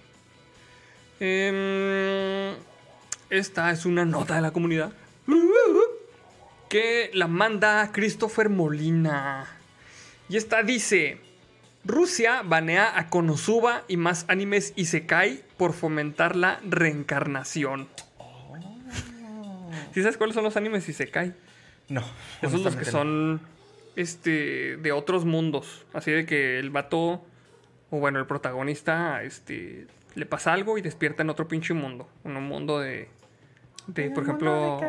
Em, 1.18 2.54
esta 3.28 3.72
es 3.72 3.84
una 3.84 4.04
nota 4.04 4.36
de 4.36 4.40
la 4.40 4.52
comunidad. 4.52 4.92
Que 6.68 7.10
la 7.14 7.26
manda 7.26 7.90
Christopher 7.92 8.48
Molina. 8.48 9.46
Y 10.28 10.36
esta 10.36 10.62
dice: 10.62 11.18
Rusia 11.84 12.42
banea 12.42 12.96
a 12.96 13.10
Konosuba 13.10 13.82
y 13.88 13.96
más 13.96 14.24
animes 14.28 14.72
Isekai 14.76 15.42
por 15.56 15.72
fomentar 15.72 16.36
la 16.36 16.60
reencarnación. 16.64 17.88
¿Sí 19.92 20.00
sabes 20.00 20.16
cuáles 20.16 20.34
son 20.34 20.44
los 20.44 20.56
animes 20.56 20.88
Isekai? 20.88 21.34
No. 21.88 22.04
Esos 22.40 22.60
los 22.60 22.76
que 22.76 22.84
son 22.84 23.40
este 23.96 24.76
de 24.76 24.92
otros 24.92 25.24
mundos. 25.24 25.84
Así 25.92 26.10
de 26.10 26.26
que 26.26 26.58
el 26.58 26.70
vato, 26.70 27.22
o 27.90 27.98
bueno, 27.98 28.18
el 28.18 28.26
protagonista, 28.26 29.22
este, 29.22 29.86
le 30.14 30.26
pasa 30.26 30.52
algo 30.52 30.78
y 30.78 30.82
despierta 30.82 31.22
en 31.22 31.30
otro 31.30 31.48
pinche 31.48 31.74
mundo. 31.74 32.08
En 32.24 32.36
un 32.36 32.44
mundo 32.44 32.80
de. 32.80 33.08
de 33.86 34.10
por 34.10 34.24
ejemplo. 34.24 34.80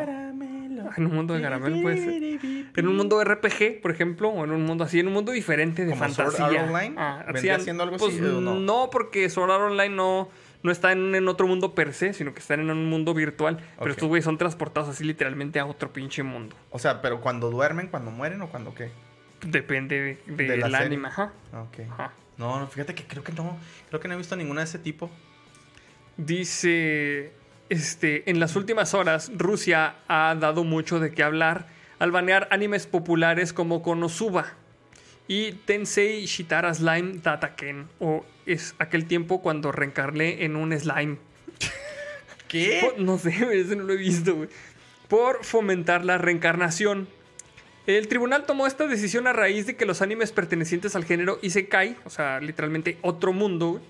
En 0.98 1.06
un 1.06 1.14
mundo 1.16 1.34
de 1.34 1.42
caramelo 1.42 1.82
puede 1.82 1.98
ser. 1.98 2.62
En 2.76 2.88
un 2.88 2.98
mundo 2.98 3.24
RPG, 3.24 3.82
por 3.82 3.92
ejemplo, 3.92 4.30
o 4.30 4.44
en 4.44 4.52
un 4.52 4.64
mundo 4.64 4.84
así, 4.84 5.00
en 5.00 5.08
un 5.08 5.14
mundo 5.14 5.32
diferente 5.32 5.86
de 5.86 5.92
¿Como 5.92 6.10
Sword 6.10 6.32
fantasía. 6.32 6.62
Art 6.62 6.70
Online? 6.70 6.96
Ah, 6.98 7.24
¿Vendría 7.32 7.56
así, 7.56 7.70
algo 7.70 7.98
pues, 7.98 8.14
así 8.14 8.22
no? 8.22 8.56
no, 8.56 8.90
porque 8.92 9.30
Sword 9.30 9.52
Art 9.52 9.72
Online 9.72 9.96
no, 9.96 10.30
no 10.64 10.72
está 10.72 10.94
en, 10.94 11.28
otro 11.28 11.46
mundo 11.46 11.76
per 11.76 11.94
se, 11.94 12.14
sino 12.14 12.34
que 12.34 12.40
están 12.40 12.62
en 12.62 12.70
un 12.72 12.90
mundo 12.90 13.14
virtual. 13.14 13.60
Pero 13.78 13.92
estos 13.92 14.08
güeyes 14.08 14.26
son 14.26 14.38
transportados 14.38 14.90
así 14.90 15.04
literalmente 15.04 15.60
a 15.60 15.66
otro 15.66 15.92
pinche 15.92 16.24
mundo. 16.24 16.56
O 16.72 16.80
sea, 16.80 17.02
pero 17.02 17.22
cuando 17.22 17.52
duermen, 17.52 17.88
cuando 17.88 18.12
mueren 18.12 18.42
o 18.42 18.48
cuando 18.48 18.74
qué. 18.74 18.90
Depende 19.46 20.20
de, 20.26 20.34
de 20.34 20.44
De 20.48 20.58
del 20.58 21.06
ajá. 21.06 21.34
Ok. 21.54 21.80
Ajá. 21.92 22.14
No, 22.38 22.60
no, 22.60 22.68
fíjate 22.68 22.96
que 22.96 23.04
creo 23.04 23.24
que 23.24 23.34
no. 23.34 23.58
Creo 23.90 24.00
que 24.00 24.08
no 24.08 24.14
he 24.14 24.18
visto 24.18 24.36
ninguna 24.38 24.62
de 24.62 24.66
ese 24.66 24.80
tipo. 24.80 25.12
Dice, 26.16 27.34
este, 27.70 28.30
en 28.30 28.40
las 28.40 28.56
últimas 28.56 28.94
horas 28.94 29.32
Rusia 29.36 29.96
ha 30.08 30.34
dado 30.36 30.64
mucho 30.64 31.00
de 31.00 31.12
qué 31.12 31.24
hablar 31.24 31.68
al 32.00 32.12
banear 32.12 32.48
animes 32.52 32.88
populares 32.88 33.52
como 33.52 33.82
Konosuba 33.82 34.54
y 35.28 35.54
Tensei 35.54 36.26
Shitara 36.26 36.74
Slime 36.74 37.20
Dataken, 37.24 37.88
o 38.00 38.26
es 38.46 38.76
aquel 38.80 39.06
tiempo 39.06 39.42
cuando 39.42 39.72
reencarné 39.72 40.44
en 40.44 40.56
un 40.56 40.78
slime. 40.78 41.18
¿Qué? 42.48 42.94
No 42.98 43.18
sé, 43.18 43.30
ese 43.60 43.76
no 43.76 43.84
lo 43.84 43.94
he 43.94 43.98
visto, 43.98 44.36
güey. 44.36 44.50
Por 45.08 45.44
fomentar 45.44 46.04
la 46.06 46.18
reencarnación. 46.18 47.08
El 47.86 48.08
tribunal 48.08 48.46
tomó 48.46 48.66
esta 48.66 48.88
decisión 48.88 49.28
a 49.28 49.34
raíz 49.34 49.66
de 49.66 49.76
que 49.76 49.86
los 49.86 50.02
animes 50.02 50.32
pertenecientes 50.32 50.96
al 50.96 51.04
género 51.04 51.40
Isekai, 51.42 51.98
o 52.06 52.10
sea, 52.10 52.40
literalmente 52.40 52.98
otro 53.02 53.34
mundo, 53.34 53.82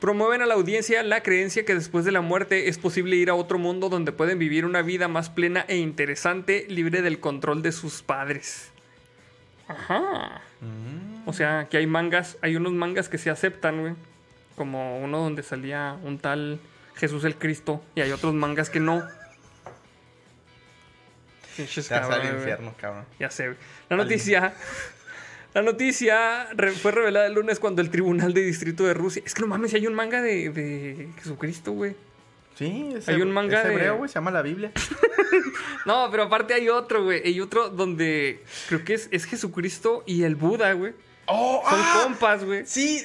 promueven 0.00 0.42
a 0.42 0.46
la 0.46 0.54
audiencia 0.54 1.02
la 1.02 1.22
creencia 1.22 1.64
que 1.64 1.74
después 1.74 2.04
de 2.04 2.12
la 2.12 2.20
muerte 2.20 2.68
es 2.68 2.76
posible 2.76 3.16
ir 3.16 3.30
a 3.30 3.34
otro 3.34 3.58
mundo 3.58 3.88
donde 3.88 4.12
pueden 4.12 4.38
vivir 4.38 4.66
una 4.66 4.82
vida 4.82 5.08
más 5.08 5.30
plena 5.30 5.64
e 5.68 5.76
interesante, 5.76 6.66
libre 6.68 7.02
del 7.02 7.20
control 7.20 7.62
de 7.62 7.72
sus 7.72 8.02
padres. 8.02 8.71
Ajá. 9.72 10.42
Mm. 10.60 11.28
O 11.28 11.32
sea, 11.32 11.66
que 11.70 11.76
hay 11.76 11.86
mangas, 11.86 12.36
hay 12.42 12.56
unos 12.56 12.72
mangas 12.72 13.08
que 13.08 13.18
se 13.18 13.30
aceptan, 13.30 13.80
güey. 13.80 13.94
Como 14.56 14.98
uno 14.98 15.18
donde 15.18 15.42
salía 15.42 15.96
un 16.02 16.18
tal 16.18 16.60
Jesús 16.94 17.24
el 17.24 17.36
Cristo. 17.36 17.82
Y 17.94 18.00
hay 18.00 18.12
otros 18.12 18.34
mangas 18.34 18.70
que 18.70 18.80
no. 18.80 19.02
Pinches 21.56 21.90
al 21.92 22.00
cabrones, 22.00 22.26
güey. 22.26 22.38
infierno, 22.38 22.74
cabrón. 22.80 23.04
Ya 23.18 23.30
sé. 23.30 23.46
güey. 23.46 23.58
La 23.88 23.96
noticia. 23.96 24.54
La 25.54 25.60
noticia 25.60 26.48
fue 26.80 26.92
revelada 26.92 27.26
el 27.26 27.34
lunes 27.34 27.60
cuando 27.60 27.82
el 27.82 27.90
Tribunal 27.90 28.32
de 28.32 28.40
Distrito 28.40 28.84
de 28.84 28.94
Rusia. 28.94 29.22
Es 29.24 29.34
que 29.34 29.42
no 29.42 29.48
mames, 29.48 29.70
si 29.70 29.76
hay 29.76 29.86
un 29.86 29.92
manga 29.92 30.22
de, 30.22 30.48
de 30.48 31.10
Jesucristo, 31.18 31.72
güey. 31.72 31.94
Sí, 32.54 32.92
es 32.96 33.08
Hay 33.08 33.22
un 33.22 33.32
manga 33.32 33.60
es 33.62 33.68
hebreo, 33.68 33.96
güey, 33.96 34.08
se 34.08 34.14
llama 34.14 34.30
la 34.30 34.42
Biblia. 34.42 34.72
No, 35.84 36.08
pero 36.10 36.24
aparte 36.24 36.54
hay 36.54 36.68
otro, 36.68 37.02
güey. 37.02 37.22
Hay 37.24 37.40
otro 37.40 37.68
donde 37.68 38.44
creo 38.68 38.84
que 38.84 38.94
es, 38.94 39.08
es 39.10 39.24
Jesucristo 39.24 40.04
y 40.06 40.22
el 40.22 40.36
Buda, 40.36 40.72
güey. 40.74 40.92
¡Oh! 41.26 41.62
Son 41.68 41.80
ah, 41.80 42.00
compas, 42.04 42.44
güey. 42.44 42.64
Sí. 42.66 43.04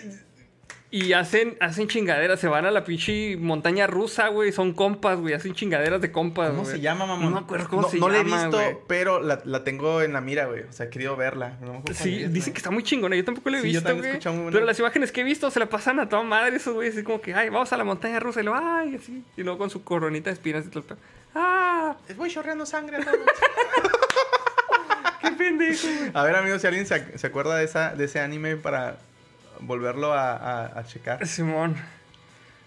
Y 0.90 1.12
hacen, 1.12 1.58
hacen 1.60 1.90
chingaderas, 1.90 2.40
se 2.40 2.48
van 2.48 2.66
a 2.66 2.72
la 2.72 2.86
pinche 2.86 3.36
montaña 3.36 3.88
rusa, 3.88 4.30
güey. 4.30 4.54
Son 4.54 4.72
compas, 4.74 5.20
güey. 5.20 5.34
Hacen 5.34 5.54
chingaderas 5.54 6.00
de 6.00 6.14
compas, 6.14 6.52
¿Cómo 6.52 6.62
güey. 6.64 6.76
se 6.76 6.80
llama, 6.82 7.06
mamón? 7.06 7.26
No 7.26 7.32
me 7.32 7.40
acuerdo 7.42 7.68
cómo 7.68 7.82
no, 7.82 7.90
se 7.90 7.98
no 7.98 8.08
llama. 8.08 8.14
la 8.14 8.22
he 8.22 8.24
visto, 8.44 8.58
güey. 8.58 8.78
pero 8.88 9.20
la, 9.22 9.42
la 9.44 9.66
tengo 9.66 10.02
en 10.02 10.14
la 10.14 10.22
mira, 10.22 10.46
güey. 10.46 10.62
O 10.62 10.72
sea, 10.72 10.86
he 10.86 10.90
querido 10.90 11.18
verla. 11.18 11.58
No 11.60 11.84
me 11.86 11.94
Sí, 11.94 12.24
es, 12.24 12.32
dicen 12.32 12.52
güey. 12.52 12.54
que 12.54 12.58
está 12.60 12.72
muy 12.72 12.84
chingona. 12.84 13.18
Yo 13.18 13.26
tampoco 13.26 13.50
la 13.50 13.58
he 13.58 13.62
Sí, 13.64 13.74
yo 13.74 13.82
visto, 13.82 13.90
he 13.90 13.96
güey. 13.96 14.42
muy. 14.44 14.52
Pero 14.54 14.66
las 14.66 14.80
imágenes 14.80 15.12
que 15.12 15.20
he 15.22 15.24
visto 15.26 15.52
se 15.52 15.60
la 15.60 15.66
pasan 15.68 16.00
a 16.00 16.08
toda 16.08 16.24
madre 16.24 16.56
esos 16.56 16.74
güeyes. 16.74 16.96
Así 16.96 17.04
como 17.04 17.20
que, 17.20 17.34
ay, 17.34 17.50
vamos 17.50 17.74
a 17.74 17.76
la 17.78 17.84
montaña 17.84 18.22
rusa. 18.22 18.40
Y 18.40 18.44
luego, 18.44 18.60
ay, 18.64 18.96
así. 18.96 19.24
Y 19.36 19.44
luego 19.44 19.58
con 19.60 19.70
su 19.70 19.84
coronita 19.84 20.30
de 20.30 20.36
espinas 20.36 20.66
y 20.66 20.70
todo. 20.70 20.86
¡Ah! 21.36 21.98
Voy 22.16 22.30
chorreando 22.30 22.66
sangre. 22.66 23.00
¿no? 23.00 23.06
¡Qué 25.22 25.32
pendejo, 25.32 25.88
güey! 26.00 26.12
a 26.14 26.24
ver, 26.24 26.36
amigos, 26.38 26.62
si 26.62 26.68
alguien 26.68 26.86
se, 26.86 26.96
ac- 26.96 27.18
se 27.18 27.28
acuerda 27.28 27.58
de, 27.58 27.66
esa, 27.66 27.94
de 27.94 28.06
ese 28.06 28.20
anime 28.22 28.56
para 28.56 28.98
volverlo 29.62 30.14
a, 30.14 30.34
a- 30.36 30.80
a 30.80 30.84
checar. 30.86 31.26
Simón. 31.28 31.76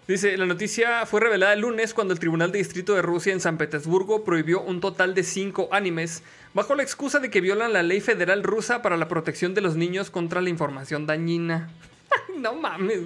Dice, 0.09 0.37
la 0.37 0.47
noticia 0.47 1.07
fue 1.07 1.21
revelada 1.21 1.53
el 1.53 1.61
lunes 1.61 1.95
cuando 1.95 2.13
el 2.13 2.19
Tribunal 2.19 2.51
de 2.51 2.59
Distrito 2.59 2.95
de 2.95 3.03
Rusia 3.03 3.33
en 3.33 3.39
San 3.41 3.59
Petersburgo 3.59 4.25
prohibió 4.25 4.61
un 4.61 4.81
total 4.81 5.15
de 5.15 5.23
cinco 5.23 5.69
animes 5.71 6.25
bajo 6.53 6.75
la 6.75 6.83
excusa 6.83 7.21
de 7.21 7.31
que 7.31 7.41
violan 7.41 7.73
la 7.73 7.85
ley 7.85 8.01
federal 8.01 8.43
rusa 8.43 8.83
para 8.83 8.97
la 8.97 9.07
protección 9.07 9.55
de 9.55 9.61
los 9.61 9.77
niños 9.77 10.11
contra 10.11 10.41
la 10.41 10.49
información 10.51 11.07
dañina. 11.07 11.71
no 12.37 12.55
mames. 12.55 13.01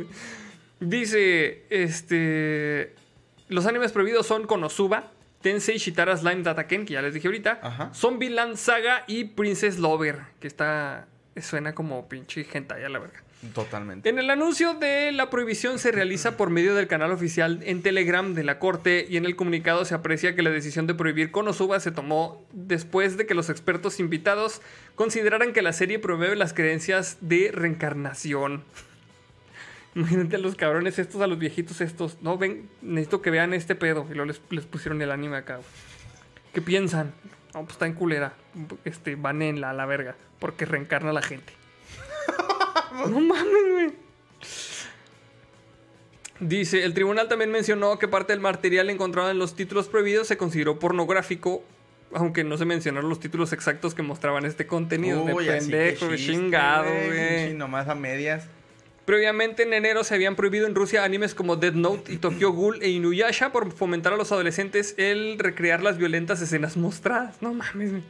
Dice, 0.81 1.65
este... 1.71 2.95
Los 3.49 3.67
animes 3.67 3.93
prohibidos 3.93 4.27
son 4.27 4.47
Konosuba, 4.47 5.11
Tensei 5.43 5.77
Shitara 5.77 6.17
Slime 6.17 6.43
Dataken, 6.43 6.87
que 6.87 6.95
ya 6.95 7.03
les 7.03 7.13
dije 7.13 7.29
ahorita, 7.29 7.59
Ajá. 7.63 7.91
Zombieland 7.95 8.57
Saga 8.57 9.05
y 9.07 9.25
Princess 9.25 9.79
Lover, 9.79 10.21
que 10.41 10.47
está... 10.47 11.07
Suena 11.43 11.75
como 11.75 12.09
pinche 12.09 12.47
hentai 12.51 12.85
a 12.85 12.89
la 12.89 13.01
verga. 13.01 13.24
Totalmente. 13.53 14.09
En 14.09 14.19
el 14.19 14.31
anuncio 14.31 14.75
de 14.75 15.13
la 15.13 15.29
prohibición 15.29 15.79
se 15.79 15.93
realiza 15.93 16.37
por 16.37 16.51
medio 16.51 16.75
del 16.75 16.87
canal 16.87 17.11
oficial 17.11 17.61
en 17.65 17.83
Telegram 17.83 18.35
de 18.35 18.43
la 18.43 18.59
Corte 18.59 19.07
y 19.09 19.19
en 19.19 19.27
el 19.27 19.37
comunicado 19.37 19.85
se 19.85 19.95
aprecia 19.95 20.35
que 20.35 20.43
la 20.43 20.51
decisión 20.51 20.87
de 20.87 20.95
prohibir 20.95 21.31
Konosuba 21.31 21.79
se 21.81 21.93
tomó 21.93 22.43
después 22.53 23.17
de 23.17 23.27
que 23.27 23.35
los 23.35 23.51
expertos 23.51 24.01
invitados 24.01 24.63
consideraran 24.95 25.53
que 25.53 25.63
la 25.63 25.73
serie 25.73 25.99
promueve 25.99 26.37
las 26.37 26.55
creencias 26.55 27.19
de 27.21 27.51
reencarnación. 27.53 28.65
Imagínate 29.95 30.37
a 30.37 30.39
los 30.39 30.57
cabrones 30.57 30.99
estos, 30.99 31.21
a 31.21 31.27
los 31.27 31.39
viejitos 31.39 31.81
estos. 31.81 32.21
No, 32.21 32.37
ven, 32.37 32.69
necesito 32.83 33.23
que 33.23 33.31
vean 33.31 33.55
este 33.55 33.75
pedo. 33.75 34.07
Y 34.11 34.15
luego 34.15 34.33
les, 34.51 34.65
pusieron 34.67 35.01
el 35.03 35.13
anime 35.13 35.37
acá. 35.37 35.61
¿Qué 36.53 36.61
piensan? 36.61 37.13
No, 37.53 37.61
pues 37.61 37.73
está 37.73 37.87
en 37.87 37.95
culera. 37.95 38.35
Este, 38.85 39.15
banenla 39.15 39.71
a 39.71 39.73
la 39.73 39.87
verga. 39.87 40.17
Porque 40.41 40.65
reencarna 40.65 41.11
a 41.11 41.13
la 41.13 41.23
gente. 41.23 41.53
no 43.11 43.21
mames, 43.21 43.73
güey. 43.73 43.93
Dice, 46.41 46.85
el 46.85 46.95
tribunal 46.95 47.29
también 47.29 47.51
mencionó 47.51 47.99
que 47.99 48.09
parte 48.09 48.33
del 48.33 48.41
material 48.41 48.91
encontrado 48.91 49.31
en 49.31 49.39
los 49.39 49.55
títulos 49.55 49.89
prohibidos 49.89 50.27
se 50.27 50.37
consideró 50.37 50.79
pornográfico, 50.79 51.65
aunque 52.13 52.45
no 52.45 52.59
se 52.59 52.65
mencionaron 52.65 53.09
los 53.09 53.21
títulos 53.21 53.53
exactos 53.53 53.95
que 53.95 54.03
mostraban 54.03 54.45
este 54.45 54.67
contenido. 54.67 55.23
Uy, 55.25 55.47
de 55.47 55.59
pendejo, 55.59 56.11
chiste, 56.11 56.33
chingado, 56.33 56.91
güey, 57.07 57.55
Nomás 57.55 57.89
a 57.89 57.95
medias. 57.95 58.49
Previamente 59.05 59.65
en 59.65 59.75
enero 59.75 60.03
se 60.03 60.15
habían 60.15 60.35
prohibido 60.35 60.67
en 60.67 60.75
Rusia 60.75 61.05
animes 61.05 61.35
como 61.35 61.57
Death 61.57 61.75
Note 61.75 62.13
y 62.13 62.17
Tokyo 62.17 62.53
Ghoul 62.53 62.83
e 62.83 62.89
Inuyasha 62.89 63.53
por 63.53 63.71
fomentar 63.71 64.15
a 64.15 64.17
los 64.17 64.33
adolescentes 64.33 64.95
el 64.97 65.39
recrear 65.39 65.83
las 65.83 65.99
violentas 65.99 66.41
escenas 66.41 66.77
mostradas. 66.77 67.41
No 67.43 67.53
mames. 67.53 67.91
güey. 67.91 68.03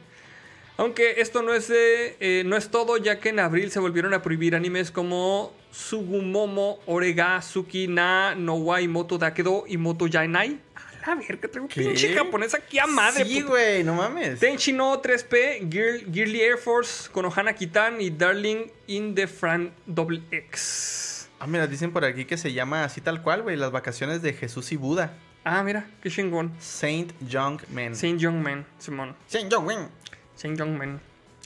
Aunque 0.77 1.21
esto 1.21 1.41
no 1.41 1.53
es, 1.53 1.67
de- 1.69 2.17
eh, 2.19 2.43
no 2.45 2.57
es 2.57 2.69
todo, 2.69 2.97
ya 2.97 3.19
que 3.19 3.29
en 3.29 3.39
abril 3.39 3.71
se 3.71 3.79
volvieron 3.79 4.13
a 4.13 4.21
prohibir 4.21 4.55
animes 4.55 4.91
como 4.91 5.53
Sugumomo, 5.71 6.79
Orega, 6.85 7.41
Suki, 7.41 7.87
Na, 7.87 8.35
Nowai, 8.35 8.87
Moto 8.87 9.17
Dakedo 9.17 9.63
y 9.67 9.77
Moto 9.77 10.07
Yainai. 10.07 10.59
A 10.75 11.09
la 11.09 11.15
verga, 11.15 11.47
tengo 11.47 11.67
¿Qué? 11.67 11.81
pinche 11.81 12.13
japonés 12.13 12.53
aquí 12.53 12.77
a 12.79 12.87
madre. 12.87 13.23
Sí, 13.23 13.41
güey, 13.41 13.83
no 13.83 13.93
mames. 13.93 14.39
Tenchi 14.39 14.73
no 14.73 15.01
3P, 15.01 15.69
Gear- 15.69 16.11
Gearly 16.11 16.41
Air 16.41 16.57
Force, 16.57 17.09
Konohana 17.11 17.53
Kitan 17.53 18.01
y 18.01 18.09
Darling 18.09 18.65
in 18.87 19.15
the 19.15 19.27
Fran 19.27 19.71
Double 19.85 20.21
X. 20.31 21.29
Ah, 21.39 21.47
mira, 21.47 21.67
dicen 21.67 21.91
por 21.91 22.03
aquí 22.03 22.25
que 22.25 22.37
se 22.37 22.51
llama 22.53 22.83
así 22.83 22.99
tal 23.01 23.21
cual, 23.21 23.43
güey. 23.43 23.55
Las 23.55 23.71
vacaciones 23.71 24.21
de 24.21 24.33
Jesús 24.33 24.71
y 24.71 24.77
Buda. 24.77 25.13
Ah, 25.43 25.61
mira, 25.63 25.85
qué 26.01 26.09
chingón. 26.09 26.51
Saint 26.59 27.13
Young 27.27 27.61
Men. 27.69 27.95
Saint 27.95 28.19
Young 28.19 28.41
Man, 28.41 28.65
Simón. 28.79 29.15
Saint 29.27 29.51
Young 29.51 29.67
Men. 29.67 29.89
Saint 30.35 30.57
Young 30.57 30.77
Man. 30.77 30.99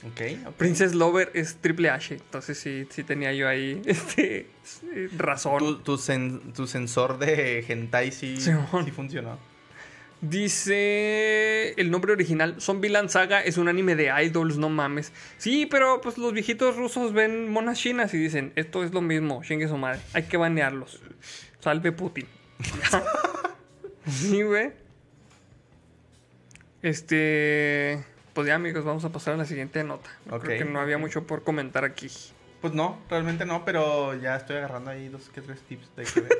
Ok, 0.04 0.20
ok. 0.46 0.54
Princess 0.54 0.94
Lover 0.94 1.30
es 1.34 1.56
triple 1.56 1.90
H. 1.90 2.14
Entonces 2.14 2.58
sí, 2.58 2.86
sí 2.90 3.04
tenía 3.04 3.32
yo 3.32 3.48
ahí 3.48 3.82
este, 3.86 4.46
razón. 5.16 5.58
Tu, 5.58 5.78
tu, 5.78 5.96
sen- 5.96 6.52
tu 6.54 6.66
sensor 6.66 7.18
de 7.18 7.64
hentai 7.68 8.10
sí, 8.12 8.36
sí 8.38 8.50
funcionó. 8.94 9.38
Dice 10.22 11.72
el 11.78 11.90
nombre 11.90 12.12
original. 12.12 12.60
Zombieland 12.60 13.08
Saga 13.08 13.40
es 13.40 13.56
un 13.56 13.68
anime 13.68 13.96
de 13.96 14.10
idols, 14.24 14.58
no 14.58 14.68
mames. 14.68 15.12
Sí, 15.38 15.64
pero 15.64 16.00
pues 16.02 16.18
los 16.18 16.34
viejitos 16.34 16.76
rusos 16.76 17.14
ven 17.14 17.50
monas 17.50 17.78
chinas 17.78 18.12
y 18.12 18.18
dicen, 18.18 18.52
esto 18.54 18.84
es 18.84 18.92
lo 18.92 19.00
mismo, 19.00 19.40
chingue 19.42 19.66
su 19.66 19.78
madre. 19.78 20.00
Hay 20.12 20.24
que 20.24 20.36
banearlos. 20.36 21.00
Salve 21.60 21.92
Putin. 21.92 22.26
sí, 24.06 24.42
güey. 24.42 24.72
Este... 26.82 28.04
Pues 28.34 28.46
ya 28.46 28.54
amigos, 28.54 28.84
vamos 28.84 29.04
a 29.04 29.10
pasar 29.10 29.34
a 29.34 29.36
la 29.36 29.44
siguiente 29.44 29.82
nota. 29.84 30.08
Yo 30.26 30.36
Ok. 30.36 30.44
Creo 30.44 30.58
que 30.58 30.64
no 30.64 30.80
había 30.80 30.98
mucho 30.98 31.26
por 31.26 31.42
comentar 31.42 31.84
aquí. 31.84 32.08
Pues 32.60 32.74
no, 32.74 32.98
realmente 33.08 33.44
no, 33.46 33.64
pero 33.64 34.14
ya 34.14 34.36
estoy 34.36 34.56
agarrando 34.56 34.90
ahí 34.90 35.08
dos 35.08 35.30
que 35.30 35.40
tres 35.40 35.60
tips 35.62 35.96
de 35.96 36.04
que 36.04 36.20
ver. 36.20 36.38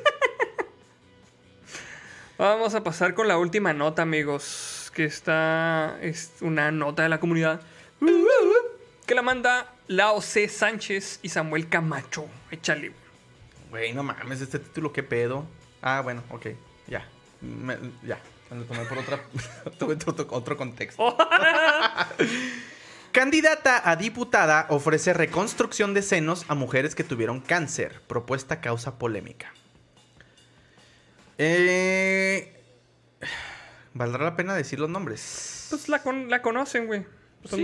Vamos 2.38 2.74
a 2.74 2.82
pasar 2.82 3.14
con 3.14 3.28
la 3.28 3.38
última 3.38 3.72
nota, 3.72 4.02
amigos. 4.02 4.90
Que 4.94 5.04
está. 5.04 5.98
Es 6.00 6.32
una 6.40 6.70
nota 6.70 7.02
de 7.02 7.08
la 7.08 7.20
comunidad. 7.20 7.60
Que 9.06 9.14
la 9.14 9.22
manda 9.22 9.74
Lao 9.88 10.20
C. 10.22 10.48
Sánchez 10.48 11.20
y 11.22 11.28
Samuel 11.28 11.68
Camacho. 11.68 12.26
Échale. 12.50 12.92
Güey, 13.70 13.92
no 13.92 14.02
mames, 14.02 14.40
este 14.40 14.58
título, 14.58 14.92
qué 14.92 15.02
pedo. 15.02 15.44
Ah, 15.82 16.00
bueno, 16.02 16.22
ok, 16.30 16.46
ya. 16.88 17.06
Me- 17.40 17.78
ya, 18.02 18.18
me 18.50 18.56
lo 18.58 18.64
tomé 18.64 18.84
por 18.84 18.98
otra, 18.98 19.20
tuve 19.78 19.94
otro, 19.94 20.26
otro 20.30 20.56
contexto. 20.56 21.16
Candidata 23.12 23.88
a 23.88 23.96
diputada 23.96 24.66
ofrece 24.68 25.12
reconstrucción 25.12 25.94
de 25.94 26.02
senos 26.02 26.44
a 26.48 26.54
mujeres 26.54 26.94
que 26.94 27.02
tuvieron 27.02 27.40
cáncer. 27.40 28.00
Propuesta 28.06 28.60
causa 28.60 28.98
polémica. 28.98 29.52
Eh, 31.38 32.56
¿Valdrá 33.94 34.24
la 34.24 34.36
pena 34.36 34.54
decir 34.54 34.78
los 34.78 34.88
nombres? 34.90 35.66
Pues 35.70 35.88
la, 35.88 36.02
con- 36.02 36.30
la 36.30 36.40
conocen, 36.42 36.86
güey. 36.86 37.04
Pues 37.42 37.54
Sí, 37.54 37.62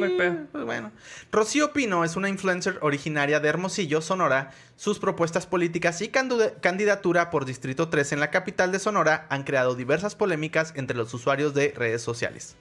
pues 0.52 0.64
bueno. 0.64 0.90
Rocío 1.30 1.72
Pino 1.72 2.02
es 2.04 2.16
una 2.16 2.30
influencer 2.30 2.78
originaria 2.80 3.40
de 3.40 3.48
Hermosillo, 3.48 4.00
Sonora. 4.00 4.52
Sus 4.76 4.98
propuestas 4.98 5.46
políticas 5.46 6.00
y 6.00 6.08
candidatura 6.08 7.30
por 7.30 7.44
Distrito 7.44 7.88
3 7.90 8.12
en 8.12 8.20
la 8.20 8.30
capital 8.30 8.72
de 8.72 8.78
Sonora 8.78 9.26
han 9.28 9.44
creado 9.44 9.74
diversas 9.74 10.14
polémicas 10.14 10.72
entre 10.76 10.96
los 10.96 11.12
usuarios 11.12 11.52
de 11.52 11.74
redes 11.76 12.00
sociales. 12.00 12.56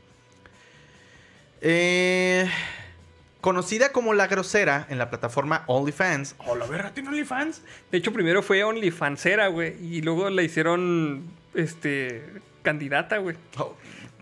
Eh, 1.61 2.49
conocida 3.39 3.93
como 3.93 4.13
La 4.13 4.27
Grosera 4.27 4.85
en 4.89 4.97
la 4.97 5.09
plataforma 5.09 5.63
OnlyFans. 5.67 6.35
¡Oh, 6.39 6.55
la 6.55 6.65
verga 6.65 6.93
tiene 6.93 7.09
OnlyFans! 7.09 7.61
De 7.91 7.97
hecho, 7.97 8.11
primero 8.11 8.43
fue 8.43 8.63
OnlyFansera, 8.63 9.47
güey. 9.47 9.75
Y 9.81 10.01
luego 10.01 10.29
la 10.29 10.41
hicieron. 10.41 11.31
Este. 11.53 12.23
Candidata, 12.61 13.19
güey. 13.19 13.37
Oh, 13.57 13.75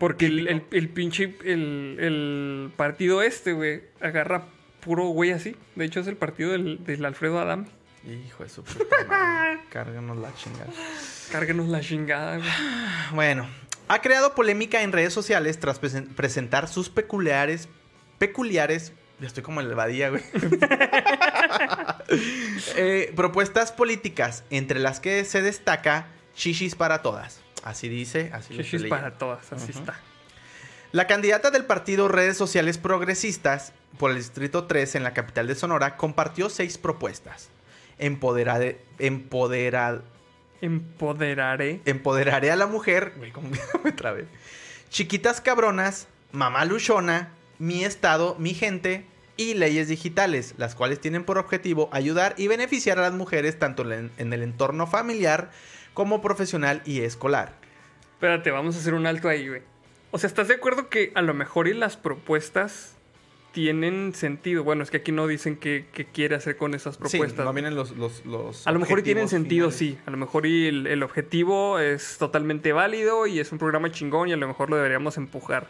Porque 0.04 0.26
el, 0.26 0.48
el, 0.48 0.64
el 0.70 0.88
pinche. 0.90 1.34
El, 1.44 1.96
el 1.98 2.72
partido 2.76 3.22
este, 3.22 3.52
güey. 3.52 3.82
Agarra 4.00 4.44
puro 4.80 5.04
güey 5.06 5.30
así. 5.32 5.56
De 5.76 5.84
hecho, 5.86 6.00
es 6.00 6.06
el 6.06 6.16
partido 6.16 6.52
del, 6.52 6.84
del 6.84 7.04
Alfredo 7.06 7.38
Adame. 7.40 7.66
hijo 8.06 8.42
de 8.42 8.50
su 8.50 8.62
puta 8.62 8.84
madre. 9.08 9.60
Cárganos 9.70 10.18
la 10.18 10.34
chingada. 10.34 10.70
Cárguenos 11.32 11.68
la 11.68 11.80
chingada, 11.80 12.36
güey. 12.36 12.48
Bueno, 13.14 13.48
ha 13.88 14.02
creado 14.02 14.34
polémica 14.34 14.82
en 14.82 14.92
redes 14.92 15.14
sociales 15.14 15.58
tras 15.58 15.80
presen- 15.80 16.14
presentar 16.14 16.68
sus 16.68 16.90
peculiares. 16.90 17.68
Peculiares. 18.18 18.92
Ya 19.20 19.26
estoy 19.28 19.42
como 19.42 19.60
en 19.62 19.68
el 19.68 19.74
Badía, 19.74 20.10
güey. 20.10 20.22
Eh, 22.76 23.12
propuestas 23.16 23.72
políticas, 23.72 24.44
entre 24.50 24.78
las 24.78 25.00
que 25.00 25.24
se 25.24 25.40
destaca 25.42 26.08
Chichis 26.34 26.74
para 26.74 27.02
todas. 27.02 27.40
Así 27.64 27.88
dice, 27.88 28.30
así 28.32 28.54
lo 28.54 28.60
estoy 28.62 28.88
para 28.88 29.14
todas, 29.18 29.52
así 29.52 29.72
está. 29.72 29.98
La 30.92 31.06
candidata 31.08 31.50
del 31.50 31.64
partido 31.64 32.06
Redes 32.08 32.36
Sociales 32.36 32.78
Progresistas 32.78 33.72
por 33.98 34.10
el 34.12 34.18
Distrito 34.18 34.64
3 34.66 34.94
en 34.94 35.02
la 35.02 35.14
capital 35.14 35.46
de 35.48 35.54
Sonora 35.56 35.96
compartió 35.96 36.48
seis 36.50 36.78
propuestas. 36.78 37.48
Empoderade, 37.98 38.80
empodera- 38.98 40.02
Empoderaré. 40.60 41.80
empoderaré 41.84 42.50
a 42.50 42.56
la 42.56 42.66
mujer. 42.66 43.14
Güey. 43.16 43.32
Chiquitas 44.90 45.40
cabronas, 45.40 46.06
mamá 46.32 46.64
luchona, 46.64 47.30
mi 47.58 47.84
estado, 47.84 48.36
mi 48.38 48.54
gente 48.54 49.06
y 49.36 49.54
leyes 49.54 49.88
digitales, 49.88 50.54
las 50.58 50.74
cuales 50.74 51.00
tienen 51.00 51.24
por 51.24 51.38
objetivo 51.38 51.88
ayudar 51.92 52.34
y 52.36 52.46
beneficiar 52.46 52.98
a 52.98 53.02
las 53.02 53.12
mujeres 53.14 53.58
tanto 53.58 53.90
en 53.90 54.32
el 54.32 54.42
entorno 54.42 54.86
familiar 54.86 55.50
como 55.94 56.20
profesional 56.20 56.82
y 56.84 57.00
escolar. 57.00 57.54
Espérate, 58.14 58.50
vamos 58.50 58.76
a 58.76 58.78
hacer 58.78 58.94
un 58.94 59.06
alto 59.06 59.28
ahí, 59.28 59.48
güey. 59.48 59.62
O 60.10 60.18
sea, 60.18 60.28
¿estás 60.28 60.48
de 60.48 60.54
acuerdo 60.54 60.88
que 60.88 61.12
a 61.14 61.22
lo 61.22 61.34
mejor 61.34 61.66
y 61.66 61.74
las 61.74 61.96
propuestas 61.96 62.94
tienen 63.52 64.14
sentido? 64.14 64.62
Bueno, 64.62 64.82
es 64.82 64.90
que 64.90 64.98
aquí 64.98 65.12
no 65.12 65.26
dicen 65.26 65.56
qué, 65.56 65.86
quiere 66.12 66.36
hacer 66.36 66.56
con 66.56 66.74
esas 66.74 66.96
propuestas. 66.96 67.38
Sí, 67.38 67.44
no 67.44 67.52
vienen 67.52 67.74
los, 67.74 67.92
los, 67.96 68.66
A 68.66 68.72
lo 68.72 68.78
mejor 68.78 69.00
y 69.00 69.02
tienen 69.02 69.28
sentido, 69.28 69.70
sí. 69.70 69.98
A 70.06 70.10
lo 70.10 70.16
mejor 70.16 70.46
y 70.46 70.66
el, 70.68 70.86
el 70.86 71.02
objetivo 71.02 71.78
es 71.78 72.18
totalmente 72.18 72.72
válido 72.72 73.26
y 73.26 73.40
es 73.40 73.50
un 73.50 73.58
programa 73.58 73.90
chingón 73.90 74.28
y 74.28 74.32
a 74.32 74.36
lo 74.36 74.46
mejor 74.46 74.70
lo 74.70 74.76
deberíamos 74.76 75.16
empujar. 75.16 75.68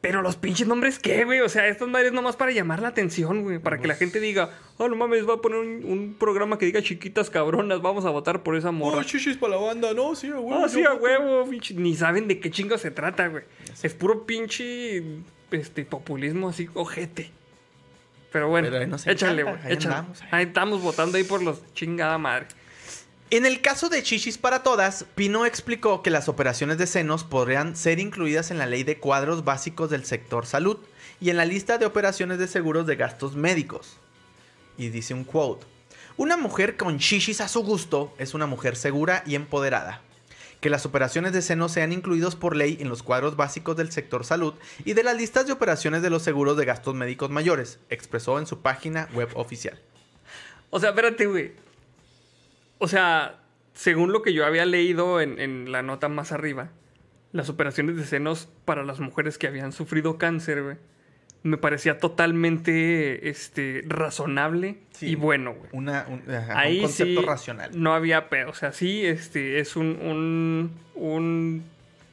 Pero 0.00 0.22
los 0.22 0.36
pinches 0.36 0.68
nombres, 0.68 1.00
¿qué, 1.00 1.24
güey? 1.24 1.40
O 1.40 1.48
sea, 1.48 1.66
estas 1.66 1.88
madres 1.88 2.12
nomás 2.12 2.36
para 2.36 2.52
llamar 2.52 2.80
la 2.80 2.88
atención, 2.88 3.42
güey. 3.42 3.58
Para 3.58 3.80
que 3.80 3.88
la 3.88 3.96
gente 3.96 4.20
diga, 4.20 4.50
oh, 4.76 4.88
no 4.88 4.94
mames, 4.94 5.28
va 5.28 5.34
a 5.34 5.40
poner 5.40 5.58
un, 5.58 6.14
programa 6.18 6.56
que 6.56 6.66
diga 6.66 6.80
chiquitas 6.82 7.30
cabronas, 7.30 7.82
vamos 7.82 8.04
a 8.04 8.10
votar 8.10 8.44
por 8.44 8.54
esa 8.54 8.70
morra. 8.70 8.98
Oh, 8.98 9.02
chichis 9.02 9.36
para 9.36 9.56
la 9.56 9.60
banda, 9.60 9.94
no, 9.94 10.14
sí, 10.14 10.28
a 10.28 10.38
huevo. 10.38 10.64
Ah, 10.64 10.68
sí, 10.68 10.84
a 10.84 10.94
huevo, 10.94 11.50
pinche. 11.50 11.74
Ni 11.74 11.96
saben 11.96 12.28
de 12.28 12.38
qué 12.38 12.48
chingo 12.50 12.78
se 12.78 12.92
trata, 12.92 13.26
güey. 13.26 13.42
Es 13.82 13.92
puro 13.92 14.24
pinche 14.24 15.02
este, 15.50 15.84
populismo 15.84 16.48
así, 16.48 16.68
ojete. 16.74 17.32
Pero 18.30 18.48
bueno, 18.48 18.68
échale, 19.06 19.42
güey. 19.42 19.56
Échale. 19.68 20.06
Ahí 20.30 20.44
estamos 20.44 20.80
votando 20.80 21.16
ahí 21.16 21.24
por 21.24 21.42
los 21.42 21.60
chingada 21.74 22.18
madre. 22.18 22.46
En 23.30 23.44
el 23.44 23.60
caso 23.60 23.90
de 23.90 24.02
Chichis 24.02 24.38
para 24.38 24.62
Todas, 24.62 25.04
Pino 25.14 25.44
explicó 25.44 26.00
que 26.02 26.08
las 26.08 26.30
operaciones 26.30 26.78
de 26.78 26.86
senos 26.86 27.24
podrían 27.24 27.76
ser 27.76 27.98
incluidas 27.98 28.50
en 28.50 28.56
la 28.56 28.64
ley 28.64 28.84
de 28.84 28.96
cuadros 28.96 29.44
básicos 29.44 29.90
del 29.90 30.06
sector 30.06 30.46
salud 30.46 30.78
y 31.20 31.28
en 31.28 31.36
la 31.36 31.44
lista 31.44 31.76
de 31.76 31.84
operaciones 31.84 32.38
de 32.38 32.48
seguros 32.48 32.86
de 32.86 32.96
gastos 32.96 33.36
médicos. 33.36 33.98
Y 34.78 34.88
dice 34.88 35.12
un 35.12 35.24
quote, 35.24 35.66
una 36.16 36.38
mujer 36.38 36.78
con 36.78 36.98
chichis 36.98 37.42
a 37.42 37.48
su 37.48 37.62
gusto 37.62 38.14
es 38.16 38.32
una 38.32 38.46
mujer 38.46 38.76
segura 38.76 39.22
y 39.26 39.34
empoderada. 39.34 40.00
Que 40.62 40.70
las 40.70 40.86
operaciones 40.86 41.34
de 41.34 41.42
senos 41.42 41.72
sean 41.72 41.92
incluidos 41.92 42.34
por 42.34 42.56
ley 42.56 42.78
en 42.80 42.88
los 42.88 43.02
cuadros 43.02 43.36
básicos 43.36 43.76
del 43.76 43.92
sector 43.92 44.24
salud 44.24 44.54
y 44.86 44.94
de 44.94 45.02
las 45.02 45.18
listas 45.18 45.46
de 45.46 45.52
operaciones 45.52 46.00
de 46.00 46.08
los 46.08 46.22
seguros 46.22 46.56
de 46.56 46.64
gastos 46.64 46.94
médicos 46.94 47.28
mayores, 47.28 47.78
expresó 47.90 48.38
en 48.38 48.46
su 48.46 48.62
página 48.62 49.06
web 49.12 49.28
oficial. 49.34 49.78
O 50.70 50.80
sea, 50.80 50.90
espérate, 50.90 51.26
güey. 51.26 51.67
O 52.78 52.88
sea, 52.88 53.40
según 53.74 54.12
lo 54.12 54.22
que 54.22 54.32
yo 54.32 54.44
había 54.46 54.66
leído 54.66 55.20
en, 55.20 55.70
la 55.70 55.82
nota 55.82 56.08
más 56.08 56.32
arriba, 56.32 56.70
las 57.32 57.48
operaciones 57.48 57.96
de 57.96 58.04
senos 58.04 58.48
para 58.64 58.84
las 58.84 59.00
mujeres 59.00 59.38
que 59.38 59.46
habían 59.46 59.72
sufrido 59.72 60.18
cáncer, 60.18 60.62
güey, 60.62 60.76
me 61.42 61.56
parecía 61.56 61.98
totalmente 61.98 63.28
este, 63.28 63.84
razonable 63.86 64.78
y 65.00 65.14
bueno, 65.14 65.54
güey. 65.54 65.70
Una, 65.72 66.06
un, 66.08 66.22
concepto 66.80 67.22
racional. 67.22 67.70
No 67.80 67.94
había 67.94 68.28
pedo. 68.28 68.50
O 68.50 68.54
sea, 68.54 68.72
sí, 68.72 69.06
este, 69.06 69.60
es 69.60 69.76
un, 69.76 69.98
un, 70.02 70.72
un, 70.94 71.64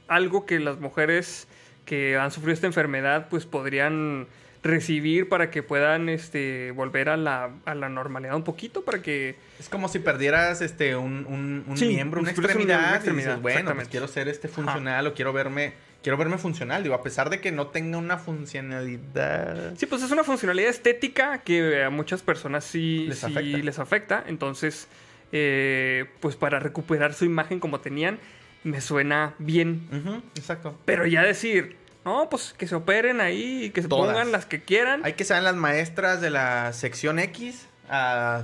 algo 0.08 0.46
que 0.46 0.60
las 0.60 0.80
mujeres 0.80 1.48
que 1.86 2.18
han 2.18 2.32
sufrido 2.32 2.54
esta 2.54 2.68
enfermedad, 2.68 3.28
pues 3.30 3.46
podrían 3.46 4.28
recibir 4.66 5.30
para 5.30 5.52
que 5.52 5.64
puedan 5.64 6.10
este, 6.10 6.72
volver 6.72 7.10
a 7.10 7.18
la, 7.18 7.52
a 7.66 7.76
la 7.76 7.88
normalidad 7.88 8.36
un 8.36 8.44
poquito, 8.44 8.84
para 8.84 9.02
que... 9.02 9.36
Es 9.60 9.70
como 9.70 9.88
si 9.88 10.00
perdieras 10.00 10.62
este, 10.62 10.96
un, 10.96 11.26
un, 11.28 11.80
miembro, 11.80 12.20
una 12.20 12.32
extremidad, 12.32 13.02
bueno, 13.42 13.76
pues 13.76 13.88
quiero 13.88 14.08
ser 14.08 14.28
este 14.28 14.48
funcional 14.48 15.08
o 15.08 15.14
quiero 15.14 15.32
verme... 15.32 15.74
Quiero 16.02 16.18
verme 16.18 16.38
funcional, 16.38 16.84
digo, 16.84 16.94
a 16.94 17.02
pesar 17.02 17.32
de 17.32 17.42
que 17.42 17.52
no 17.52 17.66
tenga 17.70 17.98
una 17.98 18.20
funcionalidad. 18.20 19.74
Sí, 19.76 19.88
pues 19.88 20.04
es 20.04 20.12
una 20.12 20.24
funcionalidad 20.24 20.70
estética 20.70 21.40
que 21.40 21.84
a 21.84 21.90
muchas 21.90 22.22
personas 22.22 22.64
sí 22.64 23.06
les, 23.08 23.24
afecta. 23.24 23.42
les 23.42 23.80
afecta. 23.80 24.24
Entonces, 24.28 24.88
eh, 25.32 26.06
pues 26.20 26.36
para 26.36 26.60
recuperar 26.60 27.16
su 27.16 27.26
imagen 27.26 27.60
como 27.60 27.80
tenían, 27.80 28.20
me 28.64 28.82
suena 28.82 29.34
bien. 29.40 30.22
exacto. 30.36 30.78
Pero 30.86 31.08
ya 31.08 31.24
decir, 31.24 31.76
no, 32.06 32.30
pues 32.30 32.54
que 32.56 32.68
se 32.68 32.76
operen 32.76 33.20
ahí 33.20 33.66
y 33.66 33.70
que 33.72 33.82
se 33.82 33.90
pongan 33.90 34.32
las 34.32 34.46
que 34.46 34.62
quieran. 34.62 35.02
Hay 35.04 35.14
que 35.14 35.26
ser 35.26 35.42
las 35.42 35.56
maestras 35.56 36.22
de 36.22 36.30
la 36.30 36.72
sección 36.72 37.18
X 37.18 37.66
a, 37.90 38.44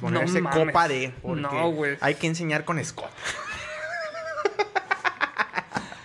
ponerse 0.00 0.42
copa 0.42 0.86
de. 0.88 1.14
No, 1.24 1.70
güey. 1.70 1.96
Hay 2.00 2.16
que 2.16 2.26
enseñar 2.26 2.66
con 2.66 2.84
Scott. 2.84 3.10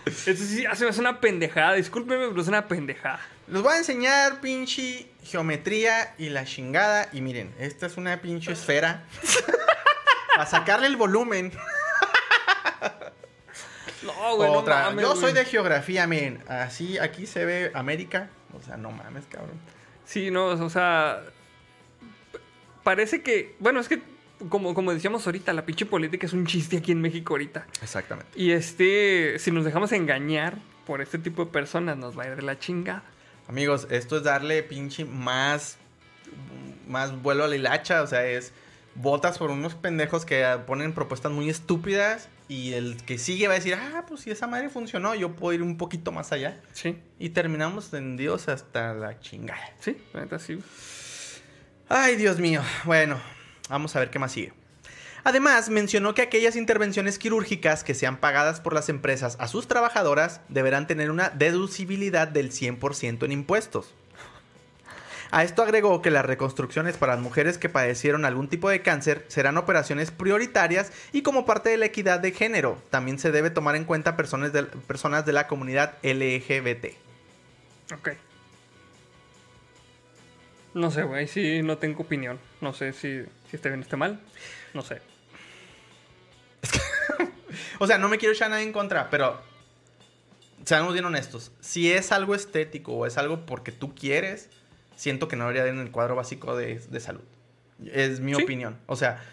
Eso 0.06 0.46
sí, 0.46 0.66
es 0.66 0.98
una 0.98 1.20
pendejada. 1.20 1.74
Discúlpeme, 1.74 2.30
pero 2.30 2.42
es 2.42 2.48
una 2.48 2.70
pendejada. 2.70 3.20
Les 3.48 3.62
voy 3.62 3.74
a 3.74 3.78
enseñar 3.80 4.40
pinche 4.40 5.10
geometría 5.24 6.16
y 6.18 6.30
la 6.30 6.46
chingada. 6.46 7.10
Y 7.12 7.20
miren, 7.20 7.54
esta 7.60 7.88
es 7.88 7.98
una 7.98 8.22
pinche 8.22 8.54
esfera. 8.54 9.04
a 10.38 10.46
sacarle 10.46 10.88
el 10.88 10.96
volumen. 10.96 11.52
No, 14.06 14.36
güey, 14.36 14.50
Otra. 14.50 14.94
Yo 14.96 15.16
soy 15.16 15.34
de 15.34 15.46
geografía, 15.46 16.08
miren. 16.08 16.44
Así, 16.48 16.98
aquí 16.98 17.26
se 17.26 17.46
ve 17.46 17.72
América. 17.74 18.30
O 18.58 18.62
sea, 18.62 18.78
no 18.78 18.92
mames, 18.92 19.26
cabrón. 19.30 19.58
Sí, 20.06 20.32
no, 20.32 20.48
o 20.48 20.70
sea. 20.70 21.24
Parece 22.84 23.22
que. 23.22 23.56
Bueno, 23.60 23.80
es 23.80 23.88
que. 23.88 24.02
Como, 24.50 24.74
como 24.74 24.94
decíamos 24.94 25.26
ahorita, 25.26 25.54
la 25.54 25.66
pinche 25.66 25.86
política 25.86 26.26
es 26.26 26.34
un 26.34 26.46
chiste 26.46 26.78
aquí 26.78 26.92
en 26.92 27.02
México 27.02 27.34
ahorita. 27.34 27.66
Exactamente. 27.82 28.32
Y 28.36 28.52
este. 28.52 29.40
Si 29.40 29.52
nos 29.52 29.66
dejamos 29.66 29.92
engañar 29.92 30.58
por 30.86 31.02
este 31.02 31.18
tipo 31.18 31.46
de 31.46 31.52
personas, 31.52 31.98
nos 31.98 32.18
va 32.18 32.24
a 32.24 32.28
ir 32.28 32.36
de 32.36 32.42
la 32.42 32.60
chingada. 32.60 33.04
Amigos, 33.48 33.88
esto 33.90 34.18
es 34.18 34.24
darle 34.24 34.64
pinche 34.64 35.06
más. 35.06 35.78
Más 36.88 37.22
vuelo 37.22 37.46
a 37.46 37.48
la 37.48 37.56
hilacha. 37.56 38.02
O 38.02 38.08
sea, 38.08 38.26
es. 38.26 38.52
Votas 38.96 39.40
por 39.40 39.50
unos 39.50 39.74
pendejos 39.74 40.24
que 40.24 40.46
ponen 40.68 40.94
propuestas 40.94 41.32
muy 41.32 41.50
estúpidas 41.50 42.30
y 42.48 42.74
el 42.74 43.04
que 43.04 43.18
sigue 43.18 43.48
va 43.48 43.54
a 43.54 43.58
decir, 43.58 43.76
ah, 43.76 44.06
pues 44.08 44.22
si 44.22 44.32
esa 44.32 44.48
madre 44.48 44.70
funcionó, 44.70 45.16
yo 45.16 45.36
puedo 45.36 45.54
ir 45.54 45.62
un 45.62 45.78
poquito 45.78 46.12
más 46.12 46.32
allá. 46.32 46.62
Sí. 46.74 46.98
Y 47.20 47.30
terminamos 47.30 47.90
tendidos 47.90 48.50
hasta 48.50 48.94
la 48.94 49.20
chingada. 49.20 49.74
Sí, 49.80 49.98
la 50.14 50.40
sí. 50.40 50.60
Ay, 51.90 52.16
Dios 52.16 52.40
mío. 52.40 52.62
Bueno, 52.86 53.20
vamos 53.70 53.96
a 53.96 54.00
ver 54.00 54.10
qué 54.10 54.20
más 54.20 54.32
sigue. 54.32 54.54
Además, 55.26 55.70
mencionó 55.70 56.14
que 56.14 56.22
aquellas 56.22 56.58
intervenciones 56.58 57.18
quirúrgicas 57.18 57.86
que 57.86 57.94
sean 57.94 58.18
pagadas 58.18 58.60
por 58.60 58.74
las 58.74 58.90
empresas 58.90 59.38
a 59.40 59.48
sus 59.48 59.68
trabajadoras 59.68 60.42
deberán 60.50 60.86
tener 60.86 61.12
una 61.12 61.30
deducibilidad 61.30 62.28
del 62.28 62.52
100% 62.52 63.24
en 63.24 63.32
impuestos. 63.32 63.94
A 65.34 65.44
esto 65.44 65.64
agregó 65.64 66.04
que 66.04 66.12
las 66.12 66.24
reconstrucciones 66.24 66.96
para 66.96 67.16
las 67.16 67.24
mujeres 67.24 67.58
que 67.58 67.68
padecieron 67.68 68.24
algún 68.24 68.50
tipo 68.50 68.70
de 68.70 68.84
cáncer 68.84 69.26
serán 69.30 69.58
operaciones 69.58 70.12
prioritarias 70.12 70.92
y 71.12 71.24
como 71.24 71.44
parte 71.44 71.72
de 71.72 71.78
la 71.78 71.88
equidad 71.88 72.20
de 72.20 72.34
género. 72.34 72.80
También 72.92 73.18
se 73.18 73.32
debe 73.32 73.50
tomar 73.50 73.76
en 73.76 73.86
cuenta 73.86 74.16
personas 74.16 74.54
de, 74.54 74.62
personas 74.62 75.26
de 75.26 75.34
la 75.34 75.48
comunidad 75.48 75.98
LGBT. 76.04 76.94
Ok. 77.96 78.10
No 80.76 80.92
sé, 80.92 81.02
güey, 81.02 81.28
sí, 81.28 81.64
no 81.64 81.80
tengo 81.80 82.04
opinión. 82.04 82.40
No 82.62 82.72
sé 82.72 82.94
si, 82.94 83.24
si 83.50 83.56
esté 83.56 83.70
bien 83.70 83.80
o 83.80 83.84
esté 83.84 83.96
mal. 83.96 84.20
No 84.76 84.84
sé. 84.84 85.02
o 87.80 87.88
sea, 87.88 87.98
no 87.98 88.08
me 88.08 88.20
quiero 88.20 88.36
echar 88.36 88.52
nada 88.52 88.62
en 88.62 88.72
contra, 88.72 89.10
pero 89.10 89.42
seamos 90.64 90.94
bien 90.94 91.06
honestos. 91.06 91.52
Si 91.60 91.92
es 91.92 92.12
algo 92.12 92.36
estético 92.36 92.94
o 92.94 93.08
es 93.08 93.18
algo 93.18 93.48
porque 93.48 93.72
tú 93.72 93.96
quieres, 93.96 94.52
siento 94.96 95.28
que 95.28 95.36
no 95.36 95.48
debería 95.48 95.68
en 95.68 95.80
el 95.80 95.92
cuadro 95.92 96.16
básico 96.16 96.56
de, 96.56 96.80
salud. 97.00 97.24
Es 97.92 98.20
mi 98.20 98.34
opinión. 98.34 98.78
O 98.86 98.96
sea. 98.96 99.24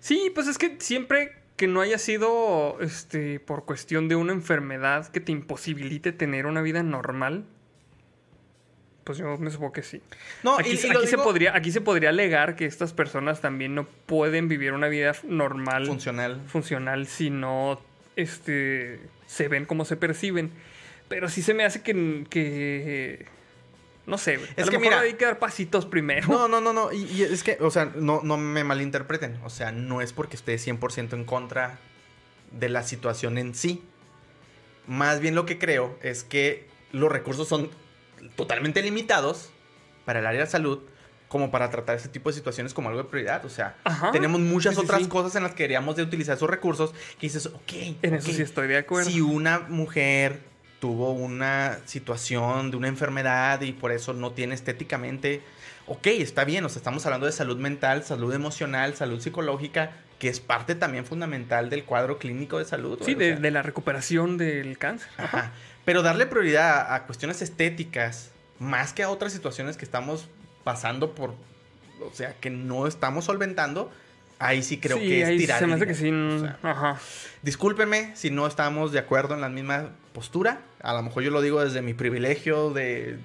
Sí, 0.00 0.30
pues 0.34 0.46
es 0.46 0.58
que 0.58 0.76
siempre 0.80 1.32
que 1.56 1.66
no 1.66 1.80
haya 1.80 1.98
sido 1.98 2.78
este, 2.80 3.40
por 3.40 3.64
cuestión 3.64 4.08
de 4.08 4.16
una 4.16 4.32
enfermedad 4.32 5.08
que 5.08 5.20
te 5.20 5.32
imposibilite 5.32 6.12
tener 6.12 6.46
una 6.46 6.62
vida 6.62 6.82
normal. 6.82 7.44
Pues 9.04 9.18
yo 9.18 9.36
me 9.36 9.50
supongo 9.50 9.72
que 9.72 9.82
sí. 9.82 10.00
No, 10.42 10.58
aquí, 10.58 10.76
se 10.76 11.18
podría, 11.18 11.54
aquí 11.54 11.70
se 11.70 11.80
podría 11.80 12.08
alegar 12.08 12.56
que 12.56 12.64
estas 12.64 12.92
personas 12.92 13.40
también 13.40 13.74
no 13.74 13.86
pueden 14.06 14.48
vivir 14.48 14.72
una 14.72 14.88
vida 14.88 15.14
normal. 15.24 15.86
Funcional. 15.86 16.40
Funcional 16.46 17.06
si 17.06 17.30
no 17.30 17.80
este, 18.16 19.00
se 19.26 19.48
ven 19.48 19.66
como 19.66 19.84
se 19.84 19.96
perciben. 19.96 20.50
Pero 21.08 21.28
sí 21.28 21.42
se 21.42 21.52
me 21.52 21.64
hace 21.64 21.82
que, 21.82 22.24
que 22.30 23.26
no 24.06 24.18
sé, 24.18 24.36
güey. 24.36 24.50
Es 24.56 24.68
que 24.68 24.78
mira, 24.78 25.00
hay 25.00 25.14
que 25.14 25.24
dar 25.24 25.38
pasitos 25.38 25.86
primero. 25.86 26.28
No, 26.28 26.48
no, 26.48 26.60
no, 26.60 26.72
no. 26.72 26.92
Y, 26.92 27.22
es 27.22 27.42
que, 27.42 27.56
o 27.60 27.70
sea, 27.70 27.92
no, 27.94 28.20
no 28.22 28.36
me 28.36 28.62
malinterpreten. 28.62 29.40
O 29.44 29.50
sea, 29.50 29.72
no 29.72 30.00
es 30.00 30.12
porque 30.12 30.36
esté 30.36 30.56
100% 30.56 31.14
en 31.14 31.24
contra 31.24 31.78
de 32.50 32.68
la 32.68 32.82
situación 32.82 33.38
en 33.38 33.54
sí. 33.54 33.82
Más 34.86 35.20
bien 35.20 35.34
lo 35.34 35.46
que 35.46 35.58
creo 35.58 35.98
es 36.02 36.24
que 36.24 36.68
los 36.92 37.10
recursos 37.10 37.48
son 37.48 37.70
totalmente 38.36 38.82
limitados 38.82 39.50
para 40.04 40.20
el 40.20 40.26
área 40.26 40.42
de 40.42 40.50
salud 40.50 40.80
como 41.28 41.50
para 41.50 41.70
tratar 41.70 41.96
ese 41.96 42.08
tipo 42.08 42.30
de 42.30 42.34
situaciones 42.34 42.74
como 42.74 42.90
algo 42.90 43.02
de 43.02 43.08
prioridad. 43.08 43.44
O 43.44 43.48
sea, 43.48 43.76
tenemos 44.12 44.40
muchas 44.40 44.76
otras 44.76 45.08
cosas 45.08 45.34
en 45.34 45.42
las 45.42 45.52
que 45.52 45.64
queríamos 45.64 45.96
de 45.96 46.02
utilizar 46.02 46.36
esos 46.36 46.48
recursos 46.48 46.92
que 47.18 47.26
dices, 47.26 47.46
ok. 47.46 47.72
En 48.02 48.14
eso 48.14 48.30
sí 48.30 48.42
estoy 48.42 48.68
de 48.68 48.76
acuerdo. 48.76 49.10
Si 49.10 49.20
una 49.20 49.60
mujer 49.60 50.53
tuvo 50.84 51.12
una 51.12 51.78
situación 51.86 52.70
de 52.70 52.76
una 52.76 52.88
enfermedad 52.88 53.62
y 53.62 53.72
por 53.72 53.90
eso 53.90 54.12
no 54.12 54.32
tiene 54.32 54.54
estéticamente. 54.54 55.40
Ok, 55.86 56.08
está 56.08 56.44
bien, 56.44 56.62
o 56.62 56.68
sea, 56.68 56.76
estamos 56.76 57.06
hablando 57.06 57.24
de 57.24 57.32
salud 57.32 57.56
mental, 57.56 58.04
salud 58.04 58.34
emocional, 58.34 58.94
salud 58.94 59.18
psicológica, 59.18 59.92
que 60.18 60.28
es 60.28 60.40
parte 60.40 60.74
también 60.74 61.06
fundamental 61.06 61.70
del 61.70 61.84
cuadro 61.84 62.18
clínico 62.18 62.58
de 62.58 62.66
salud. 62.66 62.98
Sí, 63.02 63.14
de, 63.14 63.50
la 63.50 63.62
recuperación 63.62 64.36
del 64.36 64.76
cáncer. 64.76 65.08
Ajá. 65.16 65.52
Pero 65.86 66.02
darle 66.02 66.26
prioridad 66.26 66.92
a, 66.92 67.06
cuestiones 67.06 67.40
estéticas 67.40 68.30
más 68.58 68.92
que 68.92 69.04
a 69.04 69.08
otras 69.08 69.32
situaciones 69.32 69.78
que 69.78 69.86
estamos 69.86 70.28
pasando 70.64 71.14
por, 71.14 71.30
o 72.02 72.10
sea, 72.12 72.34
que 72.34 72.50
no 72.50 72.86
estamos 72.86 73.24
solventando, 73.24 73.90
ahí 74.38 74.62
sí 74.62 74.76
creo 74.76 74.98
Sí, 74.98 75.08
que 75.08 75.22
es 75.22 75.28
ahí 75.28 75.38
tirar. 75.38 75.60
se 75.60 75.66
me 75.66 75.72
hace 75.76 75.86
que 75.86 75.94
sí. 75.94 76.10
O 76.10 76.40
sea, 76.40 76.58
Ajá. 76.62 77.00
discúlpeme 77.40 78.14
si 78.16 78.30
no 78.30 78.46
estamos 78.46 78.92
de 78.92 78.98
acuerdo 78.98 79.32
en 79.34 79.40
la 79.40 79.48
misma 79.48 79.88
postura. 80.12 80.60
A 80.84 80.92
lo 80.92 81.02
mejor 81.02 81.22
yo 81.22 81.30
lo 81.30 81.40
digo 81.40 81.64
desde 81.64 81.82
mi 81.82 81.94
privilegio 81.94 82.70
de 82.70 83.18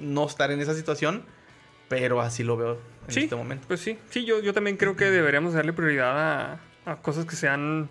no 0.00 0.26
estar 0.26 0.50
en 0.50 0.60
esa 0.60 0.74
situación, 0.74 1.24
pero 1.88 2.20
así 2.20 2.42
lo 2.42 2.56
veo 2.56 2.80
en 3.06 3.14
Sí, 3.14 3.20
este 3.24 3.36
momento. 3.36 3.66
Pues 3.68 3.80
sí, 3.80 3.98
sí, 4.10 4.24
yo, 4.24 4.40
yo 4.40 4.52
también 4.52 4.76
creo 4.76 4.96
que 4.96 5.04
deberíamos 5.10 5.54
darle 5.54 5.72
prioridad 5.72 6.18
a, 6.18 6.60
a 6.90 6.96
cosas 6.96 7.24
que 7.26 7.36
sean 7.36 7.88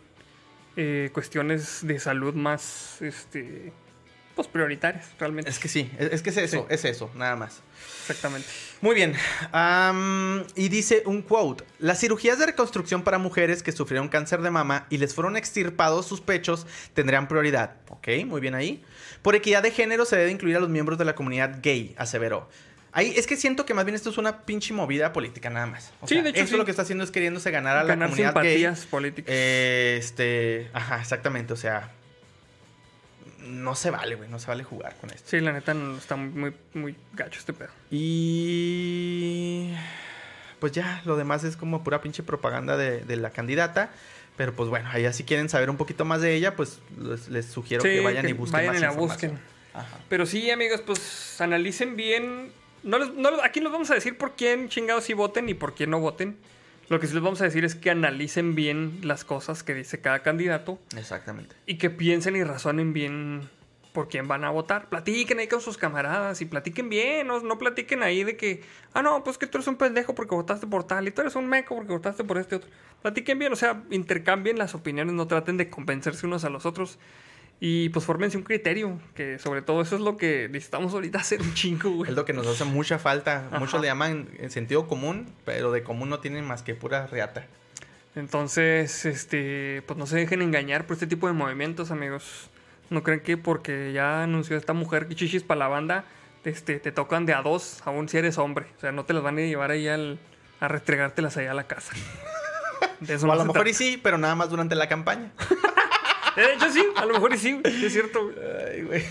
eh, 0.76 1.10
cuestiones 1.14 1.80
de 1.88 2.00
salud 2.00 2.34
más, 2.34 3.02
este, 3.02 3.72
pues 4.36 4.48
prioritarias, 4.50 5.12
realmente. 5.18 5.50
Es 5.50 5.58
que 5.60 5.70
sí, 5.70 5.90
es, 5.98 6.12
es 6.12 6.22
que 6.22 6.32
es 6.32 6.38
eso, 6.38 6.58
Sí. 6.68 6.74
es 6.74 6.84
eso, 6.84 7.10
nada 7.16 7.36
más. 7.38 7.62
Exactamente. 8.02 8.48
Muy 8.82 8.94
bien. 8.94 9.14
am, 9.54 10.44
y 10.56 10.68
dice 10.70 11.04
un 11.06 11.22
quote. 11.22 11.64
Las 11.80 12.00
cirugías 12.02 12.38
de 12.40 12.48
reconstrucción 12.48 13.04
para 13.04 13.18
mujeres 13.18 13.64
que 13.64 13.72
sufrieron 13.72 14.10
cáncer 14.10 14.42
de 14.42 14.52
mama 14.52 14.86
y 14.90 14.98
les 14.98 15.14
fueron 15.16 15.38
extirpados 15.38 16.06
sus 16.08 16.20
pechos 16.22 16.68
tendrán 16.94 17.28
prioridad. 17.28 17.76
Ok, 17.90 18.10
muy 18.26 18.42
bien 18.42 18.54
ahí. 18.56 18.84
Por 19.22 19.36
equidad 19.36 19.64
de 19.64 19.72
género 19.72 20.06
se 20.06 20.16
debe 20.18 20.32
incluir 20.32 20.56
a 20.58 20.60
los 20.60 20.70
miembros 20.70 20.98
de 20.98 21.06
la 21.06 21.16
comunidad 21.16 21.60
gay, 21.62 21.94
aseveró. 21.98 22.50
Ahí 22.92 23.14
es 23.18 23.28
que 23.28 23.36
siento 23.36 23.66
que 23.66 23.74
más 23.74 23.84
bien 23.84 23.94
esto 23.96 24.10
es 24.10 24.18
una 24.18 24.44
pinche 24.44 24.74
movida 24.74 25.12
política 25.12 25.50
nada 25.50 25.66
más. 25.66 25.92
O 26.00 26.08
Sí, 26.08 26.14
sea, 26.16 26.24
de 26.24 26.30
hecho, 26.30 26.40
Eso 26.42 26.52
sí. 26.52 26.58
lo 26.58 26.64
que 26.66 26.72
está 26.72 26.84
haciendo 26.84 27.04
es 27.04 27.12
queriéndose 27.12 27.52
ganar 27.52 27.76
a 27.78 27.84
la 27.84 27.96
comunidad 27.96 28.34
gay. 28.36 28.54
simpatías 28.64 28.86
políticas. 28.86 29.30
Eh, 29.36 29.98
este, 30.00 30.70
ajá, 30.74 31.02
exactamente, 31.02 31.52
o 31.52 31.58
sea, 31.58 31.92
no 33.40 33.76
se 33.76 33.92
vale, 33.92 34.16
güey, 34.16 34.30
no 34.30 34.40
se 34.40 34.48
vale 34.48 34.64
jugar 34.64 34.96
con 34.96 35.10
esto. 35.10 35.30
Sí, 35.30 35.40
la 35.42 35.52
neta 35.52 35.74
no- 35.74 35.98
está 35.98 36.16
muy, 36.16 36.54
muy 36.74 36.96
gacho 37.14 37.38
este 37.40 37.52
pedo. 37.54 37.70
Y 37.92 39.74
pues 40.60 40.72
ya, 40.72 41.02
lo 41.06 41.16
demás 41.18 41.44
es 41.44 41.58
como 41.58 41.84
pura 41.84 42.02
pinche 42.02 42.24
propaganda 42.24 42.78
de, 42.78 43.02
de 43.02 43.16
la 43.18 43.30
candidata. 43.32 43.90
Pero 44.38 44.54
pues 44.56 44.70
bueno, 44.70 44.90
allá 44.92 45.14
si 45.14 45.24
quieren 45.24 45.48
saber 45.50 45.70
un 45.70 45.78
poquito 45.78 46.04
más 46.06 46.22
de 46.22 46.36
ella, 46.36 46.56
pues 46.56 46.80
les, 47.02 47.30
les 47.30 47.46
sugiero 47.46 47.82
Sí, 47.84 47.90
que 47.90 48.02
vayan 48.02 48.24
que 48.26 48.32
y 48.32 48.34
busquen 48.34 48.58
vayan 48.68 48.74
más 48.74 48.82
y 48.82 48.86
la 48.86 48.92
busquen. 48.92 49.40
Ajá. 49.74 49.98
Pero 50.10 50.26
sí, 50.26 50.50
amigos, 50.52 50.82
pues 50.86 51.40
analicen 51.40 51.96
bien. 51.96 52.52
No 52.84 53.00
les- 53.00 53.14
no 53.14 53.30
aquí 53.44 53.60
no 53.62 53.66
les 53.66 53.74
vamos 53.74 53.92
a 53.92 53.96
decir 53.96 54.18
por 54.18 54.36
quién 54.36 54.70
chingados 54.70 55.06
sí 55.06 55.14
voten 55.14 55.48
y 55.50 55.54
por 55.54 55.74
quién 55.74 55.90
no 55.90 56.00
voten. 56.00 56.38
Lo 56.88 57.00
que 57.00 57.08
sí 57.08 57.14
les 57.14 57.24
vamos 57.24 57.42
a 57.42 57.46
decir 57.46 57.66
es 57.66 57.74
que 57.74 57.90
analicen 57.90 58.54
bien 58.54 59.00
las 59.02 59.24
cosas 59.26 59.64
que 59.64 59.74
dice 59.74 60.02
cada 60.02 60.20
candidato 60.22 60.78
Exactamente. 60.96 61.56
y 61.66 61.78
que 61.80 61.90
piensen 61.90 62.36
y 62.36 62.44
razonen 62.44 62.94
bien 62.94 63.50
por 63.96 64.10
quién 64.10 64.28
van 64.28 64.44
a 64.44 64.52
votar. 64.52 64.90
Platiquen 64.90 65.40
ahí 65.40 65.48
con 65.48 65.62
sus 65.62 65.78
camaradas 65.78 66.40
y 66.42 66.46
platiquen 66.46 66.90
bien, 66.90 67.26
no, 67.26 67.40
no 67.40 67.58
platiquen 67.58 68.04
ahí 68.04 68.24
de 68.24 68.38
que, 68.38 68.62
ah, 68.94 69.02
no, 69.02 69.24
pues 69.24 69.40
que 69.40 69.48
tú 69.48 69.58
eres 69.58 69.68
un 69.68 69.78
pendejo 69.78 70.14
porque 70.14 70.36
votaste 70.36 70.68
por 70.68 70.84
tal 70.84 71.08
y 71.08 71.12
tú 71.12 71.22
eres 71.22 71.36
un 71.36 71.48
meco 71.48 71.76
porque 71.76 71.94
votaste 71.94 72.24
por 72.24 72.38
este 72.38 72.58
otro. 72.58 72.70
Platiquen 73.02 73.40
bien, 73.40 73.54
o 73.54 73.56
sea, 73.56 73.82
intercambien 73.90 74.60
las 74.60 74.76
opiniones, 74.76 75.16
no 75.16 75.26
traten 75.26 75.58
de 75.58 75.70
convencerse 75.70 76.28
unos 76.28 76.44
a 76.44 76.50
los 76.50 76.68
otros 76.68 77.00
y 77.60 77.90
pues 77.90 78.04
fórmense 78.04 78.38
un 78.38 78.44
criterio, 78.44 79.00
que 79.16 79.40
sobre 79.40 79.62
todo 79.62 79.82
eso 79.82 79.96
es 79.96 80.02
lo 80.02 80.18
que 80.18 80.50
necesitamos 80.50 80.94
ahorita 80.94 81.20
hacer 81.20 81.42
un 81.42 81.54
chingo, 81.54 81.90
güey. 81.90 82.10
Es 82.12 82.16
lo 82.16 82.26
que 82.26 82.34
nos 82.34 82.46
hace 82.46 82.66
mucha 82.66 83.00
falta. 83.00 83.48
Ajá. 83.48 83.60
Muchos 83.60 83.80
le 83.82 83.88
llaman 83.88 84.28
en 84.38 84.52
sentido 84.52 84.88
común, 84.88 85.34
pero 85.46 85.72
de 85.72 85.82
común 85.82 86.10
no 86.10 86.20
tienen 86.20 86.46
más 86.46 86.62
que 86.62 86.76
pura 86.76 87.08
reata. 87.08 87.48
Entonces, 88.16 89.06
este, 89.06 89.84
pues 89.86 89.98
no 89.98 90.06
se 90.06 90.18
dejen 90.18 90.42
engañar 90.42 90.86
por 90.86 90.94
este 90.96 91.08
tipo 91.08 91.28
de 91.28 91.34
movimientos, 91.34 91.92
amigos. 91.92 92.50
No 92.90 93.04
creen 93.04 93.22
que 93.22 93.38
porque 93.38 93.92
ya 93.94 94.24
anunció 94.24 94.58
esta 94.58 94.74
mujer 94.74 95.08
que 95.08 95.16
chichis 95.16 95.44
para 95.44 95.60
la 95.60 95.68
banda, 95.68 96.06
este, 96.44 96.80
te 96.80 96.92
tocan 96.92 97.26
de 97.26 97.34
a 97.34 97.42
dos, 97.42 97.82
aún 97.86 98.08
si 98.08 98.18
eres 98.18 98.38
hombre. 98.38 98.68
O 98.78 98.80
sea, 98.80 98.92
no 98.92 99.06
te 99.06 99.14
las 99.14 99.24
van 99.24 99.38
a 99.38 99.42
llevar 99.42 99.72
ahí 99.72 99.88
al, 99.88 100.20
a 100.60 100.68
restregártelas 100.68 101.38
allá 101.38 101.52
a 101.52 101.56
la 101.56 101.66
casa. 101.66 101.94
De 103.00 103.16
eso 103.16 103.28
O 103.28 103.32
a 103.32 103.36
lo 103.36 103.46
mejor 103.46 103.68
y 103.68 103.74
sí, 103.74 104.00
pero 104.02 104.18
nada 104.18 104.36
más 104.36 104.50
durante 104.50 104.76
la 104.76 104.88
campaña. 104.88 105.32
De 106.36 106.54
hecho, 106.54 106.70
sí, 106.70 106.86
a 106.98 107.06
lo 107.06 107.14
mejor 107.14 107.34
y 107.34 107.38
sí, 107.38 107.62
es 107.64 107.94
cierto. 107.94 108.30
Ay, 108.70 108.84
güey. 108.84 109.04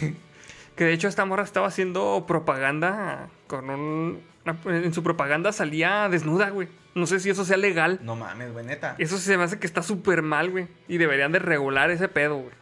Que 0.76 0.84
de 0.84 0.92
hecho 0.92 1.08
esta 1.08 1.24
morra 1.24 1.44
estaba 1.44 1.68
haciendo 1.68 2.24
propaganda 2.26 3.28
con 3.46 3.70
un... 3.70 4.22
En 4.66 4.92
su 4.92 5.02
propaganda 5.02 5.52
salía 5.52 6.08
desnuda, 6.10 6.50
güey. 6.50 6.68
No 6.94 7.06
sé 7.06 7.20
si 7.20 7.30
eso 7.30 7.44
sea 7.44 7.56
legal. 7.56 8.00
No 8.02 8.14
mames, 8.14 8.52
güey, 8.52 8.66
neta. 8.66 8.94
Eso 8.98 9.16
se 9.16 9.38
me 9.38 9.44
hace 9.44 9.58
que 9.58 9.66
está 9.66 9.82
súper 9.82 10.20
mal, 10.20 10.50
güey. 10.50 10.66
Y 10.86 10.98
deberían 10.98 11.32
de 11.32 11.38
regular 11.38 11.90
ese 11.90 12.08
pedo, 12.08 12.36
güey. 12.36 12.52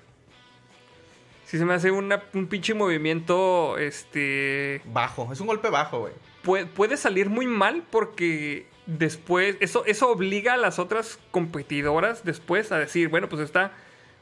Sí 1.53 1.59
se 1.59 1.67
me 1.67 1.75
hace 1.75 1.91
una- 1.91 2.23
un 2.33 2.47
pinche 2.47 2.73
movimiento, 2.73 3.77
este... 3.77 4.81
Bajo, 4.87 5.29
es 5.35 5.39
un 5.39 5.47
golpe 5.47 5.69
bajo, 5.69 5.99
güey. 6.01 6.15
Puede, 6.43 6.65
puede 6.65 6.97
salir 6.97 7.29
muy 7.29 7.47
mal 7.47 7.85
porque 7.91 8.65
después... 8.87 9.57
Eso, 9.61 9.85
eso 9.85 10.09
obliga 10.11 10.55
a 10.55 10.57
las 10.57 10.79
otras 10.79 11.19
competidoras 11.31 12.25
después 12.25 12.73
a 12.73 12.79
decir, 12.79 13.09
bueno, 13.11 13.29
pues 13.29 13.43
está... 13.43 13.73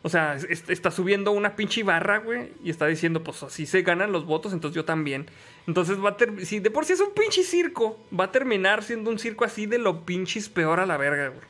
O 0.03 0.09
sea, 0.09 0.35
es- 0.35 0.43
es- 0.51 0.69
está 0.71 0.91
subiendo 0.91 1.31
una 1.31 1.55
pinche 1.55 1.85
barra, 1.85 2.19
güey. 2.19 2.53
Y 2.65 2.71
está 2.71 2.87
diciendo, 2.89 3.23
pues 3.23 3.45
así 3.45 3.65
se 3.65 3.83
ganan 3.83 4.11
los 4.11 4.27
votos, 4.27 4.53
entonces 4.53 4.75
yo 4.75 4.85
también. 4.85 5.31
Entonces 5.69 6.05
va 6.05 6.09
a 6.11 6.17
ter- 6.17 6.45
Si 6.45 6.59
de 6.59 6.73
por 6.73 6.85
sí 6.85 6.95
es 6.95 7.01
un 7.01 7.15
pinche 7.15 7.45
circo, 7.45 7.97
va 8.19 8.25
a 8.25 8.33
terminar 8.33 8.83
siendo 8.83 9.09
un 9.09 9.21
circo 9.21 9.45
así 9.45 9.67
de 9.67 9.79
lo 9.79 10.05
pinches 10.05 10.49
peor 10.49 10.81
a 10.81 10.85
la 10.87 10.97
verga, 10.97 11.29
güey. 11.29 11.47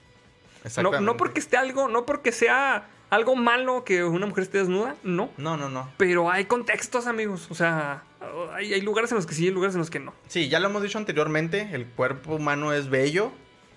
No, 0.83 0.91
no 1.07 1.17
porque 1.17 1.41
esté 1.41 1.57
algo, 1.57 1.89
no 1.89 2.05
porque 2.05 2.33
sea 2.33 2.87
algo 3.11 3.37
malo 3.37 3.85
que 3.85 4.05
una 4.05 4.27
mujer 4.27 4.45
esté 4.45 4.59
desnuda, 4.59 4.97
no. 5.03 5.31
No, 5.37 5.57
no, 5.57 5.69
no. 5.69 5.91
Pero 5.97 6.31
hay 6.31 6.45
contextos, 6.47 7.07
amigos. 7.07 7.49
O 7.51 7.55
sea, 7.55 8.05
hay, 8.53 8.73
hay 8.73 8.81
lugares 8.81 9.11
en 9.11 9.17
los 9.17 9.27
que 9.27 9.35
sí 9.35 9.47
y 9.47 9.51
lugares 9.51 9.75
en 9.75 9.81
los 9.81 9.91
que 9.91 9.99
no. 10.01 10.15
Sí, 10.29 10.49
ya 10.49 10.61
lo 10.61 10.69
hemos 10.69 10.83
dicho 10.83 10.99
anteriormente, 10.99 11.69
el 11.73 11.87
cuerpo 11.87 12.37
humano 12.37 12.73
es 12.73 12.89
bello, 12.89 13.33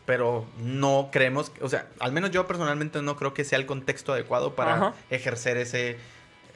pero 0.06 0.46
no 0.60 1.10
creemos, 1.12 1.52
o 1.62 1.70
sea, 1.70 1.88
al 2.00 2.12
menos 2.12 2.32
yo 2.32 2.46
personalmente 2.46 3.02
no 3.02 3.16
creo 3.16 3.34
que 3.34 3.44
sea 3.44 3.58
el 3.58 3.66
contexto 3.66 4.14
adecuado 4.14 4.56
para 4.56 4.76
Ajá. 4.76 4.94
ejercer 5.10 5.58
ese, 5.58 5.98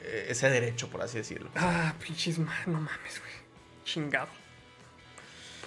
eh, 0.02 0.26
ese 0.28 0.50
derecho, 0.50 0.88
por 0.88 1.02
así 1.02 1.18
decirlo. 1.18 1.50
Ah, 1.56 1.94
pinches 2.02 2.38
no 2.38 2.46
mames, 2.66 3.20
güey. 3.20 3.32
Chingado. 3.84 4.28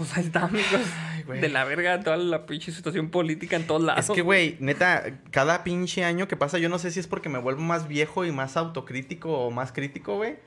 Pues 0.02 0.18
ahí 0.18 0.26
está, 0.26 0.46
amigos. 0.46 0.82
de 1.28 1.50
la 1.50 1.64
verga 1.64 2.00
toda 2.02 2.18
la 2.18 2.46
pinche 2.48 2.72
situación 2.72 3.10
política 3.10 3.56
en 3.56 3.68
todos 3.68 3.82
lados. 3.84 4.10
Es 4.10 4.12
que, 4.16 4.22
güey, 4.24 4.58
neta, 4.60 5.04
cada 5.30 5.64
pinche 5.64 6.04
año 6.04 6.28
que 6.28 6.36
pasa, 6.36 6.58
yo 6.58 6.70
no 6.70 6.80
sé 6.80 6.90
si 6.92 7.00
es 7.00 7.08
porque 7.08 7.30
me 7.30 7.38
vuelvo 7.40 7.62
más 7.62 7.88
viejo 7.88 8.26
y 8.26 8.32
más 8.32 8.58
autocrítico 8.58 9.32
o 9.32 9.52
más 9.52 9.72
crítico, 9.72 10.16
güey, 10.16 10.38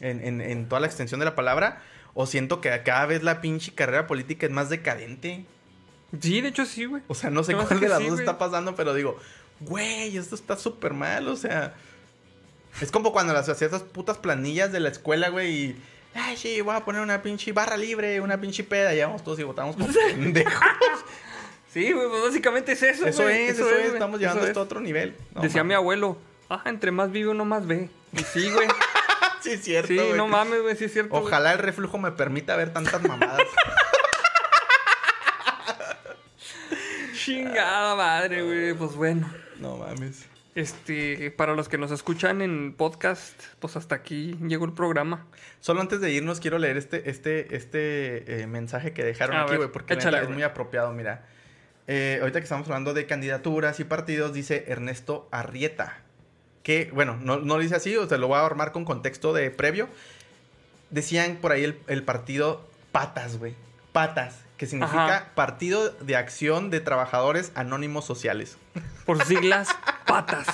en, 0.00 0.22
en- 0.22 0.40
en 0.42 0.68
toda 0.68 0.80
la 0.80 0.86
extensión 0.86 1.20
de 1.20 1.24
la 1.26 1.34
palabra, 1.34 1.80
o 2.12 2.26
siento 2.26 2.60
que 2.60 2.82
cada 2.84 3.06
vez 3.06 3.22
la 3.22 3.40
pinche 3.40 3.72
carrera 3.72 4.06
política 4.06 4.44
es 4.46 4.52
más 4.52 4.68
decadente. 4.68 5.44
Sí, 6.20 6.40
de 6.40 6.48
hecho 6.48 6.66
sí, 6.66 6.84
güey. 6.84 7.02
O 7.08 7.14
sea, 7.14 7.30
no 7.30 7.42
sé 7.44 7.54
cuál 7.54 7.80
de 7.80 7.88
las 7.88 7.98
sí, 8.00 8.08
dos 8.08 8.20
está 8.20 8.36
pasando, 8.38 8.74
pero 8.74 8.92
digo, 8.94 9.18
güey, 9.60 10.16
esto 10.16 10.34
está 10.34 10.56
súper 10.56 10.92
mal, 10.92 11.28
o 11.28 11.36
sea. 11.36 11.74
Es 12.80 12.90
como 12.90 13.12
cuando 13.12 13.32
las 13.32 13.48
hacías 13.48 13.72
esas 13.72 13.82
putas 13.82 14.18
planillas 14.18 14.70
de 14.72 14.80
la 14.80 14.90
escuela, 14.90 15.30
güey, 15.30 15.54
y. 15.54 15.76
Ay, 16.20 16.36
sí, 16.36 16.60
voy 16.60 16.74
a 16.74 16.84
poner 16.84 17.00
una 17.02 17.22
pinche 17.22 17.52
barra 17.52 17.76
libre, 17.76 18.20
una 18.20 18.40
pinche 18.40 18.64
peda, 18.64 18.94
y 18.94 19.00
vamos 19.00 19.22
todos 19.22 19.38
y 19.38 19.44
votamos 19.44 19.76
como 19.76 19.88
pendejos. 20.10 20.52
Sí, 21.72 21.92
güey, 21.92 22.08
pues 22.08 22.22
básicamente 22.22 22.72
es 22.72 22.82
eso, 22.82 23.06
Eso 23.06 23.22
güey. 23.24 23.42
es, 23.48 23.58
eso, 23.58 23.68
es, 23.70 23.92
estamos 23.92 24.18
llevando 24.18 24.40
Eso 24.40 24.48
esto 24.48 24.60
a 24.60 24.62
otro 24.64 24.80
nivel. 24.80 25.14
No, 25.34 25.42
Decía 25.42 25.62
mi 25.64 25.74
abuelo, 25.74 26.18
ah, 26.48 26.62
entre 26.64 26.90
más 26.90 27.12
vive 27.12 27.28
uno 27.28 27.44
más 27.44 27.66
ve. 27.66 27.90
Y 28.12 28.18
sí, 28.20 28.50
güey. 28.50 28.68
Sí, 29.40 29.52
es 29.52 29.62
cierto, 29.62 29.86
sí, 29.86 29.94
güey. 29.96 30.14
no 30.14 30.26
mames, 30.26 30.62
güey, 30.62 30.74
sí 30.76 30.86
es 30.86 30.92
cierto. 30.92 31.10
güey. 31.10 31.22
Ojalá 31.22 31.52
el 31.52 31.60
reflujo 31.60 31.96
me 31.96 32.10
permita 32.10 32.56
ver 32.56 32.72
tantas 32.72 33.00
mamadas. 33.02 33.40
Chingada 37.14 37.94
madre, 37.94 38.42
güey. 38.42 38.74
Pues 38.74 38.96
bueno. 38.96 39.30
no 39.58 39.76
mames. 39.76 40.26
Este, 40.58 41.30
para 41.30 41.54
los 41.54 41.68
que 41.68 41.78
nos 41.78 41.92
escuchan 41.92 42.42
en 42.42 42.74
podcast, 42.76 43.40
pues 43.60 43.76
hasta 43.76 43.94
aquí 43.94 44.36
llegó 44.44 44.64
el 44.64 44.72
programa. 44.72 45.24
Solo 45.60 45.80
antes 45.80 46.00
de 46.00 46.10
irnos, 46.10 46.40
quiero 46.40 46.58
leer 46.58 46.76
este, 46.76 47.08
este, 47.08 47.54
este 47.54 48.40
eh, 48.40 48.46
mensaje 48.48 48.92
que 48.92 49.04
dejaron 49.04 49.36
A 49.36 49.42
aquí, 49.42 49.54
güey, 49.54 49.70
porque 49.70 49.94
échale, 49.94 50.20
es 50.20 50.28
muy 50.28 50.42
apropiado, 50.42 50.92
mira. 50.92 51.24
Eh, 51.86 52.18
ahorita 52.20 52.40
que 52.40 52.42
estamos 52.42 52.66
hablando 52.66 52.92
de 52.92 53.06
candidaturas 53.06 53.78
y 53.78 53.84
partidos, 53.84 54.32
dice 54.32 54.64
Ernesto 54.66 55.28
Arrieta. 55.30 55.98
Que, 56.64 56.90
bueno, 56.92 57.16
no, 57.22 57.36
no 57.38 57.56
lo 57.56 57.62
dice 57.62 57.76
así, 57.76 57.96
o 57.96 58.08
sea, 58.08 58.18
lo 58.18 58.26
voy 58.26 58.38
a 58.38 58.44
armar 58.44 58.72
con 58.72 58.84
contexto 58.84 59.32
de 59.32 59.52
previo. 59.52 59.88
Decían 60.90 61.36
por 61.36 61.52
ahí 61.52 61.62
el, 61.62 61.78
el 61.86 62.02
partido 62.02 62.66
Patas, 62.90 63.38
güey. 63.38 63.54
Patas, 63.92 64.40
que 64.56 64.66
significa 64.66 65.18
Ajá. 65.18 65.34
Partido 65.36 65.90
de 65.90 66.16
Acción 66.16 66.70
de 66.70 66.80
Trabajadores 66.80 67.52
Anónimos 67.54 68.04
Sociales. 68.04 68.58
Por 69.06 69.24
siglas, 69.24 69.68
patas. 70.08 70.46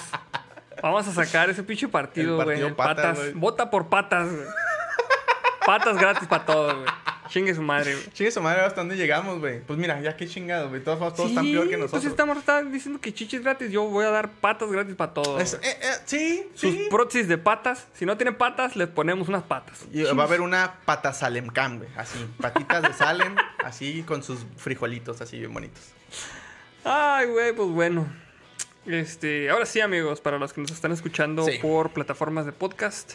Vamos 0.82 1.06
a 1.08 1.12
sacar 1.12 1.48
ese 1.48 1.62
pinche 1.62 1.88
partido, 1.88 2.42
güey. 2.44 2.60
patas, 2.74 3.16
Patas. 3.18 3.34
Vota 3.34 3.70
por 3.70 3.88
patas, 3.88 4.28
güey. 4.30 4.46
Patas 5.64 5.96
gratis 5.96 6.28
para 6.28 6.44
todos, 6.44 6.74
güey. 6.74 6.86
Chingue 7.28 7.54
su 7.54 7.62
madre, 7.62 7.94
güey. 7.94 8.12
Chingue 8.12 8.30
su 8.30 8.42
madre, 8.42 8.60
¿hasta 8.60 8.82
dónde 8.82 8.96
llegamos, 8.96 9.38
güey? 9.40 9.60
Pues 9.62 9.78
mira, 9.78 9.98
ya 10.02 10.14
qué 10.14 10.28
chingados, 10.28 10.68
güey. 10.68 10.84
Todos, 10.84 10.98
todos 11.16 11.30
están 11.30 11.44
peor 11.46 11.68
que 11.70 11.76
nosotros. 11.78 12.02
Pues 12.02 12.04
estamos 12.04 12.36
están 12.36 12.70
diciendo 12.70 13.00
que 13.00 13.14
chichis 13.14 13.42
gratis. 13.42 13.70
Yo 13.72 13.84
voy 13.84 14.04
a 14.04 14.10
dar 14.10 14.30
patas 14.30 14.70
gratis 14.70 14.94
para 14.94 15.14
todos. 15.14 15.40
Es- 15.40 15.54
eh, 15.54 15.78
eh, 15.80 15.94
sí, 16.04 16.46
Sus 16.54 16.74
sí. 16.74 16.86
prótesis 16.90 17.26
de 17.26 17.38
patas. 17.38 17.86
Si 17.94 18.04
no 18.04 18.18
tienen 18.18 18.36
patas, 18.36 18.76
les 18.76 18.88
ponemos 18.88 19.28
unas 19.28 19.42
patas. 19.42 19.86
Y 19.90 20.02
va 20.02 20.24
a 20.24 20.26
haber 20.26 20.42
una 20.42 20.74
pata 20.84 21.14
Salem 21.14 21.48
Cam, 21.48 21.78
güey. 21.78 21.88
Así, 21.96 22.18
patitas 22.38 22.82
de 22.82 22.92
Salem, 22.92 23.34
así 23.64 24.02
con 24.02 24.22
sus 24.22 24.40
frijolitos, 24.58 25.22
así 25.22 25.38
bien 25.38 25.54
bonitos. 25.54 25.82
Ay, 26.84 27.26
güey, 27.28 27.54
pues 27.54 27.68
bueno. 27.70 28.06
Este, 28.86 29.48
ahora 29.50 29.66
sí, 29.66 29.80
amigos, 29.80 30.20
para 30.20 30.38
los 30.38 30.52
que 30.52 30.60
nos 30.60 30.70
están 30.70 30.92
escuchando 30.92 31.44
Sí. 31.46 31.58
por 31.62 31.90
plataformas 31.90 32.44
de 32.46 32.52
podcast, 32.52 33.14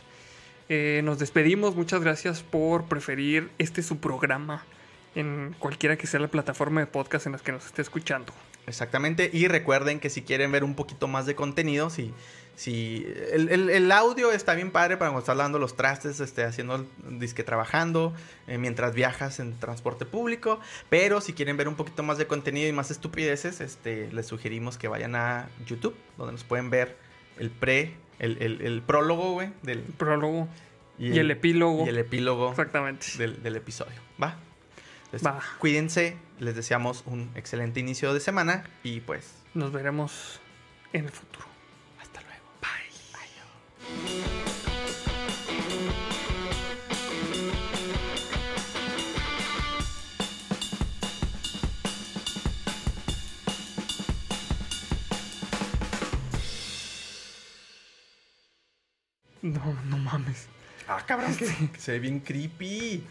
eh, 0.67 1.01
nos 1.03 1.19
despedimos. 1.19 1.75
Muchas 1.75 2.01
gracias 2.01 2.41
por 2.43 2.85
preferir 2.85 3.49
este 3.59 3.83
su 3.83 3.97
programa 3.99 4.65
en 5.15 5.55
cualquiera 5.59 5.97
que 5.97 6.07
sea 6.07 6.19
la 6.19 6.27
plataforma 6.27 6.81
de 6.81 6.87
podcast 6.87 7.25
en 7.25 7.33
las 7.33 7.41
que 7.41 7.51
nos 7.51 7.65
esté 7.65 7.81
escuchando. 7.81 8.33
Exactamente. 8.67 9.29
Y 9.33 9.47
recuerden 9.47 9.99
que 9.99 10.09
si 10.09 10.21
quieren 10.21 10.51
ver 10.51 10.63
un 10.63 10.75
poquito 10.75 11.07
más 11.07 11.25
de 11.25 11.35
contenido, 11.35 11.89
si, 11.89 12.13
si 12.59 13.05
el, 13.31 13.47
el- 13.47 13.69
el 13.69 13.89
audio 13.93 14.33
está 14.33 14.53
bien 14.53 14.69
padre 14.71 14.97
para 14.97 15.11
cuando 15.11 15.19
estás 15.21 15.37
lavando 15.37 15.59
los 15.59 15.77
trastes, 15.77 16.19
este, 16.19 16.43
haciendo 16.43 16.75
el 16.75 17.19
disque 17.19 17.45
trabajando, 17.45 18.13
eh, 18.47 18.57
mientras 18.57 18.93
viajas 18.93 19.39
en 19.39 19.57
transporte 19.57 20.05
público. 20.05 20.59
Pero 20.89 21.21
si 21.21 21.31
quieren 21.31 21.55
ver 21.55 21.69
un 21.69 21.75
poquito 21.75 22.03
más 22.03 22.17
de 22.17 22.27
contenido 22.27 22.67
y 22.67 22.73
más 22.73 22.91
estupideces, 22.91 23.61
este, 23.61 24.11
les 24.11 24.27
sugerimos 24.27 24.77
que 24.77 24.89
vayan 24.89 25.15
a 25.15 25.47
YouTube, 25.65 25.95
donde 26.17 26.33
nos 26.33 26.43
pueden 26.43 26.69
ver 26.69 26.97
el 27.37 27.49
pre, 27.49 27.95
el, 28.19 28.37
el- 28.41 28.81
prólogo, 28.81 29.31
güey, 29.31 29.51
del 29.63 29.77
El 29.79 29.83
prólogo 29.93 30.49
y 30.97 31.17
el, 31.17 31.31
epílogo. 31.31 31.85
y 31.85 31.89
el 31.89 31.97
epílogo 31.97 32.49
Exactamente. 32.49 33.05
del, 33.17 33.41
del 33.41 33.55
episodio. 33.55 34.01
¿Va? 34.21 34.35
Entonces, 35.05 35.25
Va. 35.25 35.39
Cuídense, 35.59 36.17
les 36.39 36.55
deseamos 36.57 37.03
un 37.05 37.31
excelente 37.35 37.79
inicio 37.79 38.13
de 38.13 38.19
semana 38.19 38.65
y 38.83 38.99
pues 38.99 39.31
Nos 39.53 39.71
veremos 39.71 40.41
en 40.91 41.05
el 41.05 41.11
futuro. 41.11 41.45
No, 59.41 59.75
no 59.85 59.97
mames. 59.97 60.47
Ah, 60.87 61.03
cabrón, 61.05 61.35
que, 61.35 61.45
que 61.45 61.79
se 61.79 61.93
ve 61.93 61.99
bien 61.99 62.19
creepy. 62.19 63.03